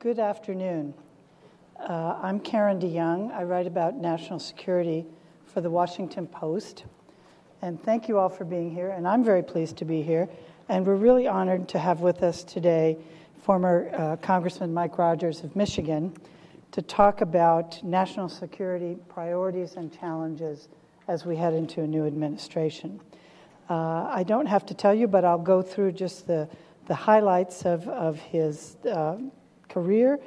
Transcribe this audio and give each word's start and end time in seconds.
Good 0.00 0.18
afternoon. 0.18 0.94
Uh, 1.78 2.18
I'm 2.22 2.40
Karen 2.40 2.80
DeYoung. 2.80 3.34
I 3.34 3.42
write 3.42 3.66
about 3.66 3.96
national 3.96 4.38
security 4.38 5.04
for 5.44 5.60
the 5.60 5.68
Washington 5.68 6.26
Post. 6.26 6.84
And 7.60 7.78
thank 7.82 8.08
you 8.08 8.16
all 8.16 8.30
for 8.30 8.46
being 8.46 8.70
here. 8.70 8.92
And 8.92 9.06
I'm 9.06 9.22
very 9.22 9.42
pleased 9.42 9.76
to 9.76 9.84
be 9.84 10.00
here. 10.00 10.26
And 10.70 10.86
we're 10.86 10.96
really 10.96 11.26
honored 11.26 11.68
to 11.68 11.78
have 11.78 12.00
with 12.00 12.22
us 12.22 12.42
today 12.42 12.96
former 13.42 13.90
uh, 13.94 14.16
Congressman 14.16 14.72
Mike 14.72 14.96
Rogers 14.96 15.44
of 15.44 15.54
Michigan 15.54 16.14
to 16.72 16.80
talk 16.80 17.20
about 17.20 17.84
national 17.84 18.30
security 18.30 18.96
priorities 19.10 19.74
and 19.74 19.92
challenges 19.92 20.70
as 21.08 21.26
we 21.26 21.36
head 21.36 21.52
into 21.52 21.82
a 21.82 21.86
new 21.86 22.06
administration. 22.06 22.98
Uh, 23.68 24.08
I 24.10 24.24
don't 24.26 24.46
have 24.46 24.64
to 24.64 24.72
tell 24.72 24.94
you, 24.94 25.06
but 25.06 25.26
I'll 25.26 25.36
go 25.36 25.60
through 25.60 25.92
just 25.92 26.26
the, 26.26 26.48
the 26.86 26.94
highlights 26.94 27.66
of, 27.66 27.86
of 27.86 28.18
his 28.18 28.78
uh, 28.90 29.18
career. 29.70 30.20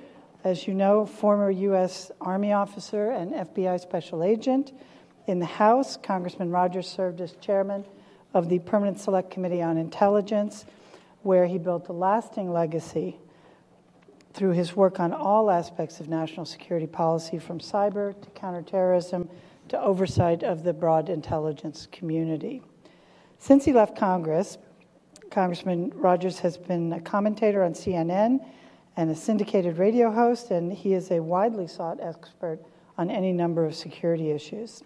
As 0.43 0.67
you 0.67 0.73
know, 0.73 1.05
former 1.05 1.51
U.S. 1.51 2.11
Army 2.19 2.51
officer 2.51 3.11
and 3.11 3.31
FBI 3.31 3.79
special 3.79 4.23
agent. 4.23 4.73
In 5.27 5.39
the 5.39 5.45
House, 5.45 5.95
Congressman 5.95 6.49
Rogers 6.49 6.89
served 6.89 7.21
as 7.21 7.33
chairman 7.39 7.85
of 8.33 8.49
the 8.49 8.59
Permanent 8.59 8.99
Select 8.99 9.31
Committee 9.31 9.61
on 9.61 9.77
Intelligence, 9.77 10.65
where 11.21 11.45
he 11.45 11.57
built 11.57 11.87
a 11.87 11.93
lasting 11.93 12.51
legacy 12.51 13.17
through 14.33 14.51
his 14.51 14.75
work 14.75 14.99
on 14.99 15.13
all 15.13 15.49
aspects 15.49 15.99
of 15.99 16.09
national 16.09 16.45
security 16.45 16.87
policy, 16.87 17.39
from 17.39 17.59
cyber 17.59 18.19
to 18.21 18.29
counterterrorism 18.31 19.29
to 19.69 19.79
oversight 19.79 20.43
of 20.43 20.63
the 20.63 20.73
broad 20.73 21.07
intelligence 21.07 21.87
community. 21.91 22.61
Since 23.37 23.63
he 23.63 23.71
left 23.71 23.95
Congress, 23.95 24.57
Congressman 25.31 25.91
Rogers 25.95 26.39
has 26.39 26.57
been 26.57 26.91
a 26.91 26.99
commentator 26.99 27.63
on 27.63 27.73
CNN 27.73 28.45
and 28.95 29.09
a 29.09 29.15
syndicated 29.15 29.77
radio 29.77 30.11
host, 30.11 30.51
and 30.51 30.71
he 30.71 30.93
is 30.93 31.11
a 31.11 31.21
widely 31.21 31.67
sought 31.67 31.99
expert 32.01 32.59
on 32.97 33.09
any 33.09 33.31
number 33.31 33.65
of 33.65 33.75
security 33.75 34.31
issues. 34.31 34.83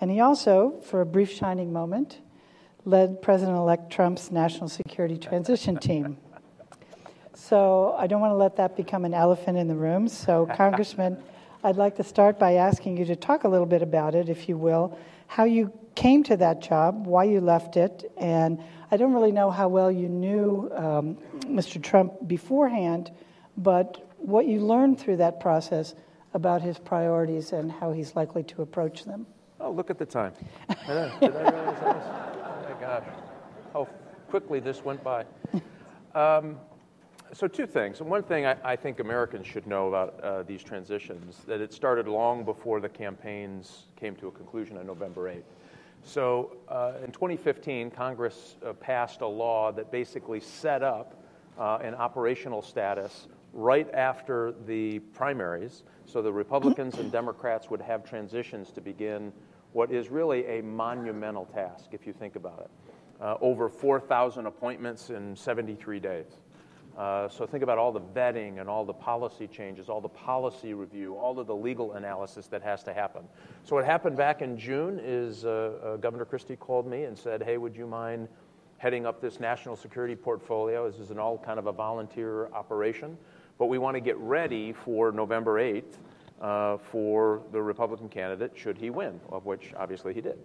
And 0.00 0.10
he 0.10 0.20
also, 0.20 0.80
for 0.84 1.00
a 1.00 1.06
brief 1.06 1.30
shining 1.30 1.72
moment, 1.72 2.18
led 2.84 3.22
President 3.22 3.56
elect 3.56 3.90
Trump's 3.90 4.30
national 4.30 4.68
security 4.68 5.16
transition 5.16 5.76
team. 5.76 6.18
So 7.34 7.94
I 7.98 8.06
don't 8.06 8.20
want 8.20 8.32
to 8.32 8.36
let 8.36 8.56
that 8.56 8.76
become 8.76 9.04
an 9.04 9.14
elephant 9.14 9.58
in 9.58 9.68
the 9.68 9.74
room. 9.74 10.08
So, 10.08 10.46
Congressman, 10.54 11.18
I'd 11.64 11.76
like 11.76 11.96
to 11.96 12.04
start 12.04 12.38
by 12.38 12.54
asking 12.54 12.96
you 12.96 13.04
to 13.06 13.16
talk 13.16 13.44
a 13.44 13.48
little 13.48 13.66
bit 13.66 13.82
about 13.82 14.14
it, 14.14 14.28
if 14.28 14.48
you 14.48 14.56
will, 14.56 14.96
how 15.26 15.44
you 15.44 15.72
came 15.94 16.22
to 16.24 16.36
that 16.36 16.60
job, 16.60 17.06
why 17.06 17.24
you 17.24 17.40
left 17.40 17.76
it, 17.76 18.12
and 18.16 18.62
I 18.90 18.96
don't 18.96 19.12
really 19.12 19.32
know 19.32 19.50
how 19.50 19.68
well 19.68 19.90
you 19.90 20.08
knew 20.08 20.70
um, 20.74 21.16
Mr. 21.40 21.82
Trump 21.82 22.28
beforehand, 22.28 23.10
but 23.56 24.08
what 24.18 24.46
you 24.46 24.60
learned 24.60 25.00
through 25.00 25.16
that 25.16 25.40
process 25.40 25.94
about 26.34 26.62
his 26.62 26.78
priorities 26.78 27.52
and 27.52 27.70
how 27.72 27.92
he's 27.92 28.14
likely 28.14 28.42
to 28.44 28.62
approach 28.62 29.04
them. 29.04 29.26
Oh, 29.58 29.70
look 29.70 29.90
at 29.90 29.98
the 29.98 30.06
time. 30.06 30.32
Did 30.68 30.78
I 30.88 31.18
realize 31.20 31.80
this? 31.80 32.04
Oh 32.04 32.66
my 32.68 32.80
gosh, 32.80 33.04
how 33.72 33.88
quickly 34.28 34.60
this 34.60 34.84
went 34.84 35.02
by. 35.02 35.24
Um, 36.14 36.58
so 37.32 37.48
two 37.48 37.66
things. 37.66 38.00
One 38.00 38.22
thing 38.22 38.46
I, 38.46 38.56
I, 38.62 38.76
think 38.76 39.00
Americans 39.00 39.46
should 39.46 39.66
know 39.66 39.88
about 39.88 40.20
uh, 40.20 40.42
these 40.44 40.62
transitions 40.62 41.42
that 41.46 41.60
it 41.60 41.72
started 41.72 42.06
long 42.06 42.44
before 42.44 42.80
the 42.80 42.88
campaigns 42.88 43.86
came 43.96 44.14
to 44.16 44.28
a 44.28 44.30
conclusion 44.30 44.76
on 44.76 44.86
November 44.86 45.30
8th. 45.30 45.42
So 46.02 46.56
uh, 46.68 46.94
in 47.04 47.12
2015, 47.12 47.90
Congress 47.90 48.56
uh, 48.64 48.72
passed 48.74 49.20
a 49.20 49.26
law 49.26 49.72
that 49.72 49.90
basically 49.90 50.40
set 50.40 50.82
up 50.82 51.22
uh, 51.58 51.78
an 51.82 51.94
operational 51.94 52.62
status 52.62 53.28
right 53.52 53.92
after 53.94 54.54
the 54.66 54.98
primaries, 54.98 55.82
so 56.04 56.20
the 56.20 56.32
Republicans 56.32 56.98
and 56.98 57.10
Democrats 57.10 57.70
would 57.70 57.80
have 57.80 58.04
transitions 58.04 58.70
to 58.72 58.80
begin 58.80 59.32
what 59.72 59.90
is 59.90 60.10
really 60.10 60.46
a 60.46 60.62
monumental 60.62 61.46
task, 61.46 61.86
if 61.92 62.06
you 62.06 62.12
think 62.12 62.36
about 62.36 62.60
it. 62.60 62.70
Uh, 63.20 63.36
over 63.40 63.68
4,000 63.68 64.46
appointments 64.46 65.10
in 65.10 65.34
73 65.34 66.00
days. 66.00 66.26
Uh, 66.96 67.28
so 67.28 67.46
think 67.46 67.62
about 67.62 67.76
all 67.76 67.92
the 67.92 68.00
vetting 68.00 68.58
and 68.58 68.70
all 68.70 68.84
the 68.84 68.92
policy 68.92 69.46
changes, 69.46 69.90
all 69.90 70.00
the 70.00 70.08
policy 70.08 70.72
review, 70.72 71.14
all 71.14 71.38
of 71.38 71.46
the 71.46 71.54
legal 71.54 71.92
analysis 71.92 72.46
that 72.46 72.62
has 72.62 72.82
to 72.82 72.92
happen. 72.92 73.22
So 73.64 73.76
what 73.76 73.84
happened 73.84 74.16
back 74.16 74.40
in 74.40 74.58
June 74.58 74.98
is 75.02 75.44
uh, 75.44 75.72
uh, 75.82 75.96
Governor 75.96 76.24
Christie 76.24 76.56
called 76.56 76.86
me 76.86 77.04
and 77.04 77.16
said, 77.16 77.42
"Hey, 77.42 77.58
would 77.58 77.76
you 77.76 77.86
mind 77.86 78.28
heading 78.78 79.04
up 79.04 79.20
this 79.20 79.40
national 79.40 79.76
security 79.76 80.16
portfolio? 80.16 80.90
This 80.90 80.98
is 80.98 81.10
an 81.10 81.18
all 81.18 81.36
kind 81.36 81.58
of 81.58 81.66
a 81.66 81.72
volunteer 81.72 82.46
operation, 82.54 83.18
but 83.58 83.66
we 83.66 83.76
want 83.76 83.94
to 83.94 84.00
get 84.00 84.16
ready 84.16 84.72
for 84.72 85.12
November 85.12 85.60
8th." 85.60 85.98
Uh, 86.38 86.76
for 86.76 87.40
the 87.50 87.62
Republican 87.62 88.10
candidate, 88.10 88.52
should 88.54 88.76
he 88.76 88.90
win, 88.90 89.18
of 89.30 89.46
which 89.46 89.72
obviously 89.74 90.12
he 90.12 90.20
did. 90.20 90.38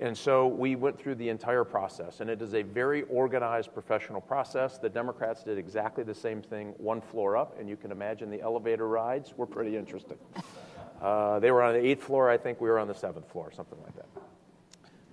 And 0.00 0.16
so 0.16 0.46
we 0.46 0.76
went 0.76 0.98
through 0.98 1.16
the 1.16 1.28
entire 1.28 1.62
process, 1.62 2.20
and 2.20 2.30
it 2.30 2.40
is 2.40 2.54
a 2.54 2.62
very 2.62 3.02
organized 3.02 3.74
professional 3.74 4.22
process. 4.22 4.78
The 4.78 4.88
Democrats 4.88 5.44
did 5.44 5.58
exactly 5.58 6.04
the 6.04 6.14
same 6.14 6.40
thing 6.40 6.72
one 6.78 7.02
floor 7.02 7.36
up, 7.36 7.60
and 7.60 7.68
you 7.68 7.76
can 7.76 7.92
imagine 7.92 8.30
the 8.30 8.40
elevator 8.40 8.88
rides 8.88 9.34
were 9.36 9.46
pretty 9.46 9.76
interesting. 9.76 10.16
Uh, 11.02 11.38
they 11.38 11.50
were 11.50 11.62
on 11.62 11.74
the 11.74 11.86
eighth 11.86 12.02
floor, 12.02 12.30
I 12.30 12.38
think 12.38 12.62
we 12.62 12.70
were 12.70 12.78
on 12.78 12.88
the 12.88 12.94
seventh 12.94 13.30
floor, 13.30 13.52
something 13.54 13.78
like 13.82 13.94
that. 13.96 14.06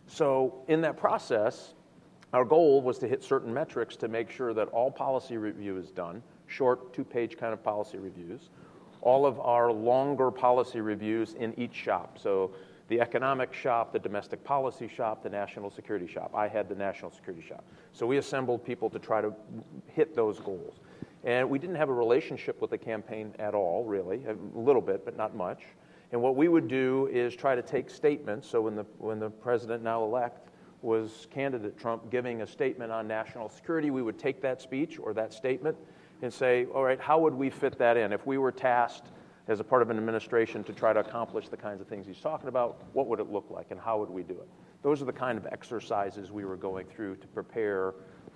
So 0.07 0.63
in 0.69 0.79
that 0.81 0.95
process, 0.95 1.73
our 2.31 2.45
goal 2.45 2.81
was 2.81 2.97
to 2.99 3.09
hit 3.09 3.23
certain 3.23 3.53
metrics 3.53 3.97
to 3.97 4.07
make 4.07 4.29
sure 4.31 4.53
that 4.53 4.69
all 4.69 4.89
policy 4.89 5.35
review 5.35 5.77
is 5.77 5.91
done, 5.91 6.23
short, 6.47 6.93
two 6.93 7.03
page 7.03 7.37
kind 7.37 7.51
of 7.51 7.61
policy 7.61 7.97
reviews, 7.97 8.49
all 9.01 9.25
of 9.25 9.37
our 9.41 9.69
longer 9.69 10.31
policy 10.31 10.79
reviews 10.79 11.33
in 11.33 11.57
each 11.59 11.73
shop. 11.73 12.17
So 12.17 12.51
the 12.87 13.01
economic 13.01 13.53
shop, 13.53 13.91
the 13.91 13.99
domestic 13.99 14.43
policy 14.43 14.87
shop, 14.87 15.23
the 15.23 15.29
national 15.29 15.69
security 15.69 16.07
shop. 16.07 16.31
I 16.33 16.47
had 16.47 16.69
the 16.69 16.75
national 16.75 17.11
security 17.11 17.45
shop. 17.45 17.65
So 17.91 18.05
we 18.05 18.17
assembled 18.17 18.63
people 18.65 18.89
to 18.89 18.99
try 18.99 19.21
to 19.21 19.33
hit 19.87 20.15
those 20.15 20.39
goals. 20.39 20.79
And 21.23 21.49
we 21.49 21.59
didn't 21.59 21.75
have 21.75 21.89
a 21.89 21.93
relationship 21.93 22.61
with 22.61 22.71
the 22.71 22.77
campaign 22.77 23.33
at 23.39 23.53
all, 23.53 23.83
really, 23.83 24.23
a 24.25 24.35
little 24.57 24.81
bit, 24.81 25.03
but 25.03 25.17
not 25.17 25.35
much. 25.35 25.63
And 26.11 26.21
what 26.21 26.37
we 26.37 26.47
would 26.47 26.69
do 26.69 27.09
is 27.11 27.35
try 27.35 27.55
to 27.55 27.61
take 27.61 27.89
statements. 27.89 28.47
So 28.47 28.61
when 28.61 28.75
the, 28.75 28.85
when 28.97 29.19
the 29.19 29.29
president 29.29 29.83
now 29.83 30.03
elect 30.03 30.47
was 30.81 31.27
candidate 31.31 31.77
Trump 31.77 32.09
giving 32.09 32.43
a 32.43 32.47
statement 32.47 32.91
on 32.91 33.07
national 33.07 33.49
security, 33.49 33.89
we 33.89 34.01
would 34.01 34.17
take 34.17 34.41
that 34.41 34.61
speech 34.61 34.99
or 34.99 35.13
that 35.13 35.33
statement 35.33 35.75
and 36.21 36.31
say, 36.31 36.65
all 36.73 36.83
right, 36.83 36.99
how 36.99 37.19
would 37.19 37.33
we 37.33 37.49
fit 37.49 37.77
that 37.79 37.97
in? 37.97 38.13
If 38.13 38.25
we 38.25 38.37
were 38.37 38.51
tasked 38.51 39.07
as 39.47 39.59
a 39.59 39.63
part 39.63 39.81
of 39.81 39.89
an 39.89 39.97
administration 39.97 40.63
to 40.65 40.73
try 40.73 40.93
to 40.93 40.99
accomplish 40.99 41.47
the 41.47 41.57
kinds 41.57 41.81
of 41.81 41.87
things 41.87 42.05
he's 42.05 42.19
talking 42.19 42.49
about, 42.49 42.83
what 42.93 43.07
would 43.07 43.19
it 43.19 43.31
look 43.31 43.45
like 43.49 43.67
and 43.71 43.79
how 43.79 43.97
would 43.99 44.09
we 44.09 44.23
do 44.23 44.33
it? 44.33 44.47
Those 44.83 45.01
are 45.01 45.05
the 45.05 45.13
kind 45.13 45.37
of 45.37 45.45
exercises 45.47 46.31
we 46.31 46.45
were 46.45 46.57
going 46.57 46.85
through 46.87 47.15
to 47.17 47.27
prepare 47.27 47.93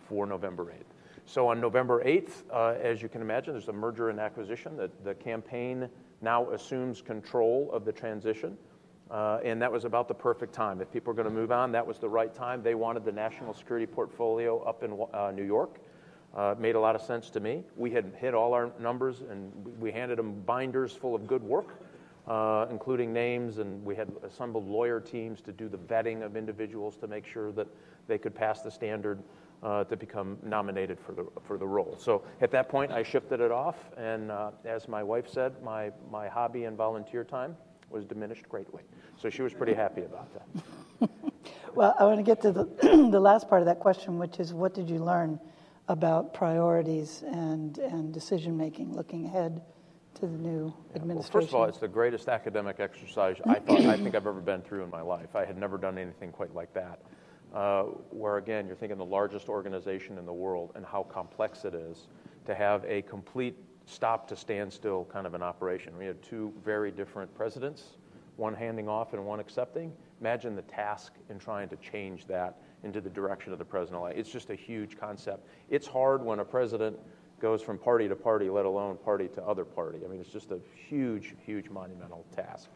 for 0.08 0.26
November 0.26 0.66
8th. 0.66 0.86
So 1.26 1.48
on 1.48 1.62
November 1.62 2.04
8th, 2.04 2.44
uh, 2.52 2.76
as 2.82 3.02
you 3.02 3.10
can 3.10 3.22
imagine, 3.22 3.54
there's 3.54 3.68
a 3.68 3.74
merger 3.74 4.10
and 4.10 4.20
acquisition. 4.20 4.76
The, 4.76 4.90
the 5.04 5.14
campaign 5.14 5.90
now 6.22 6.50
assumes 6.52 7.02
control 7.02 7.70
of 7.72 7.86
the 7.86 7.92
transition. 7.92 8.58
Uh, 9.10 9.40
and 9.44 9.62
that 9.62 9.70
was 9.70 9.84
about 9.84 10.08
the 10.08 10.14
perfect 10.14 10.54
time. 10.54 10.80
If 10.80 10.90
people 10.92 11.12
were 11.12 11.22
going 11.22 11.28
to 11.28 11.34
move 11.34 11.52
on, 11.52 11.74
that 11.74 11.86
was 11.86 12.00
the 12.00 12.08
right 12.08 12.34
time. 12.34 12.64
They 12.64 12.76
wanted 12.76 13.04
the 13.04 13.12
national 13.12 13.54
security 13.54 13.86
portfolio 13.86 14.60
up 14.64 14.84
in 14.84 14.98
uh, 15.14 15.32
New 15.32 15.44
York. 15.44 15.80
Uh, 16.36 16.56
made 16.58 16.76
a 16.76 16.80
lot 16.80 16.96
of 16.96 17.02
sense 17.02 17.30
to 17.30 17.42
me. 17.42 17.64
We 17.76 17.92
had 17.92 18.14
hit 18.18 18.34
all 18.34 18.54
our 18.54 18.72
numbers, 18.80 19.22
and 19.30 19.52
we 19.80 19.92
handed 19.92 20.18
them 20.18 20.42
binders 20.46 20.94
full 20.94 21.14
of 21.14 21.28
good 21.28 21.44
work, 21.44 21.84
uh, 22.26 22.68
including 22.70 23.12
names, 23.12 23.58
and 23.58 23.84
we 23.84 23.96
had 23.96 24.10
assembled 24.24 24.66
lawyer 24.66 25.02
teams 25.02 25.42
to 25.42 25.52
do 25.52 25.68
the 25.68 25.78
vetting 25.78 26.24
of 26.24 26.38
individuals 26.38 26.96
to 26.98 27.08
make 27.08 27.26
sure 27.26 27.52
that 27.52 27.68
they 28.08 28.18
could 28.18 28.34
pass 28.34 28.62
the 28.62 28.72
standard 28.72 29.22
uh, 29.62 29.84
to 29.84 29.98
become 29.98 30.38
nominated 30.42 31.00
for 31.00 31.12
the, 31.12 31.26
for 31.44 31.58
the 31.58 31.68
role. 31.68 31.96
So 32.00 32.24
at 32.40 32.50
that 32.52 32.70
point, 32.70 32.92
I 32.92 33.04
shifted 33.04 33.42
it 33.42 33.52
off, 33.52 33.92
and 33.98 34.32
uh, 34.32 34.52
as 34.64 34.88
my 34.88 35.04
wife 35.04 35.28
said, 35.30 35.62
my, 35.62 35.92
my 36.10 36.30
hobby 36.30 36.64
and 36.64 36.78
volunteer 36.78 37.24
time 37.24 37.58
was 37.90 38.06
diminished 38.06 38.48
greatly. 38.48 38.84
So 39.18 39.30
she 39.30 39.42
was 39.42 39.54
pretty 39.54 39.74
happy 39.74 40.02
about 40.02 40.30
that. 40.34 41.10
well, 41.76 41.94
I 42.00 42.06
want 42.06 42.18
to 42.18 42.24
get 42.24 42.42
to 42.44 42.52
the, 42.52 42.64
the 43.12 43.20
last 43.20 43.50
part 43.50 43.62
of 43.62 43.66
that 43.66 43.80
question, 43.80 44.18
which 44.18 44.40
is 44.40 44.54
what 44.54 44.74
did 44.74 44.90
you 44.90 45.00
learn? 45.00 45.40
About 45.92 46.34
priorities 46.34 47.22
and, 47.28 47.78
and 47.80 48.14
decision 48.14 48.56
making 48.56 48.96
looking 48.96 49.26
ahead 49.26 49.62
to 50.14 50.22
the 50.22 50.38
new 50.38 50.74
yeah, 50.90 51.02
administration? 51.02 51.34
Well, 51.34 51.42
first 51.42 51.48
of 51.50 51.56
all, 51.56 51.66
it's 51.66 51.80
the 51.80 51.88
greatest 51.90 52.30
academic 52.30 52.80
exercise 52.80 53.36
I 53.46 53.56
thought 53.56 53.82
I 53.82 53.98
think 53.98 54.16
I've 54.16 54.26
ever 54.26 54.40
been 54.40 54.62
through 54.62 54.86
in 54.86 54.90
my 54.90 55.02
life. 55.02 55.36
I 55.36 55.44
had 55.44 55.58
never 55.58 55.78
done 55.78 55.98
anything 55.98 56.32
quite 56.32 56.56
like 56.56 56.74
that. 56.76 57.02
Uh, 57.54 57.84
where 58.10 58.38
again, 58.38 58.68
you're 58.68 58.78
thinking 58.78 58.98
the 58.98 59.04
largest 59.04 59.50
organization 59.50 60.18
in 60.18 60.26
the 60.26 60.32
world 60.32 60.72
and 60.76 60.86
how 60.86 61.04
complex 61.04 61.66
it 61.66 61.74
is 61.74 62.08
to 62.46 62.56
have 62.56 62.86
a 62.86 63.02
complete 63.02 63.58
stop 63.86 64.30
to 64.30 64.36
standstill 64.38 65.10
kind 65.12 65.28
of 65.28 65.34
an 65.34 65.44
operation. 65.44 65.98
We 65.98 66.06
had 66.06 66.22
two 66.22 66.54
very 66.64 66.92
different 66.92 67.36
presidents, 67.36 67.98
one 68.38 68.54
handing 68.54 68.88
off 68.88 69.12
and 69.12 69.26
one 69.26 69.42
accepting. 69.42 69.92
Imagine 70.22 70.56
the 70.56 70.62
task 70.62 71.12
in 71.30 71.38
trying 71.38 71.68
to 71.68 71.76
change 71.76 72.26
that 72.28 72.62
into 72.84 73.02
the 73.02 73.10
direction 73.10 73.54
of 73.54 73.60
the 73.60 73.66
president 73.66 74.02
elect. 74.02 74.18
It's 74.18 74.32
just 74.32 74.50
a 74.50 74.56
huge 74.56 74.98
concept. 74.98 75.48
It's 75.70 75.88
hard 75.88 76.24
when 76.24 76.40
a 76.40 76.46
president 76.46 76.98
goes 77.40 77.62
from 77.62 77.78
party 77.78 78.08
to 78.08 78.16
party, 78.16 78.50
let 78.50 78.66
alone 78.66 78.98
party 78.98 79.28
to 79.30 79.44
other 79.44 79.66
party. 79.66 80.00
I 80.06 80.08
mean, 80.08 80.20
it's 80.20 80.30
just 80.30 80.52
a 80.52 80.60
huge, 80.88 81.36
huge 81.44 81.70
monumental 81.70 82.26
task. 82.36 82.70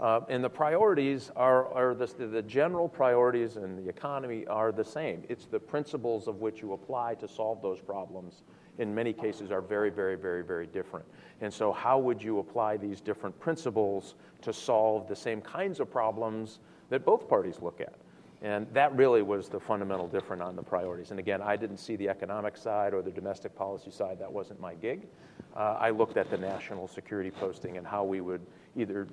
Uh, 0.00 0.20
and 0.28 0.42
the 0.42 0.50
priorities 0.50 1.30
are, 1.36 1.72
are 1.74 1.94
the, 1.94 2.06
the 2.26 2.42
general 2.42 2.88
priorities 2.88 3.56
in 3.56 3.76
the 3.76 3.88
economy 3.88 4.46
are 4.46 4.72
the 4.72 4.84
same. 4.84 5.22
It's 5.28 5.46
the 5.46 5.60
principles 5.60 6.28
of 6.28 6.40
which 6.40 6.62
you 6.62 6.72
apply 6.72 7.14
to 7.16 7.28
solve 7.28 7.62
those 7.62 7.80
problems 7.80 8.42
in 8.78 8.94
many 8.94 9.12
cases 9.12 9.50
are 9.50 9.60
very, 9.60 9.90
very, 9.90 10.16
very, 10.16 10.42
very 10.42 10.66
different. 10.66 11.06
And 11.40 11.52
so, 11.52 11.72
how 11.72 11.98
would 11.98 12.22
you 12.22 12.38
apply 12.38 12.78
these 12.78 13.00
different 13.00 13.38
principles 13.38 14.14
to 14.40 14.52
solve 14.52 15.08
the 15.08 15.16
same 15.16 15.40
kinds 15.40 15.80
of 15.80 15.90
problems 15.90 16.60
that 16.88 17.04
both 17.04 17.28
parties 17.28 17.60
look 17.60 17.80
at? 17.80 17.94
And 18.42 18.66
that 18.74 18.94
really 18.96 19.22
was 19.22 19.48
the 19.48 19.60
fundamental 19.60 20.08
difference 20.08 20.42
on 20.42 20.56
the 20.56 20.64
priorities. 20.64 21.12
And 21.12 21.20
again, 21.20 21.40
I 21.40 21.54
didn't 21.54 21.76
see 21.76 21.94
the 21.94 22.08
economic 22.08 22.56
side 22.56 22.92
or 22.92 23.00
the 23.00 23.10
domestic 23.10 23.54
policy 23.54 23.92
side. 23.92 24.18
That 24.18 24.32
wasn't 24.32 24.60
my 24.60 24.74
gig. 24.74 25.06
Uh, 25.54 25.76
I 25.78 25.90
looked 25.90 26.16
at 26.16 26.28
the 26.28 26.38
national 26.38 26.88
security 26.88 27.30
posting 27.30 27.76
and 27.76 27.86
how 27.86 28.02
we 28.02 28.20
would 28.20 28.44
either 28.76 29.06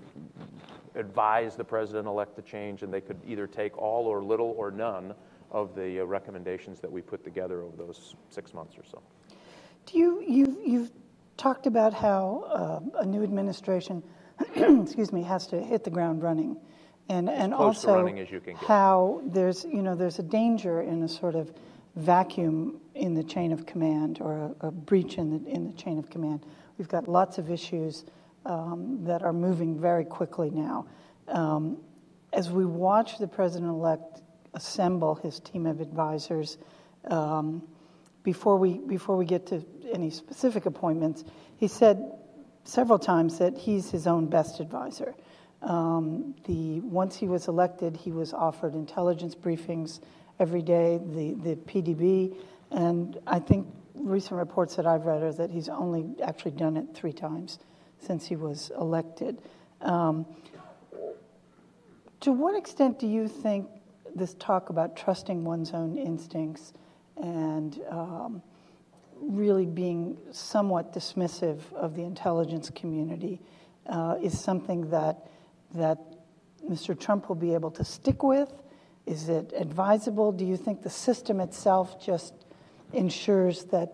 advise 0.96 1.56
the 1.56 1.64
president 1.64 2.08
elect 2.08 2.36
to 2.38 2.42
change, 2.42 2.82
and 2.82 2.92
they 2.92 3.02
could 3.02 3.20
either 3.28 3.46
take 3.46 3.78
all 3.78 4.08
or 4.08 4.24
little 4.24 4.56
or 4.58 4.72
none 4.72 5.14
of 5.52 5.76
the 5.76 6.00
uh, 6.00 6.06
recommendations 6.06 6.80
that 6.80 6.92
we 6.92 7.02
put 7.02 7.24
together 7.24 7.62
over 7.62 7.78
those 7.78 8.16
six 8.30 8.54
months 8.54 8.78
or 8.78 8.84
so. 8.90 9.02
Do 9.86 10.00
you, 10.00 10.24
you've, 10.28 10.58
you've 10.66 10.92
talked 11.38 11.68
about 11.68 11.94
how 11.94 12.46
uh, 12.96 13.02
a 13.02 13.06
new 13.06 13.22
administration, 13.22 14.02
excuse 14.56 15.14
me, 15.14 15.22
has 15.22 15.46
to 15.48 15.62
hit 15.62 15.84
the 15.84 15.92
ground 15.92 16.24
running 16.24 16.58
and 17.10 17.30
and 17.30 17.54
also 17.54 18.08
how 18.56 19.22
there's 19.26 19.66
you 19.66 19.82
know 19.82 19.96
there's 19.96 20.20
a 20.20 20.24
danger 20.24 20.82
in 20.82 21.02
a 21.04 21.08
sort 21.10 21.36
of 21.36 21.52
vacuum 21.96 22.80
in 22.96 23.16
the 23.16 23.24
chain 23.24 23.52
of 23.52 23.66
command 23.66 24.20
or 24.22 24.54
a, 24.62 24.68
a 24.68 24.72
breach 24.72 25.18
in 25.18 25.32
the 25.32 25.50
in 25.50 25.66
the 25.66 25.74
chain 25.74 25.98
of 25.98 26.10
command. 26.10 26.46
We've 26.78 26.88
got 26.88 27.08
lots 27.08 27.38
of 27.38 27.50
issues 27.52 28.06
um, 28.46 29.04
that 29.04 29.24
are 29.24 29.34
moving 29.34 29.80
very 29.80 30.06
quickly 30.06 30.50
now. 30.50 30.86
Um, 31.28 31.78
as 32.32 32.50
we 32.50 32.66
watch 32.66 33.18
the 33.18 33.28
president-elect 33.28 34.22
assemble 34.54 35.16
his 35.16 35.40
team 35.40 35.66
of 35.66 35.82
advisors, 35.82 36.58
um, 37.10 37.64
before 38.24 38.58
we 38.58 38.78
before 38.78 39.18
we 39.18 39.26
get 39.26 39.48
to 39.48 39.66
any 39.92 40.12
specific 40.12 40.68
appointments, 40.68 41.24
he 41.58 41.68
said 41.68 42.14
several 42.64 43.00
times 43.00 43.40
that 43.40 43.58
he's 43.58 43.90
his 43.90 44.06
own 44.06 44.28
best 44.28 44.60
advisor. 44.60 45.16
Um, 45.62 46.36
the, 46.46 46.80
once 46.82 47.18
he 47.18 47.28
was 47.28 47.48
elected, 47.48 47.98
he 47.98 48.12
was 48.12 48.34
offered 48.34 48.76
intelligence 48.76 49.36
briefings 49.36 50.00
every 50.40 50.62
day, 50.62 51.00
the, 51.14 51.34
the 51.34 51.56
PDB, 51.56 52.36
and 52.72 53.20
I 53.28 53.40
think 53.40 53.68
recent 53.96 54.38
reports 54.38 54.76
that 54.76 54.88
I've 54.88 55.06
read 55.06 55.22
are 55.22 55.34
that 55.34 55.50
he's 55.50 55.68
only 55.68 56.06
actually 56.24 56.52
done 56.52 56.78
it 56.78 56.88
three 56.94 57.12
times 57.12 57.60
since 58.00 58.26
he 58.26 58.36
was 58.36 58.72
elected. 58.80 59.42
Um, 59.82 60.26
to 62.22 62.32
what 62.32 62.56
extent 62.56 63.00
do 63.00 63.08
you 63.08 63.28
think 63.28 63.68
this 64.16 64.34
talk 64.36 64.70
about 64.70 64.96
trusting 64.96 65.44
one's 65.44 65.72
own 65.72 65.98
instincts 65.98 66.74
and 67.18 67.80
um, 67.90 68.42
really 69.22 69.66
being 69.66 70.18
somewhat 70.32 70.94
dismissive 70.94 71.60
of 71.74 71.96
the 71.96 72.04
intelligence 72.04 72.70
community 72.70 73.40
uh, 73.88 74.16
is 74.22 74.40
something 74.40 74.90
that 74.90 75.28
that 75.74 75.98
Mr. 76.70 77.00
Trump 77.00 77.30
will 77.30 77.36
be 77.36 77.54
able 77.54 77.72
to 77.72 77.84
stick 77.84 78.24
with? 78.24 78.52
Is 79.06 79.30
it 79.30 79.54
advisable? 79.58 80.32
Do 80.32 80.46
you 80.46 80.58
think 80.58 80.84
the 80.84 80.90
system 80.90 81.40
itself 81.40 82.04
just 82.04 82.34
ensures 82.94 83.66
that 83.66 83.92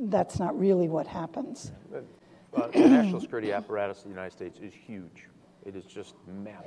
that's 0.00 0.38
not 0.38 0.58
really 0.58 0.88
what 0.88 1.06
happens? 1.06 1.72
Uh, 1.94 2.68
the 2.68 2.88
national 2.88 3.20
security 3.20 3.52
apparatus 3.52 3.98
of 3.98 4.04
the 4.04 4.10
United 4.10 4.32
States 4.32 4.58
is 4.60 4.72
huge. 4.72 5.28
It 5.64 5.76
is 5.76 5.84
just 5.84 6.14
mammoth. 6.26 6.64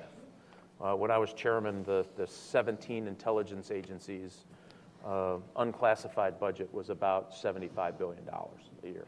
Uh, 0.81 0.93
when 0.93 1.09
I 1.11 1.17
was 1.17 1.33
chairman, 1.33 1.83
the, 1.83 2.05
the 2.15 2.27
17 2.27 3.07
intelligence 3.07 3.71
agencies' 3.71 4.45
uh, 5.05 5.37
unclassified 5.55 6.39
budget 6.39 6.71
was 6.73 6.89
about 6.89 7.33
$75 7.33 7.97
billion 7.97 8.23
a 8.83 8.87
year. 8.87 9.05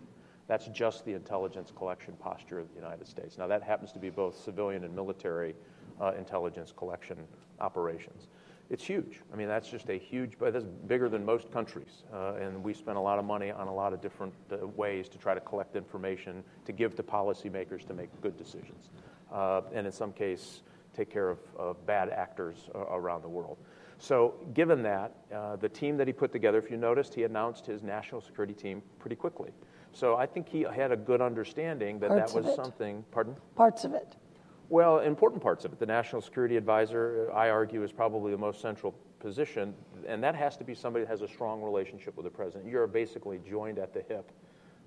That's 0.52 0.68
just 0.68 1.06
the 1.06 1.14
intelligence 1.14 1.72
collection 1.74 2.14
posture 2.20 2.60
of 2.60 2.68
the 2.68 2.76
United 2.76 3.08
States. 3.08 3.38
Now, 3.38 3.48
that 3.48 3.64
happens 3.64 3.94
to 3.94 4.00
be 4.00 4.10
both 4.10 4.38
civilian 4.38 4.84
and 4.84 4.94
military 4.94 5.56
uh, 6.02 6.12
intelligence 6.18 6.74
collection 6.76 7.20
operations. 7.62 8.28
It's 8.70 8.84
huge. 8.84 9.22
I 9.32 9.38
mean, 9.38 9.48
that's 9.48 9.70
just 9.70 9.88
a 9.88 9.98
huge, 9.98 10.34
but 10.38 10.52
that's 10.52 10.66
bigger 10.66 11.08
than 11.08 11.24
most 11.24 11.50
countries. 11.54 12.04
Uh, 12.14 12.34
and 12.34 12.62
we 12.62 12.74
spend 12.74 12.98
a 12.98 13.00
lot 13.00 13.18
of 13.18 13.24
money 13.24 13.50
on 13.50 13.70
a 13.70 13.74
lot 13.74 13.94
of 13.94 14.02
different 14.02 14.34
uh, 14.52 14.68
ways 14.68 15.08
to 15.08 15.18
try 15.18 15.34
to 15.34 15.40
collect 15.40 15.78
information 15.78 16.44
to 16.66 16.74
give 16.74 16.96
to 16.96 17.04
policymakers 17.04 17.88
to 17.88 17.94
make 17.94 18.10
good 18.20 18.36
decisions. 18.36 18.90
Uh, 19.32 19.62
and 19.74 19.88
in 19.88 19.94
some 19.94 20.12
case, 20.12 20.64
take 20.94 21.10
care 21.10 21.30
of, 21.30 21.40
of 21.58 21.86
bad 21.86 22.10
actors 22.10 22.70
uh, 22.76 22.80
around 22.80 23.22
the 23.22 23.30
world. 23.30 23.58
So, 24.00 24.34
given 24.54 24.84
that, 24.84 25.16
uh, 25.34 25.56
the 25.56 25.70
team 25.70 25.96
that 25.96 26.08
he 26.08 26.14
put 26.14 26.34
together, 26.34 26.58
if 26.58 26.70
you 26.70 26.76
noticed, 26.76 27.14
he 27.14 27.24
announced 27.24 27.66
his 27.66 27.84
national 27.84 28.20
security 28.20 28.54
team 28.54 28.82
pretty 29.00 29.16
quickly. 29.16 29.52
So 29.94 30.16
I 30.16 30.26
think 30.26 30.48
he 30.48 30.62
had 30.62 30.92
a 30.92 30.98
good 30.98 31.22
understanding 31.22 32.00
that 32.00 32.10
parts 32.10 32.34
that 32.34 32.44
was 32.44 32.56
something. 32.56 33.04
Pardon? 33.12 33.36
Parts 33.56 33.84
of 33.84 33.94
it. 33.94 34.16
Well, 34.70 35.00
important 35.00 35.44
parts 35.44 35.66
of 35.66 35.74
it. 35.74 35.80
The 35.80 35.86
National 35.86 36.22
Security 36.22 36.56
Advisor, 36.56 37.30
I 37.34 37.50
argue, 37.50 37.84
is 37.84 37.92
probably 37.92 38.32
the 38.32 38.38
most 38.38 38.62
central 38.62 38.96
position, 39.20 39.74
and 40.08 40.24
that 40.24 40.34
has 40.34 40.56
to 40.58 40.64
be 40.64 40.74
somebody 40.74 41.04
that 41.04 41.12
has 41.12 41.22
a 41.22 41.28
strong 41.28 41.62
relationship 41.62 42.16
with 42.16 42.24
the 42.24 42.30
president. 42.30 42.70
You're 42.70 42.88
basically 42.88 43.40
joined 43.48 43.80
at 43.80 43.94
the 43.94 44.02
hip 44.02 44.32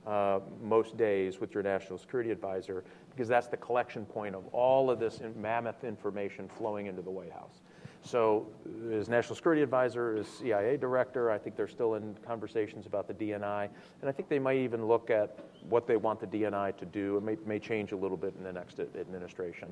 uh, 0.07 0.41
most 0.63 0.97
days 0.97 1.41
with 1.41 1.55
your 1.55 1.63
National 1.63 1.99
Security 1.99 2.31
Advisor 2.31 2.85
because 3.11 3.29
that's 3.29 3.47
the 3.47 3.57
collection 3.57 4.05
point 4.05 4.35
of 4.35 4.47
all 4.49 4.91
of 4.91 4.99
this 4.99 5.21
mammoth 5.37 5.85
information 5.85 6.49
flowing 6.49 6.87
into 6.87 7.03
the 7.03 7.11
White 7.11 7.33
House. 7.33 7.61
So, 8.07 8.47
as 8.93 9.09
National 9.09 9.35
Security 9.35 9.63
Advisor, 9.63 10.19
as 10.19 10.29
CIA 10.29 10.77
Director, 10.77 11.31
I 11.31 11.39
think 11.39 11.57
they're 11.57 11.67
still 11.67 11.95
in 11.95 12.15
conversations 12.27 12.85
about 12.85 13.09
the 13.09 13.15
DNI, 13.15 13.69
and 14.03 14.11
I 14.11 14.13
think 14.13 14.29
they 14.29 14.39
might 14.39 14.59
even 14.59 14.87
look 14.87 15.09
at 15.09 15.39
what 15.71 15.87
they 15.87 15.97
want 15.97 16.21
the 16.21 16.27
DNI 16.27 16.77
to 16.77 16.85
do. 16.85 17.17
It 17.17 17.23
may, 17.23 17.37
may 17.47 17.59
change 17.59 17.93
a 17.93 17.97
little 17.97 18.19
bit 18.19 18.35
in 18.37 18.45
the 18.45 18.53
next 18.53 18.79
administration. 18.79 19.69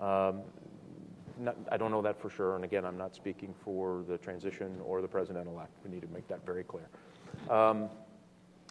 Um, 0.00 0.42
not, 1.40 1.56
I 1.72 1.76
don't 1.76 1.90
know 1.90 2.02
that 2.02 2.20
for 2.20 2.30
sure, 2.30 2.54
and 2.54 2.64
again, 2.64 2.84
I'm 2.84 2.96
not 2.96 3.16
speaking 3.16 3.52
for 3.64 4.04
the 4.06 4.16
transition 4.16 4.78
or 4.84 5.02
the 5.02 5.08
president 5.08 5.48
elect. 5.48 5.72
We 5.84 5.90
need 5.90 6.02
to 6.02 6.14
make 6.14 6.28
that 6.28 6.46
very 6.46 6.62
clear. 6.62 6.88
Um, 7.50 7.90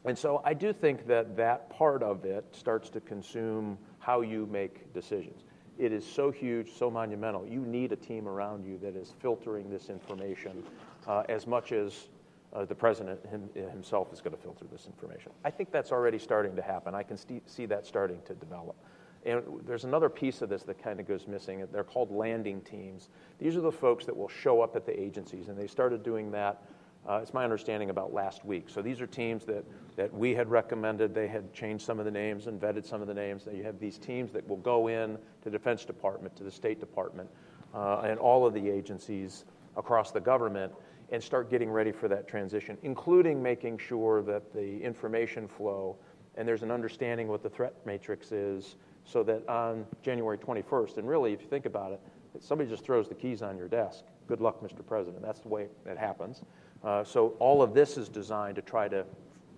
and 0.06 0.18
so 0.18 0.42
I 0.46 0.54
do 0.54 0.72
think 0.72 1.06
that 1.08 1.36
that 1.36 1.70
part 1.70 2.02
of 2.02 2.24
it 2.24 2.46
starts 2.54 2.90
to 2.92 3.02
consume 3.02 3.78
how 4.00 4.22
you 4.22 4.48
make 4.50 4.94
decisions 4.94 5.44
it 5.82 5.92
is 5.92 6.06
so 6.06 6.30
huge, 6.30 6.72
so 6.72 6.92
monumental. 6.92 7.46
You 7.48 7.62
need 7.62 7.92
a 7.92 7.96
team 7.96 8.28
around 8.28 8.64
you 8.64 8.78
that 8.84 8.96
is 8.96 9.16
filtering 9.20 9.68
this 9.68 9.90
information 9.90 10.64
uh, 11.08 11.24
as 11.28 11.48
much 11.48 11.72
as 11.72 12.08
uh, 12.54 12.66
the 12.66 12.76
president 12.76 13.20
him, 13.26 13.50
himself 13.56 14.14
is 14.14 14.22
going 14.22 14.36
to 14.36 14.42
filter 14.42 14.66
this 14.72 14.86
information. 14.86 15.32
I 15.44 15.50
think 15.50 15.72
that's 15.72 15.92
already 15.92 16.20
starting 16.20 16.56
to 16.56 16.62
happen. 16.62 16.94
I 16.94 17.02
can 17.02 17.18
st- 17.18 17.50
see 17.50 17.66
that 17.66 17.88
starting 17.88 18.20
to 18.26 18.36
develop. 18.36 18.76
And 19.26 19.42
there's 19.66 19.84
another 19.84 20.08
piece 20.08 20.44
of 20.44 20.50
this 20.50 20.62
that 20.64 20.82
kind 20.84 21.00
of 21.00 21.08
goes 21.08 21.28
missing. 21.28 21.68
They're 21.72 21.84
called 21.84 22.12
landing 22.12 22.62
teams. 22.62 23.10
These 23.40 23.58
are 23.58 23.62
the 23.62 23.72
folks 23.72 24.06
that 24.06 24.16
will 24.16 24.30
show 24.30 24.62
up 24.62 24.76
at 24.76 24.86
the 24.86 25.00
agencies, 25.00 25.48
and 25.48 25.58
they 25.58 25.68
started 25.68 26.04
doing 26.04 26.30
that 26.32 26.62
uh, 27.08 27.20
it's 27.22 27.34
my 27.34 27.44
understanding 27.44 27.90
about 27.90 28.14
last 28.14 28.46
week. 28.46 28.70
So 28.70 28.82
these 28.82 29.02
are 29.02 29.08
teams 29.08 29.46
that, 29.46 29.66
that 29.96 30.14
we 30.14 30.36
had 30.36 30.50
recommended. 30.50 31.16
They 31.16 31.28
had 31.28 31.52
changed 31.54 31.84
some 31.84 32.00
of 32.00 32.06
the 32.06 32.12
names 32.12 32.48
and 32.48 32.62
vetted 32.62 32.86
some 32.86 33.02
of 33.02 33.08
the 33.08 33.14
names. 33.14 33.48
You 33.52 33.64
have 33.64 33.80
these 33.80 33.98
teams 33.98 34.32
that 34.34 34.48
will 34.48 34.58
go 34.58 34.88
in 34.88 35.16
to 35.16 35.20
the 35.46 35.52
Defense 35.52 35.84
Department, 35.84 36.36
to 36.36 36.44
the 36.44 36.52
State 36.52 36.80
Department, 36.80 37.30
uh, 37.74 38.02
and 38.02 38.20
all 38.20 38.46
of 38.46 38.54
the 38.54 38.70
agencies 38.70 39.46
across 39.78 40.12
the 40.12 40.20
government 40.20 40.72
and 41.12 41.22
start 41.22 41.50
getting 41.50 41.70
ready 41.70 41.92
for 41.92 42.08
that 42.08 42.28
transition, 42.28 42.78
including 42.84 43.42
making 43.42 43.78
sure 43.78 44.22
that 44.22 44.54
the 44.54 44.82
information 44.82 45.48
flow 45.48 45.98
and 46.36 46.48
there's 46.48 46.64
an 46.64 46.72
understanding 46.72 47.28
what 47.28 47.44
the 47.44 47.50
threat 47.50 47.74
matrix 47.86 48.32
is 48.32 48.76
so 49.04 49.24
that 49.24 49.48
on 49.50 49.86
January 50.02 50.38
21st, 50.38 50.98
and 50.98 51.08
really, 51.08 51.34
if 51.34 51.42
you 51.42 51.48
think 51.48 51.66
about 51.66 51.92
it, 51.92 52.00
somebody 52.40 52.70
just 52.70 52.84
throws 52.84 53.10
the 53.10 53.16
keys 53.16 53.42
on 53.42 53.58
your 53.58 53.68
desk. 53.68 54.06
Good 54.28 54.40
luck, 54.40 54.62
Mr. 54.62 54.86
President. 54.86 55.22
That's 55.22 55.42
the 55.42 55.50
way 55.50 55.68
it 55.86 55.98
happens. 55.98 56.44
Uh, 56.84 57.04
so 57.04 57.36
all 57.40 57.62
of 57.62 57.74
this 57.74 57.98
is 57.98 58.10
designed 58.10 58.56
to 58.56 58.62
try 58.62 58.88
to 58.88 59.06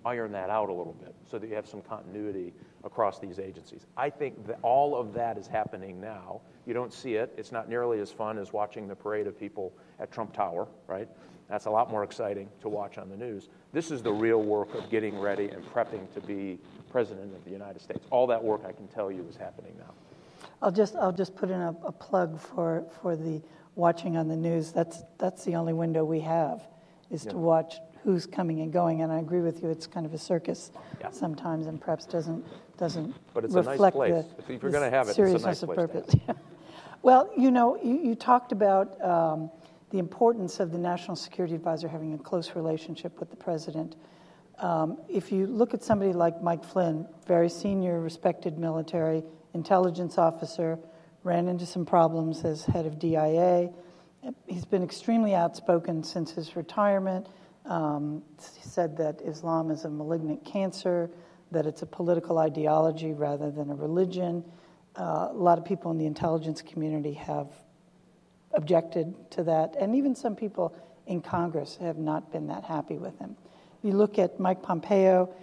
iron 0.05 0.31
that 0.33 0.49
out 0.49 0.69
a 0.69 0.73
little 0.73 0.93
bit 0.93 1.15
so 1.29 1.39
that 1.39 1.47
you 1.47 1.55
have 1.55 1.67
some 1.67 1.81
continuity 1.81 2.53
across 2.83 3.19
these 3.19 3.39
agencies. 3.39 3.85
I 3.95 4.09
think 4.09 4.45
that 4.47 4.59
all 4.61 4.95
of 4.95 5.13
that 5.13 5.37
is 5.37 5.47
happening 5.47 6.01
now. 6.01 6.41
You 6.65 6.73
don't 6.73 6.91
see 6.91 7.15
it. 7.15 7.33
It's 7.37 7.51
not 7.51 7.69
nearly 7.69 7.99
as 7.99 8.11
fun 8.11 8.37
as 8.37 8.51
watching 8.51 8.87
the 8.87 8.95
parade 8.95 9.27
of 9.27 9.39
people 9.39 9.73
at 9.99 10.11
Trump 10.11 10.33
Tower, 10.33 10.67
right? 10.87 11.07
That's 11.49 11.65
a 11.65 11.69
lot 11.69 11.89
more 11.89 12.03
exciting 12.03 12.49
to 12.61 12.69
watch 12.69 12.97
on 12.97 13.09
the 13.09 13.17
news. 13.17 13.49
This 13.71 13.91
is 13.91 14.01
the 14.01 14.11
real 14.11 14.41
work 14.41 14.73
of 14.75 14.89
getting 14.89 15.17
ready 15.19 15.49
and 15.49 15.63
prepping 15.73 16.11
to 16.13 16.21
be 16.21 16.59
president 16.91 17.33
of 17.35 17.43
the 17.45 17.51
United 17.51 17.81
States. 17.81 18.05
All 18.09 18.27
that 18.27 18.43
work, 18.43 18.61
I 18.67 18.71
can 18.71 18.87
tell 18.87 19.11
you, 19.11 19.25
is 19.29 19.37
happening 19.37 19.73
now. 19.77 19.93
I'll 20.61 20.71
just, 20.71 20.95
I'll 20.95 21.11
just 21.11 21.35
put 21.35 21.49
in 21.49 21.59
a, 21.59 21.75
a 21.85 21.91
plug 21.91 22.39
for, 22.39 22.85
for 23.01 23.15
the 23.15 23.41
watching 23.75 24.17
on 24.17 24.27
the 24.27 24.35
news. 24.35 24.71
That's, 24.71 25.03
that's 25.17 25.43
the 25.45 25.55
only 25.55 25.73
window 25.73 26.03
we 26.03 26.21
have 26.21 26.61
is 27.11 27.25
to 27.25 27.37
watch 27.37 27.75
who's 28.03 28.25
coming 28.25 28.61
and 28.61 28.71
going. 28.73 29.01
And 29.01 29.11
I 29.11 29.19
agree 29.19 29.41
with 29.41 29.61
you; 29.63 29.69
it's 29.69 29.87
kind 29.87 30.05
of 30.05 30.13
a 30.13 30.17
circus 30.17 30.71
Yeah. 30.99 31.09
sometimes, 31.11 31.67
and 31.67 31.79
perhaps 31.79 32.05
doesn't 32.05 32.45
doesn't 32.77 33.13
But 33.33 33.45
it's 33.45 33.53
a 33.53 33.57
nice 33.57 33.67
reflect 33.67 33.95
place. 33.95 34.25
the 34.45 34.53
If 34.53 34.61
you're 34.63 34.71
gonna 34.71 34.89
have 34.89 35.07
it, 35.07 35.11
it's 35.11 35.11
a 35.11 35.13
seriousness 35.15 35.43
nice 35.45 35.63
of 35.63 35.75
purpose. 35.75 36.15
Yeah. 36.27 36.33
Well, 37.03 37.29
you 37.37 37.51
know, 37.51 37.75
you, 37.83 37.99
you 37.99 38.15
talked 38.15 38.53
about 38.53 38.99
um, 39.03 39.51
the 39.89 39.99
importance 39.99 40.61
of 40.61 40.71
the 40.71 40.77
National 40.77 41.17
Security 41.17 41.53
Advisor 41.53 41.89
having 41.89 42.13
a 42.13 42.17
close 42.17 42.55
relationship 42.55 43.19
with 43.19 43.29
the 43.29 43.35
president. 43.35 43.97
Um, 44.59 44.97
if 45.09 45.29
you 45.29 45.45
look 45.45 45.73
at 45.73 45.83
somebody 45.83 46.13
like 46.13 46.41
Mike 46.41 46.63
Flynn, 46.63 47.05
very 47.27 47.49
senior, 47.49 47.99
respected 47.99 48.57
military 48.57 49.21
intelligence 49.53 50.17
officer, 50.17 50.79
ran 51.23 51.49
into 51.49 51.65
some 51.65 51.85
problems 51.85 52.45
as 52.45 52.63
head 52.63 52.85
of 52.85 52.99
DIA. 52.99 53.69
He's 54.47 54.65
been 54.65 54.83
extremely 54.83 55.35
outspoken 55.35 56.03
since 56.03 56.31
his 56.31 56.55
retirement. 56.55 57.27
Um, 57.65 58.23
he 58.37 58.67
said 58.67 58.97
that 58.97 59.21
Islam 59.21 59.71
is 59.71 59.85
a 59.85 59.89
malignant 59.89 60.45
cancer, 60.45 61.09
that 61.51 61.65
it's 61.65 61.81
a 61.81 61.85
political 61.85 62.37
ideology 62.39 63.13
rather 63.13 63.51
than 63.51 63.69
a 63.69 63.75
religion. 63.75 64.43
Uh, 64.95 65.29
a 65.31 65.33
lot 65.33 65.57
of 65.57 65.65
people 65.65 65.91
in 65.91 65.97
the 65.97 66.05
intelligence 66.05 66.61
community 66.61 67.13
have 67.13 67.47
objected 68.53 69.13
to 69.31 69.43
that, 69.43 69.75
and 69.79 69.95
even 69.95 70.15
some 70.15 70.35
people 70.35 70.75
in 71.07 71.21
Congress 71.21 71.77
have 71.77 71.97
not 71.97 72.31
been 72.31 72.47
that 72.47 72.63
happy 72.63 72.97
with 72.97 73.17
him. 73.19 73.35
You 73.81 73.93
look 73.93 74.19
at 74.19 74.39
Mike 74.39 74.61
Pompeo, 74.61 75.33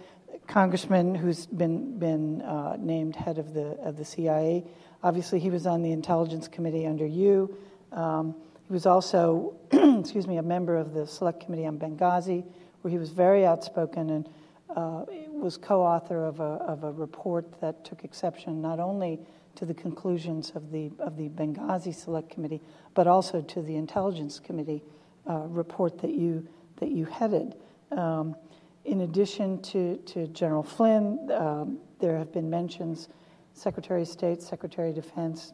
congressman 0.47 1.13
who's 1.13 1.45
been 1.45 1.99
been 1.99 2.41
uh, 2.41 2.77
named 2.79 3.15
head 3.15 3.37
of 3.37 3.53
the 3.53 3.77
of 3.83 3.97
the 3.97 4.05
CIA. 4.05 4.63
Obviously, 5.03 5.39
he 5.39 5.49
was 5.49 5.67
on 5.67 5.81
the 5.81 5.91
Intelligence 5.91 6.47
Committee 6.47 6.85
under 6.85 7.05
you. 7.05 7.55
Um, 7.91 8.35
he 8.71 8.73
was 8.73 8.85
also, 8.85 9.53
excuse 9.99 10.27
me, 10.27 10.37
a 10.37 10.41
member 10.41 10.77
of 10.77 10.93
the 10.93 11.05
Select 11.05 11.43
Committee 11.43 11.65
on 11.65 11.77
Benghazi, 11.77 12.45
where 12.81 12.89
he 12.89 12.97
was 12.97 13.09
very 13.09 13.45
outspoken 13.45 14.09
and 14.09 14.29
uh, 14.73 15.03
was 15.27 15.57
co-author 15.57 16.23
of 16.23 16.39
a 16.39 16.53
of 16.63 16.85
a 16.85 16.91
report 16.93 17.59
that 17.59 17.83
took 17.83 18.05
exception 18.05 18.61
not 18.61 18.79
only 18.79 19.19
to 19.55 19.65
the 19.65 19.73
conclusions 19.73 20.53
of 20.55 20.71
the 20.71 20.89
of 20.99 21.17
the 21.17 21.27
Benghazi 21.27 21.93
Select 21.93 22.29
Committee, 22.29 22.61
but 22.93 23.07
also 23.07 23.41
to 23.41 23.61
the 23.61 23.75
Intelligence 23.75 24.39
Committee 24.39 24.81
uh, 25.29 25.39
report 25.49 25.99
that 25.99 26.13
you 26.13 26.47
that 26.77 26.91
you 26.91 27.03
headed. 27.03 27.55
Um, 27.91 28.37
in 28.85 29.01
addition 29.01 29.61
to, 29.63 29.97
to 29.97 30.27
General 30.27 30.63
Flynn, 30.63 31.29
um, 31.33 31.77
there 31.99 32.17
have 32.17 32.31
been 32.31 32.49
mentions 32.49 33.09
Secretary 33.53 34.03
of 34.03 34.07
State, 34.07 34.41
Secretary 34.41 34.91
of 34.91 34.95
Defense, 34.95 35.51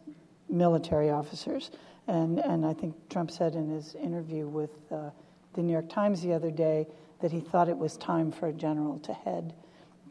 military 0.49 1.09
officers. 1.09 1.71
And, 2.07 2.39
and 2.39 2.65
I 2.65 2.73
think 2.73 2.95
Trump 3.09 3.31
said 3.31 3.55
in 3.55 3.69
his 3.69 3.95
interview 3.95 4.47
with 4.47 4.71
uh, 4.91 5.09
the 5.53 5.61
New 5.61 5.73
York 5.73 5.89
Times 5.89 6.21
the 6.21 6.33
other 6.33 6.51
day 6.51 6.87
that 7.19 7.31
he 7.31 7.39
thought 7.39 7.67
it 7.67 7.77
was 7.77 7.97
time 7.97 8.31
for 8.31 8.47
a 8.47 8.53
general 8.53 8.99
to 8.99 9.13
head 9.13 9.53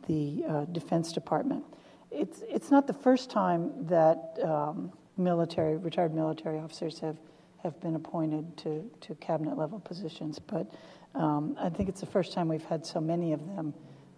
the 0.07 0.45
uh, 0.49 0.65
Defense 0.67 1.13
Department. 1.13 1.65
It's, 2.11 2.43
it's 2.49 2.71
not 2.71 2.87
the 2.87 2.93
first 2.93 3.31
time 3.31 3.87
that 3.87 4.39
um, 4.45 4.93
military, 5.17 5.77
retired 5.77 6.15
military 6.15 6.59
officers 6.59 6.99
have, 7.01 7.17
have 7.63 7.81
been 7.81 7.95
appointed 7.95 8.57
to, 8.59 8.91
to 9.01 9.15
cabinet 9.17 9.57
level 9.57 9.81
positions, 9.81 10.39
but 10.39 10.71
um, 11.15 11.57
I 11.59 11.71
think 11.71 11.89
it's 11.89 12.01
the 12.01 12.07
first 12.07 12.33
time 12.33 12.49
we've 12.49 12.65
had 12.65 12.85
so 12.85 13.01
many 13.01 13.33
of 13.33 13.41
them 13.55 13.75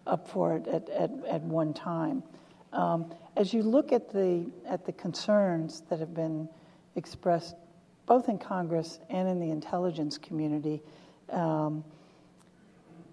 up 0.06 0.28
for 0.28 0.56
it 0.56 0.66
at, 0.66 0.88
at, 0.88 1.10
at 1.28 1.42
one 1.42 1.72
time. 1.72 2.22
Um, 2.72 3.12
as 3.36 3.54
you 3.54 3.62
look 3.62 3.92
at 3.92 4.12
the, 4.12 4.50
at 4.66 4.84
the 4.84 4.92
concerns 4.92 5.82
that 5.88 6.00
have 6.00 6.14
been 6.14 6.48
expressed 6.96 7.54
both 8.08 8.28
in 8.28 8.38
Congress 8.38 8.98
and 9.10 9.28
in 9.28 9.38
the 9.38 9.50
intelligence 9.50 10.18
community, 10.18 10.82
um, 11.30 11.84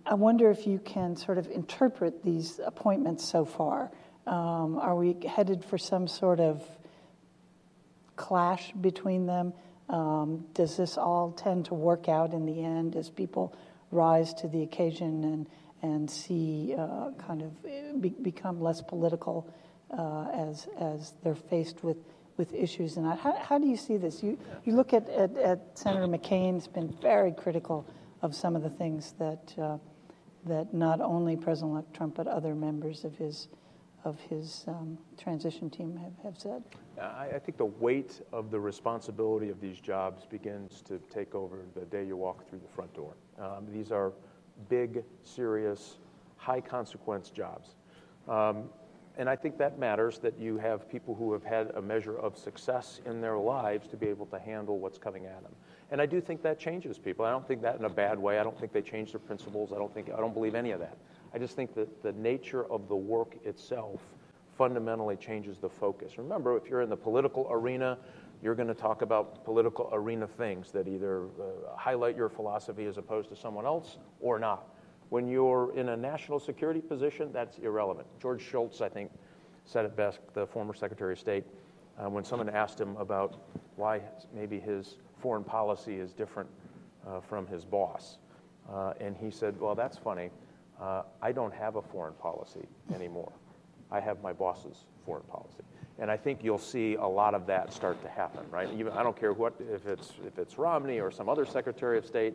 I 0.06 0.14
wonder 0.14 0.50
if 0.50 0.66
you 0.66 0.80
can 0.80 1.18
sort 1.18 1.38
of 1.38 1.48
interpret 1.48 2.24
these 2.24 2.60
appointments 2.64 3.28
so 3.28 3.44
far. 3.44 3.92
Um, 4.26 4.78
are 4.78 4.96
we 4.96 5.18
headed 5.28 5.66
for 5.66 5.78
some 5.78 6.08
sort 6.08 6.40
of 6.40 6.64
clash 8.16 8.72
between 8.80 9.26
them? 9.26 9.54
Um, 9.90 10.46
does 10.54 10.78
this 10.78 10.98
all 10.98 11.32
tend 11.32 11.66
to 11.66 11.74
work 11.74 12.08
out 12.08 12.34
in 12.34 12.46
the 12.46 12.64
end 12.64 12.96
as 12.96 13.10
people 13.10 13.54
rise 13.92 14.34
to 14.36 14.48
the 14.48 14.64
occasion 14.64 15.24
and, 15.24 15.48
and 15.82 16.10
see 16.10 16.74
uh, 16.78 17.12
kind 17.28 17.42
of 17.42 18.02
be, 18.02 18.10
become 18.10 18.62
less 18.62 18.82
political 18.82 19.54
uh, 19.96 20.28
as, 20.34 20.68
as 20.80 21.14
they're 21.24 21.36
faced 21.36 21.84
with, 21.84 21.98
with 22.38 22.54
issues? 22.54 22.98
And 22.98 23.06
how, 23.06 23.38
how 23.42 23.58
do 23.58 23.68
you 23.68 23.78
see 23.78 23.98
this? 23.98 24.22
You, 24.24 24.38
you 24.64 24.76
look 24.76 24.94
at, 24.94 25.08
at, 25.10 25.36
at 25.38 25.78
Senator 25.78 26.08
McCain's 26.08 26.68
been 26.68 26.96
very 27.02 27.32
critical 27.32 27.86
of 28.22 28.36
some 28.36 28.56
of 28.56 28.64
the 28.64 28.70
things 28.70 29.14
that, 29.20 29.54
uh, 29.62 29.78
that 30.46 30.74
not 30.74 31.02
only 31.02 31.36
President-elect 31.36 31.94
Trump 31.94 32.16
but 32.16 32.28
other 32.28 32.56
members 32.56 33.04
of 33.04 33.16
his 33.18 33.48
of 34.06 34.20
his 34.30 34.64
um, 34.68 34.98
transition 35.18 35.68
team 35.70 35.98
have, 35.98 36.14
have 36.24 36.40
said? 36.40 36.64
I, 37.02 37.30
I, 37.34 37.40
think 37.40 37.58
the 37.58 37.66
weight 37.66 38.22
of 38.32 38.52
the 38.52 38.60
responsibility 38.60 39.50
of 39.50 39.60
these 39.60 39.80
jobs 39.80 40.26
begins 40.26 40.84
to 40.84 41.00
take 41.12 41.34
over 41.34 41.64
the 41.74 41.86
day 41.86 42.06
you 42.06 42.16
walk 42.16 42.48
through 42.48 42.60
the 42.60 42.68
front 42.68 42.94
door. 42.94 43.16
Um, 43.40 43.66
these 43.74 43.92
are 43.92 44.14
big, 44.70 45.04
serious, 45.24 45.98
high 46.38 46.62
consequence 46.62 47.32
jobs. 47.32 47.70
Um, 48.28 48.70
and 49.18 49.30
I 49.30 49.36
think 49.36 49.58
that 49.58 49.80
matters 49.80 50.20
that 50.20 50.38
you 50.38 50.58
have 50.58 50.90
people 50.90 51.16
who 51.16 51.32
have 51.34 51.44
had 51.44 51.72
a 51.76 51.82
measure 51.82 52.18
of 52.18 52.38
success 52.38 53.00
in 53.06 53.22
their 53.22 53.38
lives 53.38 53.88
to 53.90 53.98
be 53.98 54.08
able 54.08 54.26
to 54.28 54.40
handle 54.40 54.78
what's 54.80 54.98
coming 54.98 55.26
at 55.26 55.42
them. 55.42 55.54
And 55.92 56.02
I 56.02 56.06
do 56.06 56.20
think 56.20 56.42
that 56.44 56.60
changes 56.60 56.98
people. 56.98 57.26
I 57.26 57.32
don't 57.32 57.48
think 57.48 57.62
that 57.62 57.78
in 57.78 57.86
a 57.86 57.90
bad 57.90 58.20
way. 58.20 58.40
I 58.40 58.44
don't 58.44 58.60
think 58.60 58.74
they 58.74 58.82
change 58.82 59.12
their 59.12 59.20
principles. 59.20 59.72
I 59.72 59.78
don't 59.78 59.94
think 59.94 60.10
I 60.12 60.18
don't 60.18 60.34
believe 60.34 60.56
any 60.56 60.72
of 60.72 60.80
that. 60.80 60.98
I 61.34 61.38
just 61.38 61.56
think 61.56 61.76
that 61.76 62.02
the 62.02 62.12
nature 62.14 62.66
of 62.72 62.88
the 62.88 62.96
work 62.96 63.36
itself 63.46 64.02
fundamentally 64.58 65.16
changes 65.18 65.58
the 65.58 65.70
focus. 65.70 66.18
Remember, 66.18 66.58
if 66.58 66.70
you're 66.70 66.82
in 66.82 66.90
the 66.90 66.98
political 66.98 67.48
arena, 67.52 67.98
you're 68.42 68.56
going 68.56 68.68
to 68.68 68.74
talk 68.74 69.02
about 69.02 69.44
political 69.44 69.90
arena 69.92 70.28
things 70.28 70.72
that 70.72 70.88
either 70.88 71.26
uh, 71.26 71.76
highlight 71.76 72.16
your 72.16 72.30
philosophy 72.30 72.86
as 72.86 72.98
opposed 72.98 73.30
to 73.30 73.36
someone 73.36 73.66
else 73.66 73.98
or 74.20 74.40
not. 74.40 74.75
When 75.10 75.28
you're 75.28 75.74
in 75.76 75.90
a 75.90 75.98
national 75.98 76.40
security 76.40 76.82
position, 76.82 77.32
that's 77.32 77.58
irrelevant. 77.60 78.08
George 78.20 78.42
Shultz, 78.42 78.82
I 78.82 78.90
think, 78.90 79.12
said 79.66 79.86
it 79.86 79.96
best, 79.96 80.20
the 80.34 80.46
former 80.46 80.74
Secretary 80.74 81.14
of 81.14 81.20
State, 81.20 81.44
uh, 81.98 82.10
when 82.10 82.24
someone 82.24 82.50
asked 82.50 82.80
him 82.80 82.96
about 82.98 83.36
why 83.76 84.02
maybe 84.34 84.60
his 84.60 84.98
foreign 85.20 85.44
policy 85.44 85.96
is 85.96 86.12
different 86.14 86.50
uh, 87.08 87.22
from 87.22 87.48
his 87.48 87.66
boss. 87.66 88.18
Uh, 88.72 88.94
and 89.00 89.16
he 89.16 89.30
said, 89.30 89.60
Well, 89.60 89.76
that's 89.76 89.98
funny 89.98 90.30
uh, 90.82 91.04
I 91.22 91.32
don't 91.32 91.54
have 91.54 91.76
a 91.76 91.82
foreign 91.82 92.14
policy 92.16 92.68
anymore. 92.94 93.32
I 93.92 94.00
have 94.00 94.22
my 94.22 94.34
boss's 94.34 94.86
foreign 95.06 95.24
policy. 95.24 95.64
And 96.00 96.12
I 96.12 96.18
think 96.18 96.44
you'll 96.44 96.58
see 96.58 96.96
a 96.96 97.06
lot 97.06 97.34
of 97.34 97.48
that 97.48 97.72
start 97.72 98.02
to 98.02 98.10
happen, 98.10 98.46
right? 98.52 98.68
Even, 98.78 98.92
I 98.94 99.04
don't 99.04 99.18
care 99.18 99.32
what, 99.32 99.54
if 99.60 99.88
it's, 99.88 100.12
if 100.28 100.38
it's 100.38 100.58
Romney 100.58 101.00
or 101.00 101.10
some 101.10 101.30
other 101.30 101.46
Secretary 101.46 101.98
of 101.98 102.06
State, 102.06 102.34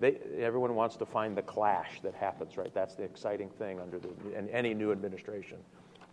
they, 0.00 0.18
everyone 0.38 0.74
wants 0.74 0.96
to 0.96 1.06
find 1.06 1.36
the 1.36 1.42
clash 1.42 2.00
that 2.02 2.14
happens, 2.14 2.56
right? 2.56 2.72
That's 2.74 2.94
the 2.94 3.04
exciting 3.04 3.50
thing 3.50 3.80
under 3.80 3.98
the, 3.98 4.08
in 4.36 4.48
any 4.50 4.74
new 4.74 4.92
administration. 4.92 5.58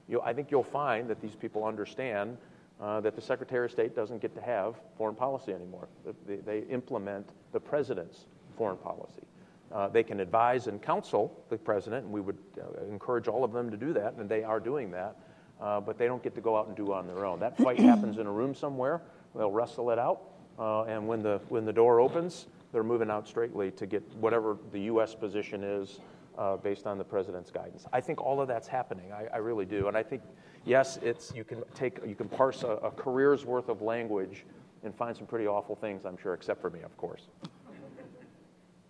You, 0.08 0.22
I 0.22 0.34
think 0.34 0.52
you'll 0.52 0.64
find 0.64 1.10
that 1.10 1.22
these 1.22 1.36
people 1.36 1.66
understand 1.66 2.38
uh, 2.80 3.02
that 3.02 3.16
the 3.16 3.22
Secretary 3.22 3.66
of 3.66 3.72
State 3.72 3.96
doesn't 3.96 4.22
get 4.22 4.34
to 4.36 4.42
have 4.42 4.76
foreign 4.98 5.16
policy 5.16 5.54
anymore. 5.54 5.88
They, 6.26 6.38
they 6.38 6.60
implement 6.70 7.30
the 7.52 7.60
president's 7.60 8.26
foreign 8.58 8.78
policy. 8.78 9.24
Uh, 9.72 9.88
they 9.88 10.04
can 10.04 10.20
advise 10.20 10.68
and 10.68 10.82
counsel 10.82 11.44
the 11.50 11.58
president, 11.58 12.06
and 12.06 12.14
we 12.14 12.22
would 12.22 12.38
uh, 12.58 12.86
encourage 12.90 13.28
all 13.28 13.44
of 13.44 13.54
them 13.54 13.70
to 13.70 13.78
do 13.78 13.94
that, 13.94 14.14
and 14.16 14.28
they 14.28 14.44
are 14.44 14.60
doing 14.60 14.92
that. 14.92 15.16
Uh, 15.62 15.80
but 15.80 15.98
they 15.98 16.08
don't 16.08 16.24
get 16.24 16.34
to 16.34 16.42
go 16.42 16.58
out 16.58 16.68
and 16.68 16.76
do 16.76 16.94
on 16.94 17.06
their 17.06 17.26
own. 17.26 17.40
That 17.40 17.58
fight 17.58 17.78
happens 17.80 18.18
in 18.18 18.26
a 18.26 18.32
room 18.32 18.56
somewhere. 18.56 19.02
They'll 19.36 19.52
wrestle 19.52 19.92
it 19.92 20.00
out, 20.00 20.22
uh, 20.58 20.84
and 20.84 21.06
when 21.06 21.22
the 21.22 21.42
when 21.50 21.66
the 21.66 21.74
door 21.74 22.00
opens, 22.00 22.48
they're 22.72 22.84
moving 22.84 23.10
out 23.10 23.28
straightly 23.28 23.72
to 23.72 23.86
get 23.86 24.04
whatever 24.16 24.58
the 24.72 24.82
U.S. 24.82 25.16
position 25.16 25.64
is 25.64 26.00
uh, 26.38 26.58
based 26.58 26.88
on 26.88 26.98
the 26.98 27.04
president's 27.04 27.52
guidance. 27.52 27.86
I 27.92 28.02
think 28.02 28.22
all 28.22 28.40
of 28.42 28.48
that's 28.48 28.68
happening. 28.68 29.12
I, 29.12 29.28
I, 29.34 29.38
really 29.38 29.66
do, 29.66 29.88
and 29.88 29.98
I 29.98 30.04
think 30.04 30.22
yes, 30.66 30.98
it's 31.02 31.34
you 31.36 31.44
can 31.44 31.64
take 31.74 32.00
you 32.06 32.16
can 32.16 32.30
parse 32.30 32.64
a, 32.64 32.74
a 32.78 32.92
career's 32.92 33.46
worth 33.46 33.70
of 33.70 33.82
language 33.82 34.46
and 34.84 34.96
find 34.96 35.16
some 35.16 35.26
pretty 35.26 35.48
awful 35.48 35.76
things. 35.76 36.06
I'm 36.06 36.18
sure, 36.18 36.34
except 36.34 36.62
for 36.62 36.70
me, 36.70 36.82
of 36.82 36.96
course 36.98 37.28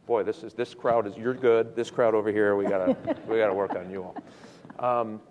boy, 0.09 0.23
this 0.23 0.43
is 0.43 0.55
this 0.55 0.73
crowd 0.73 1.05
is 1.05 1.15
you're 1.15 1.35
good. 1.35 1.75
This 1.75 1.91
crowd 1.91 2.15
over 2.15 2.31
here, 2.31 2.55
we 2.55 2.65
gotta 2.65 2.97
we 3.27 3.37
gotta 3.37 3.53
work 3.53 3.75
on 3.75 3.91
you 3.91 4.03
all. 4.03 4.17
Um, 4.79 5.21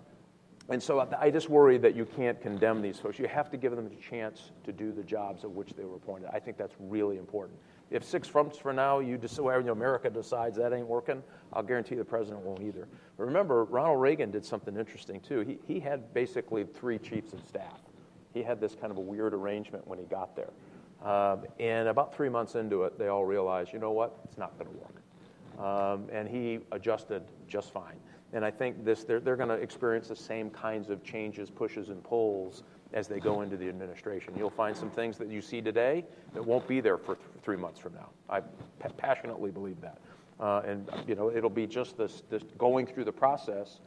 and 0.69 0.81
so 0.81 1.05
I 1.19 1.29
just 1.29 1.49
worry 1.49 1.77
that 1.79 1.95
you 1.95 2.05
can't 2.05 2.39
condemn 2.41 2.81
these 2.81 2.97
folks. 2.97 3.19
You 3.19 3.27
have 3.27 3.51
to 3.51 3.57
give 3.57 3.75
them 3.75 3.87
a 3.87 4.01
chance 4.01 4.51
to 4.63 4.71
do 4.71 4.93
the 4.93 5.03
jobs 5.03 5.43
of 5.43 5.51
which 5.51 5.73
they 5.73 5.83
were 5.83 5.95
appointed. 5.95 6.29
I 6.31 6.39
think 6.39 6.57
that's 6.57 6.75
really 6.79 7.17
important. 7.17 7.59
If 7.91 8.03
six 8.03 8.31
months 8.33 8.57
from 8.57 8.75
now 8.75 8.99
you 8.99 9.17
decide, 9.17 9.41
well, 9.41 9.59
you 9.59 9.65
know, 9.65 9.71
America 9.71 10.09
decides 10.09 10.57
that 10.57 10.73
ain't 10.73 10.87
working, 10.87 11.23
I'll 11.53 11.63
guarantee 11.63 11.95
the 11.95 12.05
president 12.05 12.43
won't 12.43 12.61
either. 12.61 12.87
But 13.17 13.23
remember, 13.23 13.63
Ronald 13.65 13.99
Reagan 13.99 14.29
did 14.29 14.45
something 14.45 14.77
interesting 14.77 15.19
too. 15.21 15.39
He, 15.39 15.59
he 15.67 15.79
had 15.79 16.13
basically 16.13 16.65
three 16.65 16.99
chiefs 16.99 17.33
of 17.33 17.39
staff. 17.47 17.79
He 18.33 18.43
had 18.43 18.61
this 18.61 18.75
kind 18.75 18.91
of 18.91 18.97
a 18.97 19.01
weird 19.01 19.33
arrangement 19.33 19.87
when 19.87 19.97
he 19.97 20.05
got 20.05 20.35
there. 20.35 20.51
Um, 21.03 21.45
and 21.59 21.87
about 21.87 22.13
three 22.13 22.29
months 22.29 22.55
into 22.55 22.83
it, 22.83 22.99
they 22.99 23.07
all 23.07 23.25
realized, 23.25 23.73
you 23.73 23.79
know 23.79 23.91
what, 23.91 24.19
it's 24.25 24.37
not 24.37 24.57
going 24.59 24.69
to 24.71 24.77
work. 24.77 25.01
Um, 25.59 26.07
and 26.11 26.27
he 26.27 26.59
adjusted 26.71 27.23
just 27.47 27.71
fine. 27.71 27.95
And 28.33 28.45
I 28.45 28.51
think 28.51 28.85
this, 28.85 29.03
they're, 29.03 29.19
they're 29.19 29.35
going 29.35 29.49
to 29.49 29.55
experience 29.55 30.09
the 30.09 30.15
same 30.15 30.51
kinds 30.51 30.89
of 30.89 31.03
changes, 31.03 31.49
pushes, 31.49 31.89
and 31.89 32.03
pulls 32.03 32.63
as 32.93 33.07
they 33.07 33.19
go 33.19 33.41
into 33.41 33.57
the 33.57 33.69
administration. 33.69 34.33
You'll 34.37 34.49
find 34.49 34.75
some 34.75 34.89
things 34.89 35.17
that 35.17 35.29
you 35.29 35.41
see 35.41 35.61
today 35.61 36.05
that 36.33 36.43
won't 36.43 36.67
be 36.67 36.81
there 36.81 36.97
for 36.97 37.15
th- 37.15 37.27
three 37.43 37.57
months 37.57 37.79
from 37.79 37.93
now. 37.93 38.09
I 38.29 38.41
p- 38.41 38.89
passionately 38.97 39.51
believe 39.51 39.79
that. 39.81 39.99
Uh, 40.39 40.61
and 40.65 40.89
you 41.07 41.15
know, 41.15 41.31
it'll 41.31 41.49
be 41.49 41.67
just 41.67 41.97
this, 41.97 42.23
this 42.29 42.43
going 42.57 42.87
through 42.87 43.05
the 43.05 43.11
process. 43.11 43.79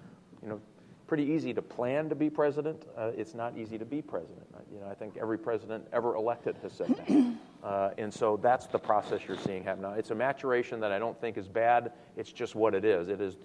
You 0.42 0.50
know, 0.50 0.60
pretty 1.06 1.24
easy 1.24 1.52
to 1.52 1.62
plan 1.62 2.08
to 2.08 2.14
be 2.14 2.30
president. 2.30 2.84
Uh, 2.96 3.10
it's 3.16 3.34
not 3.34 3.56
easy 3.58 3.76
to 3.78 3.84
be 3.84 4.00
president. 4.00 4.46
You 4.72 4.80
know, 4.80 4.88
I 4.88 4.94
think 4.94 5.16
every 5.20 5.38
president 5.38 5.86
ever 5.92 6.14
elected 6.14 6.56
has 6.62 6.72
said 6.72 6.88
that. 6.88 7.36
Uh, 7.62 7.90
and 7.96 8.12
so 8.12 8.36
that's 8.38 8.66
the 8.66 8.78
process 8.78 9.20
you're 9.28 9.38
seeing 9.38 9.62
happen 9.62 9.82
now. 9.82 9.92
It's 9.92 10.10
a 10.10 10.14
maturation 10.16 10.80
that 10.80 10.90
I 10.90 10.98
don't 10.98 11.16
think 11.20 11.38
is 11.38 11.46
bad. 11.46 11.92
It's 12.16 12.32
just 12.32 12.56
what 12.56 12.74
it 12.74 12.84
is. 12.84 13.06
It 13.06 13.20
is 13.20 13.36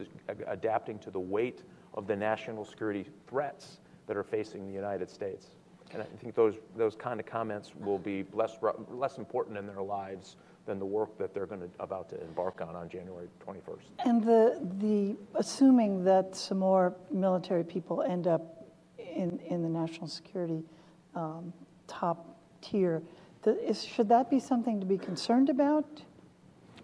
adapting 0.48 0.98
to 1.00 1.12
the 1.12 1.20
weight 1.20 1.62
of 1.94 2.08
the 2.08 2.16
national 2.16 2.66
security 2.66 3.06
threats 3.28 3.78
that 4.08 4.18
are 4.18 4.24
facing 4.24 4.68
the 4.68 4.74
United 4.74 5.10
States. 5.10 5.48
And 5.92 6.02
I 6.02 6.06
think 6.22 6.36
those, 6.36 6.56
those 6.76 6.96
kind 6.96 7.20
of 7.20 7.26
comments 7.26 7.72
will 7.80 8.00
be 8.00 8.26
less, 8.34 8.58
less 8.90 9.18
important 9.18 9.58
in 9.58 9.66
their 9.66 9.82
lives 9.82 10.36
than 10.66 10.80
the 10.80 10.86
work 10.86 11.18
that 11.18 11.34
they're 11.34 11.46
going 11.46 11.62
to 11.62 11.70
about 11.80 12.10
to 12.10 12.22
embark 12.22 12.62
on 12.62 12.76
on 12.76 12.90
January 12.90 13.28
21st. 13.46 13.86
And 14.06 14.22
the 14.22 14.60
the 14.80 15.16
assuming 15.36 16.04
that 16.04 16.36
some 16.36 16.60
more 16.60 16.94
military 17.10 17.64
people 17.64 18.04
end 18.04 18.28
up 18.28 18.68
in 18.98 19.40
in 19.48 19.64
the 19.64 19.70
national 19.70 20.08
security 20.08 20.64
um, 21.16 21.54
top 21.88 22.38
tier, 22.62 23.02
the, 23.44 23.58
is, 23.68 23.84
should 23.84 24.10
that 24.10 24.30
be 24.30 24.40
something 24.40 24.80
to 24.80 24.86
be 24.86 24.98
concerned 24.98 25.50
about? 25.50 26.04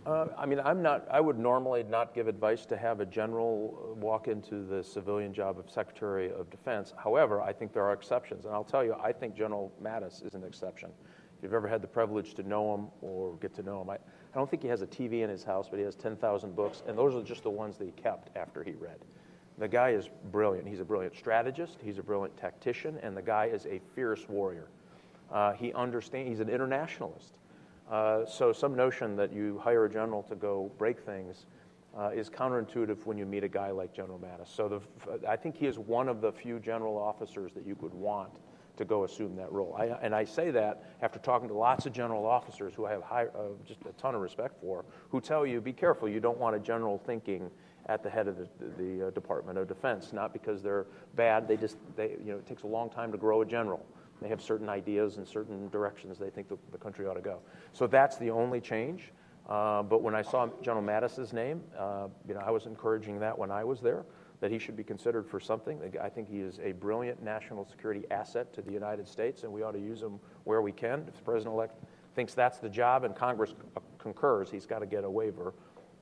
Uh, 0.06 0.26
I 0.38 0.46
mean, 0.46 0.60
I'm 0.60 0.82
not. 0.82 1.08
I 1.10 1.22
would 1.22 1.40
normally 1.40 1.84
not 1.84 2.14
give 2.14 2.28
advice 2.28 2.66
to 2.66 2.78
have 2.78 3.00
a 3.00 3.06
general 3.06 3.96
walk 4.00 4.28
into 4.28 4.64
the 4.64 4.84
civilian 4.84 5.34
job 5.34 5.58
of 5.58 5.70
Secretary 5.70 6.30
of 6.30 6.50
Defense. 6.50 6.94
However, 7.02 7.42
I 7.42 7.54
think 7.54 7.72
there 7.72 7.84
are 7.84 7.94
exceptions, 7.94 8.46
and 8.46 8.54
I'll 8.54 8.66
tell 8.66 8.84
you, 8.84 8.96
I 9.02 9.14
think 9.14 9.34
General 9.34 9.72
Mattis 9.82 10.26
is 10.26 10.34
an 10.34 10.44
exception 10.44 10.90
If 11.38 11.44
you've 11.44 11.54
ever 11.54 11.70
had 11.70 11.82
the 11.82 11.88
privilege 11.88 12.34
to 12.34 12.44
know 12.44 12.76
him 12.76 12.88
or 13.02 13.38
get 13.38 13.54
to 13.56 13.64
know 13.64 13.82
him, 13.82 13.90
I, 13.90 13.96
I 13.96 14.36
don't 14.36 14.50
think 14.50 14.62
he 14.62 14.68
has 14.68 14.82
a 14.82 14.88
TV 14.88 15.22
in 15.22 15.30
his 15.30 15.44
house, 15.44 15.70
but 15.70 15.80
he 15.80 15.86
has 15.86 15.96
10,000 15.96 16.54
books, 16.54 16.84
and 16.86 16.98
those 16.98 17.16
are 17.16 17.24
just 17.24 17.44
the 17.44 17.50
ones 17.50 17.78
that 17.78 17.86
he 17.86 17.92
kept 17.92 18.36
after 18.36 18.62
he 18.62 18.72
read. 18.72 18.98
The 19.58 19.68
guy 19.70 19.92
is 19.92 20.10
brilliant. 20.32 20.68
He's 20.68 20.80
a 20.82 20.86
brilliant 20.86 21.16
strategist, 21.16 21.78
he's 21.82 21.98
a 21.98 22.04
brilliant 22.04 22.36
tactician, 22.36 22.98
and 23.04 23.16
the 23.16 23.22
guy 23.22 23.46
is 23.46 23.66
a 23.68 23.80
fierce 23.96 24.28
warrior. 24.28 24.68
Uh, 25.32 25.54
he 25.54 25.72
understands, 25.74 26.30
he's 26.30 26.40
an 26.42 26.50
internationalist. 26.50 27.36
Uh, 27.90 28.26
so, 28.26 28.54
some 28.54 28.76
notion 28.76 29.16
that 29.16 29.34
you 29.34 29.60
hire 29.64 29.86
a 29.86 29.90
general 29.90 30.24
to 30.24 30.36
go 30.36 30.72
break 30.78 31.00
things 31.00 31.46
uh, 31.98 32.10
is 32.10 32.30
counterintuitive 32.30 33.06
when 33.06 33.18
you 33.18 33.26
meet 33.26 33.44
a 33.44 33.50
guy 33.50 33.72
like 33.72 33.94
General 33.94 34.20
Mattis. 34.20 34.48
So, 34.48 34.68
the, 34.68 35.28
I 35.28 35.36
think 35.36 35.58
he 35.58 35.68
is 35.68 35.78
one 35.78 36.08
of 36.08 36.22
the 36.22 36.32
few 36.32 36.60
general 36.60 36.98
officers 36.98 37.52
that 37.54 37.68
you 37.68 37.76
could 37.76 37.94
want 37.94 38.32
to 38.78 38.86
go 38.86 39.04
assume 39.04 39.36
that 39.36 39.52
role. 39.52 39.76
I, 39.78 39.86
and 40.02 40.16
I 40.16 40.24
say 40.24 40.50
that 40.52 40.96
after 41.02 41.20
talking 41.20 41.48
to 41.48 41.54
lots 41.54 41.86
of 41.86 41.94
general 41.94 42.26
officers 42.26 42.74
who 42.74 42.86
I 42.86 42.92
have 42.92 43.04
high, 43.04 43.26
uh, 43.26 43.50
just 43.66 43.82
a 43.82 43.92
ton 43.94 44.16
of 44.16 44.22
respect 44.22 44.60
for, 44.60 44.84
who 45.10 45.22
tell 45.22 45.46
you, 45.46 45.62
be 45.62 45.74
careful, 45.74 46.10
you 46.10 46.20
don't 46.20 46.40
want 46.40 46.56
a 46.56 46.60
general 46.60 46.98
thinking 46.98 47.52
at 47.88 48.02
the 48.02 48.10
head 48.10 48.28
of 48.28 48.38
the, 48.38 48.48
the 48.78 49.08
uh, 49.08 49.10
Department 49.12 49.58
of 49.58 49.68
Defense, 49.68 50.14
not 50.14 50.34
because 50.34 50.64
they're 50.64 50.88
bad, 51.16 51.48
they 51.48 51.58
just, 51.58 51.78
they, 51.96 52.16
you 52.24 52.32
know, 52.32 52.38
it 52.38 52.48
takes 52.48 52.64
a 52.64 52.68
long 52.68 52.90
time 52.90 53.12
to 53.12 53.18
grow 53.18 53.42
a 53.42 53.46
general. 53.46 53.86
They 54.24 54.30
have 54.30 54.42
certain 54.42 54.70
ideas 54.70 55.18
and 55.18 55.28
certain 55.28 55.70
directions 55.70 56.18
they 56.18 56.30
think 56.30 56.48
the, 56.48 56.58
the 56.72 56.78
country 56.78 57.06
ought 57.06 57.16
to 57.16 57.22
go. 57.22 57.40
So 57.74 57.88
that's 57.88 58.18
the 58.18 58.32
only 58.32 58.62
change. 58.62 59.12
Uh, 59.48 59.84
but 59.84 60.02
when 60.02 60.16
I 60.16 60.22
saw 60.22 60.48
General 60.62 60.84
Mattis's 60.84 61.34
name, 61.34 61.62
uh, 61.78 62.08
you 62.28 62.34
know, 62.34 62.40
I 62.40 62.50
was 62.50 62.66
encouraging 62.66 63.20
that 63.20 63.38
when 63.38 63.52
I 63.52 63.64
was 63.64 63.82
there 63.82 64.06
that 64.40 64.52
he 64.52 64.60
should 64.60 64.76
be 64.76 64.84
considered 64.84 65.26
for 65.26 65.40
something. 65.40 65.80
I 66.02 66.10
think 66.10 66.30
he 66.30 66.40
is 66.40 66.60
a 66.62 66.74
brilliant 66.74 67.24
national 67.24 67.66
security 67.66 68.04
asset 68.12 68.54
to 68.56 68.62
the 68.62 68.74
United 68.74 69.08
States, 69.08 69.44
and 69.44 69.54
we 69.54 69.64
ought 69.64 69.72
to 69.72 69.80
use 69.80 70.02
him 70.02 70.20
where 70.44 70.62
we 70.62 70.74
can. 70.74 71.06
If 71.08 71.16
the 71.16 71.24
president 71.24 71.56
elect 71.56 71.82
thinks 72.14 72.34
that's 72.34 72.58
the 72.58 72.68
job 72.68 73.06
and 73.06 73.16
Congress 73.16 73.54
concurs, 74.00 74.52
he's 74.52 74.66
got 74.66 74.80
to 74.80 74.86
get 74.86 75.06
a 75.06 75.10
waiver. 75.10 75.54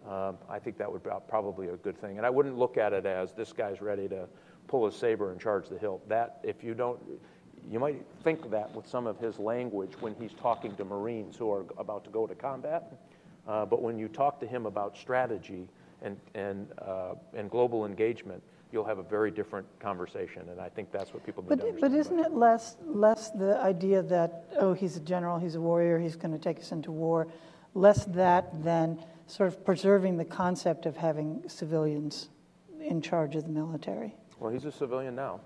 Uh, 0.08 0.34
I 0.50 0.58
think 0.58 0.80
that 0.80 0.92
would 0.92 1.04
be 1.04 1.12
probably 1.28 1.68
a 1.68 1.78
good 1.78 2.02
thing. 2.02 2.18
And 2.18 2.26
I 2.26 2.32
wouldn't 2.32 2.58
look 2.58 2.78
at 2.78 2.94
it 2.94 3.06
as 3.06 3.34
this 3.34 3.54
guy's 3.54 3.80
ready 3.80 4.08
to 4.08 4.28
pull 4.68 4.88
his 4.88 4.96
saber 4.96 5.32
and 5.32 5.40
charge 5.40 5.70
the 5.70 5.78
hilt. 5.78 6.10
That, 6.10 6.40
if 6.42 6.64
you 6.64 6.74
don't, 6.74 7.00
you 7.70 7.80
might 7.80 8.02
think 8.24 8.50
that 8.52 8.74
with 8.76 8.88
some 8.88 9.08
of 9.08 9.18
his 9.20 9.40
language 9.40 9.92
when 10.00 10.16
he's 10.16 10.34
talking 10.34 10.76
to 10.76 10.86
Marines 10.86 11.36
who 11.36 11.52
are 11.52 11.66
about 11.78 12.04
to 12.06 12.10
go 12.10 12.28
to 12.28 12.36
combat. 12.36 12.94
Uh, 13.48 13.66
but 13.66 13.82
when 13.82 13.98
you 13.98 14.08
talk 14.08 14.40
to 14.40 14.48
him 14.48 14.66
about 14.66 14.96
strategy, 14.96 15.68
and, 16.02 16.18
and, 16.34 16.68
uh, 16.80 17.14
and 17.34 17.50
global 17.50 17.86
engagement, 17.86 18.42
you'll 18.72 18.86
have 18.86 18.98
a 18.98 19.04
very 19.04 19.32
different 19.32 19.68
conversation. 19.80 20.44
And 20.50 20.60
I 20.60 20.70
think 20.70 20.92
that's 20.92 21.14
what 21.14 21.26
people 21.26 21.44
but. 21.44 21.80
But 21.80 21.94
isn't 21.94 22.20
it 22.20 22.34
less, 22.34 22.78
less 22.86 23.30
the 23.32 23.60
idea 23.60 24.02
that, 24.04 24.46
oh, 24.58 24.74
he's 24.74 24.98
a 24.98 25.02
general, 25.02 25.40
he's 25.40 25.56
a 25.56 25.62
warrior, 25.62 26.00
he's 26.00 26.16
going 26.16 26.32
to 26.32 26.40
take 26.40 26.60
us 26.60 26.72
into 26.72 26.92
war, 26.92 27.28
less 27.74 28.06
that 28.06 28.64
than 28.64 29.00
sort 29.28 29.48
of 29.48 29.64
preserving 29.66 30.18
the 30.18 30.26
concept 30.26 30.86
of 30.86 30.98
having 30.98 31.44
civilians 31.48 32.30
in 32.80 33.02
charge 33.02 33.36
of 33.36 33.44
the 33.44 33.50
military? 33.50 34.16
Well, 34.40 34.52
he's 34.52 34.66
a 34.66 34.72
civilian 34.72 35.16
now. 35.16 35.42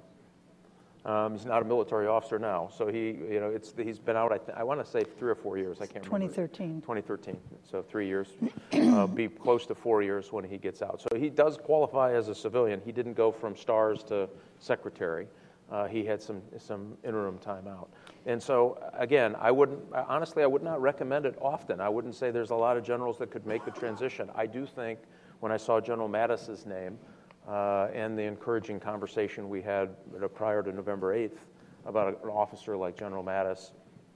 Um, 1.06 1.34
he's 1.34 1.46
not 1.46 1.62
a 1.62 1.66
military 1.66 2.08
officer 2.08 2.40
now, 2.40 2.68
so 2.76 2.88
he, 2.88 3.10
you 3.10 3.40
know, 3.40 3.52
it's 3.52 3.76
he's 3.78 4.00
been 4.00 4.16
out. 4.16 4.32
I, 4.32 4.40
th- 4.40 4.58
I 4.58 4.64
want 4.64 4.84
to 4.84 4.90
say 4.90 5.04
three 5.04 5.30
or 5.30 5.36
four 5.36 5.56
years. 5.56 5.78
I 5.80 5.86
can't 5.86 6.04
2013. 6.04 6.82
remember. 6.82 6.82
2013. 6.82 7.38
2013. 7.38 7.62
So 7.70 7.84
three 7.84 8.08
years, 8.08 8.30
uh, 8.74 9.06
be 9.06 9.28
close 9.28 9.68
to 9.68 9.76
four 9.76 10.02
years 10.02 10.32
when 10.32 10.44
he 10.44 10.58
gets 10.58 10.82
out. 10.82 11.02
So 11.02 11.16
he 11.16 11.30
does 11.30 11.58
qualify 11.58 12.14
as 12.16 12.28
a 12.28 12.34
civilian. 12.34 12.82
He 12.84 12.92
didn't 12.92 13.14
go 13.14 13.32
from 13.32 13.56
stars 13.56 14.04
to 14.06 14.28
secretary. 14.58 15.28
Uh, 15.72 15.86
he 15.86 16.04
had 16.04 16.24
some 16.24 16.42
some 16.58 16.98
interim 17.04 17.38
time 17.38 17.68
out. 17.68 17.90
And 18.26 18.42
so 18.42 18.80
again, 18.98 19.36
I 19.40 19.52
wouldn't 19.52 19.80
honestly, 19.94 20.42
I 20.42 20.48
would 20.48 20.64
not 20.64 20.82
recommend 20.82 21.28
it 21.28 21.38
often. 21.40 21.82
I 21.82 21.90
wouldn't 21.90 22.16
say 22.16 22.32
there's 22.32 22.50
a 22.50 22.56
lot 22.56 22.78
of 22.78 22.84
generals 22.84 23.20
that 23.20 23.30
could 23.30 23.46
make 23.46 23.64
the 23.64 23.72
transition. 23.72 24.32
I 24.34 24.48
do 24.48 24.66
think 24.66 24.98
when 25.40 25.52
I 25.52 25.58
saw 25.58 25.80
General 25.80 26.08
Mattis's 26.08 26.66
name 26.66 26.98
uh, 27.48 27.88
and 27.94 28.18
the 28.18 28.24
encouraging 28.24 28.80
conversation 28.80 29.50
we 29.50 29.62
had 29.62 29.96
prior 30.34 30.64
to 30.64 30.72
November 30.72 31.16
8th 31.16 31.38
about 31.86 32.08
an 32.24 32.30
officer 32.30 32.76
like 32.76 32.98
General 32.98 33.24
Mattis 33.24 33.72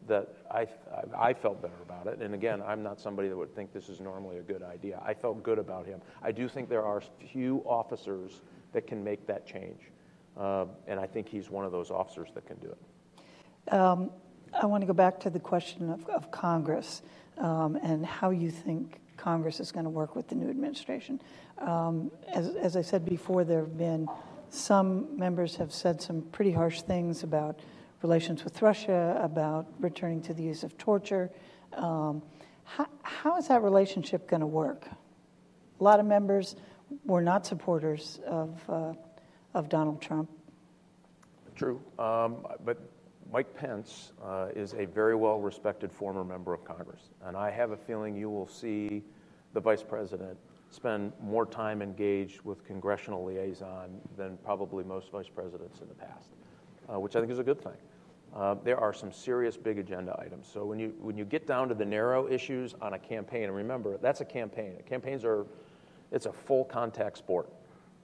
that 0.07 0.33
I, 0.49 0.67
I 1.15 1.33
felt 1.33 1.61
better 1.61 1.81
about 1.83 2.07
it. 2.07 2.19
And 2.21 2.33
again, 2.33 2.63
I'm 2.65 2.81
not 2.81 2.99
somebody 2.99 3.29
that 3.29 3.37
would 3.37 3.53
think 3.53 3.71
this 3.71 3.89
is 3.89 3.99
normally 3.99 4.37
a 4.37 4.41
good 4.41 4.63
idea. 4.63 5.01
I 5.05 5.13
felt 5.13 5.43
good 5.43 5.59
about 5.59 5.85
him. 5.85 6.01
I 6.23 6.31
do 6.31 6.47
think 6.47 6.67
there 6.67 6.83
are 6.83 7.01
few 7.31 7.63
officers 7.65 8.41
that 8.73 8.87
can 8.87 9.03
make 9.03 9.27
that 9.27 9.45
change. 9.45 9.79
Uh, 10.35 10.65
and 10.87 10.99
I 10.99 11.05
think 11.05 11.29
he's 11.29 11.49
one 11.49 11.65
of 11.65 11.71
those 11.71 11.91
officers 11.91 12.29
that 12.33 12.47
can 12.47 12.57
do 12.57 12.69
it. 12.69 13.73
Um, 13.73 14.09
I 14.59 14.65
want 14.65 14.81
to 14.81 14.87
go 14.87 14.93
back 14.93 15.19
to 15.21 15.29
the 15.29 15.39
question 15.39 15.91
of, 15.91 16.07
of 16.09 16.31
Congress 16.31 17.03
um, 17.37 17.77
and 17.83 18.05
how 18.05 18.31
you 18.31 18.49
think 18.49 18.99
Congress 19.17 19.59
is 19.59 19.71
going 19.71 19.83
to 19.83 19.89
work 19.89 20.15
with 20.15 20.27
the 20.29 20.35
new 20.35 20.49
administration. 20.49 21.21
Um, 21.59 22.11
as, 22.33 22.49
as 22.55 22.75
I 22.77 22.81
said 22.81 23.05
before, 23.05 23.43
there 23.43 23.59
have 23.59 23.77
been 23.77 24.07
some 24.49 25.17
members 25.17 25.55
have 25.57 25.71
said 25.71 26.01
some 26.01 26.21
pretty 26.21 26.51
harsh 26.51 26.81
things 26.81 27.23
about 27.23 27.59
relations 28.01 28.43
with 28.43 28.61
Russia, 28.61 29.19
about 29.21 29.67
returning 29.79 30.21
to 30.23 30.33
the 30.33 30.43
use 30.43 30.63
of 30.63 30.77
torture. 30.77 31.29
Um, 31.73 32.23
how, 32.63 32.87
how 33.03 33.37
is 33.37 33.47
that 33.49 33.61
relationship 33.61 34.27
going 34.27 34.39
to 34.39 34.47
work? 34.47 34.87
A 35.79 35.83
lot 35.83 35.99
of 35.99 36.05
members 36.05 36.55
were 37.05 37.21
not 37.21 37.45
supporters 37.45 38.19
of, 38.25 38.59
uh, 38.69 38.93
of 39.53 39.69
Donald 39.69 40.01
Trump. 40.01 40.29
True. 41.55 41.81
Um, 41.99 42.47
but 42.63 42.79
Mike 43.31 43.53
Pence 43.55 44.13
uh, 44.23 44.47
is 44.55 44.73
a 44.73 44.85
very 44.85 45.15
well 45.15 45.39
respected 45.39 45.91
former 45.91 46.23
member 46.23 46.53
of 46.53 46.63
Congress. 46.63 47.09
And 47.23 47.37
I 47.37 47.51
have 47.51 47.71
a 47.71 47.77
feeling 47.77 48.15
you 48.15 48.29
will 48.29 48.47
see 48.47 49.03
the 49.53 49.59
vice 49.59 49.83
president 49.83 50.37
spend 50.71 51.11
more 51.21 51.45
time 51.45 51.81
engaged 51.81 52.41
with 52.41 52.63
congressional 52.65 53.25
liaison 53.25 53.99
than 54.17 54.37
probably 54.43 54.83
most 54.83 55.11
vice 55.11 55.27
presidents 55.27 55.81
in 55.81 55.87
the 55.87 55.95
past, 55.95 56.29
uh, 56.91 56.99
which 56.99 57.15
I 57.15 57.19
think 57.19 57.31
is 57.31 57.39
a 57.39 57.43
good 57.43 57.61
thing. 57.61 57.77
Uh, 58.35 58.55
there 58.63 58.77
are 58.77 58.93
some 58.93 59.11
serious 59.11 59.57
big 59.57 59.79
agenda 59.79 60.15
items. 60.23 60.47
So 60.51 60.63
when 60.65 60.77
you 60.77 60.93
when 61.01 61.17
you 61.17 61.25
get 61.25 61.47
down 61.47 61.67
to 61.69 61.73
the 61.73 61.85
narrow 61.85 62.29
issues 62.29 62.75
on 62.79 62.93
a 62.93 62.99
campaign, 62.99 63.45
and 63.45 63.55
remember 63.55 63.97
that's 63.97 64.21
a 64.21 64.25
campaign. 64.25 64.75
Campaigns 64.87 65.25
are 65.25 65.47
it's 66.11 66.27
a 66.27 66.33
full 66.33 66.65
contact 66.65 67.17
sport. 67.17 67.49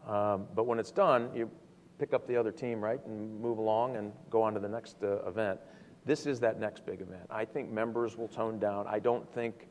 Um, 0.08 0.48
but 0.56 0.66
when 0.66 0.80
it's 0.80 0.92
done, 0.92 1.30
you 1.36 1.50
pick 1.98 2.14
up 2.14 2.28
the 2.28 2.36
other 2.36 2.52
team, 2.52 2.84
right, 2.84 3.00
and 3.06 3.40
move 3.40 3.58
along 3.58 3.96
and 3.98 4.12
go 4.30 4.42
on 4.42 4.54
to 4.54 4.60
the 4.60 4.68
next 4.68 4.98
uh, 5.04 5.28
event. 5.28 5.60
This 6.06 6.26
is 6.26 6.40
that 6.42 6.60
next 6.60 6.86
big 6.86 7.02
event. 7.02 7.24
I 7.30 7.46
think 7.46 7.72
members 7.72 8.18
will 8.18 8.28
tone 8.28 8.60
down. 8.60 8.86
I 8.88 9.00
don't 9.00 9.28
think. 9.34 9.68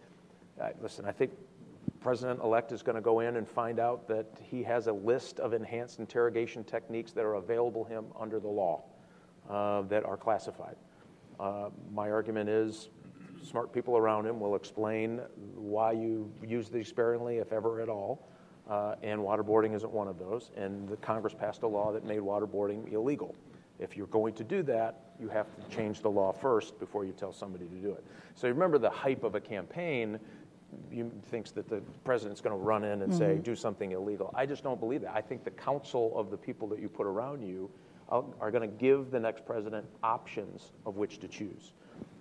Uh, 0.60 0.68
listen, 0.80 1.04
I 1.04 1.12
think 1.12 1.32
president 2.00 2.40
elect 2.42 2.72
is 2.72 2.82
going 2.82 2.96
to 2.96 3.02
go 3.02 3.20
in 3.20 3.36
and 3.36 3.48
find 3.48 3.78
out 3.78 4.06
that 4.08 4.26
he 4.42 4.62
has 4.62 4.86
a 4.86 4.92
list 4.92 5.40
of 5.40 5.52
enhanced 5.52 5.98
interrogation 5.98 6.64
techniques 6.64 7.12
that 7.12 7.24
are 7.24 7.34
available 7.34 7.84
him 7.84 8.06
under 8.18 8.38
the 8.38 8.48
law 8.48 8.84
uh, 9.48 9.82
that 9.82 10.04
are 10.04 10.16
classified. 10.16 10.76
Uh, 11.40 11.70
my 11.92 12.10
argument 12.10 12.48
is 12.48 12.88
smart 13.42 13.72
people 13.72 13.96
around 13.96 14.26
him 14.26 14.40
will 14.40 14.56
explain 14.56 15.20
why 15.54 15.92
you 15.92 16.30
use 16.46 16.68
these 16.68 16.88
sparingly, 16.88 17.38
if 17.38 17.52
ever 17.52 17.80
at 17.80 17.88
all. 17.88 18.28
Uh, 18.68 18.94
and 19.02 19.20
waterboarding 19.20 19.74
isn't 19.74 19.92
one 19.92 20.08
of 20.08 20.18
those. 20.18 20.50
And 20.56 20.88
the 20.88 20.96
Congress 20.96 21.34
passed 21.34 21.62
a 21.62 21.66
law 21.66 21.92
that 21.92 22.04
made 22.04 22.20
waterboarding 22.20 22.90
illegal. 22.92 23.34
If 23.78 23.96
you're 23.96 24.06
going 24.06 24.34
to 24.34 24.44
do 24.44 24.62
that, 24.64 25.00
you 25.20 25.28
have 25.28 25.46
to 25.56 25.76
change 25.76 26.00
the 26.00 26.10
law 26.10 26.32
first 26.32 26.78
before 26.78 27.04
you 27.04 27.12
tell 27.12 27.32
somebody 27.32 27.66
to 27.66 27.74
do 27.76 27.90
it. 27.90 28.04
So 28.34 28.48
remember 28.48 28.78
the 28.78 28.90
hype 28.90 29.24
of 29.24 29.34
a 29.34 29.40
campaign 29.40 30.18
thinks 31.30 31.50
that 31.52 31.68
the 31.68 31.80
president's 32.04 32.40
going 32.40 32.56
to 32.56 32.62
run 32.62 32.84
in 32.84 33.02
and 33.02 33.12
mm-hmm. 33.12 33.18
say 33.18 33.36
do 33.36 33.54
something 33.54 33.92
illegal. 33.92 34.32
I 34.34 34.46
just 34.46 34.62
don't 34.62 34.80
believe 34.80 35.02
that. 35.02 35.14
I 35.14 35.20
think 35.20 35.44
the 35.44 35.50
counsel 35.50 36.12
of 36.18 36.30
the 36.30 36.36
people 36.36 36.68
that 36.68 36.80
you 36.80 36.88
put 36.88 37.06
around 37.06 37.42
you 37.42 37.70
are, 38.08 38.24
are 38.40 38.50
going 38.50 38.68
to 38.68 38.76
give 38.76 39.10
the 39.10 39.20
next 39.20 39.46
president 39.46 39.86
options 40.02 40.72
of 40.86 40.96
which 40.96 41.18
to 41.20 41.28
choose. 41.28 41.72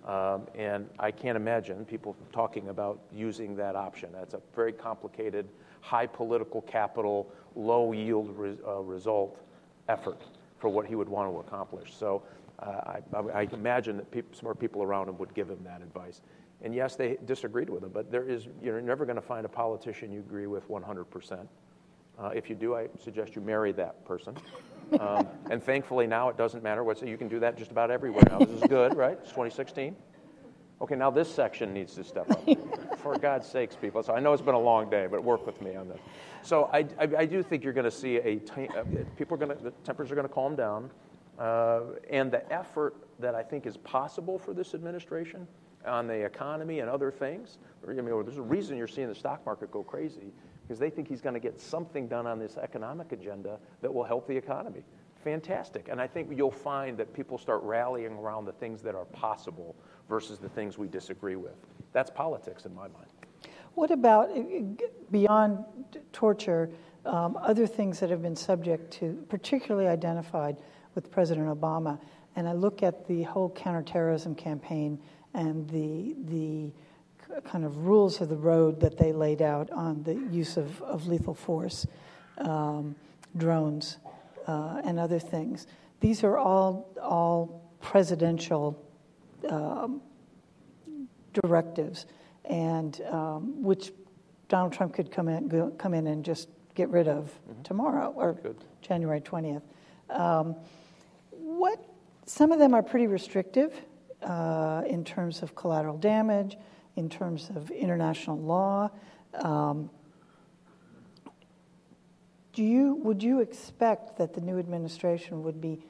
Um, 0.06 0.46
and 0.54 0.88
I 0.98 1.10
can't 1.10 1.36
imagine 1.36 1.84
people 1.84 2.14
talking 2.32 2.68
about 2.68 3.00
using 3.12 3.56
that 3.56 3.74
option. 3.74 4.10
That's 4.12 4.34
a 4.34 4.40
very 4.54 4.72
complicated, 4.72 5.48
high 5.80 6.06
political 6.06 6.60
capital, 6.62 7.32
low 7.56 7.92
yield 7.92 8.36
re- 8.36 8.58
uh, 8.66 8.80
result 8.80 9.40
effort 9.88 10.22
for 10.58 10.68
what 10.68 10.86
he 10.86 10.94
would 10.94 11.08
want 11.08 11.32
to 11.32 11.38
accomplish. 11.38 11.94
So 11.94 12.22
uh, 12.58 12.98
I, 13.14 13.18
I, 13.34 13.48
imagine 13.52 13.96
that 13.96 14.10
people, 14.10 14.36
smart 14.36 14.58
people 14.58 14.82
around 14.82 15.08
him 15.08 15.18
would 15.18 15.34
give 15.34 15.48
him 15.48 15.58
that 15.64 15.82
advice. 15.82 16.20
And 16.62 16.74
yes, 16.74 16.96
they 16.96 17.18
disagreed 17.24 17.68
with 17.68 17.82
him, 17.82 17.90
but 17.90 18.10
there 18.10 18.24
is, 18.24 18.48
you're 18.62 18.80
never 18.80 19.04
going 19.04 19.16
to 19.16 19.22
find 19.22 19.44
a 19.44 19.48
politician 19.48 20.10
you 20.12 20.20
agree 20.20 20.46
with 20.46 20.68
100%. 20.68 21.46
Uh, 22.18 22.28
if 22.28 22.48
you 22.48 22.54
do, 22.54 22.74
I 22.74 22.88
suggest 23.02 23.34
you 23.34 23.42
marry 23.42 23.72
that 23.72 24.04
person. 24.04 24.36
Um, 25.00 25.26
and 25.50 25.62
thankfully 25.62 26.06
now 26.06 26.28
it 26.28 26.36
doesn't 26.36 26.62
matter 26.62 26.84
what, 26.84 26.98
so 26.98 27.06
you 27.06 27.16
can 27.16 27.26
do 27.26 27.40
that 27.40 27.56
just 27.56 27.70
about 27.70 27.90
everywhere 27.90 28.22
now. 28.28 28.38
This 28.38 28.50
is 28.50 28.68
good, 28.68 28.94
right? 28.96 29.18
It's 29.20 29.30
2016. 29.30 29.96
Okay, 30.82 30.94
now 30.94 31.10
this 31.10 31.34
section 31.34 31.72
needs 31.72 31.94
to 31.94 32.04
step 32.04 32.30
up. 32.30 32.46
For 32.98 33.16
God's 33.18 33.48
sakes, 33.48 33.76
people. 33.76 34.02
So 34.02 34.14
I 34.14 34.20
know 34.20 34.34
it's 34.34 34.42
been 34.42 34.54
a 34.54 34.60
long 34.60 34.90
day, 34.90 35.06
but 35.10 35.24
work 35.24 35.46
with 35.46 35.60
me 35.62 35.74
on 35.74 35.88
this. 35.88 35.98
So 36.42 36.68
I, 36.70 36.80
I, 36.98 37.08
I 37.18 37.26
do 37.26 37.42
think 37.42 37.64
you're 37.64 37.72
going 37.72 37.84
to 37.86 37.90
see 37.90 38.16
a, 38.16 38.36
t- 38.36 38.68
uh, 38.76 38.84
people 39.16 39.34
are 39.34 39.46
going 39.46 39.56
to, 39.56 39.64
the 39.64 39.70
temperatures 39.84 40.12
are 40.12 40.16
going 40.16 40.28
to 40.28 40.34
calm 40.34 40.54
down. 40.54 40.90
Uh, 41.38 41.80
and 42.10 42.30
the 42.30 42.52
effort 42.52 42.94
that 43.18 43.34
I 43.34 43.42
think 43.42 43.66
is 43.66 43.78
possible 43.78 44.38
for 44.38 44.52
this 44.52 44.74
administration 44.74 45.48
on 45.86 46.06
the 46.06 46.14
economy 46.14 46.80
and 46.80 46.90
other 46.90 47.10
things, 47.10 47.58
I 47.86 47.92
mean, 47.92 48.06
there's 48.06 48.38
a 48.38 48.42
reason 48.42 48.76
you're 48.76 48.88
seeing 48.88 49.08
the 49.08 49.14
stock 49.14 49.44
market 49.44 49.70
go 49.70 49.82
crazy 49.82 50.32
because 50.62 50.78
they 50.78 50.90
think 50.90 51.08
he's 51.08 51.20
going 51.20 51.34
to 51.34 51.40
get 51.40 51.60
something 51.60 52.08
done 52.08 52.26
on 52.26 52.38
this 52.38 52.56
economic 52.56 53.12
agenda 53.12 53.58
that 53.82 53.92
will 53.92 54.04
help 54.04 54.26
the 54.26 54.36
economy. 54.36 54.82
Fantastic. 55.22 55.88
And 55.88 56.00
I 56.00 56.06
think 56.06 56.30
you'll 56.36 56.50
find 56.50 56.98
that 56.98 57.12
people 57.14 57.38
start 57.38 57.62
rallying 57.62 58.12
around 58.12 58.44
the 58.44 58.52
things 58.52 58.82
that 58.82 58.94
are 58.94 59.06
possible 59.06 59.74
versus 60.08 60.38
the 60.38 60.48
things 60.48 60.76
we 60.76 60.86
disagree 60.86 61.36
with. 61.36 61.54
That's 61.92 62.10
politics 62.10 62.66
in 62.66 62.74
my 62.74 62.88
mind. 62.88 63.06
What 63.74 63.90
about 63.90 64.30
uh, 64.30 64.42
beyond 65.10 65.64
torture, 66.12 66.70
um, 67.04 67.36
other 67.40 67.66
things 67.66 68.00
that 68.00 68.10
have 68.10 68.22
been 68.22 68.36
subject 68.36 68.92
to, 68.94 69.24
particularly 69.28 69.88
identified 69.88 70.58
with 70.94 71.10
President 71.10 71.48
Obama? 71.48 71.98
And 72.36 72.48
I 72.48 72.52
look 72.52 72.82
at 72.82 73.06
the 73.06 73.22
whole 73.22 73.50
counterterrorism 73.50 74.34
campaign 74.34 75.00
and 75.34 75.68
the, 75.68 76.14
the 76.26 76.70
kind 77.42 77.64
of 77.64 77.86
rules 77.86 78.20
of 78.20 78.28
the 78.28 78.36
road 78.36 78.80
that 78.80 78.96
they 78.96 79.12
laid 79.12 79.42
out 79.42 79.70
on 79.70 80.02
the 80.02 80.14
use 80.14 80.56
of, 80.56 80.80
of 80.82 81.06
lethal 81.06 81.34
force, 81.34 81.86
um, 82.38 82.94
drones, 83.36 83.98
uh, 84.46 84.80
and 84.84 84.98
other 84.98 85.18
things. 85.18 85.66
These 86.00 86.22
are 86.22 86.38
all, 86.38 86.90
all 87.02 87.62
presidential 87.80 88.80
um, 89.48 90.00
directives, 91.32 92.06
and 92.44 93.00
um, 93.10 93.62
which 93.62 93.92
Donald 94.48 94.72
Trump 94.72 94.94
could 94.94 95.10
come 95.10 95.28
in, 95.28 95.48
go, 95.48 95.70
come 95.70 95.94
in 95.94 96.06
and 96.06 96.24
just 96.24 96.48
get 96.74 96.88
rid 96.90 97.08
of 97.08 97.32
mm-hmm. 97.48 97.62
tomorrow 97.62 98.12
or 98.16 98.34
Good. 98.34 98.56
January 98.82 99.20
20th. 99.20 99.62
Um, 100.10 100.56
what 101.30 101.82
some 102.26 102.52
of 102.52 102.58
them 102.58 102.74
are 102.74 102.82
pretty 102.82 103.06
restrictive 103.06 103.72
uh, 104.24 104.82
in 104.86 105.04
terms 105.04 105.42
of 105.42 105.54
collateral 105.54 105.98
damage 105.98 106.56
in 106.96 107.08
terms 107.08 107.50
of 107.54 107.70
international 107.70 108.38
law. 108.38 108.90
Um, 109.34 109.90
do 112.52 112.62
you, 112.62 112.94
would 112.96 113.22
you 113.22 113.40
expect 113.40 114.16
that 114.18 114.34
the 114.34 114.40
new 114.40 114.58
administration 114.58 115.42
would 115.42 115.60
be 115.60 115.80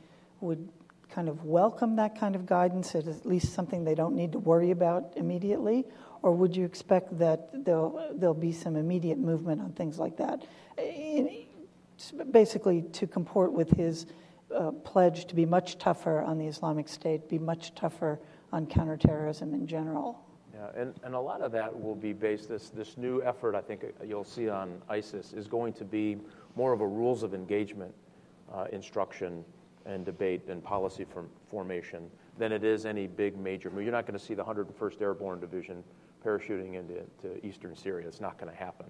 would 0.40 0.68
kind 1.10 1.28
of 1.28 1.44
welcome 1.44 1.96
that 1.96 2.18
kind 2.18 2.34
of 2.34 2.46
guidance? 2.46 2.94
As 2.94 3.06
at 3.06 3.26
least 3.26 3.52
something 3.52 3.84
they 3.84 3.94
don't 3.94 4.16
need 4.16 4.32
to 4.32 4.38
worry 4.38 4.70
about 4.70 5.12
immediately, 5.16 5.84
or 6.22 6.32
would 6.32 6.56
you 6.56 6.64
expect 6.64 7.18
that 7.18 7.64
there'll 7.64 8.10
there'll 8.14 8.34
be 8.34 8.52
some 8.52 8.76
immediate 8.76 9.18
movement 9.18 9.60
on 9.60 9.72
things 9.72 9.98
like 9.98 10.16
that, 10.16 10.46
in, 10.78 11.44
basically 12.30 12.82
to 12.92 13.06
comport 13.06 13.52
with 13.52 13.70
his 13.72 14.06
uh, 14.54 14.70
pledge 14.70 15.26
to 15.26 15.34
be 15.34 15.44
much 15.46 15.78
tougher 15.78 16.22
on 16.22 16.38
the 16.38 16.46
Islamic 16.46 16.88
State, 16.88 17.28
be 17.28 17.38
much 17.38 17.74
tougher 17.74 18.20
on 18.52 18.66
counterterrorism 18.66 19.54
in 19.54 19.66
general? 19.66 20.20
Yeah, 20.54 20.80
and, 20.80 20.94
and 21.02 21.14
a 21.14 21.20
lot 21.20 21.40
of 21.40 21.50
that 21.52 21.82
will 21.82 21.96
be 21.96 22.12
based, 22.12 22.48
this, 22.48 22.70
this 22.70 22.96
new 22.96 23.22
effort 23.22 23.54
I 23.54 23.60
think 23.60 23.84
you'll 24.06 24.24
see 24.24 24.48
on 24.48 24.80
ISIS 24.88 25.32
is 25.32 25.48
going 25.48 25.72
to 25.74 25.84
be 25.84 26.16
more 26.54 26.72
of 26.72 26.80
a 26.80 26.86
rules 26.86 27.22
of 27.22 27.34
engagement 27.34 27.92
uh, 28.52 28.66
instruction 28.72 29.44
and 29.86 30.04
debate 30.04 30.48
and 30.48 30.62
policy 30.62 31.04
form, 31.04 31.28
formation 31.50 32.08
than 32.38 32.52
it 32.52 32.64
is 32.64 32.86
any 32.86 33.06
big 33.06 33.36
major 33.36 33.70
move. 33.70 33.82
You're 33.82 33.92
not 33.92 34.06
going 34.06 34.18
to 34.18 34.24
see 34.24 34.34
the 34.34 34.44
101st 34.44 35.00
Airborne 35.00 35.40
Division 35.40 35.82
parachuting 36.24 36.74
into 36.74 37.46
eastern 37.46 37.76
Syria. 37.76 38.06
It's 38.06 38.20
not 38.20 38.38
going 38.38 38.50
to 38.50 38.58
happen. 38.58 38.86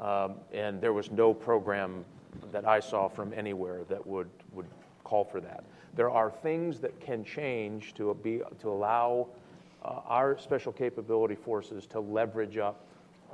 Um, 0.00 0.36
and 0.52 0.80
there 0.80 0.92
was 0.92 1.10
no 1.10 1.34
program 1.34 2.04
that 2.52 2.66
I 2.66 2.80
saw 2.80 3.08
from 3.08 3.32
anywhere 3.32 3.82
that 3.88 4.06
would, 4.06 4.28
would 4.52 4.66
call 5.08 5.24
for 5.24 5.40
that. 5.40 5.64
There 5.96 6.10
are 6.10 6.30
things 6.30 6.80
that 6.80 7.00
can 7.00 7.24
change 7.24 7.94
to, 7.94 8.14
be, 8.22 8.42
to 8.60 8.68
allow 8.68 9.28
uh, 9.84 10.00
our 10.06 10.38
special 10.38 10.72
capability 10.72 11.34
forces 11.34 11.86
to 11.86 12.00
leverage 12.00 12.58
up 12.58 12.84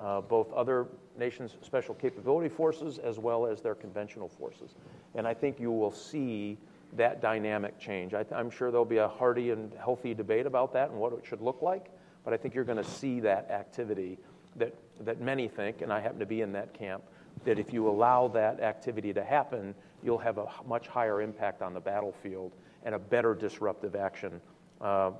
uh, 0.01 0.21
both 0.21 0.53
other 0.53 0.87
nations' 1.19 1.57
special 1.63 1.95
capability 1.95 2.49
forces 2.49 2.99
as 2.99 3.19
well 3.19 3.47
as 3.47 3.61
their 3.61 3.75
conventional 3.75 4.29
forces. 4.29 4.75
And 5.15 5.27
I 5.27 5.35
think 5.35 5.61
you 5.61 5.71
will 5.71 5.93
see 5.93 6.59
that 6.97 7.21
dynamic 7.21 7.79
change. 7.79 8.15
I 8.15 8.25
am 8.33 8.51
sure 8.51 8.71
there'll 8.71 8.85
be 8.85 8.99
a 8.99 9.09
hearty 9.09 9.51
and 9.51 9.73
healthy 9.75 10.15
debate 10.15 10.47
about 10.47 10.73
that 10.75 10.91
and 10.91 10.99
what 10.99 11.13
it 11.13 11.25
should 11.25 11.41
look 11.41 11.63
like, 11.63 11.91
but 12.25 12.33
I 12.33 12.37
think 12.37 12.55
you're 12.55 12.65
going 12.65 12.83
to 12.83 12.91
see 12.91 13.21
that 13.21 13.51
activity 13.51 14.19
that, 14.57 14.75
that 15.01 15.21
many 15.21 15.49
think, 15.49 15.83
and 15.83 15.93
I 15.93 16.01
happen 16.01 16.21
to 16.21 16.27
be 16.27 16.41
in 16.41 16.53
that 16.53 16.73
camp, 16.73 17.03
that 17.45 17.59
if 17.59 17.73
you 17.73 17.89
allow 17.89 18.29
that 18.29 18.61
activity 18.61 19.13
to 19.13 19.25
happen, 19.25 19.75
you'll 20.05 20.19
have 20.19 20.39
a 20.39 20.47
much 20.67 20.87
higher 20.87 21.23
impact 21.23 21.63
on 21.63 21.73
the 21.73 21.81
battlefield 21.81 22.53
and 22.85 22.95
a 22.95 22.99
better 22.99 23.35
disruptive 23.35 23.97
action 23.97 24.41
uh, 24.81 25.11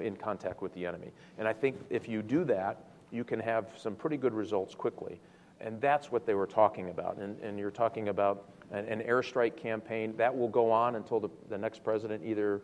in 0.00 0.16
contact 0.16 0.62
with 0.62 0.72
the 0.74 0.86
enemy. 0.86 1.10
And 1.38 1.48
I 1.48 1.52
think 1.52 1.76
if 1.90 2.08
you 2.08 2.22
do 2.22 2.44
that, 2.44 2.84
you 3.10 3.24
can 3.24 3.40
have 3.40 3.66
some 3.76 3.96
pretty 3.96 4.16
good 4.16 4.32
results 4.32 4.74
quickly. 4.74 5.20
And 5.60 5.80
that's 5.80 6.12
what 6.12 6.24
they 6.24 6.34
were 6.34 6.46
talking 6.46 6.90
about. 6.90 7.16
And, 7.16 7.38
and 7.40 7.58
you're 7.58 7.72
talking 7.72 8.08
about 8.08 8.44
an, 8.70 8.84
an, 8.84 9.00
airstrike 9.00 9.56
campaign 9.56 10.14
that 10.16 10.36
will 10.36 10.48
go 10.48 10.70
on 10.70 10.94
until 10.94 11.18
the, 11.18 11.30
the 11.48 11.58
next 11.58 11.82
president 11.82 12.22
either 12.24 12.62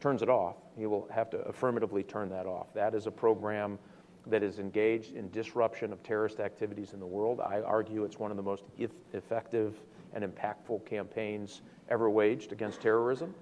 turns 0.00 0.22
it 0.22 0.28
off. 0.28 0.56
He 0.76 0.86
will 0.86 1.08
have 1.10 1.28
to 1.30 1.38
affirmatively 1.38 2.04
turn 2.04 2.28
that 2.28 2.46
off. 2.46 2.72
That 2.74 2.94
is 2.94 3.06
a 3.06 3.10
program 3.10 3.78
that 4.26 4.42
is 4.42 4.58
engaged 4.58 5.16
in 5.16 5.30
disruption 5.30 5.92
of 5.92 6.02
terrorist 6.02 6.38
activities 6.38 6.92
in 6.92 7.00
the 7.00 7.06
world. 7.06 7.40
I 7.40 7.60
argue 7.60 8.04
it's 8.04 8.18
one 8.18 8.30
of 8.30 8.36
the 8.36 8.42
most 8.42 8.64
effective 9.12 9.74
and 10.16 10.24
impactful 10.24 10.84
campaigns 10.86 11.60
ever 11.90 12.10
waged 12.10 12.50
against 12.50 12.80
terrorism. 12.80 13.34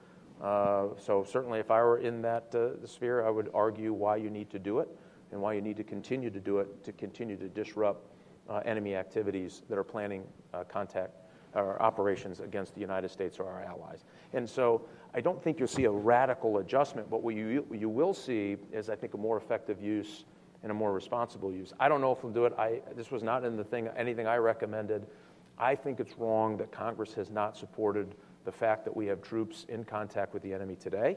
Uh, 0.42 0.88
so 0.98 1.24
certainly, 1.24 1.60
if 1.60 1.70
I 1.70 1.80
were 1.80 1.98
in 1.98 2.20
that 2.22 2.52
uh, 2.54 2.84
sphere, 2.86 3.24
I 3.24 3.30
would 3.30 3.48
argue 3.54 3.92
why 3.92 4.16
you 4.16 4.28
need 4.28 4.50
to 4.50 4.58
do 4.58 4.80
it 4.80 4.88
and 5.30 5.40
why 5.40 5.54
you 5.54 5.62
need 5.62 5.76
to 5.76 5.84
continue 5.84 6.28
to 6.30 6.40
do 6.40 6.58
it 6.58 6.84
to 6.84 6.92
continue 6.92 7.36
to 7.36 7.48
disrupt 7.48 8.10
uh, 8.50 8.56
enemy 8.66 8.96
activities 8.96 9.62
that 9.70 9.78
are 9.78 9.84
planning 9.84 10.24
uh, 10.52 10.64
contact 10.64 11.12
or 11.54 11.80
operations 11.80 12.40
against 12.40 12.74
the 12.74 12.80
United 12.80 13.10
States 13.10 13.38
or 13.38 13.46
our 13.48 13.62
allies. 13.62 14.04
And 14.32 14.48
so 14.48 14.82
I 15.14 15.20
don't 15.20 15.40
think 15.40 15.60
you'll 15.60 15.68
see 15.68 15.84
a 15.84 15.90
radical 15.90 16.58
adjustment, 16.58 17.08
but 17.08 17.22
what 17.22 17.36
you, 17.36 17.64
you 17.72 17.88
will 17.88 18.12
see 18.12 18.56
is, 18.72 18.90
I 18.90 18.96
think, 18.96 19.14
a 19.14 19.16
more 19.16 19.36
effective 19.36 19.80
use 19.80 20.24
and 20.64 20.72
a 20.72 20.74
more 20.74 20.92
responsible 20.92 21.52
use. 21.52 21.72
I 21.78 21.88
don't 21.88 22.00
know 22.00 22.10
if 22.10 22.24
we'll 22.24 22.32
do 22.32 22.44
it. 22.46 22.52
I, 22.58 22.80
this 22.96 23.12
was 23.12 23.22
not 23.22 23.44
in 23.44 23.56
the 23.56 23.62
thing, 23.62 23.88
anything 23.96 24.26
I 24.26 24.36
recommended. 24.36 25.06
I 25.58 25.74
think 25.74 26.00
it's 26.00 26.18
wrong 26.18 26.56
that 26.56 26.72
Congress 26.72 27.14
has 27.14 27.30
not 27.30 27.56
supported 27.56 28.14
the 28.44 28.52
fact 28.52 28.84
that 28.84 28.96
we 28.96 29.06
have 29.06 29.22
troops 29.22 29.66
in 29.68 29.84
contact 29.84 30.34
with 30.34 30.42
the 30.42 30.52
enemy 30.52 30.76
today 30.76 31.16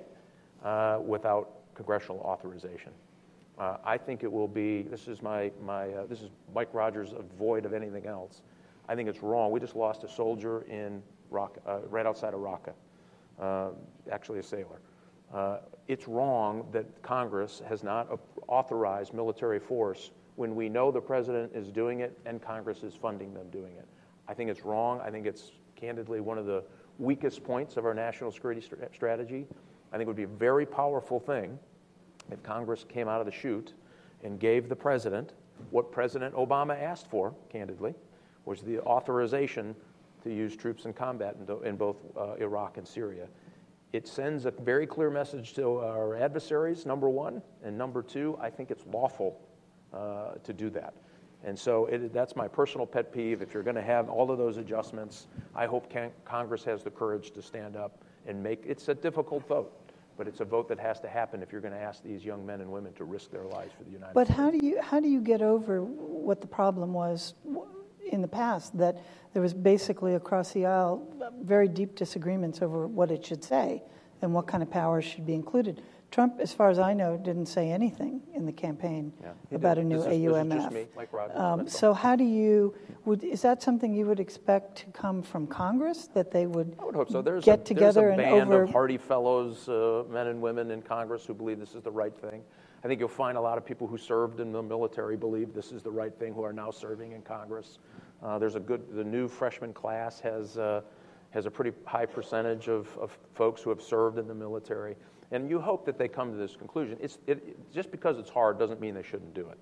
uh, 0.64 1.00
without 1.04 1.50
congressional 1.76 2.20
authorization. 2.22 2.92
Uh, 3.58 3.78
I 3.84 3.98
think 3.98 4.24
it 4.24 4.32
will 4.32 4.48
be, 4.48 4.84
this 4.84 5.08
is 5.08 5.22
my, 5.22 5.52
my 5.64 5.90
uh, 5.90 6.06
this 6.06 6.22
is 6.22 6.30
Mike 6.54 6.70
Rogers 6.74 7.10
void 7.38 7.66
of 7.66 7.74
anything 7.74 8.06
else. 8.06 8.42
I 8.88 8.96
think 8.96 9.10
it's 9.10 9.24
wrong. 9.24 9.52
We 9.52 9.60
just 9.60 9.76
lost 9.76 10.04
a 10.04 10.10
soldier 10.10 10.62
in 10.70 11.02
Raqqa, 11.32 11.58
uh, 11.66 11.80
right 11.90 12.06
outside 12.06 12.34
of 12.34 12.40
Raqqa, 12.40 12.74
uh, 13.42 13.70
actually 14.12 14.40
a 14.40 14.44
sailor. 14.44 14.80
Uh, 15.34 15.58
it's 15.88 16.08
wrong 16.08 16.68
that 16.72 17.02
Congress 17.02 17.62
has 17.68 17.84
not 17.84 18.08
authorized 18.48 19.14
military 19.14 19.60
force 19.60 20.12
when 20.36 20.56
we 20.56 20.70
know 20.70 20.92
the 20.92 21.02
president 21.02 21.52
is 21.54 21.70
doing 21.70 22.00
it 22.00 22.18
and 22.26 22.42
Congress 22.42 22.84
is 22.84 22.94
funding 22.94 23.34
them 23.34 23.50
doing 23.50 23.76
it. 23.76 23.88
I 24.28 24.34
think 24.34 24.50
it's 24.50 24.64
wrong. 24.64 25.02
I 25.02 25.10
think 25.10 25.26
it's 25.26 25.52
candidly 25.76 26.20
one 26.20 26.38
of 26.38 26.46
the 26.46 26.64
weakest 27.00 27.44
points 27.44 27.78
of 27.78 27.86
our 27.86 27.94
national 27.94 28.32
security 28.32 28.62
st- 28.62 28.94
strategy. 28.94 29.46
I 29.92 29.98
think 29.98 30.04
it 30.04 30.08
would 30.08 30.16
be 30.16 30.24
a 30.24 30.28
very 30.28 30.66
powerful 30.66 31.20
thing 31.20 31.58
if 32.32 32.42
Congress 32.44 32.86
came 32.88 33.08
out 33.08 33.20
of 33.20 33.26
the 33.26 33.32
chute 33.32 33.74
and 34.24 34.40
gave 34.40 34.68
the 34.70 34.76
president 34.76 35.34
what 35.72 35.92
President 35.92 36.36
Obama 36.36 36.80
asked 36.80 37.10
for, 37.10 37.34
candidly, 37.50 37.94
was 38.46 38.62
the 38.62 38.80
authorization 38.82 39.76
to 40.24 40.34
use 40.34 40.56
troops 40.56 40.86
in 40.86 40.94
combat 40.94 41.36
in, 41.40 41.68
in 41.68 41.76
both 41.76 41.98
uh, 42.18 42.34
Iraq 42.36 42.78
and 42.78 42.88
Syria. 42.88 43.28
It 43.94 44.08
sends 44.08 44.46
a 44.46 44.52
very 44.52 44.86
clear 44.86 45.10
message 45.10 45.54
to 45.54 45.80
our 45.80 46.16
adversaries, 46.16 46.86
number 46.86 47.10
one. 47.10 47.42
And 47.64 47.78
number 47.78 48.02
two, 48.02 48.38
I 48.42 48.50
think 48.50 48.70
it's 48.70 48.86
lawful 48.88 49.40
uh, 49.94 50.34
to 50.44 50.54
do 50.54 50.70
that. 50.72 50.94
And 51.48 51.58
so 51.58 51.86
it, 51.86 52.12
that's 52.12 52.36
my 52.36 52.46
personal 52.46 52.86
pet 52.86 53.14
peeve. 53.14 53.42
If 53.42 53.54
you're 53.54 53.64
going 53.64 53.78
to 53.78 53.82
have 53.82 54.10
all 54.10 54.30
of 54.30 54.38
those 54.38 54.58
adjustments, 54.58 55.28
I 55.56 55.66
hope 55.66 55.90
can, 55.90 56.12
Congress 56.26 56.62
has 56.66 56.84
the 56.84 56.92
courage 56.92 57.32
to 57.32 57.42
stand 57.42 57.78
up 57.78 58.04
and 58.28 58.44
make 58.44 58.64
it's 58.68 58.90
a 58.90 58.94
difficult 58.94 59.48
vote, 59.48 59.72
but 60.18 60.28
it's 60.28 60.42
a 60.42 60.46
vote 60.46 60.68
that 60.68 60.78
has 60.78 61.00
to 61.00 61.08
happen 61.08 61.42
if 61.42 61.54
you're 61.54 61.62
going 61.62 61.74
to 61.74 61.80
ask 61.80 62.04
these 62.04 62.26
young 62.26 62.46
men 62.46 62.60
and 62.60 62.70
women 62.70 62.92
to 62.96 63.06
risk 63.06 63.32
their 63.32 63.46
lives 63.46 63.72
for 63.78 63.86
the 63.86 63.92
United 63.92 64.14
but 64.14 64.28
States. 64.28 64.38
But 64.38 64.44
how 64.44 64.52
do 64.52 64.60
you 64.62 64.82
how 64.82 65.00
do 65.00 65.08
you 65.08 65.22
get 65.22 65.42
over 65.42 65.82
what 65.82 66.42
the 66.42 66.48
problem 66.48 66.92
was 66.92 67.34
in 68.12 68.22
the 68.22 68.28
past 68.28 68.78
that 68.78 69.02
there 69.32 69.42
was 69.42 69.54
basically 69.54 70.16
across 70.16 70.52
the 70.52 70.66
aisle 70.66 71.02
very 71.44 71.70
deep 71.70 71.96
disagreements 71.96 72.62
over 72.62 72.88
what 72.88 73.10
it 73.10 73.26
should 73.26 73.42
say 73.42 73.82
and 74.22 74.34
what 74.34 74.48
kind 74.48 74.62
of 74.62 74.70
powers 74.70 75.06
should 75.06 75.26
be 75.26 75.34
included? 75.34 75.82
Trump, 76.10 76.40
as 76.40 76.54
far 76.54 76.70
as 76.70 76.80
I 76.80 76.94
know, 76.94 77.18
didn't 77.18 77.48
say 77.48 77.70
anything 77.70 78.22
in 78.34 78.46
the 78.46 78.52
campaign 78.52 79.12
yeah, 79.22 79.32
about 79.52 79.76
did. 79.76 79.82
a 79.82 79.88
new 79.88 80.00
is, 80.00 80.06
AUMF. 80.06 80.72
Me, 80.72 80.86
Mike 80.96 81.10
um, 81.36 81.68
so, 81.68 81.94
how 81.94 82.16
do 82.16 82.24
you? 82.24 82.74
Would, 83.06 83.24
is 83.24 83.42
that 83.42 83.62
something 83.62 83.94
you 83.94 84.06
would 84.06 84.20
expect 84.20 84.78
to 84.78 84.86
come 84.88 85.22
from 85.22 85.48
Congress 85.48 86.08
that 86.14 86.32
they 86.32 86.46
would? 86.46 86.76
I 86.80 86.86
would 86.86 86.96
hope 86.96 87.12
so. 87.12 87.22
There's 87.22 87.44
get 87.44 87.60
a, 87.60 87.64
together 87.64 88.02
there's 88.02 88.20
a 88.20 88.24
and 88.24 88.36
band 88.38 88.54
over... 88.54 88.64
of 88.64 88.72
hardy 88.72 88.98
fellows, 88.98 89.68
uh, 89.68 90.04
men 90.10 90.28
and 90.28 90.42
women 90.42 90.72
in 90.72 90.82
Congress, 90.82 91.26
who 91.26 91.34
believe 91.34 91.60
this 91.60 91.76
is 91.76 91.84
the 91.84 91.92
right 91.92 92.16
thing. 92.16 92.42
I 92.84 92.88
think 92.88 93.00
you'll 93.00 93.10
find 93.10 93.38
a 93.38 93.42
lot 93.42 93.58
of 93.58 93.66
people 93.66 93.86
who 93.86 93.98
served 93.98 94.40
in 94.40 94.54
the 94.54 94.64
military 94.64 95.18
believe 95.18 95.54
this 95.54 95.74
is 95.74 95.84
the 95.84 95.92
right 95.92 96.18
thing, 96.18 96.34
who 96.34 96.44
are 96.44 96.54
now 96.54 96.72
serving 96.72 97.12
in 97.12 97.22
Congress. 97.22 97.80
Uh, 98.24 98.40
there's 98.40 98.56
a 98.56 98.62
good. 98.62 98.84
The 98.94 99.04
new 99.04 99.28
freshman 99.28 99.74
class 99.74 100.20
has. 100.22 100.58
Uh, 100.58 100.82
has 101.32 101.46
a 101.46 101.52
pretty 101.52 101.76
high 101.86 102.06
percentage 102.06 102.70
of, 102.70 102.88
of 102.98 103.18
folks 103.34 103.62
who 103.62 103.70
have 103.70 103.82
served 103.82 104.18
in 104.18 104.28
the 104.28 104.34
military. 104.34 104.96
And 105.32 105.50
you 105.50 105.60
hope 105.60 105.86
that 105.86 105.98
they 105.98 106.08
come 106.08 106.32
to 106.32 106.38
this 106.38 106.56
conclusion. 106.56 106.98
It's, 107.02 107.18
it, 107.28 107.72
just 107.74 107.92
because 107.92 108.18
it's 108.18 108.30
hard 108.30 108.58
doesn't 108.58 108.80
mean 108.80 108.94
they 108.94 109.04
shouldn't 109.04 109.34
do 109.34 109.48
it. 109.50 109.58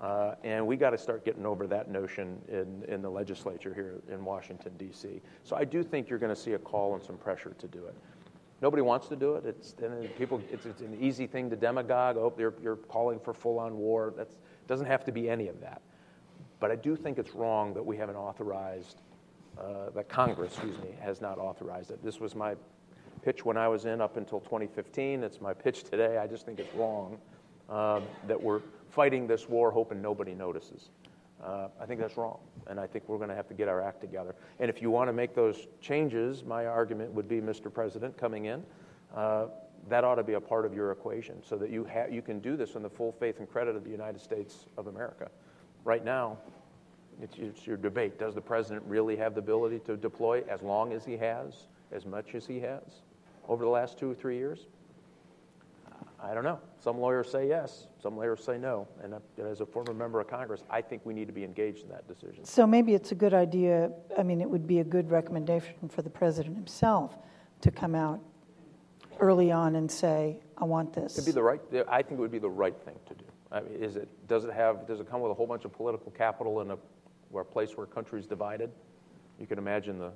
Uh, 0.00 0.34
and 0.44 0.66
we 0.66 0.76
got 0.76 0.90
to 0.90 0.98
start 0.98 1.24
getting 1.24 1.46
over 1.46 1.66
that 1.66 1.90
notion 1.90 2.38
in, 2.48 2.84
in 2.86 3.00
the 3.00 3.08
legislature 3.08 3.72
here 3.72 3.94
in 4.12 4.24
Washington, 4.24 4.72
D.C. 4.78 5.22
So 5.42 5.56
I 5.56 5.64
do 5.64 5.82
think 5.82 6.10
you're 6.10 6.18
going 6.18 6.34
to 6.34 6.40
see 6.40 6.52
a 6.52 6.58
call 6.58 6.94
and 6.94 7.02
some 7.02 7.16
pressure 7.16 7.54
to 7.58 7.66
do 7.66 7.84
it. 7.86 7.94
Nobody 8.62 8.82
wants 8.82 9.08
to 9.08 9.16
do 9.16 9.34
it. 9.34 9.44
It's, 9.44 9.74
people, 10.16 10.40
it's, 10.50 10.64
it's 10.66 10.80
an 10.80 10.96
easy 11.00 11.26
thing 11.26 11.50
to 11.50 11.56
demagogue. 11.56 12.16
Oh, 12.16 12.32
you're, 12.38 12.54
you're 12.62 12.76
calling 12.76 13.18
for 13.18 13.34
full 13.34 13.58
on 13.58 13.76
war. 13.76 14.14
That 14.16 14.28
doesn't 14.66 14.86
have 14.86 15.04
to 15.04 15.12
be 15.12 15.28
any 15.28 15.48
of 15.48 15.60
that. 15.60 15.82
But 16.58 16.70
I 16.70 16.76
do 16.76 16.96
think 16.96 17.18
it's 17.18 17.34
wrong 17.34 17.74
that 17.74 17.84
we 17.84 17.96
haven't 17.98 18.16
authorized, 18.16 19.02
uh, 19.58 19.90
that 19.94 20.08
Congress, 20.08 20.52
excuse 20.54 20.78
me, 20.78 20.90
has 21.00 21.20
not 21.20 21.38
authorized 21.38 21.90
it. 21.90 22.02
This 22.02 22.18
was 22.18 22.34
my 22.34 22.54
pitch 23.26 23.44
when 23.44 23.56
I 23.56 23.66
was 23.66 23.86
in 23.86 24.00
up 24.00 24.16
until 24.16 24.38
2015. 24.38 25.24
It's 25.24 25.40
my 25.40 25.52
pitch 25.52 25.82
today. 25.82 26.16
I 26.16 26.28
just 26.28 26.46
think 26.46 26.60
it's 26.60 26.72
wrong 26.76 27.18
um, 27.68 28.04
that 28.28 28.40
we're 28.40 28.60
fighting 28.88 29.26
this 29.26 29.48
war 29.48 29.72
hoping 29.72 30.00
nobody 30.00 30.32
notices. 30.32 30.90
Uh, 31.42 31.66
I 31.80 31.86
think 31.86 32.00
that's 32.00 32.16
wrong, 32.16 32.38
and 32.68 32.78
I 32.78 32.86
think 32.86 33.08
we're 33.08 33.16
going 33.16 33.30
to 33.30 33.34
have 33.34 33.48
to 33.48 33.54
get 33.54 33.66
our 33.66 33.82
act 33.82 34.00
together. 34.00 34.36
And 34.60 34.70
if 34.70 34.80
you 34.80 34.92
want 34.92 35.08
to 35.08 35.12
make 35.12 35.34
those 35.34 35.66
changes, 35.80 36.44
my 36.44 36.66
argument 36.66 37.10
would 37.14 37.26
be, 37.26 37.40
Mr. 37.40 37.72
President, 37.72 38.16
coming 38.16 38.44
in, 38.44 38.62
uh, 39.12 39.46
that 39.88 40.04
ought 40.04 40.14
to 40.14 40.22
be 40.22 40.34
a 40.34 40.40
part 40.40 40.64
of 40.64 40.72
your 40.72 40.92
equation 40.92 41.42
so 41.42 41.56
that 41.56 41.68
you, 41.68 41.84
ha- 41.92 42.06
you 42.08 42.22
can 42.22 42.38
do 42.38 42.56
this 42.56 42.76
in 42.76 42.82
the 42.84 42.90
full 42.90 43.10
faith 43.10 43.40
and 43.40 43.50
credit 43.50 43.74
of 43.74 43.82
the 43.82 43.90
United 43.90 44.20
States 44.20 44.66
of 44.78 44.86
America. 44.86 45.28
Right 45.82 46.04
now, 46.04 46.38
it's, 47.20 47.36
it's 47.38 47.66
your 47.66 47.76
debate. 47.76 48.20
Does 48.20 48.36
the 48.36 48.40
president 48.40 48.84
really 48.86 49.16
have 49.16 49.34
the 49.34 49.40
ability 49.40 49.80
to 49.80 49.96
deploy 49.96 50.44
as 50.48 50.62
long 50.62 50.92
as 50.92 51.04
he 51.04 51.16
has, 51.16 51.66
as 51.90 52.06
much 52.06 52.36
as 52.36 52.46
he 52.46 52.60
has? 52.60 53.02
Over 53.48 53.64
the 53.64 53.70
last 53.70 53.98
two 53.98 54.10
or 54.10 54.14
three 54.14 54.36
years? 54.36 54.66
I 56.22 56.34
don't 56.34 56.44
know. 56.44 56.58
Some 56.80 56.98
lawyers 56.98 57.30
say 57.30 57.48
yes, 57.48 57.86
some 58.02 58.16
lawyers 58.16 58.42
say 58.42 58.58
no. 58.58 58.88
And 59.02 59.14
uh, 59.14 59.18
as 59.44 59.60
a 59.60 59.66
former 59.66 59.92
member 59.92 60.20
of 60.20 60.28
Congress, 60.28 60.64
I 60.70 60.80
think 60.80 61.02
we 61.04 61.12
need 61.12 61.26
to 61.26 61.32
be 61.32 61.44
engaged 61.44 61.82
in 61.82 61.88
that 61.90 62.08
decision. 62.08 62.44
So 62.44 62.66
maybe 62.66 62.94
it's 62.94 63.12
a 63.12 63.14
good 63.14 63.34
idea. 63.34 63.90
I 64.18 64.22
mean, 64.22 64.40
it 64.40 64.48
would 64.48 64.66
be 64.66 64.80
a 64.80 64.84
good 64.84 65.10
recommendation 65.10 65.88
for 65.88 66.02
the 66.02 66.10
president 66.10 66.56
himself 66.56 67.16
to 67.60 67.70
come 67.70 67.94
out 67.94 68.20
early 69.20 69.52
on 69.52 69.76
and 69.76 69.90
say, 69.90 70.40
"I 70.56 70.64
want 70.64 70.92
this." 70.92 71.16
It'd 71.16 71.26
be 71.26 71.32
the 71.32 71.42
right. 71.42 71.60
I 71.88 72.02
think 72.02 72.18
it 72.18 72.22
would 72.22 72.32
be 72.32 72.38
the 72.38 72.50
right 72.50 72.76
thing 72.84 72.96
to 73.06 73.14
do. 73.14 73.24
I 73.52 73.60
mean, 73.60 73.74
is 73.74 73.96
it? 73.96 74.08
Does 74.26 74.44
it 74.44 74.52
have? 74.52 74.86
Does 74.86 75.00
it 75.00 75.08
come 75.08 75.20
with 75.20 75.30
a 75.30 75.34
whole 75.34 75.46
bunch 75.46 75.64
of 75.64 75.72
political 75.72 76.10
capital 76.10 76.60
in 76.60 76.70
a, 76.70 76.78
where 77.30 77.42
a 77.42 77.46
place 77.46 77.76
where 77.76 77.84
a 77.84 77.88
country 77.88 78.18
is 78.20 78.26
divided? 78.26 78.70
You 79.38 79.46
can 79.46 79.58
imagine 79.58 79.98
the 79.98 80.12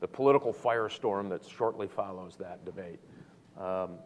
the 0.00 0.08
political 0.08 0.52
firestorm 0.52 1.28
that 1.28 1.44
shortly 1.44 1.86
follows 1.86 2.36
that 2.36 2.64
debate, 2.64 3.00
um, 3.58 3.98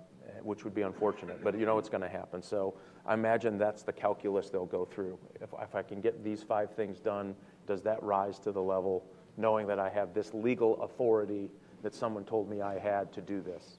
which 0.43 0.65
would 0.65 0.75
be 0.75 0.83
unfortunate. 0.83 1.43
But 1.43 1.59
you 1.59 1.65
know 1.65 1.79
it's 1.79 1.89
going 1.89 2.03
to 2.03 2.09
happen. 2.09 2.43
So 2.43 2.75
I 3.07 3.15
imagine 3.15 3.59
that's 3.59 3.83
the 3.83 3.93
calculus 3.93 4.51
they'll 4.51 4.67
go 4.67 4.85
through. 4.85 5.19
If, 5.41 5.51
if 5.61 5.75
I 5.75 5.83
can 5.83 6.01
get 6.01 6.25
these 6.25 6.43
five 6.43 6.71
things 6.75 7.01
done, 7.01 7.35
does 7.67 7.83
that 7.83 8.03
rise 8.03 8.39
to 8.41 8.53
the 8.53 8.63
level, 8.63 9.05
knowing 9.37 9.67
that 9.69 9.79
I 9.79 9.89
have 9.89 10.13
this 10.15 10.35
legal 10.35 10.83
authority 10.83 11.51
that 11.83 11.95
someone 11.95 12.25
told 12.25 12.51
me 12.51 12.61
I 12.61 12.79
had 12.79 13.13
to 13.13 13.21
do 13.21 13.41
this? 13.41 13.79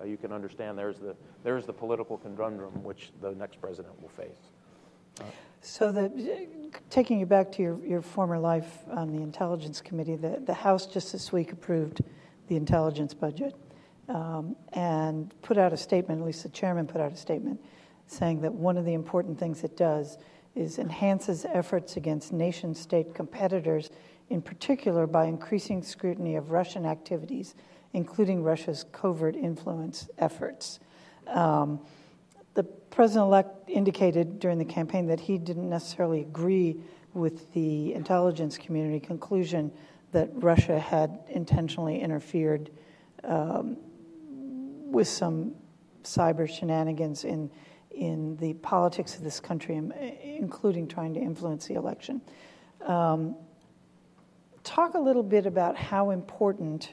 Uh, 0.00 0.04
you 0.04 0.16
can 0.16 0.32
understand 0.32 0.78
there's 0.78 0.98
the, 0.98 1.16
there's 1.42 1.66
the 1.66 1.72
political 1.72 2.18
conundrum 2.18 2.84
which 2.84 3.10
the 3.20 3.32
next 3.32 3.60
president 3.60 4.00
will 4.00 4.08
face. 4.08 4.50
Uh, 5.20 5.24
so, 5.60 5.92
the, 5.92 6.48
taking 6.90 7.18
you 7.18 7.26
back 7.26 7.52
to 7.52 7.62
your, 7.62 7.84
your 7.84 8.02
former 8.02 8.38
life 8.38 8.78
on 8.90 9.12
the 9.12 9.22
Intelligence 9.22 9.80
Committee, 9.80 10.16
the, 10.16 10.40
the 10.44 10.54
House 10.54 10.86
just 10.86 11.12
this 11.12 11.32
week 11.32 11.52
approved 11.52 12.02
the 12.48 12.56
intelligence 12.56 13.14
budget 13.14 13.54
um, 14.08 14.56
and 14.72 15.34
put 15.42 15.58
out 15.58 15.72
a 15.72 15.76
statement, 15.76 16.20
at 16.20 16.26
least 16.26 16.42
the 16.42 16.48
chairman 16.48 16.86
put 16.86 17.00
out 17.00 17.12
a 17.12 17.16
statement, 17.16 17.60
saying 18.06 18.40
that 18.40 18.52
one 18.52 18.76
of 18.76 18.84
the 18.84 18.94
important 18.94 19.38
things 19.38 19.64
it 19.64 19.76
does 19.76 20.18
is 20.54 20.78
enhances 20.78 21.44
efforts 21.44 21.96
against 21.96 22.32
nation 22.32 22.74
state 22.74 23.14
competitors, 23.14 23.90
in 24.30 24.40
particular 24.40 25.06
by 25.06 25.26
increasing 25.26 25.82
scrutiny 25.82 26.36
of 26.36 26.50
Russian 26.50 26.86
activities, 26.86 27.54
including 27.92 28.42
Russia's 28.42 28.84
covert 28.92 29.36
influence 29.36 30.08
efforts. 30.18 30.80
Um, 31.26 31.80
the 32.58 32.64
president 32.64 33.26
elect 33.26 33.70
indicated 33.70 34.40
during 34.40 34.58
the 34.58 34.64
campaign 34.64 35.06
that 35.06 35.20
he 35.20 35.38
didn't 35.38 35.70
necessarily 35.70 36.22
agree 36.22 36.76
with 37.14 37.52
the 37.52 37.94
intelligence 37.94 38.58
community 38.58 38.98
conclusion 38.98 39.70
that 40.10 40.28
Russia 40.34 40.76
had 40.76 41.20
intentionally 41.28 42.00
interfered 42.00 42.68
um, 43.22 43.76
with 44.90 45.06
some 45.06 45.54
cyber 46.02 46.48
shenanigans 46.48 47.22
in 47.22 47.48
in 47.92 48.36
the 48.38 48.54
politics 48.54 49.14
of 49.14 49.22
this 49.22 49.38
country, 49.38 49.80
including 50.24 50.88
trying 50.88 51.14
to 51.14 51.20
influence 51.20 51.66
the 51.66 51.74
election. 51.74 52.20
Um, 52.84 53.36
talk 54.64 54.94
a 54.94 55.00
little 55.00 55.22
bit 55.22 55.46
about 55.46 55.76
how 55.76 56.10
important 56.10 56.92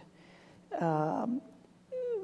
um, 0.80 1.42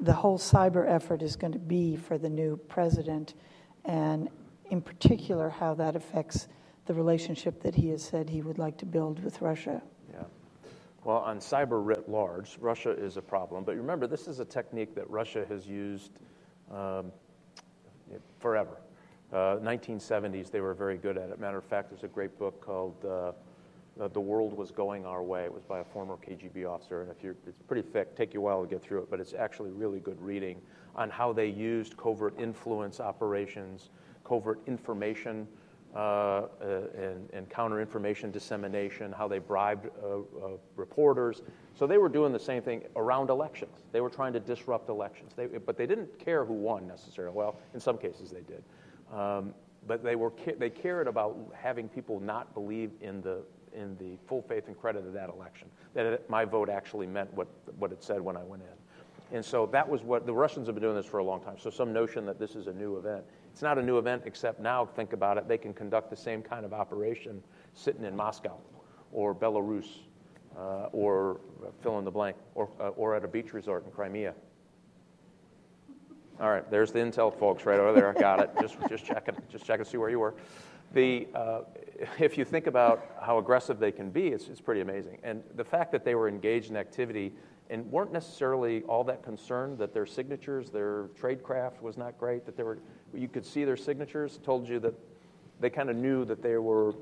the 0.00 0.12
whole 0.12 0.38
cyber 0.38 0.88
effort 0.88 1.22
is 1.22 1.36
going 1.36 1.52
to 1.52 1.58
be 1.58 1.96
for 1.96 2.18
the 2.18 2.28
new 2.28 2.56
president, 2.68 3.34
and 3.84 4.28
in 4.70 4.80
particular, 4.80 5.48
how 5.48 5.74
that 5.74 5.96
affects 5.96 6.48
the 6.86 6.94
relationship 6.94 7.62
that 7.62 7.74
he 7.74 7.88
has 7.90 8.02
said 8.02 8.28
he 8.28 8.42
would 8.42 8.58
like 8.58 8.76
to 8.78 8.86
build 8.86 9.22
with 9.22 9.40
Russia. 9.40 9.82
Yeah. 10.12 10.24
Well, 11.04 11.18
on 11.18 11.38
cyber 11.38 11.84
writ 11.84 12.08
large, 12.08 12.58
Russia 12.60 12.90
is 12.90 13.16
a 13.16 13.22
problem. 13.22 13.64
But 13.64 13.76
remember, 13.76 14.06
this 14.06 14.28
is 14.28 14.40
a 14.40 14.44
technique 14.44 14.94
that 14.94 15.08
Russia 15.10 15.44
has 15.48 15.66
used 15.66 16.12
um, 16.70 17.12
forever. 18.38 18.78
Uh, 19.32 19.56
1970s, 19.56 20.50
they 20.50 20.60
were 20.60 20.74
very 20.74 20.98
good 20.98 21.16
at 21.16 21.30
it. 21.30 21.40
Matter 21.40 21.58
of 21.58 21.64
fact, 21.64 21.90
there's 21.90 22.04
a 22.04 22.08
great 22.08 22.38
book 22.38 22.60
called 22.60 23.04
uh, 23.04 23.32
uh, 24.00 24.08
The 24.08 24.20
World 24.20 24.56
Was 24.56 24.70
Going 24.70 25.04
Our 25.06 25.22
Way. 25.22 25.44
It 25.44 25.52
was 25.52 25.64
by 25.64 25.80
a 25.80 25.84
former 25.84 26.16
KGB 26.16 26.66
officer, 26.66 27.02
and 27.02 27.10
if 27.10 27.22
you're, 27.22 27.36
it's 27.46 27.62
pretty 27.66 27.82
thick, 27.82 28.16
take 28.16 28.34
you 28.34 28.40
a 28.40 28.42
while 28.42 28.62
to 28.62 28.68
get 28.68 28.82
through 28.82 29.02
it, 29.02 29.10
but 29.10 29.20
it's 29.20 29.34
actually 29.34 29.70
really 29.70 30.00
good 30.00 30.20
reading 30.20 30.60
on 30.94 31.10
how 31.10 31.32
they 31.32 31.46
used 31.46 31.96
covert 31.96 32.38
influence 32.38 33.00
operations, 33.00 33.90
covert 34.24 34.60
information 34.66 35.46
uh, 35.94 35.98
uh, 35.98 36.46
and, 36.96 37.28
and 37.34 37.50
counter 37.50 37.78
information 37.78 38.30
dissemination, 38.30 39.12
how 39.12 39.28
they 39.28 39.38
bribed 39.38 39.90
uh, 40.02 40.16
uh, 40.16 40.50
reporters. 40.76 41.42
So 41.74 41.86
they 41.86 41.98
were 41.98 42.08
doing 42.08 42.32
the 42.32 42.40
same 42.40 42.62
thing 42.62 42.84
around 42.96 43.28
elections. 43.28 43.76
They 43.92 44.00
were 44.00 44.08
trying 44.08 44.32
to 44.32 44.40
disrupt 44.40 44.88
elections. 44.88 45.32
They, 45.36 45.46
but 45.46 45.76
they 45.76 45.86
didn't 45.86 46.18
care 46.18 46.46
who 46.46 46.54
won 46.54 46.86
necessarily. 46.86 47.36
Well, 47.36 47.56
in 47.74 47.80
some 47.80 47.98
cases 47.98 48.30
they 48.30 48.40
did. 48.40 48.64
Um, 49.12 49.52
but 49.86 50.02
they, 50.02 50.16
were, 50.16 50.32
they 50.58 50.70
cared 50.70 51.08
about 51.08 51.36
having 51.54 51.88
people 51.88 52.20
not 52.20 52.54
believe 52.54 52.92
in 53.02 53.20
the, 53.20 53.42
in 53.74 53.96
the 53.98 54.18
full 54.26 54.42
faith 54.42 54.68
and 54.68 54.78
credit 54.78 55.06
of 55.06 55.12
that 55.12 55.28
election, 55.28 55.68
that 55.94 56.06
it, 56.06 56.30
my 56.30 56.44
vote 56.44 56.68
actually 56.68 57.06
meant 57.06 57.32
what, 57.34 57.48
what 57.78 57.92
it 57.92 58.02
said 58.02 58.20
when 58.20 58.36
I 58.36 58.42
went 58.42 58.62
in. 58.62 59.36
And 59.36 59.44
so 59.44 59.66
that 59.72 59.88
was 59.88 60.02
what 60.02 60.26
the 60.26 60.34
Russians 60.34 60.66
have 60.66 60.74
been 60.74 60.82
doing 60.82 60.96
this 60.96 61.06
for 61.06 61.18
a 61.18 61.24
long 61.24 61.40
time. 61.40 61.56
So 61.58 61.70
some 61.70 61.92
notion 61.92 62.26
that 62.26 62.38
this 62.38 62.54
is 62.54 62.66
a 62.66 62.72
new 62.72 62.98
event. 62.98 63.24
It's 63.50 63.62
not 63.62 63.78
a 63.78 63.82
new 63.82 63.98
event, 63.98 64.22
except 64.26 64.60
now, 64.60 64.84
think 64.84 65.12
about 65.14 65.38
it, 65.38 65.48
they 65.48 65.58
can 65.58 65.72
conduct 65.72 66.10
the 66.10 66.16
same 66.16 66.42
kind 66.42 66.64
of 66.64 66.72
operation 66.72 67.42
sitting 67.74 68.04
in 68.04 68.14
Moscow 68.14 68.58
or 69.10 69.34
Belarus 69.34 69.86
uh, 70.56 70.88
or 70.92 71.40
fill 71.82 71.98
in 71.98 72.04
the 72.04 72.10
blank 72.10 72.36
or, 72.54 72.68
uh, 72.80 72.88
or 72.90 73.14
at 73.14 73.24
a 73.24 73.28
beach 73.28 73.54
resort 73.54 73.84
in 73.86 73.90
Crimea. 73.90 74.34
All 76.40 76.50
right, 76.50 76.68
there's 76.70 76.92
the 76.92 76.98
intel 76.98 77.38
folks 77.38 77.64
right 77.66 77.78
over 77.78 77.92
there. 77.92 78.08
I 78.08 78.20
got 78.20 78.40
it. 78.40 78.50
Just, 78.60 78.76
just 78.88 79.04
checking, 79.04 79.36
just 79.50 79.64
checking 79.64 79.84
to 79.84 79.90
see 79.90 79.96
where 79.96 80.10
you 80.10 80.18
were. 80.18 80.34
The, 80.92 81.28
uh, 81.34 81.60
if 82.18 82.36
you 82.36 82.44
think 82.44 82.66
about 82.66 83.16
how 83.20 83.38
aggressive 83.38 83.78
they 83.78 83.92
can 83.92 84.10
be, 84.10 84.28
it's, 84.28 84.48
it's 84.48 84.60
pretty 84.60 84.80
amazing. 84.80 85.18
And 85.22 85.42
the 85.56 85.64
fact 85.64 85.92
that 85.92 86.04
they 86.04 86.14
were 86.14 86.28
engaged 86.28 86.70
in 86.70 86.76
activity 86.76 87.32
and 87.70 87.90
weren't 87.90 88.12
necessarily 88.12 88.82
all 88.82 89.04
that 89.04 89.22
concerned 89.22 89.78
that 89.78 89.94
their 89.94 90.04
signatures, 90.04 90.70
their 90.70 91.04
tradecraft 91.18 91.80
was 91.80 91.96
not 91.96 92.18
great, 92.18 92.44
that 92.44 92.56
they 92.56 92.62
were, 92.62 92.78
you 93.14 93.28
could 93.28 93.46
see 93.46 93.64
their 93.64 93.76
signatures, 93.76 94.38
told 94.44 94.68
you 94.68 94.78
that 94.80 94.94
they 95.60 95.70
kind 95.70 95.88
of 95.88 95.96
knew 95.96 96.24
that 96.24 96.42
they 96.42 96.56
were 96.56 96.94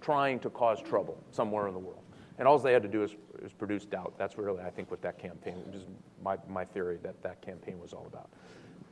trying 0.00 0.38
to 0.40 0.50
cause 0.50 0.80
trouble 0.80 1.22
somewhere 1.30 1.68
in 1.68 1.74
the 1.74 1.80
world. 1.80 2.04
And 2.38 2.48
all 2.48 2.58
they 2.58 2.72
had 2.72 2.82
to 2.82 2.88
do 2.88 3.02
is, 3.02 3.12
is 3.44 3.52
produce 3.52 3.84
doubt. 3.84 4.14
That's 4.18 4.38
really, 4.38 4.62
I 4.62 4.70
think, 4.70 4.90
what 4.90 5.02
that 5.02 5.18
campaign, 5.18 5.62
is 5.72 5.82
my, 6.22 6.36
my 6.48 6.64
theory 6.64 6.98
that 7.02 7.22
that 7.22 7.42
campaign 7.42 7.78
was 7.78 7.92
all 7.92 8.06
about. 8.06 8.30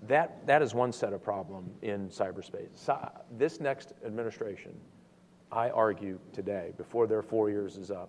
That, 0.09 0.47
that 0.47 0.63
is 0.63 0.75
one 0.75 0.93
set 0.93 1.13
of 1.13 1.23
problem 1.23 1.71
in 1.83 2.09
cyberspace. 2.09 2.71
So, 2.75 2.99
this 3.39 3.61
next 3.61 3.93
administration, 4.05 4.73
I 5.53 5.71
argue 5.71 6.19
today, 6.33 6.73
before 6.77 7.07
their 7.07 7.23
four 7.23 7.51
years 7.51 7.77
is 7.77 7.91
up, 7.91 8.09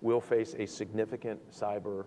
will 0.00 0.20
face 0.20 0.54
a 0.58 0.66
significant 0.66 1.40
cyber 1.52 2.06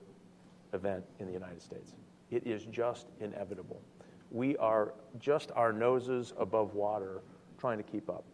event 0.73 1.03
in 1.19 1.27
the 1.27 1.33
United 1.33 1.61
States. 1.61 1.93
It 2.31 2.45
is 2.45 2.65
just 2.65 3.07
inevitable. 3.21 3.81
We 4.29 4.57
are 4.57 4.93
just 5.19 5.51
our 5.55 5.71
noses 5.71 6.33
above 6.37 6.73
water 6.73 7.21
trying 7.57 7.77
to 7.77 7.83
keep 7.83 8.09
up. 8.09 8.25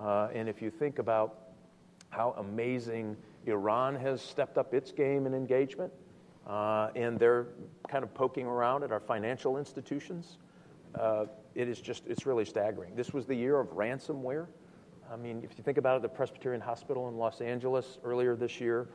Uh, 0.00 0.28
and 0.34 0.48
if 0.48 0.62
you 0.62 0.70
think 0.70 0.98
about 0.98 1.40
how 2.08 2.34
amazing 2.38 3.16
Iran 3.46 3.94
has 3.96 4.22
stepped 4.22 4.56
up 4.56 4.72
its 4.72 4.92
game 4.92 5.26
and 5.26 5.34
engagement, 5.34 5.92
uh, 6.46 6.90
and 6.94 7.18
they're 7.18 7.48
kind 7.88 8.04
of 8.04 8.14
poking 8.14 8.46
around 8.46 8.84
at 8.84 8.92
our 8.92 9.00
financial 9.00 9.58
institutions. 9.58 10.38
Uh, 10.94 11.26
it 11.54 11.68
is 11.68 11.80
just, 11.80 12.06
it's 12.06 12.26
really 12.26 12.44
staggering. 12.44 12.94
This 12.94 13.12
was 13.12 13.26
the 13.26 13.34
year 13.34 13.58
of 13.58 13.68
ransomware. 13.68 14.46
I 15.12 15.16
mean, 15.16 15.42
if 15.44 15.56
you 15.56 15.64
think 15.64 15.78
about 15.78 15.96
it, 15.96 16.02
the 16.02 16.08
Presbyterian 16.08 16.60
Hospital 16.60 17.08
in 17.08 17.16
Los 17.16 17.40
Angeles 17.40 17.98
earlier 18.04 18.36
this 18.36 18.60
year 18.60 18.88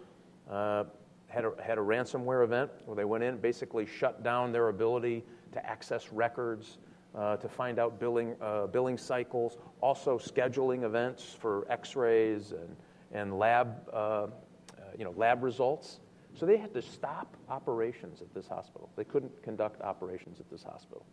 uh, 0.50 0.84
had, 1.28 1.46
a, 1.46 1.52
had 1.62 1.78
a 1.78 1.82
ransomware 1.82 2.44
event 2.44 2.72
where 2.86 2.96
they 2.96 3.06
went 3.06 3.24
in, 3.24 3.34
and 3.34 3.42
basically 3.42 3.86
shut 3.86 4.24
down 4.24 4.52
their 4.52 4.68
ability 4.68 5.24
to 5.54 5.66
access 5.66 6.12
records, 6.12 6.78
uh, 7.16 7.38
to 7.38 7.50
find 7.50 7.80
out 7.80 8.00
billing, 8.00 8.36
uh, 8.42 8.68
billing 8.68 8.98
cycles, 8.98 9.58
also 9.82 10.18
scheduling 10.18 10.84
events 10.84 11.36
for 11.40 11.66
x-rays 11.70 12.52
and, 12.52 12.76
and 13.12 13.38
lab, 13.38 13.90
uh, 13.92 13.96
uh, 13.96 14.28
you 14.98 15.04
know, 15.04 15.14
lab 15.18 15.44
results. 15.44 16.00
So 16.36 16.46
they 16.46 16.58
had 16.58 16.74
to 16.74 16.82
stop 16.82 17.36
operations 17.50 18.22
at 18.22 18.34
this 18.34 18.48
hospital. 18.48 18.90
They 18.96 19.04
couldn't 19.04 19.44
conduct 19.44 19.82
operations 19.82 20.40
at 20.40 20.50
this 20.50 20.64
hospital. 20.64 21.06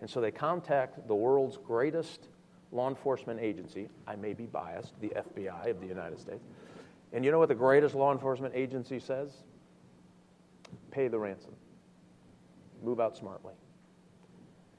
And 0.00 0.08
so 0.08 0.20
they 0.20 0.30
contact 0.30 1.06
the 1.08 1.14
world's 1.14 1.56
greatest 1.56 2.28
law 2.72 2.88
enforcement 2.88 3.40
agency. 3.40 3.88
I 4.06 4.16
may 4.16 4.34
be 4.34 4.44
biased, 4.44 4.92
the 5.00 5.08
FBI 5.08 5.70
of 5.70 5.80
the 5.80 5.86
United 5.86 6.20
States. 6.20 6.44
And 7.12 7.24
you 7.24 7.30
know 7.30 7.38
what 7.38 7.48
the 7.48 7.54
greatest 7.54 7.94
law 7.94 8.12
enforcement 8.12 8.54
agency 8.54 9.00
says? 9.00 9.30
Pay 10.90 11.08
the 11.08 11.18
ransom. 11.18 11.54
Move 12.82 13.00
out 13.00 13.16
smartly. 13.16 13.54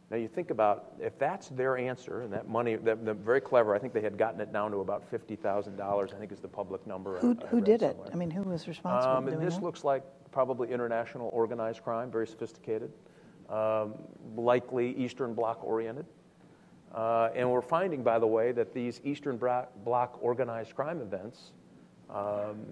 Now 0.10 0.16
you 0.16 0.30
think 0.30 0.52
about 0.52 0.94
if 1.00 1.18
that's 1.20 1.50
their 1.50 1.78
answer, 1.78 2.22
and 2.22 2.32
that 2.32 2.48
money, 2.48 2.76
they're, 2.76 2.96
they're 2.96 3.14
very 3.14 3.42
clever. 3.42 3.76
I 3.76 3.80
think 3.80 3.94
they 3.94 4.02
had 4.02 4.18
gotten 4.18 4.40
it 4.40 4.54
down 4.54 4.72
to 4.72 4.78
about 4.78 5.04
fifty 5.04 5.36
thousand 5.36 5.76
dollars. 5.76 6.12
I 6.16 6.20
think 6.20 6.32
is 6.32 6.40
the 6.40 6.48
public 6.48 6.86
number. 6.88 7.20
Who, 7.20 7.38
I, 7.44 7.48
who 7.48 7.58
I 7.58 7.62
did 7.62 7.82
it? 7.82 7.98
I 8.12 8.16
mean, 8.16 8.32
who 8.32 8.44
was 8.44 8.68
responsible? 8.68 9.34
Um, 9.34 9.44
this 9.44 9.58
know? 9.58 9.64
looks 9.64 9.84
like 9.84 10.04
probably 10.32 10.72
international 10.72 11.30
organized 11.34 11.84
crime, 11.84 12.10
very 12.10 12.28
sophisticated, 12.28 12.92
um, 13.50 13.96
likely 14.36 14.96
Eastern 14.96 15.34
Bloc 15.34 15.62
oriented. 15.64 16.06
Uh, 16.94 17.30
and 17.36 17.52
we're 17.52 17.62
finding, 17.62 18.02
by 18.02 18.18
the 18.18 18.28
way, 18.28 18.54
that 18.54 18.74
these 18.74 19.02
Eastern 19.04 19.38
Bloc 19.38 20.18
organized 20.22 20.74
crime 20.74 21.02
events 21.02 21.52
um, 22.10 22.66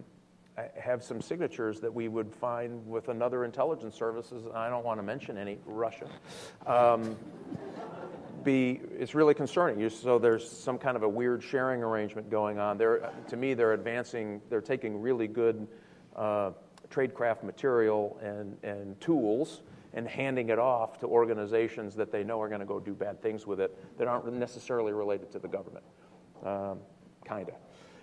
have 0.77 1.03
some 1.03 1.21
signatures 1.21 1.79
that 1.81 1.93
we 1.93 2.07
would 2.07 2.33
find 2.33 2.85
with 2.87 3.09
another 3.09 3.43
intelligence 3.43 3.95
services. 3.95 4.45
I 4.53 4.69
don't 4.69 4.85
want 4.85 4.99
to 4.99 5.03
mention 5.03 5.37
any, 5.37 5.57
Russia. 5.65 6.07
Um, 6.65 7.17
be 8.43 8.79
it's 8.97 9.15
really 9.15 9.33
concerning. 9.33 9.89
So 9.89 10.19
there's 10.19 10.49
some 10.49 10.77
kind 10.77 10.95
of 10.95 11.03
a 11.03 11.09
weird 11.09 11.43
sharing 11.43 11.83
arrangement 11.83 12.29
going 12.29 12.59
on. 12.59 12.77
They're, 12.77 13.09
to 13.27 13.35
me, 13.35 13.53
they're 13.53 13.73
advancing. 13.73 14.41
They're 14.49 14.61
taking 14.61 15.01
really 15.01 15.27
good 15.27 15.67
uh, 16.15 16.51
tradecraft 16.89 17.43
material 17.43 18.17
and, 18.21 18.57
and 18.63 18.99
tools 19.01 19.61
and 19.93 20.07
handing 20.07 20.49
it 20.49 20.59
off 20.59 20.99
to 20.99 21.07
organizations 21.07 21.95
that 21.95 22.11
they 22.11 22.23
know 22.23 22.39
are 22.41 22.49
going 22.49 22.59
to 22.59 22.65
go 22.65 22.79
do 22.79 22.93
bad 22.93 23.21
things 23.21 23.47
with 23.47 23.59
it 23.59 23.97
that 23.97 24.07
aren't 24.07 24.31
necessarily 24.33 24.93
related 24.93 25.31
to 25.31 25.39
the 25.39 25.47
government. 25.47 25.85
Um, 26.43 26.79
kind 27.25 27.49
of. 27.49 27.55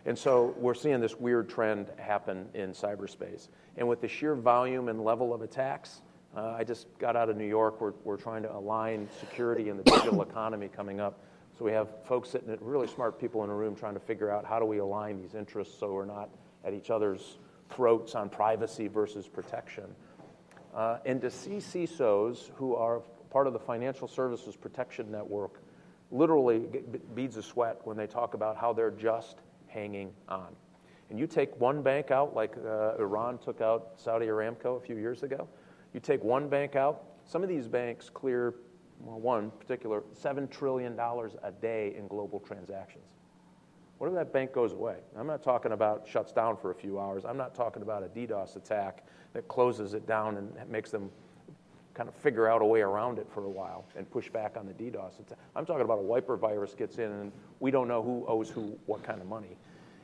And 0.04 0.18
so 0.18 0.54
we're 0.58 0.74
seeing 0.74 1.00
this 1.00 1.18
weird 1.18 1.48
trend 1.48 1.86
happen 1.98 2.48
in 2.54 2.72
cyberspace. 2.72 3.48
And 3.76 3.88
with 3.88 4.00
the 4.00 4.08
sheer 4.08 4.34
volume 4.34 4.88
and 4.88 5.04
level 5.04 5.32
of 5.32 5.42
attacks, 5.42 6.02
uh, 6.36 6.54
I 6.58 6.64
just 6.64 6.86
got 6.98 7.14
out 7.14 7.28
of 7.28 7.36
New 7.36 7.46
York. 7.46 7.80
We're, 7.80 7.92
we're 8.04 8.16
trying 8.16 8.42
to 8.42 8.52
align 8.52 9.08
security 9.20 9.68
and 9.68 9.78
the 9.78 9.84
digital 9.84 10.22
economy 10.28 10.68
coming 10.68 10.98
up. 10.98 11.20
So 11.58 11.64
we 11.64 11.72
have 11.72 11.88
folks 12.04 12.30
sitting, 12.30 12.50
at 12.50 12.60
really 12.62 12.88
smart 12.88 13.20
people 13.20 13.44
in 13.44 13.50
a 13.50 13.54
room 13.54 13.76
trying 13.76 13.94
to 13.94 14.00
figure 14.00 14.30
out 14.30 14.44
how 14.44 14.58
do 14.58 14.64
we 14.64 14.78
align 14.78 15.20
these 15.20 15.34
interests 15.34 15.78
so 15.78 15.92
we're 15.92 16.04
not 16.04 16.30
at 16.64 16.72
each 16.74 16.90
other's 16.90 17.38
throats 17.70 18.14
on 18.14 18.28
privacy 18.28 18.88
versus 18.88 19.28
protection. 19.28 19.84
Uh, 20.74 20.98
and 21.04 21.20
to 21.20 21.30
see 21.30 21.58
CISOs 21.58 22.50
who 22.56 22.74
are 22.74 23.02
part 23.30 23.46
of 23.46 23.52
the 23.52 23.58
Financial 23.58 24.08
Services 24.08 24.56
Protection 24.56 25.10
Network 25.10 25.60
literally 26.10 26.60
get 26.60 27.14
beads 27.14 27.36
of 27.36 27.44
sweat 27.44 27.80
when 27.84 27.96
they 27.96 28.06
talk 28.06 28.34
about 28.34 28.56
how 28.56 28.72
they're 28.72 28.90
just 28.90 29.38
hanging 29.72 30.12
on. 30.28 30.54
And 31.10 31.18
you 31.18 31.26
take 31.26 31.58
one 31.60 31.82
bank 31.82 32.10
out, 32.10 32.34
like 32.34 32.54
uh, 32.56 32.94
Iran 32.98 33.38
took 33.38 33.60
out 33.60 33.92
Saudi 33.96 34.26
Aramco 34.26 34.76
a 34.76 34.80
few 34.80 34.96
years 34.96 35.22
ago, 35.22 35.48
you 35.92 36.00
take 36.00 36.24
one 36.24 36.48
bank 36.48 36.74
out, 36.74 37.04
some 37.24 37.42
of 37.42 37.48
these 37.48 37.68
banks 37.68 38.08
clear, 38.08 38.54
well, 39.00 39.20
one 39.20 39.50
particular, 39.50 40.02
$7 40.18 40.50
trillion 40.50 40.98
a 40.98 41.52
day 41.60 41.94
in 41.96 42.06
global 42.08 42.40
transactions. 42.40 43.04
What 43.98 44.08
if 44.08 44.14
that 44.14 44.32
bank 44.32 44.52
goes 44.52 44.72
away? 44.72 44.96
I'm 45.16 45.26
not 45.26 45.42
talking 45.42 45.72
about 45.72 46.08
shuts 46.08 46.32
down 46.32 46.56
for 46.56 46.70
a 46.70 46.74
few 46.74 46.98
hours. 46.98 47.24
I'm 47.24 47.36
not 47.36 47.54
talking 47.54 47.82
about 47.82 48.02
a 48.02 48.06
DDoS 48.06 48.56
attack 48.56 49.04
that 49.32 49.46
closes 49.48 49.94
it 49.94 50.06
down 50.06 50.38
and 50.38 50.68
makes 50.68 50.90
them 50.90 51.10
kind 51.94 52.08
of 52.08 52.14
figure 52.14 52.48
out 52.48 52.62
a 52.62 52.64
way 52.64 52.80
around 52.80 53.18
it 53.18 53.26
for 53.32 53.44
a 53.44 53.50
while 53.50 53.84
and 53.96 54.10
push 54.10 54.28
back 54.30 54.56
on 54.56 54.66
the 54.66 54.72
DDoS 54.72 55.20
attack. 55.20 55.38
I'm 55.54 55.66
talking 55.66 55.84
about 55.84 55.98
a 55.98 56.02
wiper 56.02 56.36
virus 56.36 56.74
gets 56.74 56.98
in 56.98 57.10
and 57.10 57.32
we 57.60 57.70
don't 57.70 57.88
know 57.88 58.02
who 58.02 58.24
owes 58.26 58.48
who 58.48 58.78
what 58.86 59.02
kind 59.02 59.20
of 59.20 59.26
money. 59.26 59.56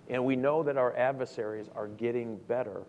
And 0.08 0.24
we 0.24 0.36
know 0.36 0.62
that 0.62 0.76
our 0.76 0.96
adversaries 0.96 1.68
are 1.74 1.88
getting 1.88 2.36
better 2.48 2.82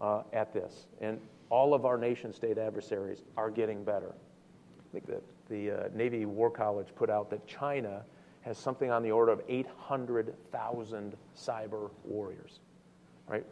uh, 0.00 0.22
at 0.32 0.52
this. 0.52 0.86
And 1.00 1.20
all 1.48 1.74
of 1.74 1.84
our 1.84 1.98
nation 1.98 2.32
state 2.32 2.58
adversaries 2.58 3.22
are 3.36 3.50
getting 3.50 3.82
better. 3.84 4.12
I 4.12 4.92
think 4.92 5.06
that 5.06 5.22
the 5.48 5.70
uh, 5.70 5.88
Navy 5.94 6.26
War 6.26 6.50
College 6.50 6.88
put 6.94 7.10
out 7.10 7.30
that 7.30 7.46
China 7.46 8.04
has 8.42 8.56
something 8.56 8.90
on 8.90 9.02
the 9.02 9.10
order 9.10 9.32
of 9.32 9.42
800,000 9.48 11.16
cyber 11.36 11.90
warriors. 12.04 12.60
Right? 13.26 13.44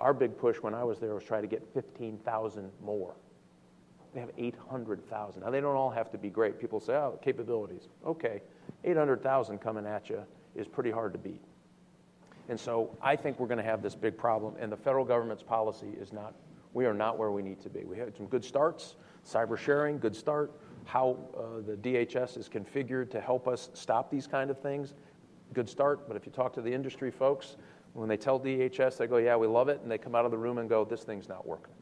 Our 0.00 0.14
big 0.14 0.38
push 0.38 0.56
when 0.58 0.74
I 0.74 0.84
was 0.84 0.98
there 0.98 1.14
was 1.14 1.24
try 1.24 1.40
to 1.40 1.46
get 1.46 1.62
15,000 1.74 2.70
more. 2.82 3.14
They 4.16 4.22
have 4.22 4.30
800,000. 4.38 5.42
Now, 5.42 5.50
they 5.50 5.60
don't 5.60 5.76
all 5.76 5.90
have 5.90 6.10
to 6.12 6.16
be 6.16 6.30
great. 6.30 6.58
People 6.58 6.80
say, 6.80 6.94
oh, 6.94 7.18
capabilities. 7.20 7.88
Okay, 8.06 8.40
800,000 8.82 9.58
coming 9.58 9.84
at 9.84 10.08
you 10.08 10.24
is 10.54 10.66
pretty 10.66 10.90
hard 10.90 11.12
to 11.12 11.18
beat. 11.18 11.42
And 12.48 12.58
so 12.58 12.96
I 13.02 13.14
think 13.14 13.38
we're 13.38 13.46
going 13.46 13.58
to 13.58 13.64
have 13.64 13.82
this 13.82 13.94
big 13.94 14.16
problem, 14.16 14.54
and 14.58 14.72
the 14.72 14.76
federal 14.78 15.04
government's 15.04 15.42
policy 15.42 15.88
is 16.00 16.14
not, 16.14 16.34
we 16.72 16.86
are 16.86 16.94
not 16.94 17.18
where 17.18 17.30
we 17.30 17.42
need 17.42 17.60
to 17.60 17.68
be. 17.68 17.84
We 17.84 17.98
had 17.98 18.16
some 18.16 18.24
good 18.24 18.42
starts, 18.42 18.94
cyber 19.30 19.58
sharing, 19.58 19.98
good 19.98 20.16
start. 20.16 20.50
How 20.86 21.18
uh, 21.36 21.60
the 21.66 21.76
DHS 21.76 22.38
is 22.38 22.48
configured 22.48 23.10
to 23.10 23.20
help 23.20 23.46
us 23.46 23.68
stop 23.74 24.10
these 24.10 24.26
kind 24.26 24.50
of 24.50 24.58
things, 24.58 24.94
good 25.52 25.68
start, 25.68 26.08
but 26.08 26.16
if 26.16 26.24
you 26.24 26.32
talk 26.32 26.54
to 26.54 26.62
the 26.62 26.72
industry 26.72 27.10
folks, 27.10 27.56
when 27.92 28.08
they 28.08 28.16
tell 28.16 28.40
DHS, 28.40 28.96
they 28.96 29.08
go, 29.08 29.18
yeah, 29.18 29.36
we 29.36 29.46
love 29.46 29.68
it, 29.68 29.80
and 29.82 29.90
they 29.90 29.98
come 29.98 30.14
out 30.14 30.24
of 30.24 30.30
the 30.30 30.38
room 30.38 30.56
and 30.56 30.70
go, 30.70 30.86
this 30.86 31.02
thing's 31.02 31.28
not 31.28 31.46
working, 31.46 31.74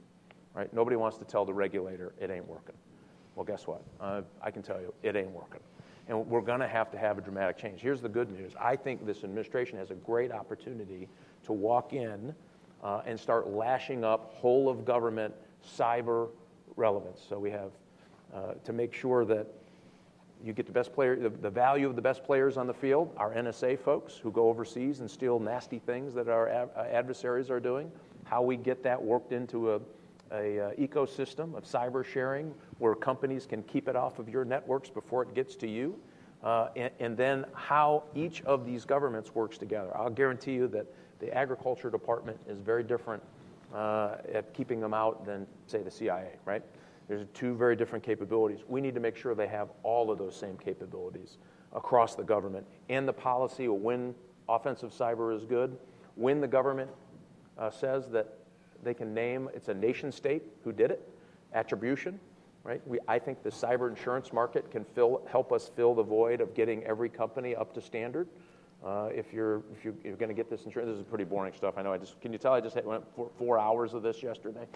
right? 0.55 0.72
Nobody 0.72 0.96
wants 0.96 1.18
to 1.18 1.24
tell 1.24 1.44
the 1.44 1.55
regulator 1.55 2.14
it 2.20 2.30
ain't 2.30 2.48
working. 2.48 2.74
Well, 3.34 3.44
guess 3.44 3.66
what? 3.66 3.82
Uh, 4.00 4.22
I 4.40 4.50
can 4.50 4.62
tell 4.62 4.80
you, 4.80 4.94
it 5.02 5.16
ain't 5.16 5.30
working. 5.30 5.61
And 6.09 6.26
we're 6.28 6.40
going 6.40 6.61
to 6.61 6.68
have 6.68 6.90
to 6.92 6.98
have 6.98 7.18
a 7.18 7.20
dramatic 7.20 7.57
change. 7.57 7.80
Here's 7.80 8.00
the 8.00 8.09
good 8.09 8.30
news 8.30 8.52
I 8.61 8.76
think 8.76 9.07
this 9.07 9.24
administration 9.24 9.78
has 9.78 9.90
a 9.90 9.94
great 9.94 10.30
opportunity 10.30 11.09
to 11.44 11.52
walk 11.52 11.92
in 11.92 12.34
uh, 12.82 13.02
and 13.07 13.18
start 13.18 13.48
lashing 13.48 14.05
up 14.05 14.34
whole 14.34 14.68
of 14.68 14.84
government 14.84 15.34
cyber 15.66 16.28
relevance. 16.76 17.20
So 17.26 17.38
we 17.38 17.50
have 17.50 17.70
uh, 18.34 18.55
to 18.64 18.72
make 18.72 18.92
sure 18.92 19.24
that 19.24 19.46
you 20.44 20.52
get 20.52 20.66
the 20.66 20.72
best 20.72 20.92
player, 20.92 21.16
the, 21.16 21.30
the, 21.30 21.48
value 21.48 21.88
of 21.88 21.96
the 21.96 22.02
best 22.02 22.22
players 22.22 22.59
on 22.59 22.66
the 22.66 22.74
field, 22.74 23.14
our 23.16 23.32
NSA 23.32 23.78
folks 23.78 24.18
who 24.18 24.30
go 24.30 24.48
overseas 24.48 25.00
and 25.00 25.11
steal 25.11 25.38
nasty 25.38 25.78
things 25.78 26.12
that 26.14 26.28
our 26.28 26.50
uh, 26.50 26.82
adversaries 26.90 27.48
are 27.48 27.61
doing, 27.61 27.90
how 28.24 28.42
we 28.42 28.57
get 28.57 28.82
that 28.82 29.02
worked 29.02 29.32
into 29.32 29.72
a, 29.72 29.80
a 30.35 30.59
uh, 30.59 30.70
ecosystem 30.72 31.55
of 31.57 31.64
cyber 31.64 32.05
sharing 32.05 32.53
where 32.78 32.95
companies 32.95 33.47
can 33.47 33.62
keep 33.62 33.89
it 33.89 33.97
off 33.97 34.18
of 34.18 34.28
your 34.28 34.45
networks 34.45 34.91
before 34.91 35.22
it 35.22 35.35
gets 35.35 35.55
to 35.57 35.68
you, 35.68 35.99
uh, 36.43 36.68
and, 36.76 36.91
and, 37.01 37.16
then 37.16 37.47
how 37.55 38.03
each 38.14 38.43
of 38.43 38.66
these 38.66 38.85
governments 38.85 39.35
works 39.35 39.57
together. 39.57 39.97
I'll 39.97 40.11
guarantee 40.11 40.53
you 40.53 40.68
that 40.68 40.87
the 41.20 41.32
agriculture 41.32 41.91
department 41.91 42.39
is 42.47 42.59
very 42.59 42.82
different 42.82 43.22
uh, 43.74 44.16
at 44.32 44.53
keeping 44.53 44.80
them 44.80 44.93
out 44.93 45.24
than, 45.24 45.47
say, 45.66 45.82
the 45.82 45.91
CIA, 45.91 46.32
right? 46.45 46.62
There's 47.09 47.26
two 47.32 47.55
very 47.55 47.76
different 47.76 48.05
capabilities. 48.05 48.61
We 48.68 48.80
need 48.80 48.95
to 48.95 49.01
make 49.01 49.16
sure 49.16 49.35
they 49.35 49.47
have 49.47 49.68
all 49.82 50.11
of 50.11 50.18
those 50.18 50.37
same 50.37 50.57
capabilities 50.57 51.39
across 51.72 52.14
the 52.14 52.22
government. 52.22 52.66
And 52.89 53.07
the 53.07 53.12
policy 53.12 53.66
of 53.66 53.74
when 53.74 54.14
offensive 54.49 54.93
cyber 54.93 55.35
is 55.35 55.45
good, 55.45 55.78
when 56.14 56.41
the 56.41 56.49
government 56.49 56.91
uh, 57.59 57.70
says 57.70 58.09
that 58.11 58.43
they 58.85 58.95
can 58.95 59.14
name 59.14 59.49
it's 59.55 59.68
a 59.68 59.74
nation 59.74 60.12
state 60.12 60.43
who 60.62 60.72
did 60.72 60.91
it, 60.91 61.09
attribution, 61.53 62.20
right? 62.62 62.80
We, 62.87 62.99
I 63.09 63.18
think 63.18 63.43
the 63.43 63.51
cyber 63.51 63.89
insurance 63.89 64.32
market 64.32 64.70
can 64.70 64.85
fill, 64.85 65.22
help 65.30 65.53
us 65.53 65.70
fill 65.74 65.95
the 65.95 66.03
void 66.03 66.41
of 66.41 66.55
getting 66.55 66.85
every 66.85 67.09
company 67.09 67.55
up 67.55 67.74
to 67.74 67.80
standard. 67.80 68.28
Uh, 68.85 69.09
if 69.14 69.32
you're 69.32 69.62
if 69.72 69.85
you're, 69.85 69.95
you're 70.05 70.16
going 70.16 70.28
to 70.28 70.35
get 70.35 70.51
this 70.51 70.64
insurance, 70.64 70.91
this 70.91 70.99
is 70.99 71.05
pretty 71.05 71.24
boring 71.24 71.55
stuff. 71.55 71.74
I 71.78 71.82
know. 71.82 71.93
I 71.93 71.99
just 71.99 72.20
can 72.20 72.32
you 72.32 72.39
tell 72.39 72.53
I 72.53 72.61
just 72.61 72.76
went 72.85 73.03
four, 73.16 73.30
four 73.39 73.59
hours 73.59 73.95
of 73.95 74.03
this 74.03 74.22
yesterday. 74.22 74.66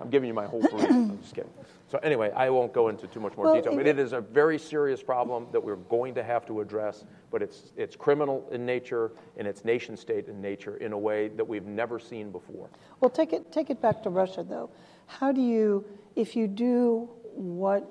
I'm 0.00 0.08
giving 0.08 0.28
you 0.28 0.34
my 0.34 0.46
whole 0.46 0.60
brief. 0.60 0.90
I'm 0.90 1.20
just 1.20 1.34
kidding. 1.34 1.50
So 1.88 1.98
anyway, 1.98 2.30
I 2.34 2.50
won't 2.50 2.72
go 2.72 2.88
into 2.88 3.06
too 3.06 3.20
much 3.20 3.36
more 3.36 3.46
well, 3.46 3.54
detail, 3.54 3.76
but 3.76 3.86
it 3.86 3.98
is 3.98 4.12
a 4.12 4.20
very 4.20 4.58
serious 4.58 5.02
problem 5.02 5.46
that 5.52 5.62
we're 5.62 5.76
going 5.76 6.14
to 6.14 6.22
have 6.22 6.46
to 6.46 6.60
address. 6.60 7.04
But 7.30 7.42
it's 7.42 7.72
it's 7.76 7.96
criminal 7.96 8.48
in 8.50 8.64
nature 8.64 9.12
and 9.36 9.46
it's 9.46 9.64
nation 9.64 9.96
state 9.96 10.28
in 10.28 10.40
nature 10.40 10.76
in 10.78 10.92
a 10.92 10.98
way 10.98 11.28
that 11.28 11.46
we've 11.46 11.66
never 11.66 11.98
seen 11.98 12.30
before. 12.30 12.70
Well, 13.00 13.10
take 13.10 13.32
it 13.32 13.52
take 13.52 13.70
it 13.70 13.80
back 13.80 14.02
to 14.04 14.10
Russia 14.10 14.44
though. 14.48 14.70
How 15.06 15.32
do 15.32 15.40
you, 15.40 15.84
if 16.14 16.36
you 16.36 16.46
do 16.46 17.08
what 17.34 17.90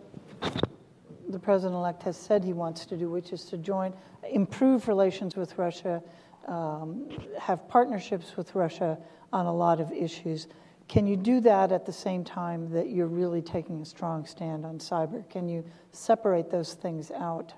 the 1.28 1.38
president-elect 1.38 2.01
has 2.03 2.18
said 2.18 2.43
he 2.43 2.53
wants 2.53 2.86
to 2.86 2.97
do, 2.97 3.10
which 3.10 3.34
is 3.34 3.43
to 3.45 3.57
join, 3.57 3.93
improve 4.32 4.88
relations 4.88 5.36
with 5.36 5.57
Russia, 5.57 6.01
um, 6.47 7.10
have 7.38 7.68
partnerships 7.68 8.36
with 8.38 8.55
Russia 8.55 8.97
on 9.32 9.45
a 9.45 9.53
lot 9.53 9.80
of 9.80 9.91
issues 9.91 10.47
can 10.90 11.06
you 11.06 11.16
do 11.16 11.40
that 11.42 11.72
at 11.72 11.86
the 11.86 11.94
same 11.94 12.24
time 12.24 12.70
that 12.72 12.90
you're 12.90 13.08
really 13.08 13.44
taking 13.44 13.80
a 13.80 13.86
strong 13.86 14.26
stand 14.26 14.66
on 14.66 14.80
cyber? 14.80 15.28
Can 15.30 15.48
you 15.48 15.64
separate 15.92 16.50
those 16.50 16.74
things 16.74 17.12
out? 17.12 17.54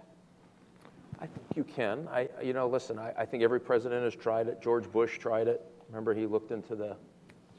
I 1.18 1.28
think 1.28 1.46
you 1.56 1.64
can. 1.64 2.10
I, 2.12 2.28
you 2.44 2.52
know, 2.52 2.68
listen. 2.68 3.00
I, 3.00 3.14
I 3.18 3.26
think 3.26 3.42
every 3.42 3.62
president 3.62 4.04
has 4.04 4.16
tried 4.16 4.48
it. 4.48 4.62
George 4.62 4.92
Bush 4.92 5.18
tried 5.18 5.48
it. 5.48 5.66
Remember, 5.88 6.14
he 6.14 6.26
looked 6.26 6.52
into 6.52 6.76
the, 6.76 6.98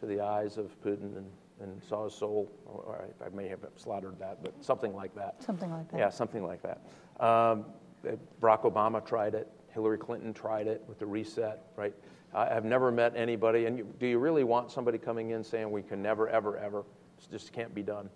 to 0.00 0.06
the 0.06 0.20
eyes 0.20 0.58
of 0.58 0.78
Putin 0.82 1.16
and, 1.16 1.30
and 1.60 1.82
saw 1.82 2.04
his 2.04 2.14
soul. 2.14 2.52
Or 2.66 3.06
I, 3.22 3.24
I 3.24 3.28
may 3.30 3.48
have 3.48 3.60
slaughtered 3.76 4.18
that, 4.18 4.42
but 4.42 4.52
something 4.62 4.94
like 4.94 5.14
that. 5.14 5.42
Something 5.42 5.70
like 5.70 5.90
that. 5.90 5.98
Yeah, 5.98 6.10
something 6.10 6.44
like 6.44 6.60
that. 6.62 6.82
Um, 7.18 7.64
Barack 8.42 8.70
Obama 8.70 9.04
tried 9.04 9.34
it. 9.34 9.48
Hillary 9.70 9.96
Clinton 9.96 10.34
tried 10.34 10.66
it 10.66 10.84
with 10.86 10.98
the 10.98 11.06
reset, 11.06 11.62
right? 11.76 11.94
I've 12.34 12.64
never 12.64 12.90
met 12.90 13.14
anybody. 13.14 13.66
And 13.66 13.78
you, 13.78 13.94
do 13.98 14.06
you 14.06 14.18
really 14.18 14.44
want 14.44 14.70
somebody 14.70 14.98
coming 14.98 15.30
in 15.30 15.44
saying 15.44 15.70
we 15.70 15.82
can 15.82 16.02
never, 16.02 16.28
ever, 16.28 16.56
ever? 16.56 16.84
This 17.18 17.26
just 17.26 17.52
can't 17.52 17.74
be 17.74 17.82
done. 17.82 18.08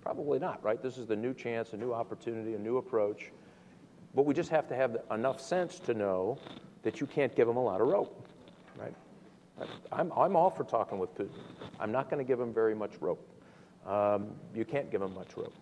Probably 0.00 0.38
not, 0.38 0.62
right? 0.62 0.80
This 0.80 0.98
is 0.98 1.06
the 1.06 1.16
new 1.16 1.34
chance, 1.34 1.72
a 1.72 1.76
new 1.76 1.92
opportunity, 1.92 2.54
a 2.54 2.58
new 2.58 2.76
approach. 2.76 3.32
But 4.14 4.26
we 4.26 4.34
just 4.34 4.50
have 4.50 4.68
to 4.68 4.76
have 4.76 4.98
enough 5.10 5.40
sense 5.40 5.78
to 5.80 5.94
know 5.94 6.38
that 6.82 7.00
you 7.00 7.06
can't 7.06 7.34
give 7.34 7.48
them 7.48 7.56
a 7.56 7.62
lot 7.62 7.80
of 7.80 7.88
rope, 7.88 8.28
right? 8.78 8.94
I'm, 9.92 10.12
I'm 10.16 10.36
all 10.36 10.50
for 10.50 10.64
talking 10.64 10.98
with 10.98 11.14
Putin. 11.16 11.30
I'm 11.80 11.90
not 11.90 12.10
going 12.10 12.24
to 12.24 12.28
give 12.28 12.38
him 12.38 12.52
very 12.52 12.74
much 12.74 12.92
rope. 13.00 13.26
Um, 13.86 14.28
you 14.54 14.64
can't 14.64 14.90
give 14.90 15.02
him 15.02 15.14
much 15.14 15.36
rope. 15.36 15.54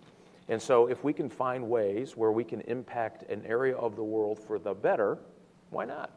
And 0.48 0.60
so, 0.60 0.86
if 0.86 1.04
we 1.04 1.12
can 1.12 1.30
find 1.30 1.68
ways 1.68 2.16
where 2.16 2.32
we 2.32 2.44
can 2.44 2.60
impact 2.62 3.30
an 3.30 3.44
area 3.46 3.76
of 3.76 3.96
the 3.96 4.02
world 4.02 4.38
for 4.38 4.58
the 4.58 4.74
better, 4.74 5.18
why 5.70 5.84
not? 5.84 6.10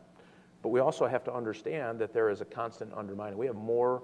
But 0.66 0.72
we 0.72 0.80
also 0.80 1.06
have 1.06 1.24
to 1.26 1.32
understand 1.32 2.00
that 2.00 2.12
there 2.12 2.32
is 2.32 2.42
a 2.42 2.46
constant 2.46 2.92
undermining. 2.96 3.38
We 3.38 3.46
have 3.46 3.56
more 3.56 4.02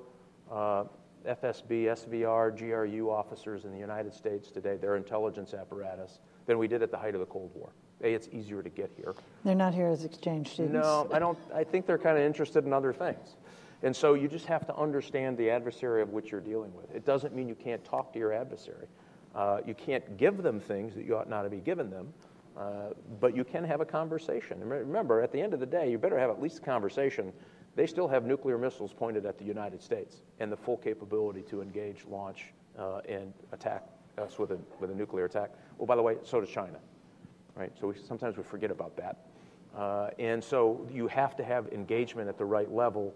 uh, 0.51 0.84
FSB, 1.28 1.86
SVR, 1.86 2.55
GRU 2.55 3.09
officers 3.09 3.66
in 3.66 3.72
the 3.72 3.80
United 3.80 4.14
States 4.14 4.51
today, 4.51 4.78
their 4.78 4.95
intelligence 4.95 5.55
apparatus, 5.55 6.20
than 6.45 6.59
we 6.59 6.68
did 6.68 6.84
at 6.84 6.91
the 6.91 6.97
height 6.97 7.16
of 7.16 7.20
the 7.20 7.26
Cold 7.26 7.49
War. 7.55 7.72
A, 8.03 8.14
it's 8.14 8.30
easier 8.32 8.62
to 8.62 8.70
get 8.70 8.91
here. 8.95 9.16
They're 9.43 9.55
not 9.55 9.74
here 9.74 9.88
as 9.88 10.05
exchange 10.05 10.51
students. 10.51 10.76
No, 10.76 11.09
I 11.12 11.18
don't. 11.18 11.36
I 11.51 11.64
think 11.64 11.88
they're 11.88 11.97
kind 11.97 12.16
of 12.16 12.24
interested 12.24 12.64
in 12.64 12.74
other 12.74 12.93
things. 12.93 13.38
And 13.82 13.95
so 13.95 14.14
you 14.14 14.28
just 14.28 14.45
have 14.45 14.68
to 14.68 14.76
understand 14.76 15.39
the 15.39 15.49
adversary 15.49 16.03
of 16.03 16.09
which 16.09 16.30
you're 16.30 16.41
dealing 16.41 16.76
with. 16.76 16.93
It 16.93 17.07
doesn't 17.07 17.36
mean 17.36 17.49
you 17.49 17.55
can't 17.55 17.84
talk 17.84 18.14
to 18.14 18.20
your 18.20 18.34
adversary. 18.34 18.86
Uh, 19.34 19.62
you 19.66 19.74
can't 19.74 20.16
give 20.16 20.43
them 20.43 20.59
things 20.59 20.93
that 20.93 21.05
you 21.05 21.18
ought 21.18 21.28
not 21.28 21.41
to 21.41 21.49
be 21.49 21.57
given 21.57 21.89
them. 21.89 22.14
Uh, 22.62 22.93
but 23.20 23.36
you 23.36 23.43
can 23.43 23.64
have 23.64 23.82
a 23.82 23.86
conversation. 23.86 24.59
remember, 24.64 25.22
at 25.22 25.32
the 25.32 25.41
end 25.41 25.53
of 25.53 25.59
the 25.59 25.66
day, 25.66 25.89
you 25.89 25.97
better 25.97 26.20
have 26.20 26.30
at 26.30 26.39
least 26.39 26.59
a 26.59 26.62
conversation. 26.62 27.34
They 27.76 27.88
still 27.88 28.07
have 28.07 28.24
nuclear 28.24 28.57
missiles 28.57 28.93
pointed 28.93 29.26
at 29.26 29.39
the 29.39 29.45
United 29.45 29.82
States 29.82 30.22
and 30.39 30.51
the 30.51 30.57
full 30.57 30.78
capability 30.78 31.41
to 31.43 31.62
engage, 31.62 32.05
launch, 32.07 32.53
uh, 32.78 32.99
and 33.09 33.34
attack 33.51 33.88
us 34.20 34.38
with 34.38 34.51
a, 34.51 34.59
with 34.80 34.91
a 34.91 34.95
nuclear 34.95 35.26
attack. 35.26 35.51
Well, 35.78 35.88
by 35.88 35.95
the 35.95 36.03
way, 36.03 36.18
so 36.24 36.39
does 36.39 36.49
China, 36.49 36.78
right? 37.55 37.72
So 37.80 37.88
we, 37.88 37.95
sometimes 38.07 38.38
we 38.38 38.43
forget 38.43 38.70
about 38.70 38.95
that. 38.97 39.26
Uh, 39.76 40.09
and 40.20 40.43
so 40.43 40.86
you 40.93 41.07
have 41.07 41.36
to 41.38 41.43
have 41.43 41.68
engagement 41.70 42.30
at 42.30 42.38
the 42.38 42.45
right 42.45 42.72
level 42.72 43.12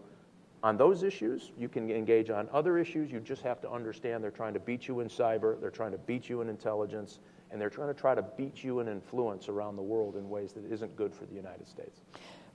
on 0.63 0.75
those 0.75 1.03
issues. 1.03 1.51
You 1.59 1.69
can 1.69 1.91
engage 1.91 2.31
on 2.31 2.49
other 2.51 2.79
issues. 2.79 3.11
You 3.11 3.19
just 3.19 3.43
have 3.43 3.61
to 3.61 3.69
understand 3.69 4.23
they're 4.23 4.31
trying 4.31 4.53
to 4.55 4.59
beat 4.59 4.87
you 4.87 5.01
in 5.01 5.09
cyber, 5.09 5.61
they're 5.61 5.69
trying 5.69 5.91
to 5.91 5.99
beat 5.99 6.29
you 6.29 6.41
in 6.41 6.49
intelligence, 6.49 7.19
and 7.51 7.61
they're 7.61 7.69
trying 7.69 7.87
to 7.87 7.93
try 7.93 8.15
to 8.15 8.23
beat 8.37 8.63
you 8.63 8.79
in 8.79 8.87
influence 8.87 9.49
around 9.49 9.75
the 9.75 9.83
world 9.83 10.15
in 10.15 10.29
ways 10.29 10.53
that 10.53 10.65
isn't 10.71 10.95
good 10.95 11.13
for 11.13 11.25
the 11.25 11.35
United 11.35 11.67
States. 11.67 12.01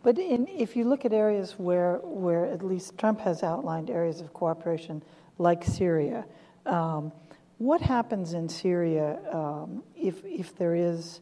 But 0.02 0.18
in, 0.18 0.48
if 0.48 0.76
you 0.76 0.84
look 0.84 1.04
at 1.04 1.12
areas 1.12 1.54
where, 1.58 1.98
where 2.02 2.46
at 2.46 2.64
least 2.64 2.96
Trump 2.96 3.20
has 3.20 3.42
outlined 3.42 3.90
areas 3.90 4.20
of 4.20 4.32
cooperation, 4.32 5.02
like 5.38 5.64
Syria, 5.64 6.24
um, 6.66 7.12
what 7.58 7.82
happens 7.82 8.32
in 8.32 8.48
Syria 8.48 9.18
um, 9.30 9.82
if, 9.94 10.24
if 10.24 10.56
there 10.56 10.74
is 10.74 11.20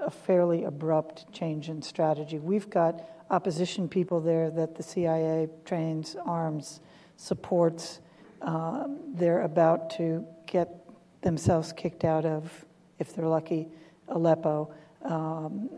a 0.00 0.10
fairly 0.10 0.64
abrupt 0.64 1.32
change 1.32 1.68
in 1.68 1.80
strategy? 1.82 2.40
We've 2.40 2.68
got 2.68 3.08
opposition 3.30 3.88
people 3.88 4.20
there 4.20 4.50
that 4.50 4.74
the 4.74 4.82
CIA 4.82 5.48
trains, 5.64 6.16
arms, 6.24 6.80
supports. 7.16 8.00
Um, 8.42 8.98
they're 9.14 9.42
about 9.42 9.90
to 9.98 10.26
get 10.46 10.84
themselves 11.22 11.72
kicked 11.72 12.04
out 12.04 12.24
of 12.24 12.65
if 12.98 13.14
they're 13.14 13.28
lucky, 13.28 13.68
Aleppo, 14.08 14.72
um, 15.02 15.68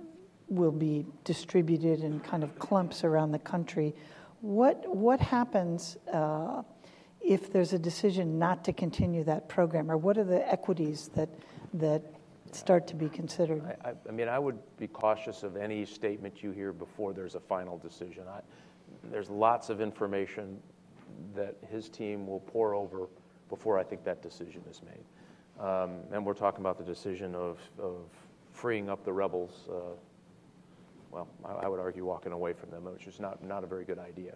will 0.49 0.73
be 0.73 1.05
distributed 1.25 2.03
in 2.03 2.21
kind 2.21 2.43
of 2.43 2.59
clumps 2.59 3.05
around 3.05 3.33
the 3.33 3.39
country. 3.39 3.95
What, 4.41 4.85
what 4.95 5.21
happens 5.21 5.97
uh, 6.13 6.63
if 7.21 7.53
there's 7.53 7.73
a 7.73 7.79
decision 7.79 8.39
not 8.39 8.65
to 8.65 8.73
continue 8.73 9.25
that 9.25 9.49
program, 9.49 9.91
or 9.91 9.97
what 9.97 10.17
are 10.17 10.25
the 10.25 10.51
equities 10.51 11.11
that, 11.15 11.29
that 11.75 12.03
start 12.53 12.87
to 12.87 12.95
be 12.95 13.09
considered? 13.09 13.63
I, 13.85 13.93
I, 14.09 14.13
mean, 14.13 14.29
I 14.29 14.39
would 14.39 14.59
be 14.79 14.87
cautious 14.87 15.43
of 15.43 15.57
any 15.57 15.85
statement 15.85 16.43
you 16.43 16.53
hear 16.53 16.73
before 16.73 17.13
there's 17.13 17.35
a 17.35 17.41
final 17.41 17.77
decision. 17.77 18.25
I, 18.29 18.41
there's 19.11 19.29
lots 19.29 19.69
of 19.69 19.81
information 19.81 20.59
that 21.35 21.57
his 21.71 21.89
team 21.89 22.27
will 22.27 22.41
pour 22.41 22.75
over 22.75 23.09
before 23.49 23.79
I 23.79 23.83
think 23.83 24.05
that 24.05 24.23
decision 24.23 24.63
is 24.71 24.83
made. 24.83 25.05
Um, 25.59 26.01
and 26.13 26.25
we're 26.25 26.35
talking 26.35 26.61
about 26.61 26.79
the 26.79 26.85
decision 26.85 27.35
of, 27.35 27.59
of 27.81 27.97
freeing 28.53 28.89
up 28.89 29.05
the 29.05 29.13
rebels. 29.13 29.69
Uh, 29.69 29.97
well, 31.11 31.29
I, 31.45 31.65
I, 31.65 31.69
would 31.69 31.81
argue 31.81 32.05
walking 32.05 32.33
away 32.33 32.53
from 32.53 32.71
them, 32.71 32.85
which 32.85 33.07
is 33.07 33.19
not, 33.19 33.43
not 33.43 33.65
a 33.65 33.67
very 33.67 33.85
good 33.85 33.99
idea. 33.99 34.35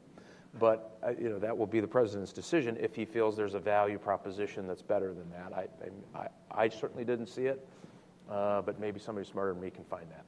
But 0.59 0.99
uh, 1.03 1.13
you 1.19 1.31
know 1.31 1.39
that 1.39 1.57
will 1.57 1.67
be 1.67 1.81
the 1.81 1.87
president's 1.87 2.33
decision 2.33 2.77
if 2.79 2.95
he 2.95 3.05
feels 3.05 3.37
there's 3.37 3.55
a 3.55 3.61
value 3.61 3.99
proposition 3.99 4.67
that's 4.67 4.83
better 4.83 5.15
than 5.15 5.31
that. 5.31 5.53
I, 5.55 6.19
I, 6.19 6.29
I 6.51 6.69
certainly 6.69 7.05
didn't 7.05 7.29
see 7.29 7.47
it, 7.47 7.67
uh, 8.31 8.61
but 8.63 8.79
maybe 8.79 9.01
somebody 9.01 9.27
smarter 9.27 9.53
than 9.53 9.63
me 9.63 9.71
can 9.71 9.85
find 9.85 10.11
that. 10.11 10.25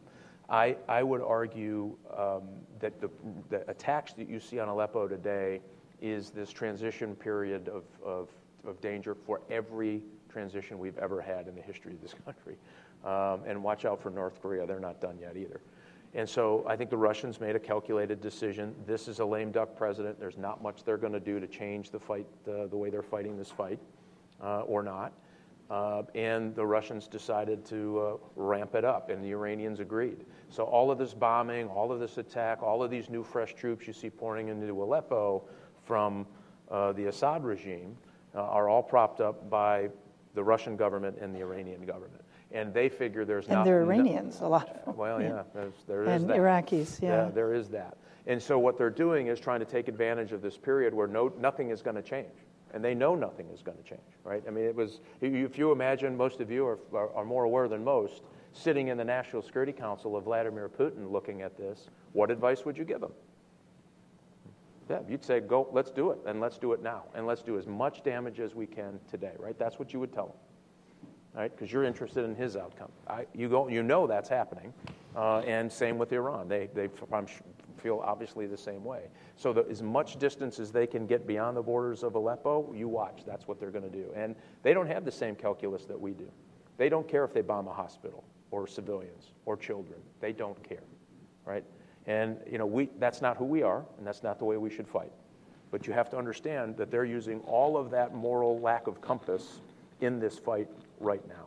I, 0.49 0.77
I 0.89 1.03
would 1.03 1.23
argue 1.23 1.97
um, 2.17 2.43
that 2.79 3.01
the, 3.01 3.11
the 3.51 3.69
attacks 3.71 4.13
that 4.15 4.29
you 4.29 4.39
see 4.39 4.59
on 4.59 4.69
Aleppo 4.69 5.09
today 5.09 5.61
is 6.01 6.31
this 6.31 6.51
transition 6.51 7.15
period 7.15 7.69
of, 7.69 7.85
of, 8.05 8.29
of 8.67 8.81
danger 8.81 9.15
for 9.15 9.41
every 9.51 10.03
transition 10.35 10.79
we've 10.81 10.99
ever 10.99 11.21
had 11.21 11.47
in 11.47 11.55
the 11.55 11.63
history 11.63 11.93
of 11.93 12.03
this 12.03 12.15
country. 12.25 12.57
Um, 13.05 13.43
and 13.47 13.63
watch 13.63 13.85
out 13.85 14.03
for 14.03 14.11
North 14.11 14.43
Korea, 14.43 14.67
they're 14.67 14.81
not 14.81 15.01
done 15.01 15.17
yet 15.21 15.37
either. 15.37 15.61
And 16.15 16.29
so 16.29 16.65
I 16.69 16.77
think 16.77 16.91
the 16.91 16.97
Russians 16.97 17.41
made 17.41 17.57
a 17.57 17.61
calculated 17.61 18.21
decision. 18.21 18.75
This 18.87 19.09
is 19.09 19.19
a 19.21 19.25
lame 19.25 19.53
duck 19.53 19.77
president. 19.77 20.19
There's 20.19 20.39
not 20.39 20.63
much 20.63 20.85
they're 20.85 20.97
going 20.97 21.13
to 21.13 21.21
do 21.21 21.41
to 21.41 21.47
change 21.47 21.91
the 21.91 21.99
fight, 21.99 22.27
uh, 22.49 22.67
the 22.67 22.77
way 22.77 22.91
they're 22.91 23.03
fighting 23.03 23.37
this 23.37 23.51
fight, 23.51 23.79
uh, 24.43 24.61
or 24.61 24.83
not. 24.83 25.13
Uh, 25.71 26.03
and 26.15 26.55
the 26.55 26.65
Russians 26.65 27.09
decided 27.09 27.65
to 27.67 27.99
uh, 27.99 28.17
ramp 28.37 28.75
it 28.75 28.85
up, 28.85 29.11
and 29.11 29.25
the 29.25 29.31
Iranians 29.31 29.81
agreed. 29.81 30.25
So 30.51 30.65
all 30.65 30.91
of 30.91 30.99
this 30.99 31.15
bombing, 31.15 31.69
all 31.69 31.91
of 31.91 32.01
this 32.01 32.19
attack, 32.19 32.63
all 32.63 32.83
of 32.83 32.91
these 32.91 33.09
new 33.09 33.25
fresh 33.25 33.55
troops 33.55 33.87
you 33.87 33.93
see 33.93 34.11
pouring 34.11 34.49
into 34.49 34.83
Aleppo 34.83 35.43
from 35.85 36.27
uh, 36.71 36.93
the 36.93 37.07
Assad 37.07 37.45
regime 37.45 37.97
uh, 38.35 38.43
are 38.43 38.69
all 38.69 38.83
propped 38.83 39.21
up 39.21 39.49
by 39.49 39.89
the 40.35 40.45
Russian 40.45 40.77
government 40.77 41.19
and 41.21 41.35
the 41.35 41.41
Iranian 41.41 41.85
government. 41.87 42.23
And 42.53 42.73
they 42.73 42.89
figure 42.89 43.25
there's 43.25 43.47
and 43.47 43.55
not. 43.57 43.65
they're 43.65 43.83
Iranians, 43.83 44.41
a 44.41 44.47
lot 44.47 44.69
of 44.69 44.85
them. 44.85 44.97
Well, 44.97 45.21
yeah, 45.21 45.43
there's, 45.55 45.75
there 45.89 46.05
is 46.05 46.09
and 46.09 46.31
that. 46.31 46.37
Iraqis, 46.37 47.01
yeah. 47.01 47.27
yeah. 47.27 47.31
There 47.31 47.55
is 47.55 47.69
that. 47.71 47.97
And 48.27 48.43
so 48.43 48.59
what 48.59 48.79
they're 48.79 48.91
doing 48.91 49.27
is 49.27 49.39
trying 49.41 49.61
to 49.61 49.67
take 49.67 49.89
advantage 49.89 50.33
of 50.33 50.41
this 50.41 50.57
period 50.57 50.95
where 50.95 51.07
no, 51.07 51.33
nothing 51.39 51.71
is 51.71 51.83
going 51.83 51.97
to 51.97 52.03
change. 52.03 52.33
And 52.73 52.85
they 52.85 52.95
know 52.95 53.15
nothing 53.15 53.49
is 53.51 53.63
going 53.63 53.79
to 53.79 53.85
change, 53.85 54.01
right? 54.25 54.43
I 54.49 54.51
mean, 54.51 54.65
it 54.65 54.75
was, 54.75 55.01
if 55.21 55.57
you 55.57 55.71
imagine, 55.71 56.17
most 56.17 56.41
of 56.41 56.51
you 56.51 56.67
are, 56.67 56.79
are, 56.93 57.15
are 57.15 57.25
more 57.25 57.45
aware 57.45 57.69
than 57.69 57.85
most, 57.85 58.23
sitting 58.53 58.89
in 58.89 58.97
the 58.97 59.05
National 59.05 59.43
Security 59.43 59.73
Council 59.73 60.17
of 60.17 60.25
Vladimir 60.25 60.69
Putin 60.69 61.13
looking 61.13 61.43
at 61.43 61.57
this, 61.57 61.89
what 62.13 62.33
advice 62.33 62.65
would 62.65 62.77
you 62.77 62.85
give 62.85 63.01
them? 63.01 63.13
Yeah, 64.89 65.01
you'd 65.09 65.25
say, 65.25 65.41
go, 65.41 65.69
let's 65.73 65.91
do 65.91 66.11
it, 66.11 66.19
and 66.27 66.41
let's 66.41 66.59
do 66.59 66.73
it 66.73 66.83
now, 66.83 67.05
and 67.15 67.27
let's 67.27 67.43
do 67.43 67.59
as 67.59 67.67
much 67.67 68.03
damage 68.03 68.39
as 68.39 68.55
we 68.55 68.67
can 68.67 69.01
today, 69.11 69.33
right? 69.39 69.59
That's 69.59 69.79
what 69.79 69.93
you 69.93 70.01
would 70.01 70.13
tell 70.13 70.27
them 70.27 70.37
right? 71.35 71.51
Because 71.51 71.73
you're 71.73 71.85
interested 71.85 72.25
in 72.25 72.35
his 72.35 72.57
outcome. 72.57 72.91
I, 73.09 73.27
you, 73.35 73.49
go, 73.49 73.69
you 73.69 73.83
know 73.83 74.07
that's 74.07 74.29
happening. 74.29 74.73
Uh, 75.15 75.41
and 75.41 75.71
same 75.71 75.99
with 75.99 76.13
Iran. 76.13 76.49
They, 76.49 76.69
they 76.75 76.89
I'm, 77.13 77.27
feel 77.77 78.01
obviously 78.05 78.47
the 78.47 78.57
same 78.57 78.85
way. 78.85 79.03
So, 79.37 79.53
the, 79.53 79.67
as 79.69 79.83
much 79.83 80.19
distance 80.19 80.59
as 80.59 80.73
they 80.73 80.87
can 80.87 81.07
get 81.07 81.27
beyond 81.27 81.57
the 81.57 81.63
borders 81.63 82.03
of 82.03 82.15
Aleppo, 82.15 82.73
you 82.73 82.89
watch. 82.89 83.23
That's 83.27 83.47
what 83.47 83.61
they're 83.61 83.71
going 83.71 83.85
to 83.85 83.97
do. 83.97 84.11
And 84.17 84.35
they 84.63 84.73
don't 84.73 84.87
have 84.87 85.05
the 85.05 85.13
same 85.13 85.35
calculus 85.35 85.85
that 85.87 86.01
we 86.01 86.13
do. 86.13 86.31
They 86.77 86.89
don't 86.89 87.07
care 87.07 87.25
if 87.25 87.33
they 87.33 87.43
bomb 87.43 87.69
a 87.69 87.73
hospital 87.73 88.25
or 88.51 88.67
civilians 88.67 89.33
or 89.45 89.57
children. 89.57 90.01
They 90.21 90.33
don't 90.33 90.61
care, 90.63 90.83
right? 91.45 91.65
And 92.07 92.37
you 92.51 92.59
know, 92.59 92.67
we, 92.67 92.91
that's 92.99 93.23
not 93.23 93.37
who 93.37 93.45
we 93.45 93.63
are, 93.63 93.85
and 93.99 94.07
that's 94.07 94.23
not 94.23 94.39
the 94.39 94.45
way 94.45 94.57
we 94.57 94.71
should 94.71 94.89
fight. 94.89 95.13
But 95.71 95.87
you 95.87 95.93
have 95.93 96.11
to 96.11 96.17
understand 96.17 96.77
that 96.77 96.91
they're 96.91 97.05
using 97.05 97.41
all 97.41 97.77
of 97.77 97.91
that 97.91 98.15
moral 98.15 98.61
lack 98.61 98.87
of 98.87 99.01
compass 99.01 99.61
in 100.01 100.21
this 100.21 100.39
fight 100.39 100.69
right 101.01 101.27
now. 101.29 101.47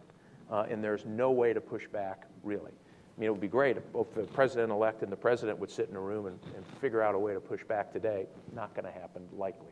Uh, 0.49 0.65
and 0.69 0.83
there's 0.83 1.05
no 1.05 1.31
way 1.31 1.53
to 1.53 1.61
push 1.61 1.87
back, 1.87 2.25
really. 2.43 2.71
I 2.71 3.19
mean, 3.19 3.27
it 3.27 3.31
would 3.31 3.41
be 3.41 3.47
great 3.47 3.77
if 3.77 3.91
both 3.91 4.13
the 4.13 4.23
president 4.23 4.71
elect 4.71 5.01
and 5.01 5.11
the 5.11 5.17
president 5.17 5.57
would 5.59 5.71
sit 5.71 5.89
in 5.89 5.95
a 5.95 5.99
room 5.99 6.27
and, 6.27 6.39
and 6.55 6.65
figure 6.79 7.01
out 7.01 7.15
a 7.15 7.19
way 7.19 7.33
to 7.33 7.39
push 7.39 7.63
back 7.63 7.91
today. 7.91 8.27
Not 8.53 8.73
going 8.75 8.85
to 8.85 8.91
happen, 8.91 9.23
likely. 9.33 9.71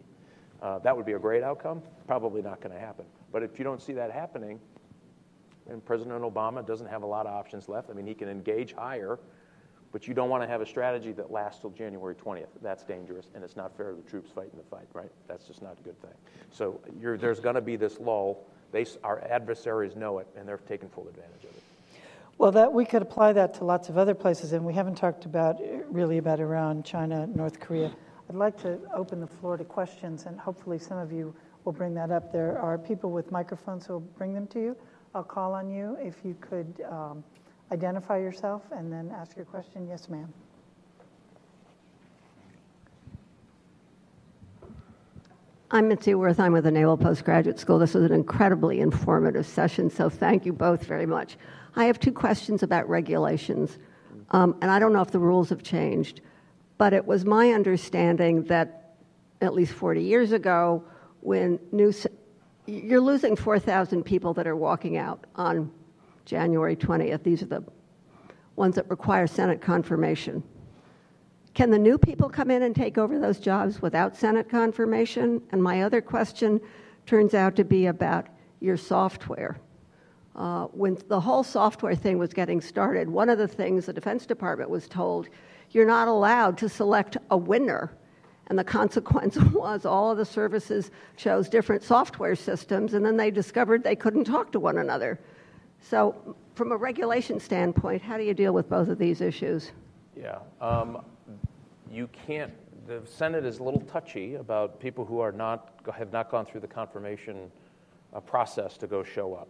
Uh, 0.61 0.79
that 0.79 0.95
would 0.95 1.05
be 1.05 1.13
a 1.13 1.19
great 1.19 1.43
outcome. 1.43 1.81
Probably 2.07 2.41
not 2.41 2.59
going 2.59 2.73
to 2.73 2.79
happen. 2.79 3.05
But 3.31 3.43
if 3.43 3.59
you 3.59 3.63
don't 3.63 3.81
see 3.81 3.93
that 3.93 4.11
happening, 4.11 4.59
and 5.69 5.83
President 5.85 6.21
Obama 6.21 6.65
doesn't 6.65 6.87
have 6.87 7.03
a 7.03 7.05
lot 7.05 7.25
of 7.25 7.33
options 7.33 7.69
left, 7.69 7.89
I 7.89 7.93
mean, 7.93 8.07
he 8.07 8.13
can 8.13 8.29
engage 8.29 8.73
higher, 8.73 9.19
but 9.91 10.07
you 10.07 10.13
don't 10.13 10.29
want 10.29 10.43
to 10.43 10.47
have 10.47 10.61
a 10.61 10.65
strategy 10.65 11.11
that 11.13 11.31
lasts 11.31 11.61
till 11.61 11.69
January 11.69 12.15
20th. 12.15 12.47
That's 12.61 12.83
dangerous, 12.83 13.29
and 13.33 13.43
it's 13.43 13.55
not 13.55 13.75
fair 13.77 13.91
to 13.91 13.95
the 13.95 14.09
troops 14.09 14.29
fighting 14.33 14.57
the 14.57 14.75
fight, 14.75 14.87
right? 14.93 15.11
That's 15.27 15.45
just 15.45 15.61
not 15.61 15.77
a 15.79 15.83
good 15.83 15.99
thing. 16.01 16.11
So 16.51 16.81
there's 16.99 17.39
going 17.39 17.55
to 17.55 17.61
be 17.61 17.75
this 17.75 17.99
lull 17.99 18.45
they, 18.75 18.85
our 19.05 19.21
adversaries 19.29 19.95
know 19.95 20.19
it, 20.19 20.27
and 20.35 20.45
they're 20.45 20.57
taking 20.57 20.89
full 20.89 21.07
advantage 21.07 21.45
of 21.45 21.49
it. 21.51 21.63
Well, 22.37 22.51
that 22.51 22.73
we 22.73 22.83
could 22.83 23.01
apply 23.01 23.31
that 23.31 23.53
to 23.55 23.63
lots 23.63 23.87
of 23.87 23.97
other 23.97 24.13
places, 24.13 24.51
and 24.51 24.65
we 24.65 24.73
haven't 24.73 24.95
talked 24.95 25.23
about 25.23 25.61
really 25.89 26.17
about 26.17 26.41
Iran, 26.41 26.83
China, 26.83 27.25
North 27.27 27.61
Korea. 27.61 27.95
I'd 28.29 28.35
like 28.35 28.61
to 28.63 28.77
open 28.93 29.21
the 29.21 29.27
floor 29.27 29.55
to 29.55 29.63
questions, 29.63 30.25
and 30.25 30.37
hopefully 30.37 30.77
some 30.77 30.97
of 30.97 31.13
you 31.13 31.33
will 31.63 31.71
bring 31.71 31.93
that 31.93 32.11
up. 32.11 32.33
There 32.33 32.59
are 32.59 32.77
people 32.77 33.11
with 33.11 33.31
microphones 33.31 33.85
who 33.85 33.93
will 33.93 33.99
bring 34.01 34.33
them 34.33 34.47
to 34.47 34.59
you. 34.59 34.77
I'll 35.13 35.23
call 35.23 35.53
on 35.53 35.69
you 35.69 35.97
if 36.01 36.25
you 36.25 36.35
could 36.41 36.83
um, 36.89 37.23
identify 37.71 38.17
yourself 38.17 38.63
and 38.71 38.91
then 38.91 39.11
ask 39.15 39.35
your 39.35 39.45
question. 39.45 39.87
Yes, 39.87 40.09
ma'am. 40.09 40.31
I'm 45.71 45.87
Mitzi 45.87 46.13
Worth. 46.13 46.39
I'm 46.39 46.53
with 46.53 46.63
the 46.63 46.71
Naval 46.71 46.95
Postgraduate 46.95 47.59
School. 47.59 47.79
This 47.79 47.95
was 47.95 48.03
an 48.03 48.13
incredibly 48.13 48.79
informative 48.79 49.45
session, 49.45 49.89
so 49.89 50.09
thank 50.09 50.45
you 50.45 50.53
both 50.53 50.85
very 50.85 51.07
much. 51.07 51.37
I 51.75 51.85
have 51.85 51.99
two 51.99 52.11
questions 52.11 52.63
about 52.63 52.87
regulations, 52.87 53.77
um, 54.31 54.55
and 54.61 54.69
I 54.69 54.79
don't 54.79 54.93
know 54.93 55.01
if 55.01 55.11
the 55.11 55.19
rules 55.19 55.49
have 55.49 55.63
changed, 55.63 56.21
but 56.77 56.93
it 56.93 57.05
was 57.05 57.25
my 57.25 57.51
understanding 57.51 58.43
that 58.43 58.95
at 59.41 59.53
least 59.53 59.73
40 59.73 60.01
years 60.01 60.31
ago, 60.31 60.83
when 61.21 61.59
new, 61.71 61.91
you're 62.67 63.01
losing 63.01 63.35
4,000 63.35 64.03
people 64.03 64.33
that 64.35 64.47
are 64.47 64.55
walking 64.55 64.97
out 64.97 65.25
on 65.35 65.71
January 66.25 66.75
20th. 66.75 67.23
These 67.23 67.43
are 67.43 67.47
the 67.47 67.63
ones 68.55 68.75
that 68.75 68.89
require 68.89 69.27
Senate 69.27 69.61
confirmation. 69.61 70.43
Can 71.53 71.69
the 71.69 71.79
new 71.79 71.97
people 71.97 72.29
come 72.29 72.51
in 72.51 72.63
and 72.63 72.75
take 72.75 72.97
over 72.97 73.17
those 73.17 73.39
jobs 73.39 73.81
without 73.81 74.15
Senate 74.15 74.49
confirmation? 74.49 75.41
And 75.51 75.63
my 75.63 75.83
other 75.83 76.01
question 76.01 76.59
turns 77.05 77.33
out 77.33 77.55
to 77.55 77.63
be 77.63 77.85
about 77.85 78.27
your 78.59 78.75
software. 78.75 79.57
Uh, 80.35 80.65
when 80.65 80.97
the 81.07 81.19
whole 81.19 81.43
software 81.43 81.95
thing 81.95 82.17
was 82.17 82.33
getting 82.33 82.59
started, 82.59 83.09
one 83.09 83.29
of 83.29 83.37
the 83.37 83.47
things 83.47 83.85
the 83.85 83.93
Defense 83.93 84.25
Department 84.25 84.69
was 84.69 84.89
told, 84.89 85.29
you're 85.71 85.85
not 85.85 86.09
allowed 86.09 86.57
to 86.57 86.67
select 86.67 87.15
a 87.31 87.37
winner. 87.37 87.93
And 88.47 88.59
the 88.59 88.63
consequence 88.79 89.37
was 89.37 89.85
all 89.85 90.11
of 90.11 90.17
the 90.17 90.25
services 90.25 90.91
chose 91.15 91.47
different 91.47 91.83
software 91.83 92.35
systems, 92.35 92.93
and 92.93 93.05
then 93.05 93.15
they 93.15 93.31
discovered 93.31 93.81
they 93.81 93.95
couldn't 93.95 94.25
talk 94.25 94.51
to 94.51 94.59
one 94.59 94.77
another. 94.77 95.19
So, 95.87 96.35
from 96.55 96.71
a 96.71 96.77
regulation 96.77 97.39
standpoint, 97.39 98.01
how 98.01 98.17
do 98.17 98.23
you 98.23 98.33
deal 98.33 98.53
with 98.53 98.67
both 98.67 98.87
of 98.87 98.97
these 98.97 99.21
issues? 99.21 99.71
Yeah. 100.19 100.39
Um, 100.59 101.03
you 101.91 102.09
can't, 102.25 102.51
the 102.87 103.01
Senate 103.05 103.45
is 103.45 103.59
a 103.59 103.63
little 103.63 103.81
touchy 103.81 104.35
about 104.35 104.79
people 104.79 105.05
who 105.05 105.19
are 105.19 105.31
not, 105.31 105.79
have 105.95 106.11
not 106.11 106.31
gone 106.31 106.43
through 106.43 106.61
the 106.61 106.67
confirmation 106.67 107.51
uh, 108.13 108.19
process 108.19 108.77
to 108.77 108.87
go 108.87 109.03
show 109.03 109.35
up. 109.35 109.47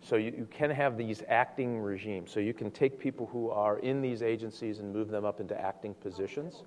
So 0.00 0.16
you, 0.16 0.32
you, 0.38 0.48
can 0.50 0.70
have 0.70 0.96
these 0.96 1.22
acting 1.28 1.78
regimes. 1.78 2.30
So 2.30 2.40
you 2.40 2.54
can 2.54 2.70
take 2.70 2.98
people 2.98 3.26
who 3.26 3.50
are 3.50 3.78
in 3.80 4.00
these 4.00 4.22
agencies 4.22 4.78
and 4.78 4.90
move 4.90 5.08
them 5.08 5.26
up 5.26 5.38
into 5.38 5.58
acting 5.60 5.92
positions. 5.94 6.62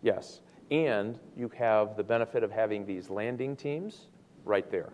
Yes. 0.00 0.40
And 0.70 1.18
you 1.36 1.50
have 1.58 1.98
the 1.98 2.04
benefit 2.04 2.42
of 2.42 2.50
having 2.50 2.86
these 2.86 3.10
landing 3.10 3.56
teams 3.56 4.06
right 4.44 4.70
there 4.70 4.92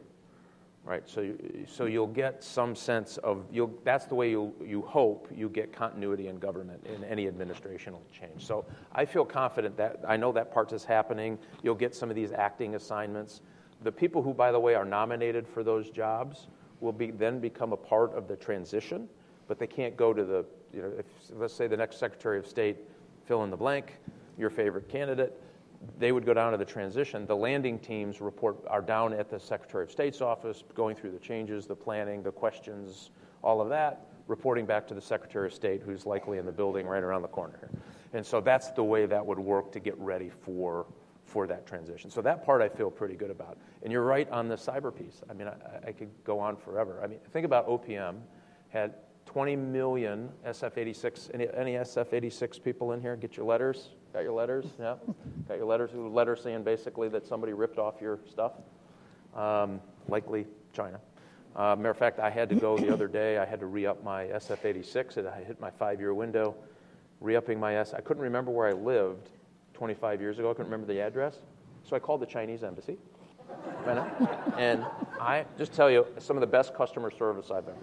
right? 0.88 1.06
So, 1.06 1.20
you, 1.20 1.66
so 1.70 1.84
you'll 1.84 2.06
get 2.06 2.42
some 2.42 2.74
sense 2.74 3.18
of 3.18 3.44
you'll, 3.52 3.72
that's 3.84 4.06
the 4.06 4.14
way 4.14 4.30
you 4.30 4.54
you 4.64 4.80
hope 4.80 5.28
you 5.34 5.50
get 5.50 5.70
continuity 5.70 6.28
in 6.28 6.38
government 6.38 6.84
in 6.86 7.04
any 7.04 7.26
administrational 7.26 8.00
change. 8.10 8.46
So 8.46 8.64
I 8.92 9.04
feel 9.04 9.26
confident 9.26 9.76
that 9.76 10.00
I 10.08 10.16
know 10.16 10.32
that 10.32 10.50
part 10.50 10.72
is 10.72 10.84
happening. 10.84 11.38
You'll 11.62 11.74
get 11.74 11.94
some 11.94 12.08
of 12.08 12.16
these 12.16 12.32
acting 12.32 12.74
assignments. 12.74 13.42
The 13.82 13.92
people 13.92 14.22
who, 14.22 14.32
by 14.32 14.50
the 14.50 14.58
way, 14.58 14.74
are 14.74 14.86
nominated 14.86 15.46
for 15.46 15.62
those 15.62 15.90
jobs 15.90 16.48
will 16.80 16.92
be 16.92 17.10
then 17.10 17.38
become 17.38 17.74
a 17.74 17.76
part 17.76 18.14
of 18.14 18.26
the 18.26 18.36
transition, 18.36 19.08
but 19.46 19.58
they 19.58 19.66
can't 19.66 19.94
go 19.94 20.14
to 20.14 20.24
the 20.24 20.44
you 20.72 20.80
know 20.80 20.92
if 20.98 21.06
let's 21.34 21.54
say 21.54 21.66
the 21.66 21.76
next 21.76 21.98
Secretary 21.98 22.38
of 22.38 22.46
State 22.46 22.78
fill 23.26 23.44
in 23.44 23.50
the 23.50 23.56
blank, 23.56 23.98
your 24.38 24.48
favorite 24.48 24.88
candidate 24.88 25.38
they 25.98 26.12
would 26.12 26.26
go 26.26 26.34
down 26.34 26.52
to 26.52 26.58
the 26.58 26.64
transition. 26.64 27.26
The 27.26 27.36
landing 27.36 27.78
teams 27.78 28.20
report 28.20 28.56
are 28.66 28.82
down 28.82 29.12
at 29.12 29.30
the 29.30 29.38
Secretary 29.38 29.84
of 29.84 29.90
State's 29.90 30.20
office, 30.20 30.64
going 30.74 30.96
through 30.96 31.12
the 31.12 31.18
changes, 31.18 31.66
the 31.66 31.76
planning, 31.76 32.22
the 32.22 32.32
questions, 32.32 33.10
all 33.42 33.60
of 33.60 33.68
that, 33.68 34.06
reporting 34.26 34.66
back 34.66 34.86
to 34.88 34.94
the 34.94 35.00
Secretary 35.00 35.46
of 35.46 35.54
State, 35.54 35.82
who's 35.82 36.04
likely 36.04 36.38
in 36.38 36.46
the 36.46 36.52
building 36.52 36.86
right 36.86 37.02
around 37.02 37.22
the 37.22 37.28
corner 37.28 37.56
here. 37.60 37.70
And 38.12 38.24
so 38.24 38.40
that's 38.40 38.70
the 38.70 38.82
way 38.82 39.06
that 39.06 39.24
would 39.24 39.38
work 39.38 39.72
to 39.72 39.80
get 39.80 39.98
ready 39.98 40.30
for 40.30 40.86
for 41.28 41.46
that 41.46 41.66
transition. 41.66 42.10
So 42.10 42.22
that 42.22 42.44
part 42.44 42.62
I 42.62 42.70
feel 42.70 42.90
pretty 42.90 43.14
good 43.14 43.30
about. 43.30 43.58
And 43.82 43.92
you're 43.92 44.02
right 44.02 44.28
on 44.30 44.48
the 44.48 44.56
cyber 44.56 44.94
piece. 44.94 45.22
I 45.28 45.34
mean, 45.34 45.46
I, 45.46 45.88
I 45.88 45.92
could 45.92 46.08
go 46.24 46.40
on 46.40 46.56
forever. 46.56 47.00
I 47.04 47.06
mean, 47.06 47.18
think 47.32 47.44
about 47.44 47.68
OPM 47.68 48.16
had 48.70 48.94
20 49.26 49.54
million 49.56 50.30
SF-86. 50.46 51.30
Any, 51.34 51.46
any 51.54 51.72
SF-86 51.74 52.62
people 52.62 52.92
in 52.92 53.00
here? 53.02 53.14
Get 53.14 53.36
your 53.36 53.44
letters. 53.44 53.90
Got 54.12 54.22
your 54.22 54.32
letters? 54.32 54.66
Yeah. 54.78 54.94
Got 55.48 55.58
your 55.58 55.66
letters. 55.66 55.90
Letter 55.94 56.36
saying 56.36 56.62
basically 56.62 57.08
that 57.08 57.26
somebody 57.26 57.52
ripped 57.52 57.78
off 57.78 58.00
your 58.00 58.18
stuff. 58.30 58.52
Um, 59.34 59.80
likely 60.08 60.46
China. 60.72 61.00
Uh, 61.56 61.74
matter 61.76 61.90
of 61.90 61.96
fact, 61.96 62.20
I 62.20 62.30
had 62.30 62.48
to 62.50 62.54
go 62.54 62.78
the 62.78 62.92
other 62.92 63.08
day. 63.08 63.38
I 63.38 63.44
had 63.44 63.58
to 63.60 63.66
re-up 63.66 64.04
my 64.04 64.24
SF-86. 64.26 65.16
and 65.16 65.28
I 65.28 65.42
hit 65.42 65.60
my 65.60 65.70
five-year 65.70 66.14
window, 66.14 66.54
re-upping 67.20 67.58
my 67.58 67.76
S. 67.76 67.94
I 67.94 68.00
couldn't 68.00 68.22
remember 68.22 68.50
where 68.50 68.68
I 68.68 68.72
lived 68.72 69.30
25 69.74 70.20
years 70.20 70.38
ago. 70.38 70.50
I 70.50 70.52
couldn't 70.54 70.70
remember 70.70 70.92
the 70.92 71.00
address, 71.00 71.38
so 71.84 71.96
I 71.96 71.98
called 71.98 72.20
the 72.20 72.26
Chinese 72.26 72.62
embassy. 72.62 72.98
and 74.56 74.84
I 75.20 75.44
just 75.56 75.72
tell 75.72 75.90
you 75.90 76.06
some 76.18 76.36
of 76.36 76.40
the 76.42 76.46
best 76.46 76.74
customer 76.74 77.10
service 77.10 77.50
I've 77.50 77.64
ever 77.66 77.76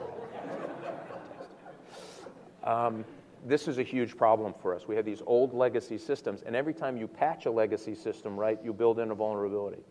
had. 2.63 2.69
Um, 2.69 3.05
this 3.46 3.68
is 3.68 3.78
a 3.78 3.84
huge 3.84 4.18
problem 4.18 4.54
for 4.60 4.76
us. 4.76 4.88
We 4.88 4.96
have 4.96 5.06
these 5.06 5.22
old 5.26 5.54
legacy 5.54 5.98
systems, 6.00 6.41
and 6.41 6.56
every 6.56 6.74
time 6.74 6.98
you 6.98 7.08
patch 7.08 7.46
a 7.46 7.52
legacy 7.52 7.93
system, 7.96 8.36
right, 8.36 8.60
you 8.64 8.74
build 8.74 9.00
in 9.00 9.12
a 9.12 9.16
vulnerability. 9.16 9.84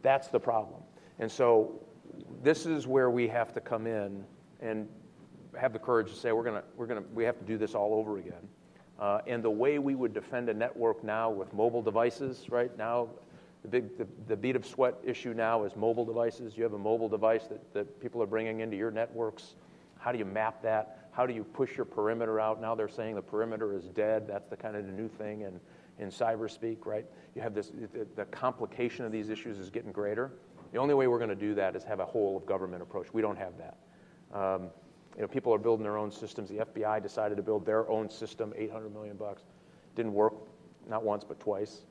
That's 0.00 0.28
the 0.28 0.40
problem. 0.40 0.80
And 1.18 1.30
so 1.30 1.80
this 2.42 2.66
is 2.66 2.86
where 2.86 3.10
we 3.10 3.28
have 3.28 3.52
to 3.54 3.60
come 3.60 3.86
in 3.86 4.24
and 4.60 4.88
have 5.58 5.72
the 5.72 5.78
courage 5.78 6.10
to 6.10 6.16
say 6.16 6.32
we're 6.32 6.44
to 6.44 6.62
we're 6.76 6.86
to 6.86 7.02
we 7.14 7.24
have 7.24 7.38
to 7.38 7.44
do 7.44 7.58
this 7.58 7.74
all 7.74 7.94
over 7.94 8.18
again. 8.18 8.48
Uh, 8.98 9.20
and 9.26 9.42
the 9.42 9.50
way 9.50 9.78
we 9.78 9.94
would 9.94 10.14
defend 10.14 10.48
a 10.48 10.54
network 10.54 11.02
now 11.04 11.30
with 11.30 11.52
mobile 11.52 11.82
devices, 11.82 12.46
right 12.50 12.76
now, 12.78 13.08
the 13.62 13.68
big 13.68 13.98
the, 13.98 14.06
the 14.28 14.36
bead 14.36 14.56
of 14.56 14.66
sweat 14.66 14.94
issue 15.04 15.34
now 15.34 15.64
is 15.64 15.76
mobile 15.76 16.04
devices. 16.04 16.56
You 16.56 16.62
have 16.62 16.72
a 16.72 16.78
mobile 16.78 17.08
device 17.08 17.44
that, 17.48 17.74
that 17.74 18.00
people 18.00 18.22
are 18.22 18.26
bringing 18.26 18.60
into 18.60 18.76
your 18.76 18.90
networks. 18.90 19.56
How 19.98 20.10
do 20.10 20.18
you 20.18 20.24
map 20.24 20.62
that? 20.62 21.01
How 21.12 21.26
do 21.26 21.34
you 21.34 21.44
push 21.44 21.76
your 21.76 21.84
perimeter 21.84 22.40
out? 22.40 22.60
Now 22.60 22.74
they're 22.74 22.88
saying 22.88 23.14
the 23.14 23.22
perimeter 23.22 23.74
is 23.74 23.84
dead. 23.84 24.26
That's 24.26 24.48
the 24.48 24.56
kind 24.56 24.76
of 24.76 24.86
the 24.86 24.92
new 24.92 25.08
thing 25.08 25.42
in, 25.42 25.60
in 25.98 26.08
cyberspeak, 26.10 26.86
right? 26.86 27.04
You 27.34 27.42
have 27.42 27.54
this, 27.54 27.70
the, 27.92 28.06
the 28.16 28.24
complication 28.26 29.04
of 29.04 29.12
these 29.12 29.28
issues 29.28 29.58
is 29.58 29.70
getting 29.70 29.92
greater. 29.92 30.32
The 30.72 30.78
only 30.78 30.94
way 30.94 31.06
we're 31.06 31.18
going 31.18 31.28
to 31.28 31.36
do 31.36 31.54
that 31.54 31.76
is 31.76 31.84
have 31.84 32.00
a 32.00 32.06
whole 32.06 32.38
of 32.38 32.46
government 32.46 32.82
approach. 32.82 33.12
We 33.12 33.20
don't 33.20 33.36
have 33.36 33.52
that. 33.58 33.76
Um, 34.36 34.70
you 35.14 35.20
know, 35.20 35.28
people 35.28 35.52
are 35.52 35.58
building 35.58 35.84
their 35.84 35.98
own 35.98 36.10
systems. 36.10 36.48
The 36.48 36.64
FBI 36.64 37.02
decided 37.02 37.36
to 37.36 37.42
build 37.42 37.66
their 37.66 37.88
own 37.90 38.08
system, 38.08 38.54
800 38.56 38.90
million 38.92 39.16
bucks. 39.16 39.42
Didn't 39.94 40.14
work, 40.14 40.32
not 40.88 41.04
once 41.04 41.24
but 41.24 41.38
twice. 41.38 41.82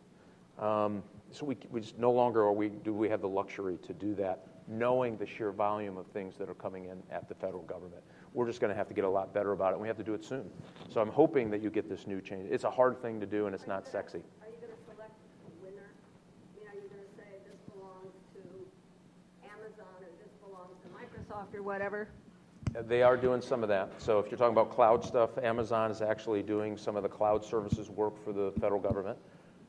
Um, 0.57 1.03
so 1.31 1.45
we, 1.45 1.57
we 1.69 1.81
just 1.81 1.99
no 1.99 2.11
longer 2.11 2.41
are 2.41 2.53
we, 2.53 2.69
do 2.69 2.93
we 2.93 3.07
have 3.09 3.21
the 3.21 3.29
luxury 3.29 3.77
to 3.85 3.93
do 3.93 4.15
that, 4.15 4.47
knowing 4.67 5.17
the 5.17 5.25
sheer 5.25 5.51
volume 5.51 5.97
of 5.97 6.07
things 6.07 6.35
that 6.37 6.49
are 6.49 6.55
coming 6.55 6.85
in 6.85 7.01
at 7.11 7.29
the 7.29 7.35
federal 7.35 7.63
government. 7.63 8.01
We're 8.33 8.47
just 8.47 8.61
going 8.61 8.69
to 8.69 8.77
have 8.77 8.87
to 8.87 8.93
get 8.93 9.03
a 9.03 9.09
lot 9.09 9.33
better 9.33 9.51
about 9.51 9.71
it, 9.71 9.73
and 9.73 9.81
we 9.81 9.87
have 9.87 9.97
to 9.97 10.03
do 10.03 10.13
it 10.13 10.23
soon. 10.23 10.49
So 10.89 11.01
I'm 11.01 11.09
hoping 11.09 11.49
that 11.51 11.61
you 11.61 11.69
get 11.69 11.89
this 11.89 12.07
new 12.07 12.21
change. 12.21 12.49
It's 12.49 12.63
a 12.63 12.71
hard 12.71 13.01
thing 13.01 13.19
to 13.19 13.25
do, 13.25 13.45
and 13.45 13.53
it's 13.55 13.67
not 13.67 13.85
sexy. 13.85 14.19
Are 14.41 14.47
you 14.47 14.55
going 14.61 14.71
to 14.71 14.93
select 14.93 15.11
a 15.11 15.65
winner? 15.65 15.91
I 15.91 16.57
mean, 16.57 16.67
are 16.67 16.87
going 16.87 17.03
to 17.03 17.15
say 17.17 17.27
this 17.45 17.59
belongs 17.73 18.13
to 18.35 18.41
Amazon 19.43 19.99
or 19.99 20.11
this 20.23 20.31
belongs 20.41 20.77
to 20.83 20.89
Microsoft 20.95 21.53
or 21.53 21.61
whatever? 21.61 22.07
They 22.87 23.03
are 23.03 23.17
doing 23.17 23.41
some 23.41 23.63
of 23.63 23.69
that. 23.69 23.91
So 24.01 24.19
if 24.19 24.31
you're 24.31 24.37
talking 24.37 24.53
about 24.53 24.71
cloud 24.71 25.03
stuff, 25.03 25.37
Amazon 25.37 25.91
is 25.91 26.01
actually 26.01 26.41
doing 26.41 26.77
some 26.77 26.95
of 26.95 27.03
the 27.03 27.09
cloud 27.09 27.43
services 27.43 27.89
work 27.89 28.23
for 28.23 28.31
the 28.31 28.53
federal 28.61 28.79
government. 28.79 29.17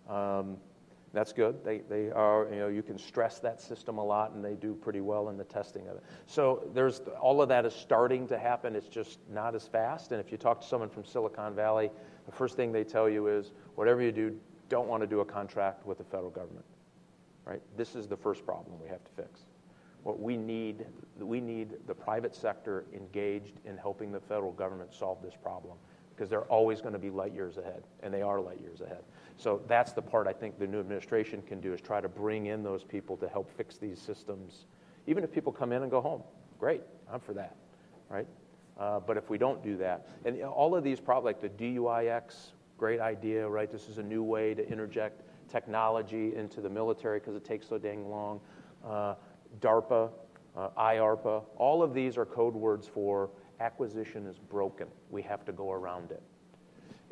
Um, 0.09 0.57
that's 1.13 1.33
good. 1.33 1.63
They, 1.63 1.79
they 1.91 2.11
are, 2.11 2.49
you 2.51 2.59
know, 2.59 2.69
you 2.69 2.83
can 2.83 2.99
stress 2.99 3.39
that 3.41 3.61
system 3.61 3.99
a 3.99 4.05
lot 4.05 4.33
and 4.33 4.43
they 4.43 4.55
do 4.55 4.75
pretty 4.75 5.03
well 5.03 5.29
in 5.29 5.37
the 5.37 5.45
testing 5.45 5.87
of 5.89 5.97
it. 5.97 6.03
So 6.27 6.71
there's, 6.73 7.01
all 7.21 7.43
of 7.43 7.49
that 7.51 7.67
is 7.67 7.75
starting 7.75 8.27
to 8.29 8.39
happen. 8.39 8.75
It's 8.75 8.89
just 8.89 9.19
not 9.31 9.55
as 9.55 9.67
fast. 9.67 10.13
And 10.13 10.21
if 10.21 10.33
you 10.33 10.39
talk 10.39 10.63
to 10.63 10.67
someone 10.67 10.89
from 10.89 11.05
Silicon 11.05 11.55
Valley, 11.55 11.91
the 12.25 12.33
first 12.33 12.57
thing 12.57 12.73
they 12.73 12.85
tell 12.85 13.11
you 13.11 13.27
is 13.27 13.53
whatever 13.75 14.01
you 14.01 14.13
do, 14.13 14.39
don't 14.71 14.89
want 14.89 15.03
to 15.03 15.07
do 15.07 15.21
a 15.21 15.25
contract 15.25 15.85
with 15.85 15.99
the 15.99 16.05
federal 16.05 16.31
government, 16.31 16.65
right? 17.45 17.61
This 17.77 17.95
is 17.95 18.07
the 18.07 18.17
first 18.17 18.47
problem 18.47 18.81
we 18.83 18.89
have 18.89 19.05
to 19.05 19.11
fix. 19.11 19.41
What 20.05 20.19
we 20.19 20.37
need, 20.37 20.87
we 21.19 21.41
need 21.41 21.75
the 21.87 21.95
private 21.95 22.35
sector 22.35 22.87
engaged 22.95 23.61
in 23.67 23.77
helping 23.77 24.13
the 24.13 24.21
federal 24.21 24.53
government 24.53 24.95
solve 24.95 25.23
this 25.23 25.35
problem 25.41 25.77
because 26.15 26.29
they're 26.29 26.45
always 26.45 26.81
going 26.81 26.93
to 26.93 26.99
be 26.99 27.11
light 27.11 27.33
years 27.33 27.57
ahead, 27.57 27.85
and 28.03 28.13
they 28.13 28.23
are 28.23 28.41
light 28.41 28.61
years 28.61 28.81
ahead. 28.81 29.03
So 29.37 29.62
that's 29.66 29.93
the 29.93 30.03
part 30.03 30.26
I 30.26 30.33
think 30.33 30.59
the 30.59 30.66
new 30.66 30.80
administration 30.80 31.43
can 31.43 31.61
do 31.61 31.72
is 31.72 31.80
try 31.80 32.01
to 32.01 32.09
bring 32.09 32.47
in 32.47 32.62
those 32.62 32.85
people 32.85 33.16
to 33.18 33.28
help 33.28 33.51
fix 33.57 33.76
these 33.76 34.01
systems. 34.01 34.66
Even 35.07 35.24
if 35.24 35.33
people 35.33 35.53
come 35.53 35.72
in 35.72 35.83
and 35.83 35.91
go 35.91 36.01
home, 36.01 36.22
great, 36.59 36.83
I'm 37.12 37.20
for 37.20 37.33
that, 37.35 37.57
right? 38.09 38.26
Uh, 38.78 39.01
but 39.01 39.16
if 39.16 39.28
we 39.30 39.39
don't 39.39 39.62
do 39.62 39.76
that, 39.76 40.09
and 40.24 40.43
all 40.43 40.74
of 40.74 40.85
these 40.85 41.01
problems, 41.01 41.24
like 41.24 41.41
the 41.41 41.64
DIUx, 41.64 42.53
great 42.78 43.01
idea, 43.01 43.49
right? 43.49 43.70
This 43.70 43.89
is 43.89 43.99
a 43.99 44.03
new 44.03 44.22
way 44.22 44.55
to 44.55 44.68
interject 44.68 45.22
technology 45.51 46.35
into 46.35 46.61
the 46.61 46.70
military 46.70 47.18
because 47.18 47.37
it 47.37 47.45
takes 47.45 47.68
so 47.68 47.78
dang 47.78 48.09
long. 48.09 48.41
Uh, 48.85 49.14
DARPA, 49.61 50.11
uh, 50.57 50.68
IARPA, 50.78 51.45
all 51.57 51.83
of 51.83 51.95
these 51.95 52.16
are 52.16 52.24
code 52.24 52.55
words 52.55 52.87
for 52.87 53.30
acquisition 53.61 54.26
is 54.26 54.39
broken. 54.39 54.89
We 55.11 55.22
have 55.22 55.45
to 55.45 55.53
go 55.53 55.70
around 55.70 56.11
it. 56.11 56.22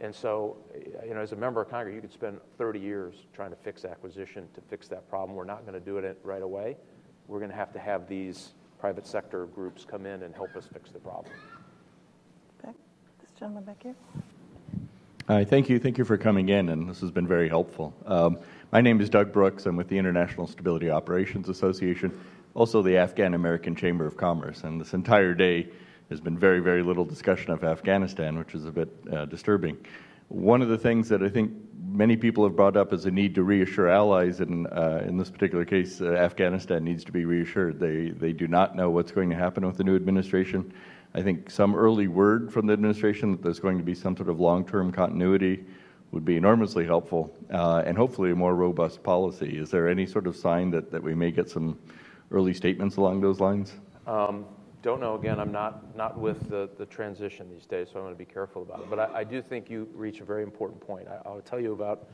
And 0.01 0.15
so, 0.15 0.57
you 1.07 1.15
know, 1.15 1.21
as 1.21 1.33
a 1.33 1.37
member 1.37 1.61
of 1.61 1.69
Congress, 1.69 1.95
you 1.95 2.01
could 2.01 2.13
spend 2.13 2.41
30 2.57 2.81
years 2.81 3.15
trying 3.35 3.51
to 3.51 3.57
fix 3.57 3.85
acquisition 3.85 4.49
to 4.55 4.63
fix 4.63 4.89
that 4.89 5.09
problem. 5.11 5.37
We're 5.37 5.45
not 5.45 5.67
going 5.67 5.79
to 5.79 5.85
do 5.85 5.99
it 5.99 6.19
right 6.25 6.43
away. 6.43 6.77
We're 7.29 7.39
going 7.39 7.51
to 7.51 7.57
have 7.57 7.73
to 7.75 7.79
have 7.79 8.09
these 8.09 8.53
private 8.79 9.07
sector 9.07 9.45
groups 9.47 9.85
come 9.85 10.07
in 10.07 10.23
and 10.23 10.35
help 10.35 10.57
us 10.57 10.67
fix 10.73 10.91
the 10.91 10.99
problem. 10.99 11.35
Back, 12.65 12.75
this 13.21 13.31
gentleman 13.39 13.65
back 13.65 13.83
here. 13.83 13.95
Hi, 15.29 15.45
thank 15.45 15.69
you. 15.69 15.79
Thank 15.79 15.99
you 15.99 16.05
for 16.05 16.17
coming 16.17 16.49
in, 16.49 16.71
and 16.71 16.89
this 16.89 17.01
has 17.03 17.11
been 17.11 17.27
very 17.27 17.49
helpful. 17.49 17.95
Um, 18.07 18.39
my 18.73 18.81
name 18.81 19.01
is 19.03 19.11
Doug 19.11 19.33
Brooks. 19.33 19.67
I'm 19.67 19.77
with 19.77 19.89
the 19.89 19.99
International 19.99 20.47
Stability 20.47 20.91
Operations 20.91 21.51
Association, 21.51 22.19
also 22.55 22.81
the 22.81 22.97
Afghan 22.97 23.35
American 23.35 23.77
Chamber 23.77 24.07
of 24.07 24.17
Commerce. 24.17 24.65
And 24.65 24.81
this 24.81 24.95
entire 24.95 25.35
day, 25.35 25.69
there's 26.11 26.21
been 26.21 26.37
very, 26.37 26.59
very 26.59 26.83
little 26.83 27.05
discussion 27.05 27.53
of 27.53 27.63
Afghanistan, 27.63 28.37
which 28.37 28.57
is 28.57 28.67
a 28.67 28.73
bit 28.73 28.89
uh, 29.13 29.27
disturbing. 29.27 29.79
One 30.27 30.61
of 30.61 30.69
the 30.69 30.77
things 30.77 31.09
that 31.09 31.23
I 31.23 31.29
think 31.29 31.53
many 31.87 32.17
people 32.17 32.43
have 32.43 32.57
brought 32.57 32.77
up 32.77 32.93
is 32.93 33.07
a 33.07 33.13
need 33.13 33.33
to 33.37 33.45
reassure 33.45 33.89
allies, 33.89 34.41
and 34.41 34.67
uh, 34.73 35.03
in 35.07 35.17
this 35.17 35.31
particular 35.31 35.65
case, 35.65 36.01
uh, 36.01 36.07
Afghanistan 36.15 36.83
needs 36.83 37.05
to 37.05 37.13
be 37.13 37.25
reassured. 37.25 37.79
They, 37.79 38.11
they 38.11 38.33
do 38.33 38.49
not 38.49 38.75
know 38.75 38.91
what's 38.91 39.13
going 39.13 39.31
to 39.31 39.37
happen 39.37 39.65
with 39.65 39.77
the 39.77 39.85
new 39.85 39.95
administration. 39.95 40.73
I 41.15 41.23
think 41.23 41.49
some 41.49 41.77
early 41.77 42.09
word 42.09 42.53
from 42.53 42.67
the 42.67 42.73
administration 42.73 43.31
that 43.31 43.43
there's 43.45 43.61
going 43.61 43.79
to 43.79 43.85
be 43.85 43.95
some 43.95 44.17
sort 44.17 44.31
of 44.31 44.41
long 44.41 44.67
term 44.67 44.91
continuity 44.91 45.65
would 46.11 46.25
be 46.25 46.37
enormously 46.37 46.85
helpful, 46.85 47.33
uh, 47.53 47.85
and 47.87 47.97
hopefully 47.97 48.33
a 48.33 48.35
more 48.35 48.57
robust 48.57 49.05
policy. 49.05 49.59
Is 49.59 49.71
there 49.71 49.89
any 49.89 50.07
sort 50.07 50.27
of 50.27 50.35
sign 50.35 50.73
that, 50.73 50.91
that 50.91 51.05
we 51.05 51.15
may 51.15 51.31
get 51.31 51.49
some 51.49 51.79
early 52.33 52.53
statements 52.53 52.97
along 52.97 53.21
those 53.21 53.39
lines? 53.39 53.75
Um, 54.09 54.45
don't 54.83 55.01
know. 55.01 55.15
Again, 55.15 55.39
I'm 55.39 55.53
not, 55.53 55.95
not 55.97 56.19
with 56.19 56.49
the, 56.49 56.71
the 56.79 56.87
transition 56.87 57.51
these 57.51 57.67
days, 57.67 57.89
so 57.93 57.99
I'm 57.99 58.05
going 58.05 58.15
to 58.15 58.19
be 58.19 58.25
careful 58.25 58.63
about 58.63 58.81
it. 58.81 58.91
But 58.91 58.99
I, 58.99 59.21
I 59.21 59.25
do 59.25 59.43
think 59.43 59.69
you 59.69 59.89
reach 59.95 60.21
a 60.21 60.25
very 60.25 60.43
important 60.43 60.81
point. 60.81 61.07
I, 61.09 61.29
will 61.29 61.43
tell 61.43 61.61
you 61.61 61.73
about 61.73 62.09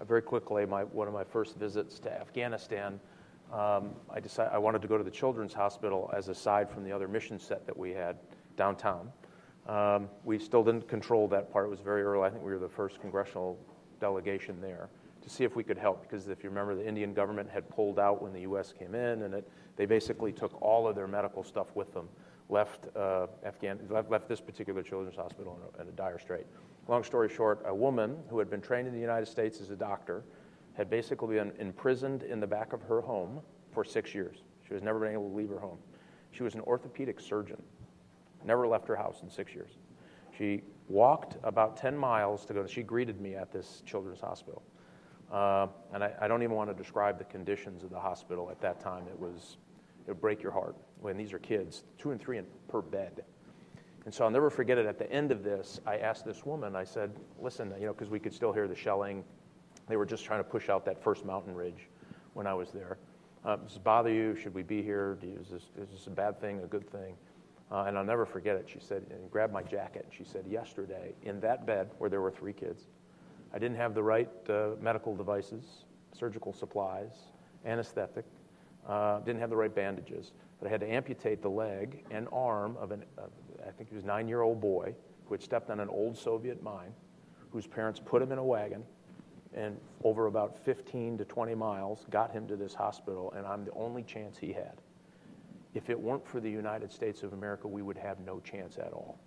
uh, 0.00 0.04
very 0.04 0.22
quickly 0.22 0.64
my, 0.64 0.84
one 0.84 1.08
of 1.08 1.14
my 1.14 1.24
first 1.24 1.56
visits 1.56 1.98
to 2.00 2.12
Afghanistan. 2.12 3.00
Um, 3.52 3.90
I 4.08 4.20
decided 4.20 4.52
I 4.52 4.58
wanted 4.58 4.82
to 4.82 4.88
go 4.88 4.96
to 4.96 5.04
the 5.04 5.10
children's 5.10 5.52
hospital 5.52 6.10
as 6.16 6.28
a 6.28 6.34
side 6.34 6.70
from 6.70 6.84
the 6.84 6.92
other 6.92 7.08
mission 7.08 7.38
set 7.38 7.66
that 7.66 7.76
we 7.76 7.90
had 7.90 8.16
downtown. 8.56 9.10
Um, 9.66 10.08
we 10.24 10.38
still 10.38 10.64
didn't 10.64 10.88
control 10.88 11.28
that 11.28 11.52
part. 11.52 11.66
It 11.66 11.70
was 11.70 11.80
very 11.80 12.02
early. 12.02 12.24
I 12.24 12.30
think 12.30 12.44
we 12.44 12.52
were 12.52 12.58
the 12.58 12.68
first 12.68 13.00
congressional 13.00 13.58
delegation 14.00 14.60
there 14.60 14.88
to 15.22 15.30
see 15.30 15.44
if 15.44 15.54
we 15.54 15.62
could 15.62 15.78
help. 15.78 16.02
Because 16.02 16.28
if 16.28 16.42
you 16.42 16.50
remember, 16.50 16.74
the 16.74 16.86
Indian 16.86 17.14
government 17.14 17.48
had 17.48 17.68
pulled 17.68 17.98
out 17.98 18.22
when 18.22 18.32
the 18.32 18.40
U.S. 18.42 18.72
came 18.76 18.94
in, 18.94 19.22
and 19.22 19.34
it 19.34 19.48
they 19.76 19.86
basically 19.86 20.32
took 20.32 20.60
all 20.60 20.86
of 20.86 20.94
their 20.94 21.06
medical 21.06 21.42
stuff 21.42 21.68
with 21.74 21.92
them, 21.94 22.08
left, 22.48 22.94
uh, 22.96 23.26
Afghan, 23.44 23.78
left, 23.88 24.10
left, 24.10 24.28
this 24.28 24.40
particular 24.40 24.82
children's 24.82 25.16
hospital 25.16 25.58
in 25.58 25.80
a, 25.80 25.82
in 25.82 25.88
a 25.88 25.92
dire 25.92 26.18
strait. 26.18 26.46
Long 26.88 27.04
story 27.04 27.28
short, 27.28 27.62
a 27.66 27.74
woman 27.74 28.16
who 28.28 28.38
had 28.38 28.50
been 28.50 28.60
trained 28.60 28.88
in 28.88 28.94
the 28.94 29.00
United 29.00 29.26
States 29.26 29.60
as 29.60 29.70
a 29.70 29.76
doctor 29.76 30.24
had 30.74 30.90
basically 30.90 31.36
been 31.36 31.52
imprisoned 31.58 32.22
in 32.22 32.40
the 32.40 32.46
back 32.46 32.72
of 32.72 32.82
her 32.82 33.00
home 33.00 33.40
for 33.70 33.84
six 33.84 34.14
years. 34.14 34.38
She 34.66 34.74
was 34.74 34.82
never 34.82 34.98
been 34.98 35.12
able 35.12 35.28
to 35.28 35.36
leave 35.36 35.48
her 35.48 35.58
home. 35.58 35.78
She 36.30 36.42
was 36.42 36.54
an 36.54 36.60
orthopedic 36.62 37.20
surgeon, 37.20 37.62
never 38.44 38.66
left 38.66 38.88
her 38.88 38.96
house 38.96 39.22
in 39.22 39.30
six 39.30 39.54
years. 39.54 39.72
She 40.36 40.62
walked 40.88 41.36
about 41.42 41.76
10 41.76 41.96
miles 41.96 42.44
to 42.46 42.54
go. 42.54 42.66
She 42.66 42.82
greeted 42.82 43.20
me 43.20 43.34
at 43.34 43.52
this 43.52 43.82
children's 43.86 44.20
hospital. 44.20 44.62
Uh, 45.32 45.66
and 45.94 46.04
I, 46.04 46.12
I, 46.20 46.28
don't 46.28 46.42
even 46.42 46.54
want 46.54 46.68
to 46.68 46.74
describe 46.74 47.16
the 47.16 47.24
conditions 47.24 47.82
of 47.82 47.88
the 47.90 47.98
hospital 47.98 48.50
at 48.50 48.60
that 48.60 48.80
time. 48.80 49.04
It 49.08 49.18
was, 49.18 49.56
it 50.06 50.10
would 50.10 50.20
break 50.20 50.42
your 50.42 50.52
heart 50.52 50.76
when 51.00 51.16
these 51.16 51.32
are 51.32 51.38
kids, 51.38 51.84
two 51.96 52.10
and 52.10 52.20
three 52.20 52.36
in, 52.36 52.44
per 52.68 52.82
bed. 52.82 53.24
And 54.04 54.12
so 54.12 54.24
I'll 54.24 54.30
never 54.30 54.50
forget 54.50 54.76
it. 54.76 54.84
At 54.84 54.98
the 54.98 55.10
end 55.10 55.32
of 55.32 55.42
this, 55.42 55.80
I 55.86 55.96
asked 55.96 56.26
this 56.26 56.44
woman, 56.44 56.76
I 56.76 56.84
said, 56.84 57.12
listen, 57.40 57.72
you 57.78 57.86
know, 57.86 57.94
because 57.94 58.10
we 58.10 58.18
could 58.18 58.34
still 58.34 58.52
hear 58.52 58.68
the 58.68 58.76
shelling. 58.76 59.24
They 59.88 59.96
were 59.96 60.04
just 60.04 60.24
trying 60.24 60.40
to 60.40 60.44
push 60.44 60.68
out 60.68 60.84
that 60.84 61.02
first 61.02 61.24
mountain 61.24 61.54
ridge 61.54 61.88
when 62.34 62.46
I 62.46 62.52
was 62.52 62.70
there. 62.70 62.98
Uh, 63.44 63.56
does 63.56 63.70
this 63.70 63.78
bother 63.78 64.10
you? 64.10 64.36
Should 64.36 64.54
we 64.54 64.62
be 64.62 64.82
here? 64.82 65.18
You, 65.22 65.38
is, 65.40 65.48
this, 65.48 65.62
is 65.78 65.88
this 65.90 66.06
a 66.08 66.10
bad 66.10 66.40
thing, 66.40 66.60
a 66.62 66.66
good 66.66 66.88
thing? 66.90 67.14
Uh, 67.70 67.84
and 67.86 67.96
I'll 67.96 68.04
never 68.04 68.26
forget 68.26 68.56
it. 68.56 68.68
She 68.70 68.80
said, 68.80 69.04
and 69.10 69.30
grabbed 69.30 69.52
my 69.52 69.62
jacket. 69.62 70.06
She 70.16 70.24
said, 70.24 70.44
yesterday, 70.46 71.14
in 71.22 71.40
that 71.40 71.64
bed 71.64 71.90
where 71.98 72.10
there 72.10 72.20
were 72.20 72.30
three 72.30 72.52
kids, 72.52 72.88
I 73.52 73.58
didn't 73.58 73.76
have 73.76 73.94
the 73.94 74.02
right 74.02 74.30
uh, 74.48 74.70
medical 74.80 75.14
devices, 75.14 75.84
surgical 76.12 76.52
supplies, 76.52 77.12
anesthetic, 77.64 78.24
uh, 78.86 79.20
didn't 79.20 79.40
have 79.40 79.50
the 79.50 79.56
right 79.56 79.74
bandages. 79.74 80.32
but 80.58 80.68
I 80.68 80.70
had 80.70 80.80
to 80.80 80.90
amputate 80.90 81.42
the 81.42 81.50
leg 81.50 82.04
and 82.10 82.28
arm 82.32 82.76
of 82.78 82.92
an, 82.92 83.04
uh, 83.18 83.22
I 83.66 83.70
think 83.70 83.88
he 83.88 83.94
was 83.94 84.04
nine 84.04 84.28
year 84.28 84.42
old 84.42 84.60
boy 84.60 84.94
who 85.26 85.34
had 85.34 85.42
stepped 85.42 85.70
on 85.70 85.80
an 85.80 85.88
old 85.88 86.16
Soviet 86.16 86.62
mine, 86.62 86.92
whose 87.50 87.66
parents 87.66 88.00
put 88.04 88.22
him 88.22 88.32
in 88.32 88.38
a 88.38 88.44
wagon 88.44 88.84
and 89.54 89.76
over 90.04 90.26
about 90.26 90.58
15 90.64 91.18
to 91.18 91.24
20 91.24 91.54
miles 91.54 92.06
got 92.10 92.32
him 92.32 92.46
to 92.48 92.56
this 92.56 92.74
hospital, 92.74 93.32
and 93.36 93.46
I'm 93.46 93.64
the 93.64 93.72
only 93.72 94.02
chance 94.02 94.38
he 94.38 94.52
had. 94.52 94.80
If 95.74 95.90
it 95.90 95.98
weren't 95.98 96.26
for 96.26 96.40
the 96.40 96.50
United 96.50 96.90
States 96.90 97.22
of 97.22 97.32
America, 97.32 97.68
we 97.68 97.82
would 97.82 97.98
have 97.98 98.20
no 98.20 98.40
chance 98.40 98.78
at 98.78 98.92
all. 98.92 99.18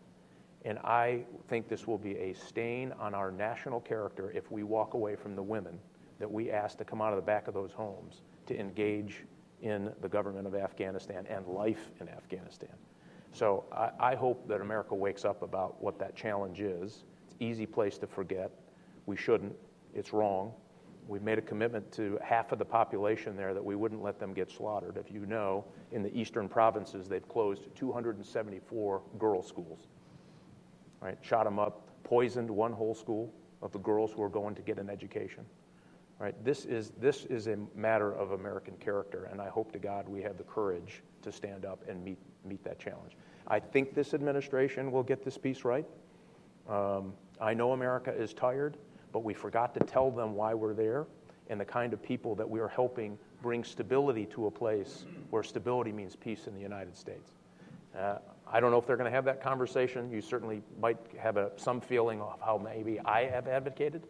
And 0.65 0.79
I 0.79 1.23
think 1.47 1.69
this 1.69 1.85
will 1.85 1.99
be 1.99 2.17
a 2.17 2.33
stain 2.33 2.91
on 2.99 3.13
our 3.13 3.31
national 3.31 3.79
character 3.79 4.31
if 4.31 4.51
we 4.51 4.63
walk 4.63 4.95
away 4.95 5.15
from 5.15 5.35
the 5.35 5.43
women 5.43 5.79
that 6.19 6.29
we 6.29 6.49
asked 6.49 6.79
to 6.79 6.85
come 6.85 7.01
out 7.01 7.13
of 7.13 7.17
the 7.17 7.25
back 7.25 7.47
of 7.47 7.53
those 7.53 7.71
homes 7.71 8.23
to 8.47 8.59
engage 8.59 9.25
in 9.61 9.91
the 10.01 10.09
government 10.09 10.47
of 10.47 10.55
Afghanistan 10.55 11.27
and 11.29 11.45
life 11.47 11.91
in 12.01 12.09
Afghanistan. 12.09 12.73
So 13.31 13.65
I, 13.71 13.91
I, 13.99 14.15
hope 14.15 14.47
that 14.47 14.61
America 14.61 14.95
wakes 14.95 15.23
up 15.23 15.43
about 15.43 15.81
what 15.83 15.99
that 15.99 16.15
challenge 16.15 16.61
is. 16.61 17.03
It's 17.25 17.35
an 17.39 17.43
easy 17.43 17.65
place 17.65 17.97
to 17.99 18.07
forget. 18.07 18.51
We 19.05 19.17
shouldn't. 19.17 19.55
It's 19.93 20.13
wrong. 20.13 20.53
We've 21.07 21.21
made 21.21 21.37
a 21.37 21.41
commitment 21.41 21.91
to 21.93 22.17
half 22.23 22.51
of 22.51 22.59
the 22.59 22.65
population 22.65 23.35
there 23.35 23.53
that 23.53 23.63
we 23.63 23.75
wouldn't 23.75 24.01
let 24.01 24.19
them 24.19 24.33
get 24.33 24.49
slaughtered. 24.49 24.97
If 24.97 25.11
you 25.11 25.25
know, 25.25 25.65
in 25.91 26.01
the 26.01 26.15
eastern 26.17 26.49
provinces, 26.49 27.07
they've 27.07 27.27
closed 27.27 27.63
274 27.75 29.01
girls' 29.19 29.47
schools. 29.47 29.87
Right? 31.05 31.19
Shot 31.21 31.43
them 31.43 31.59
up, 31.59 31.87
poisoned 32.03 32.49
one 32.49 32.73
whole 32.73 32.95
school 32.95 33.31
of 33.61 33.71
the 33.71 33.77
girls 33.77 34.11
who 34.11 34.23
are 34.23 34.29
going 34.29 34.55
to 34.55 34.63
get 34.63 34.79
an 34.79 34.89
education. 34.89 35.45
Right? 36.17 36.33
This 36.43 36.65
is, 36.65 36.93
this 36.99 37.25
is 37.25 37.45
a 37.45 37.57
matter 37.75 38.11
of 38.11 38.31
American 38.31 38.73
character, 38.77 39.25
and 39.31 39.39
I 39.39 39.49
hope 39.49 39.71
to 39.73 39.77
God 39.77 40.09
we 40.09 40.23
have 40.23 40.39
the 40.39 40.43
courage 40.45 41.03
to 41.21 41.31
stand 41.31 41.63
up 41.63 41.83
and 41.87 42.03
meet, 42.03 42.17
meet 42.43 42.63
that 42.63 42.79
challenge. 42.79 43.11
I 43.47 43.59
think 43.59 43.93
this 43.93 44.15
administration 44.15 44.91
will 44.91 45.03
get 45.03 45.23
this 45.23 45.37
piece 45.37 45.63
right. 45.63 45.85
Um, 46.67 47.13
I 47.39 47.53
know 47.53 47.73
America 47.73 48.11
is 48.11 48.33
tired, 48.33 48.75
but 49.11 49.23
we 49.23 49.35
forgot 49.35 49.75
to 49.75 49.81
tell 49.81 50.09
them 50.09 50.33
why 50.33 50.55
we're 50.55 50.73
there 50.73 51.05
and 51.51 51.61
the 51.61 51.65
kind 51.65 51.93
of 51.93 52.01
people 52.01 52.33
that 52.33 52.49
we 52.49 52.59
are 52.59 52.67
helping 52.67 53.19
bring 53.43 53.63
stability 53.63 54.25
to 54.25 54.47
a 54.47 54.51
place 54.51 55.05
where 55.29 55.43
stability 55.43 55.91
means 55.91 56.15
peace 56.15 56.47
in 56.47 56.55
the 56.55 56.61
United 56.61 56.97
States. 56.97 57.33
Uh, 57.95 58.17
I 58.55 58.61
don't 58.61 58.71
know 58.71 58.77
if 58.77 58.87
they're 58.87 58.95
going 58.95 59.11
to 59.11 59.13
have 59.13 59.25
that 59.25 59.41
conversation. 59.41 60.09
You 60.09 60.21
certainly 60.21 60.61
might 60.79 60.97
have 61.19 61.35
a, 61.35 61.51
some 61.57 61.81
feeling 61.81 62.21
of 62.21 62.39
how 62.39 62.57
maybe 62.57 63.01
I 63.01 63.25
have 63.25 63.49
advocated. 63.49 64.07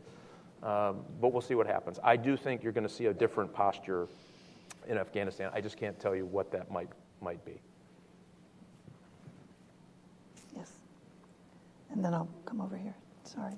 Um, 0.62 1.04
but 1.20 1.34
we'll 1.34 1.42
see 1.42 1.56
what 1.56 1.66
happens. 1.66 1.98
I 2.04 2.16
do 2.16 2.38
think 2.38 2.62
you're 2.62 2.72
going 2.72 2.88
to 2.88 2.94
see 2.94 3.08
a 3.08 3.14
different 3.14 3.52
posture 3.52 4.08
in 4.88 5.00
Afghanistan. 5.00 5.50
I 5.52 5.62
just 5.62 5.78
can't 5.78 6.00
tell 6.00 6.16
you 6.16 6.28
what 6.28 6.52
that 6.52 6.70
might, 6.70 6.90
might 7.22 7.44
be. 7.44 7.60
Yes. 10.56 10.74
And 11.92 12.06
then 12.06 12.14
I'll 12.14 12.30
come 12.46 12.62
over 12.62 12.78
here. 12.78 12.94
Sorry. 13.24 13.56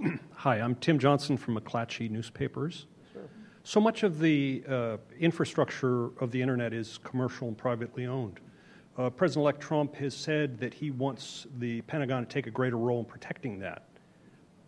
Hi, 0.36 0.58
I'm 0.58 0.74
Tim 0.76 0.98
Johnson 0.98 1.36
from 1.36 1.54
McClatchy 1.58 2.10
Newspapers. 2.10 2.86
So 3.66 3.80
much 3.80 4.02
of 4.02 4.18
the 4.18 4.62
uh, 4.68 4.96
infrastructure 5.18 6.10
of 6.20 6.30
the 6.30 6.42
internet 6.42 6.74
is 6.74 6.98
commercial 7.02 7.48
and 7.48 7.56
privately 7.56 8.06
owned. 8.06 8.38
Uh, 8.98 9.08
President 9.08 9.42
elect 9.42 9.60
Trump 9.60 9.94
has 9.96 10.14
said 10.14 10.58
that 10.58 10.74
he 10.74 10.90
wants 10.90 11.46
the 11.58 11.80
Pentagon 11.82 12.26
to 12.26 12.28
take 12.28 12.46
a 12.46 12.50
greater 12.50 12.76
role 12.76 12.98
in 12.98 13.06
protecting 13.06 13.58
that. 13.60 13.84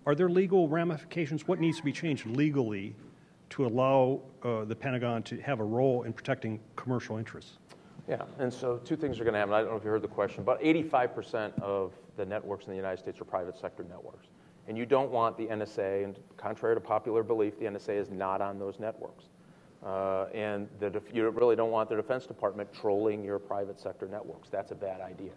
Are 0.06 0.14
there 0.14 0.30
legal 0.30 0.66
ramifications? 0.66 1.46
What 1.46 1.60
needs 1.60 1.76
to 1.76 1.84
be 1.84 1.92
changed 1.92 2.24
legally 2.24 2.96
to 3.50 3.66
allow 3.66 4.22
uh, 4.42 4.64
the 4.64 4.74
Pentagon 4.74 5.22
to 5.24 5.42
have 5.42 5.60
a 5.60 5.64
role 5.64 6.04
in 6.04 6.14
protecting 6.14 6.58
commercial 6.74 7.18
interests? 7.18 7.58
Yeah, 8.08 8.22
and 8.38 8.50
so 8.50 8.78
two 8.78 8.96
things 8.96 9.20
are 9.20 9.24
going 9.24 9.34
to 9.34 9.38
happen. 9.40 9.52
I 9.52 9.60
don't 9.60 9.72
know 9.72 9.76
if 9.76 9.84
you 9.84 9.90
heard 9.90 10.00
the 10.00 10.08
question. 10.08 10.40
About 10.40 10.62
85% 10.62 11.60
of 11.60 11.92
the 12.16 12.24
networks 12.24 12.64
in 12.64 12.70
the 12.70 12.76
United 12.76 13.00
States 13.00 13.20
are 13.20 13.24
private 13.24 13.58
sector 13.58 13.84
networks. 13.84 14.28
And 14.68 14.76
you 14.76 14.86
don't 14.86 15.10
want 15.10 15.36
the 15.36 15.46
NSA, 15.46 16.04
and 16.04 16.18
contrary 16.36 16.74
to 16.74 16.80
popular 16.80 17.22
belief, 17.22 17.58
the 17.58 17.66
NSA 17.66 18.00
is 18.00 18.10
not 18.10 18.40
on 18.40 18.58
those 18.58 18.80
networks. 18.80 19.26
Uh, 19.84 20.26
and 20.34 20.68
the, 20.80 21.00
you 21.12 21.28
really 21.30 21.54
don't 21.54 21.70
want 21.70 21.88
the 21.88 21.94
Defense 21.94 22.26
Department 22.26 22.72
trolling 22.72 23.22
your 23.22 23.38
private 23.38 23.78
sector 23.78 24.08
networks. 24.08 24.48
That's 24.48 24.72
a 24.72 24.74
bad 24.74 25.00
idea. 25.00 25.30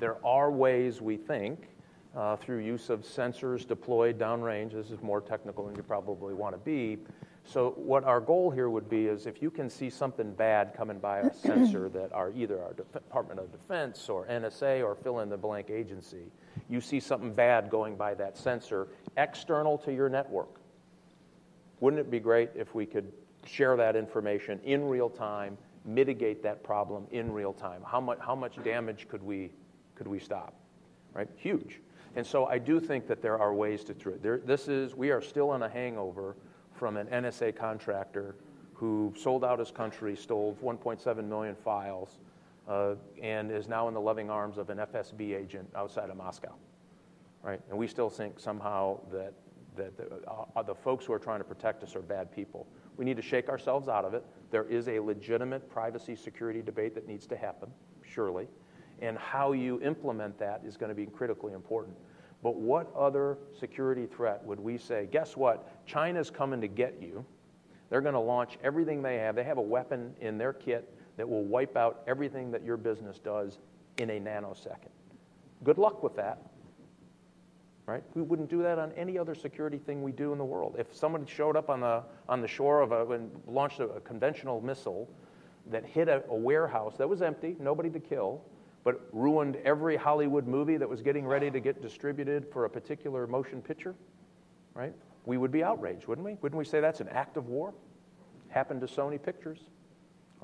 There 0.00 0.16
are 0.26 0.50
ways, 0.50 1.00
we 1.00 1.16
think, 1.16 1.68
uh, 2.16 2.36
through 2.36 2.58
use 2.58 2.90
of 2.90 3.02
sensors 3.02 3.66
deployed 3.66 4.18
downrange. 4.18 4.72
This 4.72 4.90
is 4.90 5.00
more 5.02 5.20
technical 5.20 5.66
than 5.66 5.76
you 5.76 5.82
probably 5.82 6.34
want 6.34 6.54
to 6.54 6.58
be. 6.58 6.98
So, 7.46 7.74
what 7.76 8.04
our 8.04 8.20
goal 8.20 8.50
here 8.50 8.70
would 8.70 8.88
be 8.88 9.06
is 9.06 9.26
if 9.26 9.42
you 9.42 9.50
can 9.50 9.68
see 9.68 9.90
something 9.90 10.32
bad 10.32 10.72
coming 10.74 10.98
by 10.98 11.18
a 11.20 11.34
sensor 11.34 11.88
that 11.90 12.12
are 12.12 12.32
either 12.32 12.62
our 12.62 12.72
Department 12.72 13.38
of 13.38 13.52
Defense 13.52 14.08
or 14.08 14.26
NSA 14.26 14.82
or 14.82 14.94
fill 14.94 15.20
in 15.20 15.28
the 15.28 15.36
blank 15.36 15.68
agency, 15.70 16.32
you 16.68 16.80
see 16.80 17.00
something 17.00 17.32
bad 17.32 17.70
going 17.70 17.96
by 17.96 18.14
that 18.14 18.36
sensor 18.36 18.88
external 19.16 19.78
to 19.78 19.92
your 19.92 20.08
network. 20.08 20.60
Wouldn't 21.80 22.00
it 22.00 22.10
be 22.10 22.20
great 22.20 22.50
if 22.54 22.74
we 22.74 22.86
could 22.86 23.12
share 23.46 23.76
that 23.76 23.96
information 23.96 24.60
in 24.64 24.84
real 24.86 25.10
time, 25.10 25.56
mitigate 25.84 26.42
that 26.42 26.62
problem 26.62 27.06
in 27.10 27.32
real 27.32 27.52
time. 27.52 27.82
How 27.86 28.00
much, 28.00 28.18
how 28.20 28.34
much 28.34 28.62
damage 28.62 29.06
could 29.08 29.22
we, 29.22 29.50
could 29.94 30.08
we 30.08 30.18
stop? 30.18 30.54
Right? 31.12 31.28
Huge. 31.36 31.80
And 32.16 32.26
so 32.26 32.46
I 32.46 32.58
do 32.58 32.80
think 32.80 33.06
that 33.08 33.22
there 33.22 33.38
are 33.38 33.52
ways 33.52 33.84
to 33.84 33.94
do 33.94 34.10
it. 34.10 34.46
This 34.46 34.68
is, 34.68 34.94
we 34.94 35.10
are 35.10 35.20
still 35.20 35.54
in 35.54 35.62
a 35.62 35.68
hangover 35.68 36.36
from 36.72 36.96
an 36.96 37.06
NSA 37.08 37.56
contractor 37.56 38.36
who 38.72 39.12
sold 39.16 39.44
out 39.44 39.58
his 39.58 39.70
country, 39.70 40.16
stole 40.16 40.56
1.7 40.62 41.24
million 41.24 41.54
files, 41.54 42.18
uh, 42.68 42.94
and 43.22 43.50
is 43.50 43.68
now 43.68 43.88
in 43.88 43.94
the 43.94 44.00
loving 44.00 44.30
arms 44.30 44.58
of 44.58 44.70
an 44.70 44.78
FSB 44.78 45.34
agent 45.34 45.68
outside 45.76 46.10
of 46.10 46.16
Moscow. 46.16 46.54
Right? 47.42 47.60
And 47.68 47.78
we 47.78 47.86
still 47.86 48.08
think 48.08 48.40
somehow 48.40 49.00
that, 49.12 49.34
that 49.76 49.96
the, 49.96 50.20
uh, 50.56 50.62
the 50.62 50.74
folks 50.74 51.04
who 51.04 51.12
are 51.12 51.18
trying 51.18 51.40
to 51.40 51.44
protect 51.44 51.82
us 51.82 51.94
are 51.94 52.00
bad 52.00 52.32
people. 52.32 52.66
We 52.96 53.04
need 53.04 53.16
to 53.16 53.22
shake 53.22 53.48
ourselves 53.48 53.88
out 53.88 54.04
of 54.04 54.14
it. 54.14 54.24
There 54.50 54.64
is 54.64 54.88
a 54.88 54.98
legitimate 54.98 55.68
privacy 55.68 56.16
security 56.16 56.62
debate 56.62 56.94
that 56.94 57.06
needs 57.06 57.26
to 57.26 57.36
happen, 57.36 57.70
surely. 58.02 58.48
And 59.02 59.18
how 59.18 59.52
you 59.52 59.82
implement 59.82 60.38
that 60.38 60.62
is 60.64 60.76
going 60.76 60.88
to 60.88 60.94
be 60.94 61.06
critically 61.06 61.52
important. 61.52 61.96
But 62.42 62.56
what 62.56 62.94
other 62.94 63.38
security 63.58 64.06
threat 64.06 64.44
would 64.44 64.60
we 64.60 64.78
say? 64.78 65.08
Guess 65.10 65.36
what? 65.36 65.86
China's 65.86 66.30
coming 66.30 66.60
to 66.60 66.68
get 66.68 67.00
you. 67.00 67.24
They're 67.90 68.00
going 68.00 68.14
to 68.14 68.20
launch 68.20 68.58
everything 68.62 69.02
they 69.02 69.16
have. 69.16 69.34
They 69.34 69.44
have 69.44 69.58
a 69.58 69.62
weapon 69.62 70.14
in 70.20 70.38
their 70.38 70.52
kit 70.52 70.93
that 71.16 71.28
will 71.28 71.44
wipe 71.44 71.76
out 71.76 72.02
everything 72.06 72.50
that 72.50 72.64
your 72.64 72.76
business 72.76 73.18
does 73.18 73.58
in 73.98 74.10
a 74.10 74.20
nanosecond. 74.20 74.90
Good 75.62 75.78
luck 75.78 76.02
with 76.02 76.16
that 76.16 76.38
right? 77.86 78.02
We 78.14 78.22
wouldn't 78.22 78.48
do 78.48 78.62
that 78.62 78.78
on 78.78 78.92
any 78.92 79.18
other 79.18 79.34
security 79.34 79.78
thing 79.78 80.02
we 80.02 80.12
do 80.12 80.32
in 80.32 80.38
the 80.38 80.44
world. 80.44 80.76
If 80.78 80.94
someone 80.94 81.26
showed 81.26 81.56
up 81.56 81.68
on 81.68 81.80
the, 81.80 82.02
on 82.28 82.40
the 82.40 82.48
shore 82.48 82.80
of 82.80 82.92
a, 82.92 83.06
and 83.12 83.30
launched 83.46 83.80
a, 83.80 83.84
a 83.84 84.00
conventional 84.00 84.60
missile 84.60 85.08
that 85.70 85.84
hit 85.84 86.08
a, 86.08 86.22
a, 86.28 86.34
warehouse 86.34 86.96
that 86.96 87.08
was 87.08 87.22
empty, 87.22 87.56
nobody 87.58 87.90
to 87.90 88.00
kill, 88.00 88.42
but 88.84 89.08
ruined 89.12 89.56
every 89.64 89.96
Hollywood 89.96 90.46
movie 90.46 90.76
that 90.76 90.88
was 90.88 91.02
getting 91.02 91.26
ready 91.26 91.50
to 91.50 91.60
get 91.60 91.82
distributed 91.82 92.46
for 92.52 92.64
a 92.64 92.70
particular 92.70 93.26
motion 93.26 93.60
picture, 93.60 93.94
right? 94.74 94.92
We 95.26 95.38
would 95.38 95.52
be 95.52 95.62
outraged, 95.62 96.06
wouldn't 96.06 96.24
we? 96.24 96.36
Wouldn't 96.42 96.58
we 96.58 96.64
say 96.64 96.80
that's 96.80 97.00
an 97.00 97.08
act 97.08 97.36
of 97.36 97.48
war? 97.48 97.72
Happened 98.48 98.80
to 98.82 98.86
Sony 98.86 99.22
Pictures, 99.22 99.60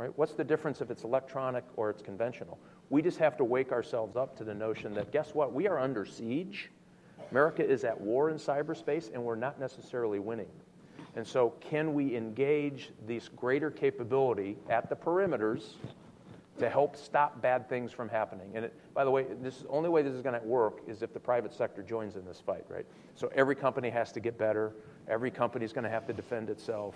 right? 0.01 0.13
What's 0.17 0.35
the 0.35 0.45
difference 0.45 0.81
if 0.81 0.91
it's 0.91 1.05
electronic 1.05 1.65
or 1.77 1.91
it's 1.91 2.03
conventional? 2.03 2.59
We 2.89 3.03
just 3.03 3.19
have 3.19 3.37
to 3.37 3.45
wake 3.45 3.71
ourselves 3.71 4.17
up 4.17 4.37
to 4.39 4.45
the 4.45 4.55
notion 4.55 4.95
that 4.95 5.13
guess 5.13 5.35
what? 5.35 5.53
We 5.53 5.69
are 5.69 5.79
under 5.79 6.05
siege 6.05 6.71
America 7.31 7.65
is 7.65 7.85
at 7.85 8.01
war 8.01 8.31
in 8.31 8.37
cyberspace, 8.37 9.13
and 9.13 9.23
we're 9.23 9.37
not 9.37 9.61
necessarily 9.61 10.19
winning. 10.19 10.49
And 11.17 11.27
so, 11.27 11.55
can 11.61 11.95
we 11.95 12.17
engage 12.17 12.91
this 13.07 13.29
greater 13.29 13.71
capability 13.71 14.57
at 14.69 14.89
the 14.89 14.97
perimeters 14.97 15.75
to 16.59 16.69
help 16.69 16.97
stop 16.97 17.41
bad 17.41 17.69
things 17.69 17.93
from 17.93 18.09
happening? 18.09 18.51
And 18.55 18.65
it, 18.67 18.75
by 18.95 19.05
the 19.05 19.11
way, 19.11 19.27
this 19.41 19.65
only 19.69 19.89
way 19.89 20.03
this 20.03 20.15
is 20.15 20.23
going 20.23 20.41
to 20.41 20.47
work 20.47 20.81
is 20.87 21.03
if 21.03 21.13
the 21.13 21.21
private 21.21 21.53
sector 21.53 21.83
joins 21.83 22.17
in 22.17 22.25
this 22.25 22.41
fight, 22.41 22.65
right? 22.69 22.87
So 23.15 23.31
every 23.35 23.55
company 23.55 23.91
has 23.91 24.13
to 24.13 24.21
get 24.21 24.39
better. 24.39 24.73
Every 25.09 25.31
company 25.31 25.65
is 25.65 25.73
going 25.73 25.85
to 25.85 25.91
have 25.91 26.07
to 26.07 26.13
defend 26.13 26.51
itself. 26.51 26.95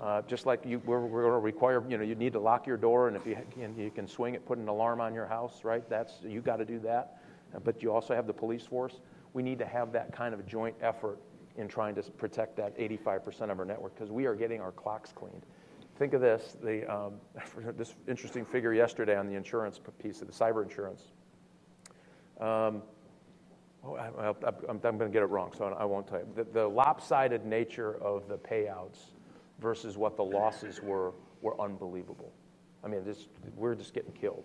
Uh, 0.00 0.22
just 0.22 0.44
like 0.44 0.64
you, 0.66 0.82
we're, 0.84 1.00
we're 1.00 1.22
going 1.22 1.34
to 1.34 1.38
require, 1.38 1.82
you 1.88 1.96
know, 1.96 2.02
you 2.02 2.16
need 2.16 2.32
to 2.32 2.40
lock 2.40 2.66
your 2.66 2.76
door, 2.76 3.08
and 3.08 3.16
if 3.16 3.24
you 3.24 3.36
can, 3.52 3.78
you 3.78 3.90
can 3.90 4.08
swing 4.08 4.34
it, 4.34 4.44
put 4.44 4.58
an 4.58 4.66
alarm 4.66 5.00
on 5.00 5.14
your 5.14 5.26
house, 5.26 5.62
right? 5.62 5.88
That's 5.88 6.14
you 6.22 6.40
got 6.40 6.56
to 6.56 6.64
do 6.64 6.80
that. 6.80 7.18
But 7.62 7.82
you 7.82 7.92
also 7.92 8.14
have 8.14 8.26
the 8.26 8.32
police 8.32 8.64
force 8.64 8.98
we 9.34 9.42
need 9.42 9.58
to 9.58 9.66
have 9.66 9.92
that 9.92 10.12
kind 10.12 10.32
of 10.32 10.46
joint 10.46 10.74
effort 10.80 11.18
in 11.56 11.68
trying 11.68 11.94
to 11.96 12.02
protect 12.02 12.56
that 12.56 12.76
85% 12.78 13.50
of 13.50 13.58
our 13.58 13.64
network 13.64 13.94
because 13.94 14.10
we 14.10 14.24
are 14.24 14.34
getting 14.34 14.60
our 14.60 14.72
clocks 14.72 15.12
cleaned. 15.12 15.42
Think 15.98 16.14
of 16.14 16.20
this 16.20 16.56
the, 16.62 16.90
um, 16.92 17.14
this 17.76 17.94
interesting 18.08 18.44
figure 18.44 18.72
yesterday 18.72 19.16
on 19.16 19.26
the 19.26 19.34
insurance 19.34 19.78
piece 20.02 20.22
of 20.22 20.28
the 20.28 20.32
cyber 20.32 20.62
insurance. 20.62 21.02
Um, 22.40 22.82
oh, 23.84 23.96
I, 23.96 24.30
am 24.68 24.78
going 24.78 24.98
to 24.98 25.08
get 25.08 25.22
it 25.22 25.26
wrong, 25.26 25.52
so 25.56 25.66
I 25.66 25.84
won't 25.84 26.08
tell 26.08 26.20
you. 26.20 26.26
The, 26.34 26.44
the 26.44 26.66
lopsided 26.66 27.44
nature 27.44 27.96
of 28.02 28.28
the 28.28 28.38
payouts 28.38 28.98
versus 29.60 29.96
what 29.96 30.16
the 30.16 30.24
losses 30.24 30.80
were 30.82 31.12
were 31.42 31.60
unbelievable. 31.60 32.32
I 32.82 32.88
mean, 32.88 33.04
this, 33.04 33.26
we're 33.56 33.74
just 33.74 33.94
getting 33.94 34.12
killed. 34.12 34.44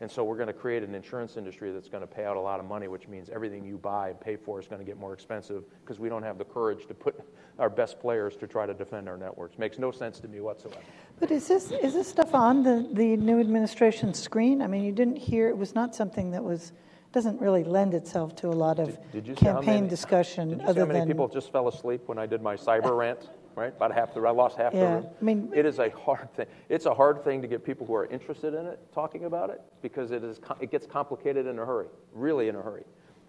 And 0.00 0.10
so 0.10 0.24
we're 0.24 0.36
going 0.36 0.48
to 0.48 0.52
create 0.52 0.82
an 0.82 0.94
insurance 0.94 1.38
industry 1.38 1.72
that's 1.72 1.88
going 1.88 2.02
to 2.02 2.06
pay 2.06 2.24
out 2.26 2.36
a 2.36 2.40
lot 2.40 2.60
of 2.60 2.66
money, 2.66 2.86
which 2.86 3.08
means 3.08 3.30
everything 3.30 3.64
you 3.64 3.78
buy 3.78 4.10
and 4.10 4.20
pay 4.20 4.36
for 4.36 4.60
is 4.60 4.66
going 4.66 4.78
to 4.78 4.84
get 4.84 4.98
more 4.98 5.14
expensive 5.14 5.64
because 5.80 5.98
we 5.98 6.10
don't 6.10 6.22
have 6.22 6.36
the 6.36 6.44
courage 6.44 6.86
to 6.86 6.94
put 6.94 7.18
our 7.58 7.70
best 7.70 7.98
players 7.98 8.36
to 8.36 8.46
try 8.46 8.66
to 8.66 8.74
defend 8.74 9.08
our 9.08 9.16
networks. 9.16 9.58
Makes 9.58 9.78
no 9.78 9.90
sense 9.90 10.20
to 10.20 10.28
me 10.28 10.40
whatsoever. 10.40 10.80
But 11.18 11.30
is 11.30 11.48
this 11.48 11.72
is 11.72 11.94
this 11.94 12.08
stuff 12.08 12.34
on 12.34 12.62
the, 12.62 12.86
the 12.92 13.16
new 13.16 13.40
administration 13.40 14.12
screen? 14.12 14.60
I 14.60 14.66
mean, 14.66 14.84
you 14.84 14.92
didn't 14.92 15.16
hear 15.16 15.48
it 15.48 15.56
was 15.56 15.74
not 15.74 15.94
something 15.94 16.30
that 16.32 16.44
was 16.44 16.72
doesn't 17.12 17.40
really 17.40 17.64
lend 17.64 17.94
itself 17.94 18.36
to 18.36 18.48
a 18.48 18.52
lot 18.52 18.78
of 18.78 18.98
Did, 19.10 19.24
did 19.24 19.38
see 19.38 19.44
campaign 19.46 19.74
many- 19.76 19.88
discussion 19.88 20.48
Did 20.50 20.58
you 20.58 20.64
see 20.64 20.70
other 20.70 20.80
how 20.80 20.86
many 20.88 20.98
than 20.98 21.08
people 21.08 21.28
just 21.28 21.50
fell 21.50 21.68
asleep 21.68 22.02
when 22.06 22.18
I 22.18 22.26
did 22.26 22.42
my 22.42 22.56
cyber 22.56 22.94
rant? 22.94 23.30
Right, 23.56 23.74
about 23.74 23.92
half 23.94 24.12
the 24.12 24.20
I 24.20 24.30
lost 24.32 24.58
half 24.58 24.72
the 24.72 24.78
Yeah, 24.78 24.94
room. 24.96 25.06
I 25.18 25.24
mean- 25.24 25.50
it 25.54 25.64
is 25.64 25.78
a 25.78 25.88
hard 25.88 26.30
thing. 26.34 26.44
It's 26.68 26.84
a 26.84 26.92
hard 26.92 27.24
thing 27.24 27.40
to 27.40 27.48
get 27.48 27.64
people 27.64 27.86
who 27.86 27.94
are 27.94 28.04
interested 28.04 28.52
in 28.52 28.66
it 28.66 28.78
talking 28.92 29.24
about 29.24 29.48
it 29.48 29.62
because 29.80 30.10
it 30.10 30.22
is 30.22 30.40
it 30.60 30.70
gets 30.70 30.86
complicated 30.86 31.46
in 31.46 31.58
a 31.58 31.64
hurry, 31.64 31.86
really 32.12 32.48
in 32.48 32.56
a 32.56 32.60
hurry. 32.60 32.84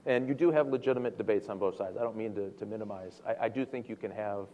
And 0.06 0.28
you 0.28 0.34
do 0.34 0.52
have 0.52 0.68
legitimate 0.68 1.18
debates 1.18 1.48
on 1.48 1.58
both 1.60 1.78
sides. 1.78 1.96
I 1.98 2.02
don't 2.02 2.18
mean 2.18 2.36
to, 2.36 2.50
to 2.52 2.66
minimize. 2.66 3.22
I, 3.26 3.46
I 3.46 3.50
do 3.50 3.66
think 3.66 3.88
you 3.88 3.96
can 3.96 4.12
have 4.12 4.48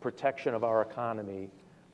protection 0.00 0.54
of 0.54 0.64
our 0.64 0.82
economy 0.82 1.48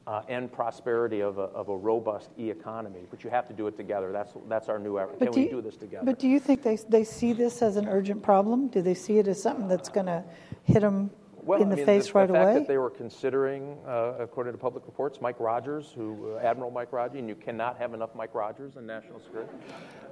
uh, 0.09 0.23
and 0.29 0.51
prosperity 0.51 1.21
of 1.21 1.39
a, 1.39 1.43
of 1.43 1.69
a 1.69 1.77
robust 1.77 2.31
e-economy, 2.37 3.03
but 3.09 3.23
you 3.23 3.31
have 3.31 3.47
to 3.47 3.55
do 3.55 3.69
it 3.69 3.77
together. 3.77 4.11
That's 4.11 4.33
that's 4.49 4.69
our 4.69 4.81
new 4.81 4.99
effort. 4.99 5.19
Can 5.19 5.29
But 5.29 5.37
we 5.37 5.45
you- 5.45 5.51
do 5.51 5.63
this 5.63 5.77
together? 5.77 6.05
But 6.05 6.19
do 6.19 6.27
you 6.27 6.41
think 6.41 6.65
they 6.65 6.75
they 6.89 7.05
see 7.05 7.33
this 7.33 7.63
as 7.63 7.77
an 7.77 7.89
urgent 7.89 8.21
problem? 8.21 8.67
Do 8.67 8.83
they 8.83 8.95
see 8.95 9.19
it 9.19 9.29
as 9.29 9.41
something 9.41 9.69
that's 9.69 9.89
going 9.89 10.07
to 10.07 10.25
hit 10.65 10.81
them 10.81 11.13
Well, 11.45 11.61
in 11.61 11.67
I 11.67 11.71
the 11.71 11.77
mean, 11.77 11.87
face 11.87 12.07
the, 12.07 12.13
right 12.13 12.27
the 12.29 12.35
fact 12.35 12.51
away? 12.51 12.59
that 12.61 12.69
they 12.69 12.79
were 12.79 12.91
considering, 12.91 13.77
uh, 13.87 14.15
according 14.21 14.53
to 14.53 14.59
public 14.59 14.87
reports, 14.87 15.21
Mike 15.21 15.41
Rogers, 15.41 15.93
who 15.95 16.35
uh, 16.37 16.39
Admiral 16.39 16.71
Mike 16.71 16.93
Rogers, 16.93 17.19
and 17.19 17.29
you 17.29 17.35
cannot 17.35 17.79
have 17.79 17.95
enough 17.95 18.15
Mike 18.15 18.35
Rogers 18.35 18.77
in 18.77 18.87
national 18.87 19.21
security. 19.21 19.53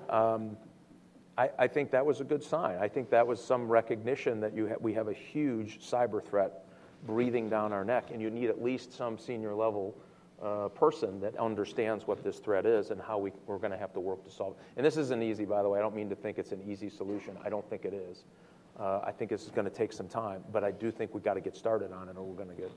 Um, 0.08 0.56
I, 1.38 1.50
I 1.58 1.66
think 1.68 1.92
that 1.92 2.04
was 2.04 2.20
a 2.20 2.24
good 2.24 2.42
sign. 2.42 2.78
I 2.80 2.88
think 2.88 3.10
that 3.10 3.26
was 3.26 3.42
some 3.42 3.68
recognition 3.68 4.40
that 4.40 4.54
you 4.54 4.68
ha- 4.68 4.74
we 4.80 4.92
have 4.94 5.08
a 5.08 5.12
huge 5.12 5.78
cyber 5.80 6.22
threat 6.22 6.66
breathing 7.06 7.48
down 7.48 7.72
our 7.72 7.84
neck, 7.84 8.10
and 8.12 8.20
you 8.20 8.28
need 8.28 8.50
at 8.50 8.60
least 8.62 8.92
some 8.92 9.16
senior 9.16 9.54
level 9.54 9.96
uh, 10.42 10.68
person 10.68 11.20
that 11.20 11.36
understands 11.36 12.06
what 12.06 12.24
this 12.24 12.38
threat 12.38 12.66
is 12.66 12.90
and 12.90 13.00
how 13.00 13.18
we, 13.18 13.30
we're 13.46 13.58
going 13.58 13.70
to 13.70 13.78
have 13.78 13.92
to 13.92 14.00
work 14.00 14.24
to 14.24 14.30
solve 14.30 14.54
it. 14.54 14.62
And 14.76 14.84
this 14.84 14.96
isn't 14.96 15.22
easy, 15.22 15.44
by 15.44 15.62
the 15.62 15.68
way. 15.68 15.78
I 15.78 15.82
don't 15.82 15.94
mean 15.94 16.08
to 16.08 16.16
think 16.16 16.38
it's 16.38 16.52
an 16.52 16.62
easy 16.66 16.90
solution. 16.90 17.36
I 17.44 17.50
don't 17.50 17.68
think 17.70 17.84
it 17.84 17.94
is. 17.94 18.24
Uh, 18.80 19.00
I 19.04 19.12
think 19.12 19.30
this 19.30 19.44
is 19.44 19.50
going 19.50 19.66
to 19.66 19.70
take 19.70 19.92
some 19.92 20.08
time, 20.08 20.42
but 20.52 20.64
I 20.64 20.70
do 20.70 20.90
think 20.90 21.12
we've 21.12 21.22
got 21.22 21.34
to 21.34 21.42
get 21.42 21.54
started 21.54 21.92
on 21.92 22.08
it, 22.08 22.16
or 22.16 22.24
we're 22.24 22.42
going 22.42 22.48
to 22.48 22.60
get 22.60 22.70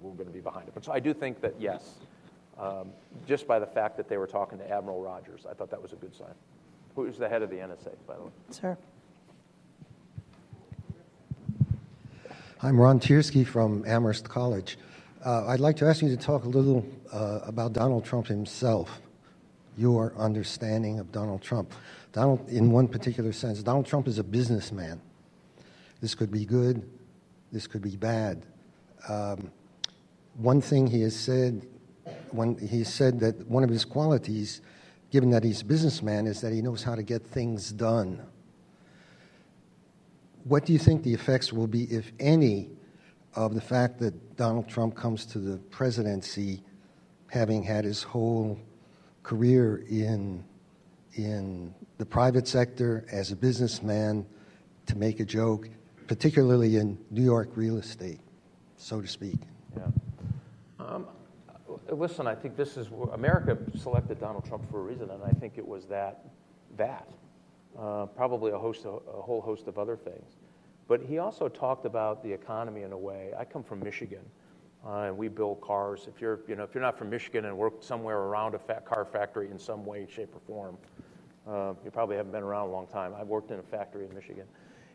we're 0.00 0.12
going 0.12 0.28
to 0.28 0.32
be 0.32 0.40
behind 0.40 0.68
it. 0.68 0.74
But 0.74 0.84
so 0.84 0.92
I 0.92 1.00
do 1.00 1.12
think 1.12 1.40
that 1.40 1.54
yes, 1.58 1.96
um, 2.56 2.90
just 3.26 3.48
by 3.48 3.58
the 3.58 3.66
fact 3.66 3.96
that 3.96 4.08
they 4.08 4.18
were 4.18 4.28
talking 4.28 4.58
to 4.58 4.70
Admiral 4.70 5.02
Rogers, 5.02 5.46
I 5.50 5.54
thought 5.54 5.70
that 5.70 5.82
was 5.82 5.92
a 5.92 5.96
good 5.96 6.14
sign. 6.14 6.34
Who's 6.94 7.18
the 7.18 7.28
head 7.28 7.42
of 7.42 7.50
the 7.50 7.56
NSA, 7.56 7.92
by 8.06 8.14
the 8.14 8.22
way? 8.22 8.30
Sir. 8.50 8.78
I'm 12.62 12.80
Ron 12.80 13.00
Tiersky 13.00 13.46
from 13.46 13.84
Amherst 13.86 14.28
College. 14.28 14.78
Uh, 15.24 15.46
I'd 15.46 15.60
like 15.60 15.76
to 15.76 15.86
ask 15.86 16.02
you 16.02 16.08
to 16.08 16.16
talk 16.16 16.44
a 16.44 16.48
little 16.48 16.86
uh, 17.12 17.40
about 17.42 17.72
Donald 17.72 18.04
Trump 18.04 18.28
himself, 18.28 19.00
your 19.76 20.12
understanding 20.16 21.00
of 21.00 21.10
Donald 21.10 21.42
Trump. 21.42 21.72
Donald, 22.12 22.48
in 22.48 22.70
one 22.70 22.86
particular 22.86 23.32
sense, 23.32 23.62
Donald 23.62 23.86
Trump 23.86 24.06
is 24.06 24.18
a 24.18 24.24
businessman. 24.24 25.00
This 26.00 26.14
could 26.14 26.30
be 26.30 26.44
good, 26.44 26.88
this 27.52 27.66
could 27.66 27.82
be 27.82 27.96
bad. 27.96 28.46
Um, 29.08 29.50
one 30.34 30.60
thing 30.60 30.86
he 30.86 31.02
has 31.02 31.16
said, 31.16 31.66
when 32.30 32.56
he 32.58 32.84
said 32.84 33.20
that 33.20 33.46
one 33.48 33.64
of 33.64 33.70
his 33.70 33.84
qualities, 33.84 34.60
given 35.10 35.30
that 35.30 35.42
he's 35.42 35.62
a 35.62 35.64
businessman, 35.64 36.26
is 36.26 36.40
that 36.40 36.52
he 36.52 36.62
knows 36.62 36.82
how 36.82 36.94
to 36.94 37.02
get 37.02 37.26
things 37.26 37.72
done. 37.72 38.22
What 40.44 40.64
do 40.64 40.72
you 40.72 40.78
think 40.78 41.02
the 41.02 41.12
effects 41.12 41.52
will 41.52 41.66
be, 41.66 41.84
if 41.84 42.12
any, 42.20 42.70
of 43.34 43.54
the 43.54 43.60
fact 43.60 43.98
that 43.98 44.36
Donald 44.36 44.68
Trump 44.68 44.94
comes 44.94 45.26
to 45.26 45.38
the 45.38 45.58
presidency 45.70 46.62
having 47.28 47.62
had 47.62 47.84
his 47.84 48.02
whole 48.02 48.58
career 49.22 49.84
in, 49.90 50.44
in 51.14 51.74
the 51.98 52.06
private 52.06 52.48
sector 52.48 53.04
as 53.12 53.32
a 53.32 53.36
businessman, 53.36 54.24
to 54.86 54.96
make 54.96 55.20
a 55.20 55.24
joke, 55.24 55.68
particularly 56.08 56.76
in 56.76 56.98
New 57.10 57.22
York 57.22 57.50
real 57.54 57.76
estate, 57.76 58.20
so 58.76 59.00
to 59.00 59.06
speak? 59.06 59.36
Yeah. 59.76 59.86
Um, 60.80 61.06
listen, 61.90 62.26
I 62.26 62.34
think 62.34 62.56
this 62.56 62.76
is 62.76 62.88
America 63.12 63.58
selected 63.76 64.18
Donald 64.18 64.44
Trump 64.46 64.68
for 64.70 64.80
a 64.80 64.82
reason, 64.82 65.10
and 65.10 65.22
I 65.22 65.30
think 65.30 65.58
it 65.58 65.66
was 65.66 65.86
that 65.86 66.24
that 66.76 67.08
uh, 67.78 68.06
probably 68.06 68.52
a 68.52 68.58
host, 68.58 68.84
of, 68.84 69.02
a 69.08 69.20
whole 69.20 69.40
host 69.40 69.68
of 69.68 69.78
other 69.78 69.96
things. 69.96 70.36
But 70.86 71.02
he 71.02 71.18
also 71.18 71.48
talked 71.48 71.84
about 71.84 72.22
the 72.22 72.32
economy 72.32 72.82
in 72.82 72.92
a 72.92 72.98
way. 72.98 73.32
I 73.38 73.44
come 73.44 73.62
from 73.62 73.80
Michigan, 73.80 74.24
uh, 74.86 75.02
and 75.02 75.16
we 75.16 75.28
build 75.28 75.60
cars. 75.60 76.06
If 76.08 76.20
you're, 76.20 76.40
you 76.48 76.56
know, 76.56 76.62
if 76.62 76.74
you're 76.74 76.82
not 76.82 76.96
from 76.96 77.10
Michigan 77.10 77.44
and 77.44 77.56
worked 77.56 77.84
somewhere 77.84 78.18
around 78.18 78.54
a 78.54 78.58
car 78.58 79.04
factory 79.04 79.50
in 79.50 79.58
some 79.58 79.84
way, 79.84 80.06
shape, 80.10 80.34
or 80.34 80.40
form, 80.46 80.78
uh, 81.46 81.74
you 81.84 81.90
probably 81.90 82.16
haven't 82.16 82.32
been 82.32 82.42
around 82.42 82.68
a 82.68 82.72
long 82.72 82.86
time. 82.86 83.12
I've 83.18 83.26
worked 83.26 83.50
in 83.50 83.58
a 83.58 83.62
factory 83.62 84.06
in 84.06 84.14
Michigan. 84.14 84.46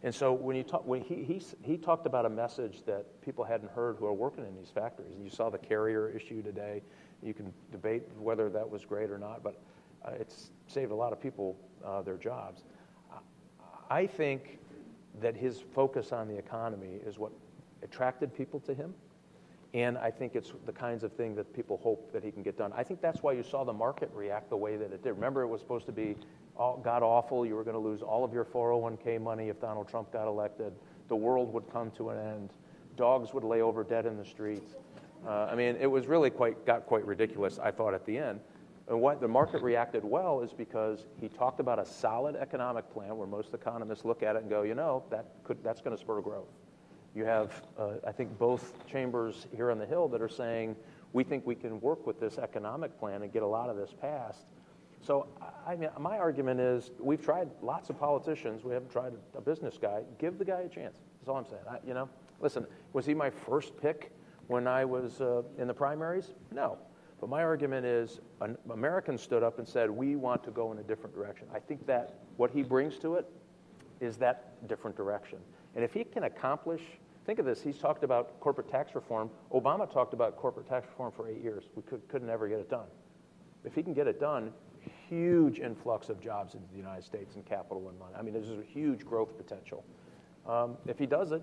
And 0.03 0.13
so 0.13 0.33
when 0.33 0.57
you 0.57 0.63
talk, 0.63 0.85
when 0.85 1.01
he, 1.01 1.23
he, 1.23 1.41
he 1.61 1.77
talked 1.77 2.05
about 2.05 2.25
a 2.25 2.29
message 2.29 2.83
that 2.85 3.21
people 3.21 3.45
hadn't 3.45 3.71
heard 3.71 3.95
who 3.97 4.05
are 4.05 4.13
working 4.13 4.45
in 4.45 4.53
these 4.55 4.69
factories. 4.69 5.13
You 5.17 5.29
saw 5.29 5.49
the 5.49 5.57
Carrier 5.57 6.09
issue 6.09 6.41
today. 6.41 6.83
You 7.21 7.33
can 7.33 7.53
debate 7.71 8.03
whether 8.19 8.49
that 8.49 8.69
was 8.69 8.83
great 8.83 9.09
or 9.09 9.17
not, 9.17 9.43
but 9.43 9.61
uh, 10.03 10.11
it's 10.19 10.51
saved 10.67 10.91
a 10.91 10.95
lot 10.95 11.13
of 11.13 11.21
people 11.21 11.55
uh, 11.85 12.01
their 12.01 12.17
jobs. 12.17 12.63
I 13.89 14.05
think 14.05 14.59
that 15.21 15.37
his 15.37 15.63
focus 15.73 16.11
on 16.11 16.27
the 16.27 16.37
economy 16.37 16.99
is 17.05 17.17
what 17.17 17.31
attracted 17.81 18.35
people 18.35 18.59
to 18.61 18.73
him. 18.73 18.93
And 19.73 19.97
I 19.97 20.11
think 20.11 20.35
it's 20.35 20.51
the 20.65 20.71
kinds 20.71 21.03
of 21.03 21.13
thing 21.13 21.35
that 21.35 21.51
people 21.53 21.77
hope 21.77 22.11
that 22.13 22.23
he 22.23 22.31
can 22.31 22.43
get 22.43 22.57
done. 22.57 22.71
I 22.75 22.83
think 22.83 23.01
that's 23.01 23.23
why 23.23 23.31
you 23.33 23.41
saw 23.41 23.63
the 23.63 23.73
market 23.73 24.11
react 24.13 24.49
the 24.49 24.57
way 24.57 24.75
that 24.75 24.91
it 24.91 25.03
did. 25.03 25.13
Remember, 25.13 25.41
it 25.41 25.47
was 25.47 25.61
supposed 25.61 25.85
to 25.87 25.91
be 25.91 26.15
all, 26.57 26.77
god 26.77 27.03
awful. 27.03 27.45
You 27.45 27.55
were 27.55 27.63
going 27.63 27.75
to 27.75 27.79
lose 27.79 28.01
all 28.01 28.23
of 28.23 28.33
your 28.33 28.45
401k 28.45 29.21
money 29.21 29.49
if 29.49 29.59
Donald 29.59 29.87
Trump 29.87 30.11
got 30.11 30.27
elected. 30.27 30.73
The 31.07 31.15
world 31.15 31.53
would 31.53 31.71
come 31.71 31.91
to 31.91 32.09
an 32.09 32.19
end. 32.19 32.49
Dogs 32.95 33.33
would 33.33 33.43
lay 33.43 33.61
over 33.61 33.83
dead 33.83 34.05
in 34.05 34.17
the 34.17 34.25
streets. 34.25 34.75
Uh, 35.25 35.47
I 35.51 35.55
mean, 35.55 35.77
it 35.79 35.87
was 35.87 36.07
really 36.07 36.29
quite 36.29 36.65
got 36.65 36.85
quite 36.85 37.05
ridiculous. 37.05 37.59
I 37.59 37.71
thought 37.71 37.93
at 37.93 38.05
the 38.05 38.17
end. 38.17 38.39
And 38.87 38.99
what 38.99 39.21
the 39.21 39.27
market 39.27 39.61
reacted 39.61 40.03
well 40.03 40.41
is 40.41 40.51
because 40.51 41.05
he 41.21 41.29
talked 41.29 41.61
about 41.61 41.79
a 41.79 41.85
solid 41.85 42.35
economic 42.35 42.91
plan 42.91 43.15
where 43.15 43.27
most 43.27 43.53
economists 43.53 44.03
look 44.03 44.23
at 44.23 44.35
it 44.35 44.41
and 44.41 44.49
go, 44.49 44.63
you 44.63 44.75
know, 44.75 45.03
that 45.09 45.25
could, 45.45 45.63
that's 45.63 45.79
going 45.79 45.95
to 45.95 46.01
spur 46.01 46.19
growth. 46.19 46.49
You 47.15 47.23
have, 47.25 47.61
uh, 47.77 47.93
I 48.05 48.11
think, 48.11 48.37
both 48.37 48.73
chambers 48.85 49.47
here 49.55 49.71
on 49.71 49.77
the 49.77 49.85
Hill 49.85 50.09
that 50.09 50.21
are 50.21 50.27
saying, 50.27 50.75
we 51.13 51.23
think 51.23 51.45
we 51.45 51.55
can 51.55 51.79
work 51.79 52.05
with 52.05 52.19
this 52.19 52.37
economic 52.37 52.99
plan 52.99 53.21
and 53.21 53.31
get 53.31 53.43
a 53.43 53.47
lot 53.47 53.69
of 53.69 53.77
this 53.77 53.93
passed. 54.01 54.45
So, 55.03 55.27
I 55.67 55.75
mean, 55.75 55.89
my 55.99 56.17
argument 56.17 56.61
is 56.61 56.91
we've 56.97 57.21
tried 57.21 57.49
lots 57.61 57.89
of 57.89 57.99
politicians. 57.99 58.63
We 58.63 58.73
haven't 58.73 58.89
tried 58.91 59.11
a 59.35 59.41
business 59.41 59.77
guy. 59.79 60.03
Give 60.17 60.37
the 60.37 60.45
guy 60.45 60.61
a 60.61 60.69
chance. 60.69 60.97
That's 61.19 61.27
all 61.27 61.35
I'm 61.35 61.45
saying. 61.45 61.63
I, 61.69 61.77
you 61.85 61.93
know, 61.93 62.07
listen, 62.39 62.65
was 62.93 63.05
he 63.05 63.13
my 63.13 63.29
first 63.29 63.75
pick 63.81 64.13
when 64.47 64.65
I 64.65 64.85
was 64.85 65.19
uh, 65.19 65.41
in 65.57 65.67
the 65.67 65.73
primaries? 65.73 66.33
No. 66.51 66.77
But 67.19 67.29
my 67.29 67.43
argument 67.43 67.85
is 67.85 68.21
an 68.39 68.57
American 68.71 69.17
stood 69.17 69.43
up 69.43 69.59
and 69.59 69.67
said, 69.67 69.89
we 69.89 70.15
want 70.15 70.41
to 70.45 70.51
go 70.51 70.71
in 70.71 70.79
a 70.79 70.83
different 70.83 71.13
direction. 71.13 71.47
I 71.53 71.59
think 71.59 71.85
that 71.87 72.19
what 72.37 72.51
he 72.51 72.63
brings 72.63 72.97
to 72.99 73.15
it 73.15 73.29
is 73.99 74.17
that 74.17 74.67
different 74.67 74.95
direction. 74.95 75.39
And 75.75 75.83
if 75.83 75.93
he 75.93 76.05
can 76.05 76.23
accomplish, 76.23 76.81
think 77.25 77.39
of 77.39 77.45
this, 77.45 77.61
he's 77.61 77.77
talked 77.77 78.03
about 78.03 78.39
corporate 78.39 78.69
tax 78.69 78.95
reform. 78.95 79.29
Obama 79.51 79.91
talked 79.91 80.13
about 80.13 80.37
corporate 80.37 80.67
tax 80.67 80.87
reform 80.87 81.11
for 81.11 81.27
eight 81.27 81.41
years. 81.41 81.65
We 81.75 81.83
could, 81.83 82.07
could 82.07 82.23
never 82.23 82.47
get 82.47 82.59
it 82.59 82.69
done. 82.69 82.87
If 83.65 83.75
he 83.75 83.83
can 83.83 83.93
get 83.93 84.07
it 84.07 84.19
done, 84.19 84.51
huge 85.09 85.59
influx 85.59 86.09
of 86.09 86.19
jobs 86.21 86.53
into 86.55 86.67
the 86.71 86.77
United 86.77 87.03
States 87.03 87.35
and 87.35 87.45
capital 87.45 87.89
and 87.89 87.99
money. 87.99 88.13
I 88.17 88.21
mean, 88.21 88.33
there's 88.33 88.49
a 88.49 88.63
huge 88.63 89.05
growth 89.05 89.37
potential. 89.37 89.83
Um, 90.47 90.77
if 90.87 90.99
he 90.99 91.05
does 91.05 91.31
it, 91.31 91.41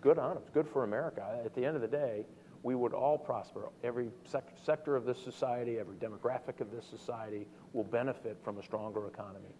good 0.00 0.18
on 0.18 0.32
him. 0.32 0.38
It's 0.42 0.50
good 0.50 0.68
for 0.68 0.84
America. 0.84 1.40
At 1.44 1.54
the 1.54 1.64
end 1.64 1.76
of 1.76 1.82
the 1.82 1.88
day, 1.88 2.24
we 2.62 2.74
would 2.74 2.92
all 2.92 3.18
prosper. 3.18 3.68
Every 3.82 4.08
sec- 4.24 4.56
sector 4.62 4.96
of 4.96 5.04
this 5.04 5.18
society, 5.22 5.78
every 5.78 5.96
demographic 5.96 6.60
of 6.60 6.70
this 6.70 6.84
society 6.84 7.46
will 7.72 7.84
benefit 7.84 8.36
from 8.42 8.58
a 8.58 8.62
stronger 8.62 9.06
economy. 9.06 9.54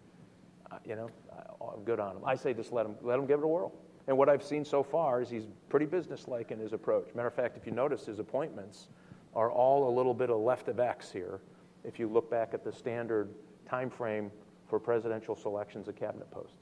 Uh, 0.71 0.77
you 0.85 0.95
know, 0.95 1.09
uh, 1.31 1.75
good 1.83 1.99
on 1.99 2.15
him. 2.15 2.23
I 2.25 2.35
say 2.35 2.53
just 2.53 2.71
let 2.71 2.85
him, 2.85 2.95
let 3.01 3.19
him 3.19 3.25
give 3.25 3.39
it 3.39 3.45
a 3.45 3.47
whirl. 3.47 3.73
And 4.07 4.17
what 4.17 4.29
I've 4.29 4.43
seen 4.43 4.65
so 4.65 4.83
far 4.83 5.21
is 5.21 5.29
he's 5.29 5.47
pretty 5.69 5.85
businesslike 5.85 6.51
in 6.51 6.59
his 6.59 6.73
approach. 6.73 7.13
Matter 7.13 7.27
of 7.27 7.33
fact, 7.33 7.57
if 7.57 7.65
you 7.65 7.71
notice, 7.71 8.05
his 8.05 8.19
appointments 8.19 8.87
are 9.35 9.51
all 9.51 9.89
a 9.89 9.93
little 9.93 10.13
bit 10.13 10.29
of 10.29 10.39
left 10.39 10.67
of 10.67 10.79
X 10.79 11.11
here. 11.11 11.39
If 11.83 11.99
you 11.99 12.07
look 12.07 12.29
back 12.29 12.53
at 12.53 12.63
the 12.63 12.71
standard 12.71 13.29
time 13.67 13.89
frame 13.89 14.31
for 14.67 14.79
presidential 14.79 15.35
selections 15.35 15.87
of 15.87 15.95
cabinet 15.95 16.29
posts. 16.31 16.57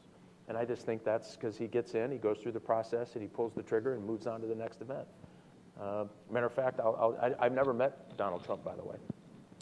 And 0.47 0.57
I 0.57 0.65
just 0.65 0.85
think 0.85 1.03
that's 1.03 1.35
because 1.35 1.57
he 1.57 1.67
gets 1.67 1.93
in, 1.93 2.11
he 2.11 2.17
goes 2.17 2.39
through 2.41 2.53
the 2.53 2.59
process, 2.59 3.13
and 3.13 3.21
he 3.21 3.27
pulls 3.27 3.53
the 3.53 3.61
trigger 3.61 3.93
and 3.93 4.03
moves 4.03 4.25
on 4.25 4.41
to 4.41 4.47
the 4.47 4.55
next 4.55 4.81
event. 4.81 5.07
Uh, 5.79 6.05
matter 6.29 6.47
of 6.47 6.53
fact, 6.53 6.79
I'll, 6.79 6.95
I'll, 7.21 7.35
I, 7.39 7.43
have 7.43 7.53
never 7.53 7.71
met 7.71 8.17
Donald 8.17 8.43
Trump, 8.43 8.63
by 8.63 8.75
the 8.75 8.83
way. 8.83 8.95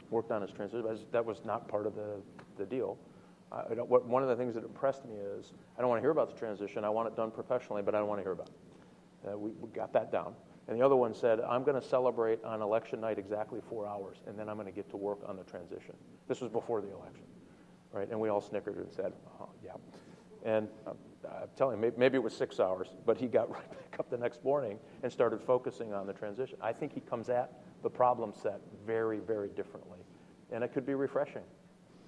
Worked 0.10 0.32
on 0.32 0.41
his 0.41 0.51
transition, 0.51 0.86
that 1.12 1.26
was 1.26 1.43
not 1.43 1.68
part 1.68 1.86
of 1.86 1.93
the, 1.93 2.22
the 2.58 2.66
deal. 2.66 2.97
I, 3.51 3.58
what, 3.74 4.05
one 4.05 4.24
of 4.24 4.30
the 4.30 4.36
things 4.36 4.55
that 4.55 4.64
impressed 4.64 5.05
me 5.05 5.16
is 5.16 5.51
I 5.78 5.82
don't 5.82 5.89
want 5.89 5.99
to 5.99 6.03
hear 6.03 6.12
about 6.12 6.34
the 6.34 6.39
transition. 6.39 6.86
I 6.86 6.89
want 6.89 7.10
it 7.10 7.16
done 7.18 7.32
professionally, 7.32 7.82
but 7.82 7.93
I 7.93 7.99
don't 7.99 8.08
want 8.08 8.20
to 8.20 8.24
hear 8.24 8.32
about 8.32 8.49
it. 8.49 9.30
Uh, 9.30 9.38
we, 9.38 9.51
we 9.51 9.70
got 9.70 9.91
that 9.93 10.12
down. 10.12 10.34
And 10.68 10.80
the 10.80 10.86
other 10.86 10.95
one 10.95 11.13
said, 11.13 11.39
I'm 11.41 11.63
going 11.63 11.80
to 11.80 11.88
celebrate 11.88 12.43
on 12.43 12.61
election 12.61 12.99
night 12.99 13.18
exactly 13.18 13.61
four 13.70 13.88
hours, 13.88 14.18
and 14.28 14.38
then 14.38 14.49
I'm 14.49 14.55
going 14.55 14.68
to 14.68 14.74
get 14.74 14.89
to 14.89 14.97
work 14.97 15.20
on 15.26 15.38
the 15.38 15.43
transition. 15.43 15.95
This 16.28 16.41
was 16.41 16.51
before 16.51 16.82
the 16.82 16.89
election, 16.89 17.24
right? 17.93 18.09
And 18.09 18.20
we 18.20 18.28
all 18.30 18.41
snickered 18.41 18.78
and 18.78 18.91
said, 18.91 19.13
oh, 19.39 19.49
yeah. 19.63 19.72
And 20.43 20.68
uh, 20.86 20.91
I'm 21.26 21.49
telling 21.55 21.82
you, 21.82 21.93
maybe 21.97 22.18
it 22.18 22.24
was 22.24 22.36
six 22.36 22.59
hours, 22.59 22.89
but 23.05 23.18
he 23.18 23.28
got 23.28 23.49
right 23.53 23.70
back 23.70 23.99
up 23.99 24.09
the 24.09 24.18
next 24.18 24.43
morning 24.43 24.78
and 25.03 25.11
started 25.11 25.41
focusing 25.41 25.93
on 25.93 26.05
the 26.05 26.13
transition. 26.13 26.57
I 26.61 26.74
think 26.74 26.93
he 26.93 26.99
comes 26.99 27.30
at 27.30 27.51
the 27.82 27.89
problem 27.89 28.34
set 28.34 28.59
very, 28.86 29.20
very 29.20 29.49
differently, 29.49 29.99
and 30.51 30.63
it 30.63 30.74
could 30.74 30.86
be 30.86 30.95
refreshing. 30.95 31.43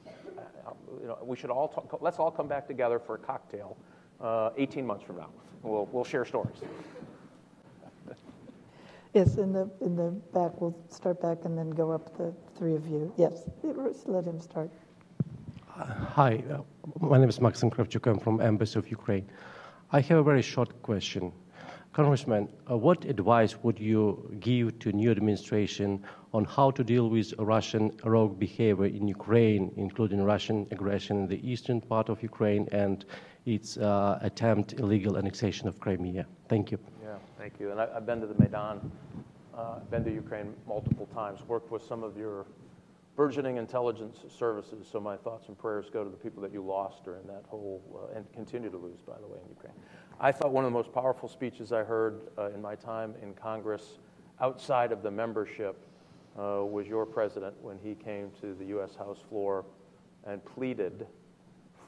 Uh, 0.06 0.72
you 1.02 1.08
know, 1.08 1.18
we 1.24 1.38
should 1.38 1.50
all 1.50 1.68
talk, 1.68 1.98
let's 2.02 2.20
all 2.20 2.32
come 2.32 2.48
back 2.48 2.68
together 2.68 3.00
for 3.00 3.16
a 3.16 3.20
cocktail 3.20 3.78
uh, 4.22 4.50
18 4.58 4.86
months 4.86 5.04
from 5.04 5.18
now. 5.18 5.30
We'll, 5.64 5.88
we'll 5.92 6.04
share 6.04 6.26
stories. 6.26 6.58
Yes, 9.14 9.36
in 9.38 9.54
the 9.54 9.70
in 9.82 9.96
the 9.96 10.12
back, 10.34 10.60
we'll 10.62 10.78
start 10.90 11.22
back 11.22 11.46
and 11.46 11.58
then 11.58 11.70
go 11.70 11.92
up 11.92 12.18
the 12.18 12.34
three 12.58 12.76
of 12.76 12.88
you. 12.88 13.14
Yes, 13.18 13.50
let 14.06 14.26
him 14.26 14.40
start. 14.40 14.70
Uh, 15.78 15.86
hi, 15.86 16.44
uh, 16.52 16.62
my 17.00 17.18
name 17.18 17.30
is 17.30 17.40
Maxim 17.40 17.70
Kravchuk. 17.70 18.06
I'm 18.10 18.20
from 18.20 18.42
Embassy 18.42 18.78
of 18.80 18.90
Ukraine. 18.90 19.26
I 19.92 20.02
have 20.02 20.18
a 20.18 20.24
very 20.24 20.42
short 20.42 20.82
question. 20.84 21.32
Congressman, 21.94 22.48
uh, 22.70 22.78
what 22.78 23.04
advice 23.06 23.58
would 23.64 23.80
you 23.80 24.30
give 24.40 24.78
to 24.80 24.92
new 24.92 25.10
administration 25.10 26.04
on 26.34 26.46
how 26.46 26.70
to 26.70 26.84
deal 26.84 27.10
with 27.10 27.34
Russian 27.40 27.92
rogue 28.04 28.38
behavior 28.40 28.86
in 28.86 29.08
Ukraine, 29.08 29.72
including 29.76 30.24
Russian 30.24 30.68
aggression 30.72 31.18
in 31.22 31.28
the 31.28 31.42
eastern 31.52 31.82
part 31.82 32.10
of 32.10 32.22
Ukraine 32.22 32.68
and 32.72 33.06
its 33.46 33.78
uh, 33.78 34.20
attempt 34.22 34.74
illegal 34.74 35.18
annexation 35.18 35.68
of 35.68 35.80
Crimea? 35.80 36.28
Thank 36.48 36.72
you. 36.72 36.78
Thank 37.40 37.58
you. 37.58 37.72
And 37.72 37.80
I, 37.80 37.88
have 37.94 38.06
been 38.06 38.20
to 38.20 38.28
the 38.28 38.38
Maidan, 38.38 38.92
uh, 39.58 39.80
been 39.90 40.04
to 40.04 40.12
Ukraine 40.12 40.54
multiple 40.68 41.06
times, 41.14 41.40
worked 41.48 41.72
with 41.72 41.82
some 41.82 42.04
of 42.04 42.18
your 42.18 42.46
burgeoning 43.16 43.56
intelligence 43.56 44.18
services. 44.28 44.86
So 44.92 45.00
my 45.00 45.16
thoughts 45.16 45.48
and 45.48 45.58
prayers 45.58 45.90
go 45.90 46.04
to 46.04 46.10
the 46.10 46.18
people 46.18 46.44
that 46.44 46.52
you 46.52 46.62
lost 46.62 47.06
during 47.06 47.26
that 47.28 47.46
whole, 47.48 47.82
uh, 47.96 48.18
and 48.18 48.30
continue 48.34 48.70
to 48.70 48.76
lose, 48.76 49.00
by 49.08 49.14
the 49.22 49.26
way, 49.26 49.38
in 49.42 49.50
Ukraine. 49.56 49.74
I 50.20 50.34
thought 50.34 50.52
one 50.52 50.66
of 50.66 50.72
the 50.72 50.78
most 50.78 50.92
powerful 50.92 51.30
speeches 51.30 51.72
I 51.72 51.86
heard 51.86 52.20
uh, 52.38 52.50
in 52.50 52.62
my 52.62 52.76
time 52.76 53.16
in 53.22 53.34
Congress 53.36 54.00
outside 54.42 54.92
of 54.92 55.02
the 55.02 55.12
membership 55.12 55.78
uh, 56.38 56.66
was 56.66 56.88
your 56.88 57.06
president 57.06 57.56
when 57.62 57.80
he 57.82 57.96
came 57.96 58.32
to 58.42 58.54
the 58.54 58.66
U.S. 58.66 58.98
House 58.98 59.20
floor 59.30 59.64
and 60.26 60.44
pleaded 60.44 61.08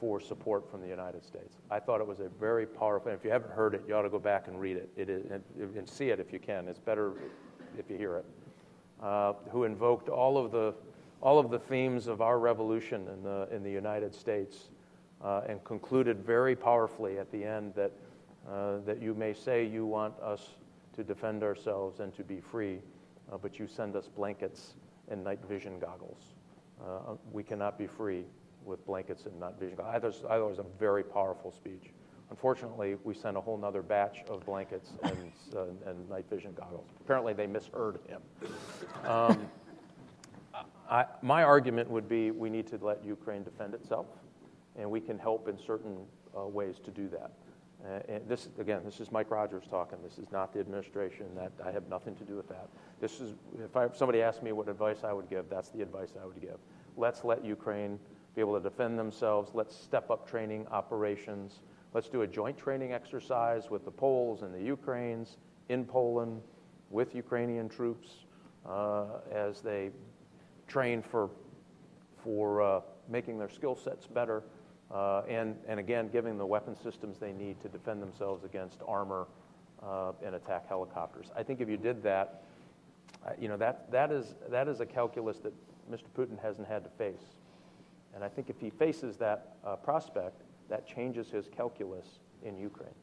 for 0.02 0.18
support 0.18 0.68
from 0.68 0.80
the 0.80 0.88
United 0.88 1.24
States. 1.24 1.58
I 1.70 1.78
thought 1.78 2.00
it 2.00 2.06
was 2.08 2.18
a 2.18 2.28
very 2.40 2.66
powerful, 2.66 3.12
and 3.12 3.16
if 3.16 3.24
you 3.24 3.30
haven't 3.30 3.52
heard 3.52 3.72
it, 3.72 3.84
you 3.86 3.94
ought 3.94 4.02
to 4.02 4.10
go 4.10 4.18
back 4.18 4.48
and 4.48 4.60
read 4.60 4.76
it, 4.76 4.90
it 4.96 5.08
is, 5.08 5.24
and, 5.30 5.44
and 5.76 5.88
see 5.88 6.08
it 6.08 6.18
if 6.18 6.32
you 6.32 6.40
can. 6.40 6.66
It's 6.66 6.80
better 6.80 7.12
if 7.78 7.88
you 7.88 7.96
hear 7.96 8.16
it. 8.16 8.24
Uh, 9.00 9.34
who 9.52 9.62
invoked 9.62 10.08
all 10.08 10.36
of 10.36 10.50
the 10.50 10.74
all 11.20 11.38
of 11.38 11.50
the 11.50 11.58
themes 11.60 12.08
of 12.08 12.20
our 12.20 12.40
revolution 12.40 13.06
in 13.14 13.22
the, 13.22 13.48
in 13.52 13.62
the 13.62 13.70
United 13.70 14.12
States 14.12 14.70
uh, 15.22 15.42
and 15.48 15.62
concluded 15.62 16.18
very 16.24 16.56
powerfully 16.56 17.20
at 17.20 17.30
the 17.30 17.44
end 17.44 17.72
that 17.76 17.92
uh, 18.50 18.78
that 18.84 19.00
you 19.00 19.14
may 19.14 19.32
say 19.32 19.64
you 19.64 19.86
want 19.86 20.18
us 20.18 20.48
to 20.96 21.04
defend 21.04 21.44
ourselves 21.44 22.00
and 22.00 22.12
to 22.16 22.24
be 22.24 22.40
free, 22.40 22.80
uh, 23.32 23.36
but 23.40 23.56
you 23.60 23.68
send 23.68 23.94
us 23.94 24.08
blankets 24.08 24.74
and 25.08 25.22
night 25.22 25.38
vision 25.48 25.78
goggles. 25.78 26.34
Uh, 26.84 27.14
we 27.30 27.44
cannot 27.44 27.78
be 27.78 27.86
free 27.86 28.24
with 28.64 28.84
blankets 28.86 29.26
and 29.26 29.38
night 29.40 29.54
vision 29.58 29.76
goggles. 29.76 29.94
I 29.94 29.98
thought, 29.98 30.30
I 30.30 30.38
thought 30.38 30.46
it 30.46 30.50
was 30.50 30.58
a 30.58 30.78
very 30.78 31.02
powerful 31.02 31.50
speech. 31.52 31.90
Unfortunately, 32.30 32.96
we 33.04 33.14
sent 33.14 33.36
a 33.36 33.40
whole 33.40 33.62
other 33.62 33.82
batch 33.82 34.18
of 34.28 34.44
blankets 34.46 34.92
and, 35.02 35.32
uh, 35.54 35.64
and 35.86 36.08
night 36.08 36.24
vision 36.30 36.54
goggles. 36.54 36.86
Apparently, 37.00 37.34
they 37.34 37.46
misheard 37.46 37.98
him. 38.08 38.22
Um, 39.06 39.46
I, 40.90 41.04
my 41.20 41.42
argument 41.42 41.90
would 41.90 42.08
be 42.08 42.30
we 42.30 42.50
need 42.50 42.66
to 42.68 42.78
let 42.82 43.04
Ukraine 43.04 43.42
defend 43.42 43.74
itself, 43.74 44.06
and 44.78 44.90
we 44.90 45.00
can 45.00 45.18
help 45.18 45.48
in 45.48 45.58
certain 45.58 45.98
uh, 46.36 46.46
ways 46.46 46.76
to 46.84 46.90
do 46.90 47.08
that. 47.08 47.32
Uh, 47.84 48.00
and 48.08 48.28
this, 48.28 48.48
again, 48.58 48.80
this 48.84 49.00
is 49.00 49.10
Mike 49.10 49.30
Rogers 49.30 49.64
talking. 49.68 49.98
This 50.02 50.18
is 50.18 50.30
not 50.30 50.54
the 50.54 50.60
administration. 50.60 51.26
That 51.34 51.52
I 51.64 51.72
have 51.72 51.88
nothing 51.88 52.14
to 52.16 52.24
do 52.24 52.36
with 52.36 52.48
that. 52.48 52.68
This 53.00 53.20
is, 53.20 53.34
if 53.62 53.76
I, 53.76 53.88
somebody 53.92 54.22
asked 54.22 54.42
me 54.42 54.52
what 54.52 54.68
advice 54.68 54.98
I 55.02 55.12
would 55.12 55.28
give, 55.28 55.50
that's 55.50 55.70
the 55.70 55.82
advice 55.82 56.12
I 56.22 56.24
would 56.24 56.40
give. 56.40 56.58
Let's 56.96 57.24
let 57.24 57.44
Ukraine 57.44 57.98
be 58.34 58.40
able 58.40 58.54
to 58.54 58.62
defend 58.62 58.98
themselves. 58.98 59.50
Let's 59.54 59.76
step 59.76 60.10
up 60.10 60.28
training 60.28 60.66
operations. 60.70 61.60
Let's 61.92 62.08
do 62.08 62.22
a 62.22 62.26
joint 62.26 62.56
training 62.56 62.92
exercise 62.92 63.70
with 63.70 63.84
the 63.84 63.90
Poles 63.90 64.42
and 64.42 64.54
the 64.54 64.62
Ukraines 64.62 65.36
in 65.68 65.84
Poland 65.84 66.40
with 66.90 67.14
Ukrainian 67.14 67.68
troops 67.68 68.08
uh, 68.66 69.04
as 69.30 69.60
they 69.60 69.90
train 70.66 71.02
for, 71.02 71.30
for 72.22 72.62
uh, 72.62 72.80
making 73.08 73.38
their 73.38 73.48
skill 73.48 73.76
sets 73.76 74.06
better 74.06 74.42
uh, 74.92 75.22
and, 75.28 75.56
and 75.66 75.80
again, 75.80 76.08
giving 76.08 76.36
the 76.36 76.44
weapon 76.44 76.76
systems 76.76 77.18
they 77.18 77.32
need 77.32 77.60
to 77.62 77.68
defend 77.68 78.02
themselves 78.02 78.44
against 78.44 78.80
armor 78.86 79.26
uh, 79.82 80.12
and 80.24 80.34
attack 80.34 80.68
helicopters. 80.68 81.30
I 81.36 81.42
think 81.42 81.60
if 81.60 81.68
you 81.68 81.78
did 81.78 82.02
that, 82.02 82.42
uh, 83.26 83.30
you 83.40 83.48
know, 83.48 83.56
that, 83.56 83.90
that, 83.90 84.12
is, 84.12 84.34
that 84.50 84.68
is 84.68 84.80
a 84.80 84.86
calculus 84.86 85.38
that 85.38 85.52
Mr. 85.90 86.04
Putin 86.16 86.40
hasn't 86.42 86.68
had 86.68 86.84
to 86.84 86.90
face. 86.90 87.36
And 88.14 88.22
I 88.22 88.28
think 88.28 88.50
if 88.50 88.60
he 88.60 88.70
faces 88.70 89.16
that 89.18 89.56
uh, 89.64 89.76
prospect, 89.76 90.42
that 90.68 90.86
changes 90.86 91.30
his 91.30 91.48
calculus 91.48 92.06
in 92.44 92.58
Ukraine. 92.58 92.94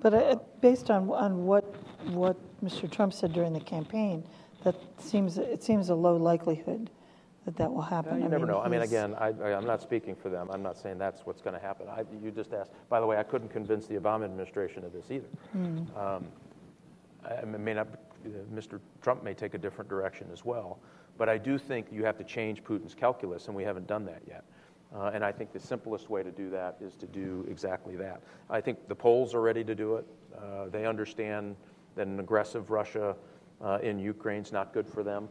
But 0.00 0.14
uh, 0.14 0.36
based 0.60 0.90
on, 0.90 1.10
on 1.10 1.46
what, 1.46 1.64
what 2.08 2.36
Mr. 2.62 2.90
Trump 2.90 3.12
said 3.12 3.32
during 3.32 3.52
the 3.52 3.60
campaign, 3.60 4.24
that 4.62 4.74
seems, 4.98 5.38
it 5.38 5.62
seems 5.62 5.90
a 5.90 5.94
low 5.94 6.16
likelihood 6.16 6.90
that 7.44 7.56
that 7.56 7.72
will 7.72 7.82
happen. 7.82 8.18
you 8.18 8.24
I 8.24 8.28
never 8.28 8.46
mean, 8.46 8.54
know. 8.54 8.60
I 8.60 8.68
mean, 8.68 8.82
again, 8.82 9.14
I, 9.18 9.28
am 9.28 9.66
not 9.66 9.82
speaking 9.82 10.14
for 10.14 10.30
them. 10.30 10.48
I'm 10.50 10.62
not 10.62 10.78
saying 10.78 10.98
that's 10.98 11.26
what's 11.26 11.42
going 11.42 11.54
to 11.54 11.60
happen. 11.60 11.86
I, 11.88 12.04
you 12.22 12.30
just 12.30 12.52
asked. 12.54 12.72
By 12.88 13.00
the 13.00 13.06
way, 13.06 13.18
I 13.18 13.22
couldn't 13.22 13.50
convince 13.50 13.86
the 13.86 13.96
Obama 13.96 14.24
administration 14.24 14.84
of 14.84 14.92
this 14.92 15.10
either. 15.10 15.28
Mm. 15.56 15.96
Um, 15.96 16.26
I 17.24 17.44
mean, 17.44 17.78
I, 17.78 17.84
Mr. 18.54 18.80
Trump 19.02 19.22
may 19.22 19.34
take 19.34 19.54
a 19.54 19.58
different 19.58 19.88
direction 19.90 20.26
as 20.32 20.44
well, 20.44 20.78
but 21.18 21.28
I 21.28 21.38
do 21.38 21.58
think 21.58 21.86
you 21.92 22.04
have 22.04 22.16
to 22.18 22.24
change 22.24 22.64
Putin's 22.64 22.94
calculus, 22.94 23.46
and 23.46 23.56
we 23.56 23.62
haven't 23.62 23.86
done 23.86 24.04
that 24.06 24.22
yet. 24.26 24.44
Uh, 24.94 25.10
and 25.12 25.24
I 25.24 25.32
think 25.32 25.52
the 25.52 25.60
simplest 25.60 26.08
way 26.08 26.22
to 26.22 26.30
do 26.30 26.50
that 26.50 26.76
is 26.80 26.94
to 26.96 27.06
do 27.06 27.44
exactly 27.50 27.96
that. 27.96 28.22
I 28.48 28.60
think 28.60 28.86
the 28.88 28.94
Poles 28.94 29.34
are 29.34 29.40
ready 29.40 29.64
to 29.64 29.74
do 29.74 29.96
it. 29.96 30.06
Uh, 30.36 30.68
they 30.68 30.86
understand 30.86 31.56
that 31.96 32.06
an 32.06 32.20
aggressive 32.20 32.70
Russia 32.70 33.16
uh, 33.60 33.78
in 33.82 33.98
Ukraine 33.98 34.42
is 34.42 34.52
not 34.52 34.72
good 34.72 34.88
for 34.88 35.02
them. 35.02 35.28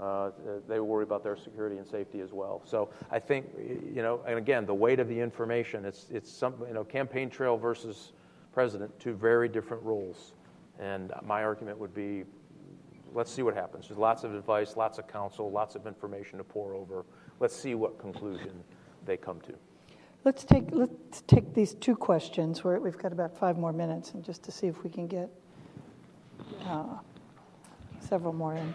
Uh, 0.00 0.30
they 0.66 0.80
worry 0.80 1.04
about 1.04 1.22
their 1.22 1.36
security 1.36 1.76
and 1.76 1.86
safety 1.86 2.20
as 2.20 2.32
well. 2.32 2.60
So 2.64 2.90
I 3.12 3.20
think, 3.20 3.46
you 3.56 4.02
know, 4.02 4.20
and 4.26 4.36
again, 4.36 4.66
the 4.66 4.74
weight 4.74 4.98
of 4.98 5.08
the 5.08 5.20
information, 5.20 5.84
it's, 5.84 6.06
it's 6.10 6.30
some, 6.32 6.54
you 6.66 6.74
know, 6.74 6.82
campaign 6.82 7.30
trail 7.30 7.56
versus 7.56 8.12
president, 8.52 8.98
two 8.98 9.14
very 9.14 9.48
different 9.48 9.84
roles. 9.84 10.32
And 10.80 11.12
my 11.22 11.44
argument 11.44 11.78
would 11.78 11.94
be 11.94 12.24
let's 13.12 13.30
see 13.30 13.42
what 13.42 13.54
happens. 13.54 13.86
There's 13.86 13.98
lots 13.98 14.24
of 14.24 14.34
advice, 14.34 14.76
lots 14.76 14.98
of 14.98 15.06
counsel, 15.06 15.48
lots 15.48 15.76
of 15.76 15.86
information 15.86 16.38
to 16.38 16.44
pore 16.44 16.74
over. 16.74 17.04
Let's 17.38 17.54
see 17.54 17.76
what 17.76 17.96
conclusion 17.98 18.64
they 19.06 19.16
come 19.16 19.40
to. 19.42 19.54
Let's 20.24 20.44
take, 20.44 20.64
let's 20.70 21.22
take 21.26 21.54
these 21.54 21.74
two 21.74 21.96
questions. 21.96 22.64
Where 22.64 22.80
we've 22.80 22.96
got 22.96 23.12
about 23.12 23.36
five 23.36 23.58
more 23.58 23.72
minutes, 23.72 24.12
and 24.12 24.24
just 24.24 24.42
to 24.44 24.52
see 24.52 24.66
if 24.66 24.82
we 24.82 24.90
can 24.90 25.06
get 25.06 25.30
uh, 26.66 26.96
several 28.00 28.32
more 28.32 28.54
in. 28.54 28.74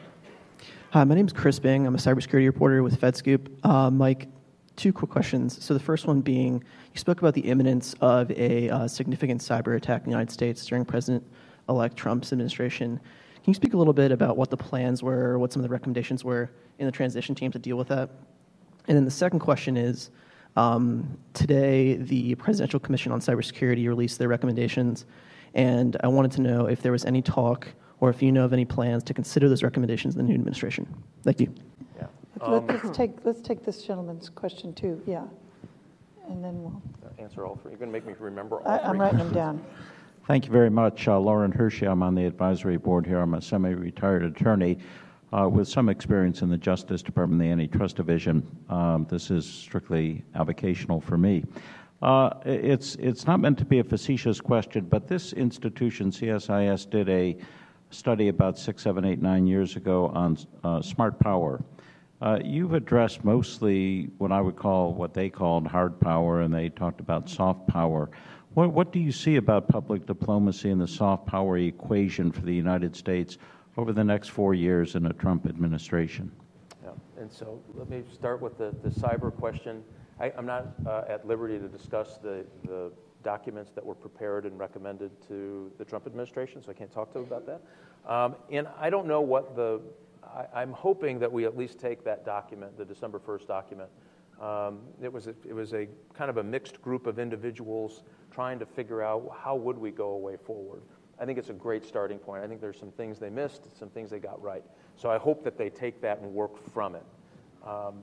Hi, 0.92 1.04
my 1.04 1.16
name 1.16 1.28
is 1.28 1.34
Chris 1.34 1.60
Bing. 1.60 1.86
I'm 1.86 1.96
a 1.96 2.00
cybersecurity 2.00 2.46
reporter 2.46 2.84
with 2.84 3.00
FedScoop. 3.00 3.48
Uh, 3.64 3.92
Mike, 3.92 4.28
two 4.76 4.92
quick 4.92 5.12
questions. 5.12 5.64
So 5.64 5.74
the 5.74 5.80
first 5.80 6.08
one 6.08 6.22
being, 6.22 6.64
you 6.94 7.00
spoke 7.00 7.20
about 7.20 7.34
the 7.34 7.42
imminence 7.42 7.94
of 8.02 8.32
a 8.32 8.70
uh, 8.70 8.88
significant 8.88 9.42
cyber 9.42 9.76
attack 9.76 10.02
in 10.02 10.06
the 10.06 10.12
United 10.12 10.32
States 10.32 10.66
during 10.66 10.86
President-elect 10.86 11.96
Trump's 11.96 12.32
administration. 12.32 13.00
Can 13.44 13.52
you 13.52 13.54
speak 13.54 13.74
a 13.74 13.78
little 13.78 13.94
bit 13.94 14.12
about 14.12 14.36
what 14.36 14.50
the 14.50 14.58
plans 14.58 15.04
were, 15.04 15.38
what 15.38 15.54
some 15.54 15.62
of 15.62 15.68
the 15.68 15.72
recommendations 15.72 16.24
were 16.24 16.50
in 16.80 16.86
the 16.86 16.92
transition 16.92 17.36
team 17.36 17.52
to 17.52 17.60
deal 17.60 17.78
with 17.78 17.88
that? 17.90 18.10
And 18.90 18.98
then 18.98 19.06
the 19.06 19.12
second 19.12 19.40
question 19.40 19.78
is, 19.78 20.10
um, 20.56 21.18
today 21.36 21.96
the 21.96 22.34
Presidential 22.36 22.80
Commission 22.80 23.12
on 23.12 23.22
Cybersecurity 23.22 23.88
released 23.88 24.18
their 24.18 24.28
recommendations, 24.28 25.06
and 25.54 25.96
I 26.04 26.08
wanted 26.08 26.32
to 26.32 26.42
know 26.42 26.66
if 26.66 26.82
there 26.82 26.92
was 26.92 27.06
any 27.06 27.22
talk 27.22 27.68
or 28.00 28.10
if 28.10 28.24
you 28.24 28.32
know 28.32 28.46
of 28.46 28.52
any 28.52 28.66
plans 28.66 29.04
to 29.04 29.14
consider 29.14 29.48
those 29.48 29.62
recommendations 29.62 30.16
in 30.16 30.26
the 30.26 30.28
new 30.28 30.34
administration. 30.34 30.88
Thank 31.24 31.40
you. 31.40 31.54
Yeah. 31.98 32.08
Um, 32.42 32.66
let's, 32.66 32.98
take, 32.98 33.12
let's 33.26 33.42
take 33.42 33.64
this 33.64 33.84
gentleman's 33.84 34.28
question 34.28 34.74
too, 34.74 35.00
yeah. 35.06 35.24
And 36.28 36.44
then 36.44 36.64
we'll. 36.64 36.82
Answer 37.20 37.46
all 37.46 37.58
three. 37.58 37.72
You're 37.72 37.80
going 37.80 37.92
to 37.92 37.94
make 37.94 38.08
me 38.08 38.14
remember 38.18 38.62
all 38.62 38.72
I, 38.72 38.78
three. 38.80 38.88
I'm 38.88 39.00
writing 39.00 39.20
them 39.20 39.34
down. 39.34 39.66
Thank 40.28 40.46
you 40.46 40.52
very 40.52 40.70
much. 40.70 41.08
Uh, 41.08 41.20
Lauren 41.20 41.52
Hershey, 41.52 41.86
I'm 41.86 42.02
on 42.02 42.16
the 42.16 42.26
advisory 42.26 42.78
board 42.78 43.06
here. 43.06 43.20
I'm 43.20 43.34
a 43.36 43.42
semi 43.42 43.70
retired 43.70 44.24
attorney 44.24 44.80
uh, 45.32 45.48
with 45.48 45.68
some 45.68 45.90
experience 45.90 46.42
in 46.42 46.50
the 46.50 46.58
Justice 46.58 47.02
Department, 47.02 47.42
the 47.42 47.48
Antitrust 47.48 47.96
Division. 47.96 48.46
Um, 48.70 49.06
this 49.10 49.32
is 49.32 49.46
strictly 49.46 50.24
avocational 50.36 51.02
for 51.02 51.18
me. 51.18 51.44
Uh, 52.02 52.30
it's, 52.46 52.96
it's 52.96 53.28
not 53.28 53.40
meant 53.40 53.58
to 53.58 53.66
be 53.66 53.80
a 53.80 53.84
facetious 53.84 54.40
question, 54.40 54.86
but 54.86 55.08
this 55.08 55.34
institution, 55.34 56.12
CSIS, 56.12 56.90
did 56.90 57.10
a 57.10 57.38
study 57.92 58.30
about 58.30 58.58
six, 58.58 58.84
seven, 58.84 59.04
eight, 59.04 59.22
nine 59.22 59.46
years 59.46 59.76
ago 59.76 60.08
on 60.08 60.38
uh, 60.64 60.82
smart 60.82 61.20
power. 61.20 61.62
Uh, 62.22 62.40
you've 62.44 62.74
addressed 62.74 63.24
mostly 63.24 64.10
what 64.18 64.32
I 64.32 64.42
would 64.42 64.56
call 64.56 64.94
what 64.94 65.14
they 65.14 65.30
called 65.30 65.68
hard 65.68 66.00
power, 66.00 66.42
and 66.42 66.54
they 66.54 66.70
talked 66.70 67.00
about 67.00 67.30
soft 67.30 67.68
power. 67.68 68.10
What, 68.54 68.72
what 68.72 68.92
do 68.92 69.00
you 69.00 69.12
see 69.12 69.36
about 69.38 69.68
public 69.68 70.06
diplomacy 70.06 70.70
and 70.70 70.82
the 70.82 70.88
soft 70.88 71.26
power 71.26 71.58
equation 71.58 72.32
for 72.32 72.42
the 72.42 72.54
United 72.54 72.96
States 72.96 73.38
over 73.78 73.94
the 73.94 74.04
next 74.04 74.30
four 74.30 74.54
years 74.54 74.96
in 74.96 75.06
a 75.06 75.14
Trump 75.14 75.46
administration? 75.46 76.32
Yeah, 76.84 76.92
and 77.20 77.32
so 77.32 77.62
let 77.74 77.90
me 77.90 78.04
start 78.14 78.42
with 78.42 78.58
the, 78.58 78.76
the 78.84 78.90
cyber 78.90 79.36
question. 79.36 79.84
I, 80.20 80.32
am 80.38 80.46
not 80.46 80.74
uh, 80.86 81.04
at 81.08 81.26
liberty 81.26 81.58
to 81.60 81.68
discuss 81.68 82.18
the, 82.18 82.46
the 82.66 82.92
documents 83.24 83.72
that 83.76 83.86
were 83.86 83.96
prepared 83.96 84.46
and 84.46 84.58
recommended 84.60 85.12
to 85.28 85.72
the 85.78 85.86
Trump 85.86 86.08
administration, 86.08 86.62
so 86.62 86.72
I 86.72 86.74
can't 86.74 86.92
talk 86.92 87.12
to 87.14 87.20
them 87.20 87.28
about 87.28 87.46
that. 87.46 87.62
Um, 88.12 88.36
and 88.52 88.68
I 88.80 88.90
don't 88.90 89.08
know 89.08 89.22
what 89.22 89.56
the, 89.56 89.82
I, 90.54 90.62
am 90.62 90.72
hoping 90.72 91.20
that 91.20 91.32
we 91.32 91.46
at 91.46 91.58
least 91.58 91.80
take 91.80 92.04
that 92.06 92.26
document, 92.26 92.78
the 92.78 92.86
December 92.86 93.20
1st 93.20 93.48
document. 93.48 93.90
Um, 94.42 94.80
it, 95.02 95.12
was 95.12 95.28
a, 95.28 95.36
it 95.46 95.54
was 95.54 95.74
a 95.74 95.88
kind 96.14 96.30
of 96.30 96.38
a 96.38 96.44
mixed 96.44 96.82
group 96.82 97.08
of 97.08 97.20
individuals 97.20 98.04
trying 98.32 98.58
to 98.60 98.66
figure 98.66 99.02
out 99.02 99.38
how 99.38 99.56
would 99.56 99.78
we 99.78 99.92
go 99.92 100.12
away 100.12 100.38
forward. 100.38 100.82
I 101.20 101.26
think 101.26 101.38
it's 101.38 101.50
a 101.50 101.54
great 101.54 101.86
starting 101.86 102.18
point. 102.18 102.44
I 102.44 102.48
think 102.48 102.62
there's 102.62 102.80
some 102.80 102.92
things 102.92 103.20
they 103.20 103.30
missed, 103.30 103.78
some 103.78 103.90
things 103.90 104.10
they 104.10 104.20
got 104.20 104.42
right. 104.42 104.64
So 104.96 105.10
I 105.10 105.18
hope 105.18 105.44
that 105.44 105.58
they 105.58 105.70
take 105.70 106.02
that 106.02 106.20
and 106.20 106.34
work 106.34 106.58
from 106.74 106.96
it. 106.96 107.06
Um, 107.66 108.02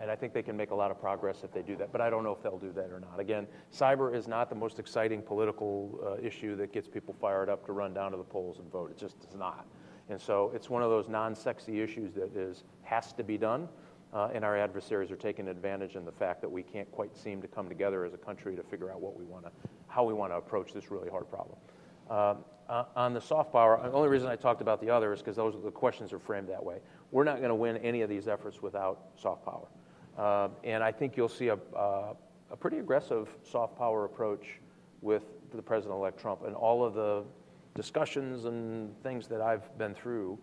and 0.00 0.10
I 0.10 0.16
think 0.16 0.32
they 0.32 0.42
can 0.42 0.56
make 0.56 0.70
a 0.70 0.74
lot 0.74 0.90
of 0.90 1.00
progress 1.00 1.42
if 1.42 1.52
they 1.52 1.62
do 1.62 1.76
that. 1.76 1.90
But 1.90 2.00
I 2.00 2.10
don't 2.10 2.22
know 2.22 2.32
if 2.32 2.42
they'll 2.42 2.58
do 2.58 2.72
that 2.72 2.90
or 2.90 3.00
not. 3.00 3.18
Again, 3.18 3.46
cyber 3.72 4.14
is 4.14 4.28
not 4.28 4.48
the 4.48 4.54
most 4.54 4.78
exciting 4.78 5.22
political 5.22 5.98
uh, 6.04 6.24
issue 6.24 6.56
that 6.56 6.72
gets 6.72 6.88
people 6.88 7.14
fired 7.20 7.48
up 7.48 7.66
to 7.66 7.72
run 7.72 7.94
down 7.94 8.12
to 8.12 8.16
the 8.16 8.24
polls 8.24 8.58
and 8.58 8.70
vote. 8.70 8.90
It 8.90 8.98
just 8.98 9.16
is 9.28 9.34
not. 9.34 9.66
And 10.08 10.20
so 10.20 10.52
it's 10.54 10.70
one 10.70 10.82
of 10.82 10.90
those 10.90 11.08
non-sexy 11.08 11.80
issues 11.80 12.14
that 12.14 12.34
is 12.36 12.64
has 12.82 13.12
to 13.14 13.24
be 13.24 13.36
done. 13.36 13.68
Uh, 14.12 14.30
and 14.32 14.42
our 14.42 14.56
adversaries 14.56 15.10
are 15.10 15.16
taking 15.16 15.48
advantage 15.48 15.94
in 15.94 16.04
the 16.04 16.12
fact 16.12 16.40
that 16.40 16.50
we 16.50 16.62
can't 16.62 16.90
quite 16.92 17.14
seem 17.14 17.42
to 17.42 17.48
come 17.48 17.68
together 17.68 18.06
as 18.06 18.14
a 18.14 18.18
country 18.18 18.56
to 18.56 18.62
figure 18.62 18.90
out 18.90 19.02
what 19.02 19.18
we 19.18 19.24
want 19.24 19.44
to, 19.44 19.50
how 19.86 20.02
we 20.02 20.14
want 20.14 20.32
to 20.32 20.36
approach 20.36 20.72
this 20.72 20.90
really 20.90 21.10
hard 21.10 21.28
problem. 21.28 21.58
Um, 22.10 22.38
uh, 22.68 22.84
on 22.96 23.14
the 23.14 23.20
soft 23.20 23.52
power, 23.52 23.80
the 23.82 23.92
only 23.92 24.08
reason 24.08 24.28
I 24.28 24.36
talked 24.36 24.60
about 24.60 24.80
the 24.80 24.90
other 24.90 25.12
is 25.12 25.20
because 25.20 25.36
those 25.36 25.54
the 25.64 25.70
questions 25.70 26.12
are 26.12 26.18
framed 26.18 26.48
that 26.48 26.62
way. 26.62 26.80
We're 27.10 27.24
not 27.24 27.38
going 27.38 27.48
to 27.48 27.54
win 27.54 27.78
any 27.78 28.02
of 28.02 28.10
these 28.10 28.28
efforts 28.28 28.60
without 28.60 29.00
soft 29.16 29.44
power. 29.44 29.68
Uh, 30.18 30.48
and 30.64 30.82
I 30.82 30.92
think 30.92 31.16
you'll 31.16 31.28
see 31.28 31.48
a, 31.48 31.58
uh, 31.74 32.14
a 32.50 32.56
pretty 32.56 32.78
aggressive 32.78 33.28
soft 33.42 33.78
power 33.78 34.04
approach 34.04 34.60
with 35.00 35.22
the 35.52 35.62
President 35.62 35.98
elect 35.98 36.20
Trump 36.20 36.42
and 36.44 36.54
all 36.54 36.84
of 36.84 36.94
the 36.94 37.24
discussions 37.74 38.44
and 38.44 39.00
things 39.02 39.28
that 39.28 39.40
I've 39.40 39.76
been 39.78 39.94
through. 39.94 40.38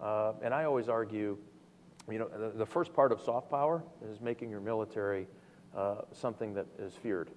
Uh, 0.00 0.32
and 0.42 0.54
I 0.54 0.64
always 0.64 0.88
argue, 0.88 1.36
you 2.10 2.18
know, 2.18 2.28
the, 2.28 2.56
the, 2.56 2.66
first 2.66 2.94
part 2.94 3.12
of 3.12 3.20
soft 3.20 3.50
power 3.50 3.82
is 4.10 4.20
making 4.20 4.50
your 4.50 4.60
military 4.60 5.26
uh, 5.76 5.96
something 6.12 6.54
that 6.54 6.66
is 6.78 6.94
feared. 6.94 7.30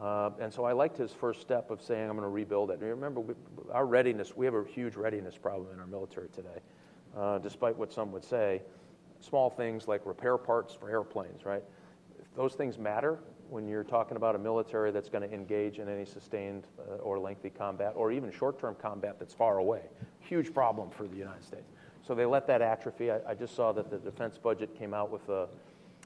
Uh, 0.00 0.30
and 0.40 0.52
so 0.52 0.64
I 0.64 0.72
liked 0.72 0.98
his 0.98 1.12
first 1.12 1.40
step 1.40 1.70
of 1.70 1.80
saying, 1.80 2.02
I'm 2.02 2.16
going 2.16 2.22
to 2.22 2.28
rebuild 2.28 2.70
it. 2.70 2.80
And 2.80 2.90
remember, 2.90 3.20
we, 3.20 3.34
our 3.72 3.86
readiness, 3.86 4.36
we 4.36 4.44
have 4.44 4.54
a 4.54 4.64
huge 4.64 4.96
readiness 4.96 5.36
problem 5.36 5.72
in 5.72 5.78
our 5.78 5.86
military 5.86 6.28
today, 6.30 6.60
uh, 7.16 7.38
despite 7.38 7.76
what 7.76 7.92
some 7.92 8.10
would 8.12 8.24
say 8.24 8.62
small 9.20 9.48
things 9.50 9.88
like 9.88 10.04
repair 10.04 10.36
parts 10.36 10.74
for 10.74 10.90
airplanes, 10.90 11.44
right? 11.44 11.62
If 12.20 12.34
those 12.34 12.54
things 12.54 12.76
matter 12.78 13.18
when 13.48 13.68
you're 13.68 13.84
talking 13.84 14.16
about 14.16 14.34
a 14.34 14.38
military 14.38 14.90
that's 14.90 15.08
going 15.08 15.26
to 15.28 15.32
engage 15.32 15.78
in 15.78 15.88
any 15.88 16.04
sustained 16.04 16.66
uh, 16.78 16.96
or 16.96 17.18
lengthy 17.18 17.50
combat 17.50 17.92
or 17.94 18.10
even 18.10 18.30
short 18.32 18.58
term 18.58 18.74
combat 18.80 19.16
that's 19.18 19.34
far 19.34 19.58
away. 19.58 19.82
Huge 20.20 20.52
problem 20.52 20.90
for 20.90 21.06
the 21.06 21.16
United 21.16 21.44
States. 21.44 21.70
So 22.06 22.14
they 22.14 22.26
let 22.26 22.46
that 22.48 22.62
atrophy. 22.62 23.10
I, 23.10 23.20
I 23.28 23.34
just 23.34 23.54
saw 23.54 23.72
that 23.72 23.90
the 23.90 23.98
defense 23.98 24.38
budget 24.38 24.76
came 24.78 24.92
out 24.92 25.10
with 25.10 25.26
a, 25.28 25.48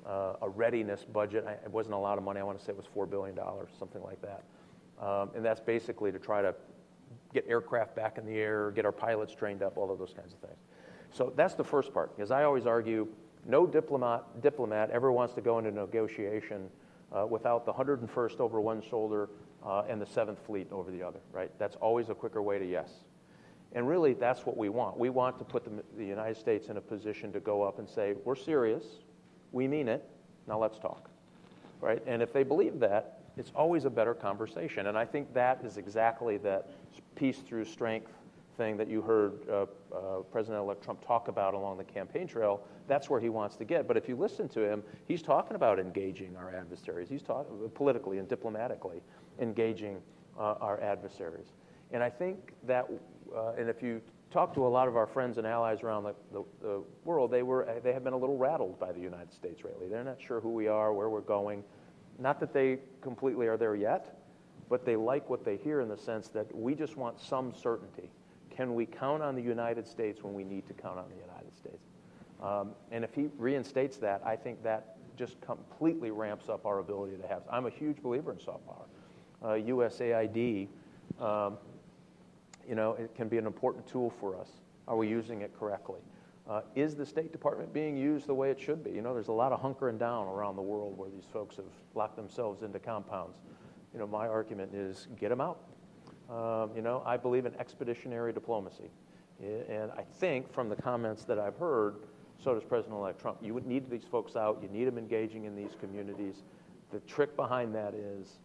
uh, 0.09 0.35
a 0.43 0.49
readiness 0.49 1.05
budget. 1.05 1.45
I, 1.47 1.53
it 1.53 1.71
wasn't 1.71 1.95
a 1.95 1.99
lot 1.99 2.19
of 2.19 2.25
money. 2.25 2.41
I 2.41 2.43
want 2.43 2.59
to 2.59 2.65
say 2.65 2.73
it 2.73 2.77
was 2.77 2.87
$4 2.87 3.09
billion, 3.09 3.39
something 3.79 4.03
like 4.03 4.21
that. 4.23 4.43
Um, 5.01 5.31
and 5.37 5.45
that's 5.45 5.61
basically 5.61 6.11
to 6.11 6.19
try 6.19 6.43
to 6.43 6.55
get 7.33 7.45
aircraft 7.49 7.95
back 7.95 8.19
in 8.19 8.25
the 8.25 8.37
air, 8.37 8.71
get 8.71 8.85
our 8.85 8.93
pilots 8.93 9.35
trained 9.35 9.63
up, 9.63 9.77
all 9.77 9.93
of 9.93 9.99
those 9.99 10.15
kinds 10.15 10.33
of 10.33 10.41
things. 10.41 10.59
So 11.11 11.33
that's 11.37 11.55
the 11.55 11.65
first 11.65 11.93
part, 11.93 12.17
because 12.17 12.31
I 12.31 12.45
always 12.45 12.67
argue 12.67 13.09
no 13.47 13.67
diplomat, 13.67 14.43
diplomat 14.43 14.91
ever 14.91 15.13
wants 15.13 15.35
to 15.35 15.41
go 15.41 15.59
into 15.59 15.71
negotiation 15.71 16.69
uh, 17.13 17.27
without 17.27 17.65
the 17.65 17.73
101st 17.73 18.41
over 18.41 18.61
one 18.61 18.83
shoulder 18.83 19.31
uh, 19.65 19.85
and 19.89 20.01
the 20.01 20.07
7th 20.07 20.39
Fleet 20.39 20.67
over 20.71 20.91
the 20.91 21.03
other, 21.03 21.21
right? 21.33 21.51
That's 21.59 21.77
always 21.77 22.09
a 22.11 22.15
quicker 22.15 22.43
way 22.43 22.59
to 22.59 22.67
yes. 22.67 22.91
And 23.73 23.87
really, 23.87 24.15
that's 24.15 24.47
what 24.47 24.57
we 24.57 24.69
want. 24.69 24.99
We 24.99 25.11
want 25.11 25.39
to 25.39 25.45
put 25.45 25.65
the, 25.65 25.83
the 25.97 26.05
United 26.05 26.37
States 26.37 26.69
in 26.69 26.77
a 26.79 26.81
position 26.81 27.33
to 27.33 27.41
go 27.41 27.63
up 27.63 27.79
and 27.79 27.89
say, 27.89 28.15
we're 28.25 28.35
serious, 28.35 28.85
we 29.53 29.68
mean 29.68 29.88
it, 29.88 30.05
now 30.46 30.59
let's 30.59 30.78
talk, 30.78 31.09
right? 31.80 32.03
And 32.07 32.22
if 32.22 32.32
they 32.32 32.42
believe 32.42 32.78
that, 32.80 33.20
it's 33.36 33.53
always 33.55 33.84
a 33.84 33.90
better 33.90 34.14
conversation. 34.14 34.88
And 34.88 34.99
I 34.99 35.05
think 35.05 35.32
that 35.34 35.61
is 35.64 35.76
exactly 35.76 36.38
that 36.38 36.70
peace 37.14 37.38
through 37.38 37.64
strength 37.64 38.12
thing 38.57 38.76
that 38.76 38.88
you 38.88 39.01
heard 39.01 39.49
uh, 39.49 39.66
uh, 39.94 40.22
President-elect 40.32 40.82
Trump 40.82 41.07
talk 41.07 41.28
about 41.28 41.55
along 41.55 41.78
the 41.78 41.84
campaign 41.84 42.26
trail, 42.26 42.61
that's 42.88 43.09
where 43.09 43.20
he 43.20 43.28
wants 43.28 43.55
to 43.57 43.64
get. 43.64 43.86
But 43.86 43.96
if 43.96 44.09
you 44.09 44.16
listen 44.16 44.49
to 44.49 44.61
him, 44.68 44.82
he's 45.07 45.22
talking 45.22 45.55
about 45.55 45.78
engaging 45.78 46.36
our 46.36 46.53
adversaries. 46.53 47.09
He's 47.09 47.22
talking 47.22 47.70
politically 47.74 48.18
and 48.18 48.28
diplomatically 48.28 49.01
engaging 49.38 50.03
uh, 50.36 50.55
our 50.61 50.80
adversaries. 50.80 51.46
And 51.92 52.03
I 52.03 52.11
think 52.11 52.53
that, 52.66 52.90
uh, 53.34 53.53
and 53.57 53.68
if 53.68 53.82
you 53.82 54.03
talk 54.31 54.55
to 54.55 54.66
a 54.66 54.68
lot 54.68 54.89
of 54.89 54.97
our 54.97 55.07
friends 55.07 55.39
and 55.39 55.47
allies 55.47 55.83
around 55.83 56.05
the, 56.05 56.14
the, 56.33 56.45
the, 56.61 56.83
world, 57.05 57.31
they, 57.31 57.43
were, 57.43 57.66
they 57.83 57.93
have 57.93 58.05
been 58.05 58.12
a 58.12 58.18
little 58.18 58.37
rattled 58.37 58.79
by 58.79 58.93
the 58.93 59.01
United 59.01 59.33
States 59.33 59.62
lately. 59.64 59.89
They're 59.89 60.05
not 60.05 60.20
sure 60.20 60.41
who 60.41 60.51
we 60.51 60.68
are, 60.68 60.93
where 60.93 61.09
we're 61.09 61.20
going. 61.20 61.64
Not 62.18 62.41
that 62.41 62.53
they 62.53 62.79
completely 63.01 63.47
are 63.47 63.57
there 63.57 63.74
yet, 63.74 64.18
but 64.68 64.85
they 64.85 64.97
like 64.97 65.31
what 65.31 65.45
they 65.45 65.57
hear 65.57 65.81
in 65.81 65.89
the 65.89 65.97
sense 65.97 66.29
that 66.29 66.55
we 66.55 66.74
just 66.74 66.97
want 66.97 67.20
some 67.20 67.55
certainty. 67.55 68.11
Can 68.55 68.74
we 68.74 68.87
count 68.87 69.22
on 69.22 69.35
the 69.35 69.43
United 69.43 69.87
States 69.87 70.22
when 70.22 70.35
we 70.35 70.45
need 70.45 70.66
to 70.66 70.74
count 70.74 70.99
on 70.99 71.07
the 71.09 71.16
United 71.16 71.57
States? 71.57 71.85
Um, 72.43 72.72
and 72.91 73.05
if 73.05 73.14
he 73.14 73.29
reinstates 73.39 73.97
that, 73.99 74.20
I 74.24 74.37
think 74.37 74.62
that 74.62 74.97
just 75.16 75.41
completely 75.41 76.11
ramps 76.11 76.49
up 76.49 76.66
our 76.66 76.79
ability 76.79 77.16
to 77.16 77.26
have. 77.26 77.43
I'm 77.51 77.66
a 77.66 77.70
huge 77.70 78.03
believer 78.03 78.33
in 78.33 78.39
soft 78.39 78.64
power. 78.66 78.87
Uh, 79.43 79.55
USAID, 79.55 80.68
um, 81.20 81.57
you 82.69 82.75
know, 82.75 82.93
it 82.93 83.14
can 83.14 83.29
be 83.29 83.39
an 83.39 83.47
important 83.47 83.87
tool 83.87 84.11
for 84.11 84.39
us. 84.39 84.49
Are 84.87 84.97
we 84.97 85.09
using 85.09 85.43
it 85.43 85.59
correctly? 85.59 86.01
Uh, 86.49 86.62
is 86.75 86.95
the 86.95 87.05
State 87.05 87.33
Department 87.33 87.73
being 87.73 87.97
used 87.97 88.27
the 88.27 88.35
way 88.35 88.51
it 88.51 88.61
should 88.61 88.83
be? 88.83 88.91
You 88.91 89.03
know, 89.03 89.12
there's 89.12 89.29
a 89.29 89.33
lot 89.33 89.53
of 89.53 89.61
hunkering 89.61 89.99
down 89.99 90.27
around 90.29 90.57
the 90.57 90.62
world 90.62 90.97
where 90.97 91.11
these 91.11 91.27
folks 91.33 91.57
have 91.57 91.66
locked 91.95 92.16
themselves 92.16 92.62
into 92.62 92.79
compounds. 92.79 93.39
You 93.93 93.99
know, 93.99 94.07
my 94.07 94.29
argument 94.29 94.75
is 94.75 95.09
get 95.18 95.29
them 95.29 95.41
out. 95.41 95.61
Um, 96.30 96.71
you 96.75 96.83
know, 96.83 97.03
I 97.05 97.17
believe 97.17 97.47
in 97.47 97.55
expeditionary 97.57 98.33
diplomacy. 98.33 98.91
And 99.41 99.91
I 99.92 100.03
think 100.03 100.53
from 100.53 100.68
the 100.68 100.76
comments 100.76 101.25
that 101.25 101.38
I've 101.38 101.57
heard, 101.57 101.97
so 102.42 102.55
does 102.55 102.64
President-elect 102.64 103.21
Trump. 103.21 103.38
You 103.42 103.61
need 103.64 103.91
these 103.91 104.05
folks 104.05 104.37
out. 104.37 104.61
You 104.63 104.68
need 104.68 104.87
them 104.87 104.99
engaging 104.99 105.45
in 105.45 105.55
these 105.55 105.76
communities. 105.80 106.42
The 106.92 107.01
trick 107.01 107.37
behind 107.37 107.75
that 107.75 107.95
is, 107.95 108.38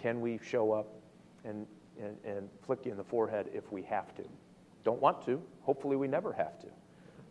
can 0.00 0.20
we 0.20 0.38
show 0.42 0.72
up 0.72 0.88
and, 1.44 1.66
and, 2.00 2.16
and 2.24 2.48
flick 2.64 2.84
you 2.84 2.90
in 2.90 2.96
the 2.96 3.04
forehead 3.04 3.48
if 3.52 3.70
we 3.72 3.82
have 3.82 4.14
to? 4.16 4.24
Don't 4.84 5.00
want 5.00 5.24
to. 5.26 5.42
Hopefully 5.62 5.96
we 5.96 6.08
never 6.08 6.32
have 6.32 6.58
to. 6.60 6.66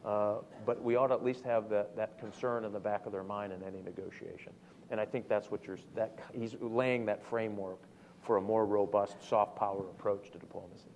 Uh, 0.07 0.35
but 0.65 0.81
we 0.81 0.95
ought 0.95 1.07
to 1.07 1.13
at 1.13 1.23
least 1.23 1.43
have 1.43 1.69
that, 1.69 1.95
that 1.95 2.17
concern 2.19 2.65
in 2.65 2.71
the 2.71 2.79
back 2.79 3.05
of 3.05 3.11
their 3.11 3.23
mind 3.23 3.53
in 3.53 3.61
any 3.63 3.81
negotiation. 3.81 4.51
And 4.89 4.99
I 4.99 5.05
think 5.05 5.27
that's 5.27 5.51
what 5.51 5.65
you're, 5.65 5.77
that, 5.95 6.17
he's 6.33 6.55
laying 6.59 7.05
that 7.05 7.23
framework 7.23 7.79
for 8.21 8.37
a 8.37 8.41
more 8.41 8.65
robust 8.65 9.21
soft 9.27 9.55
power 9.55 9.81
approach 9.89 10.31
to 10.31 10.37
diplomacy. 10.37 10.90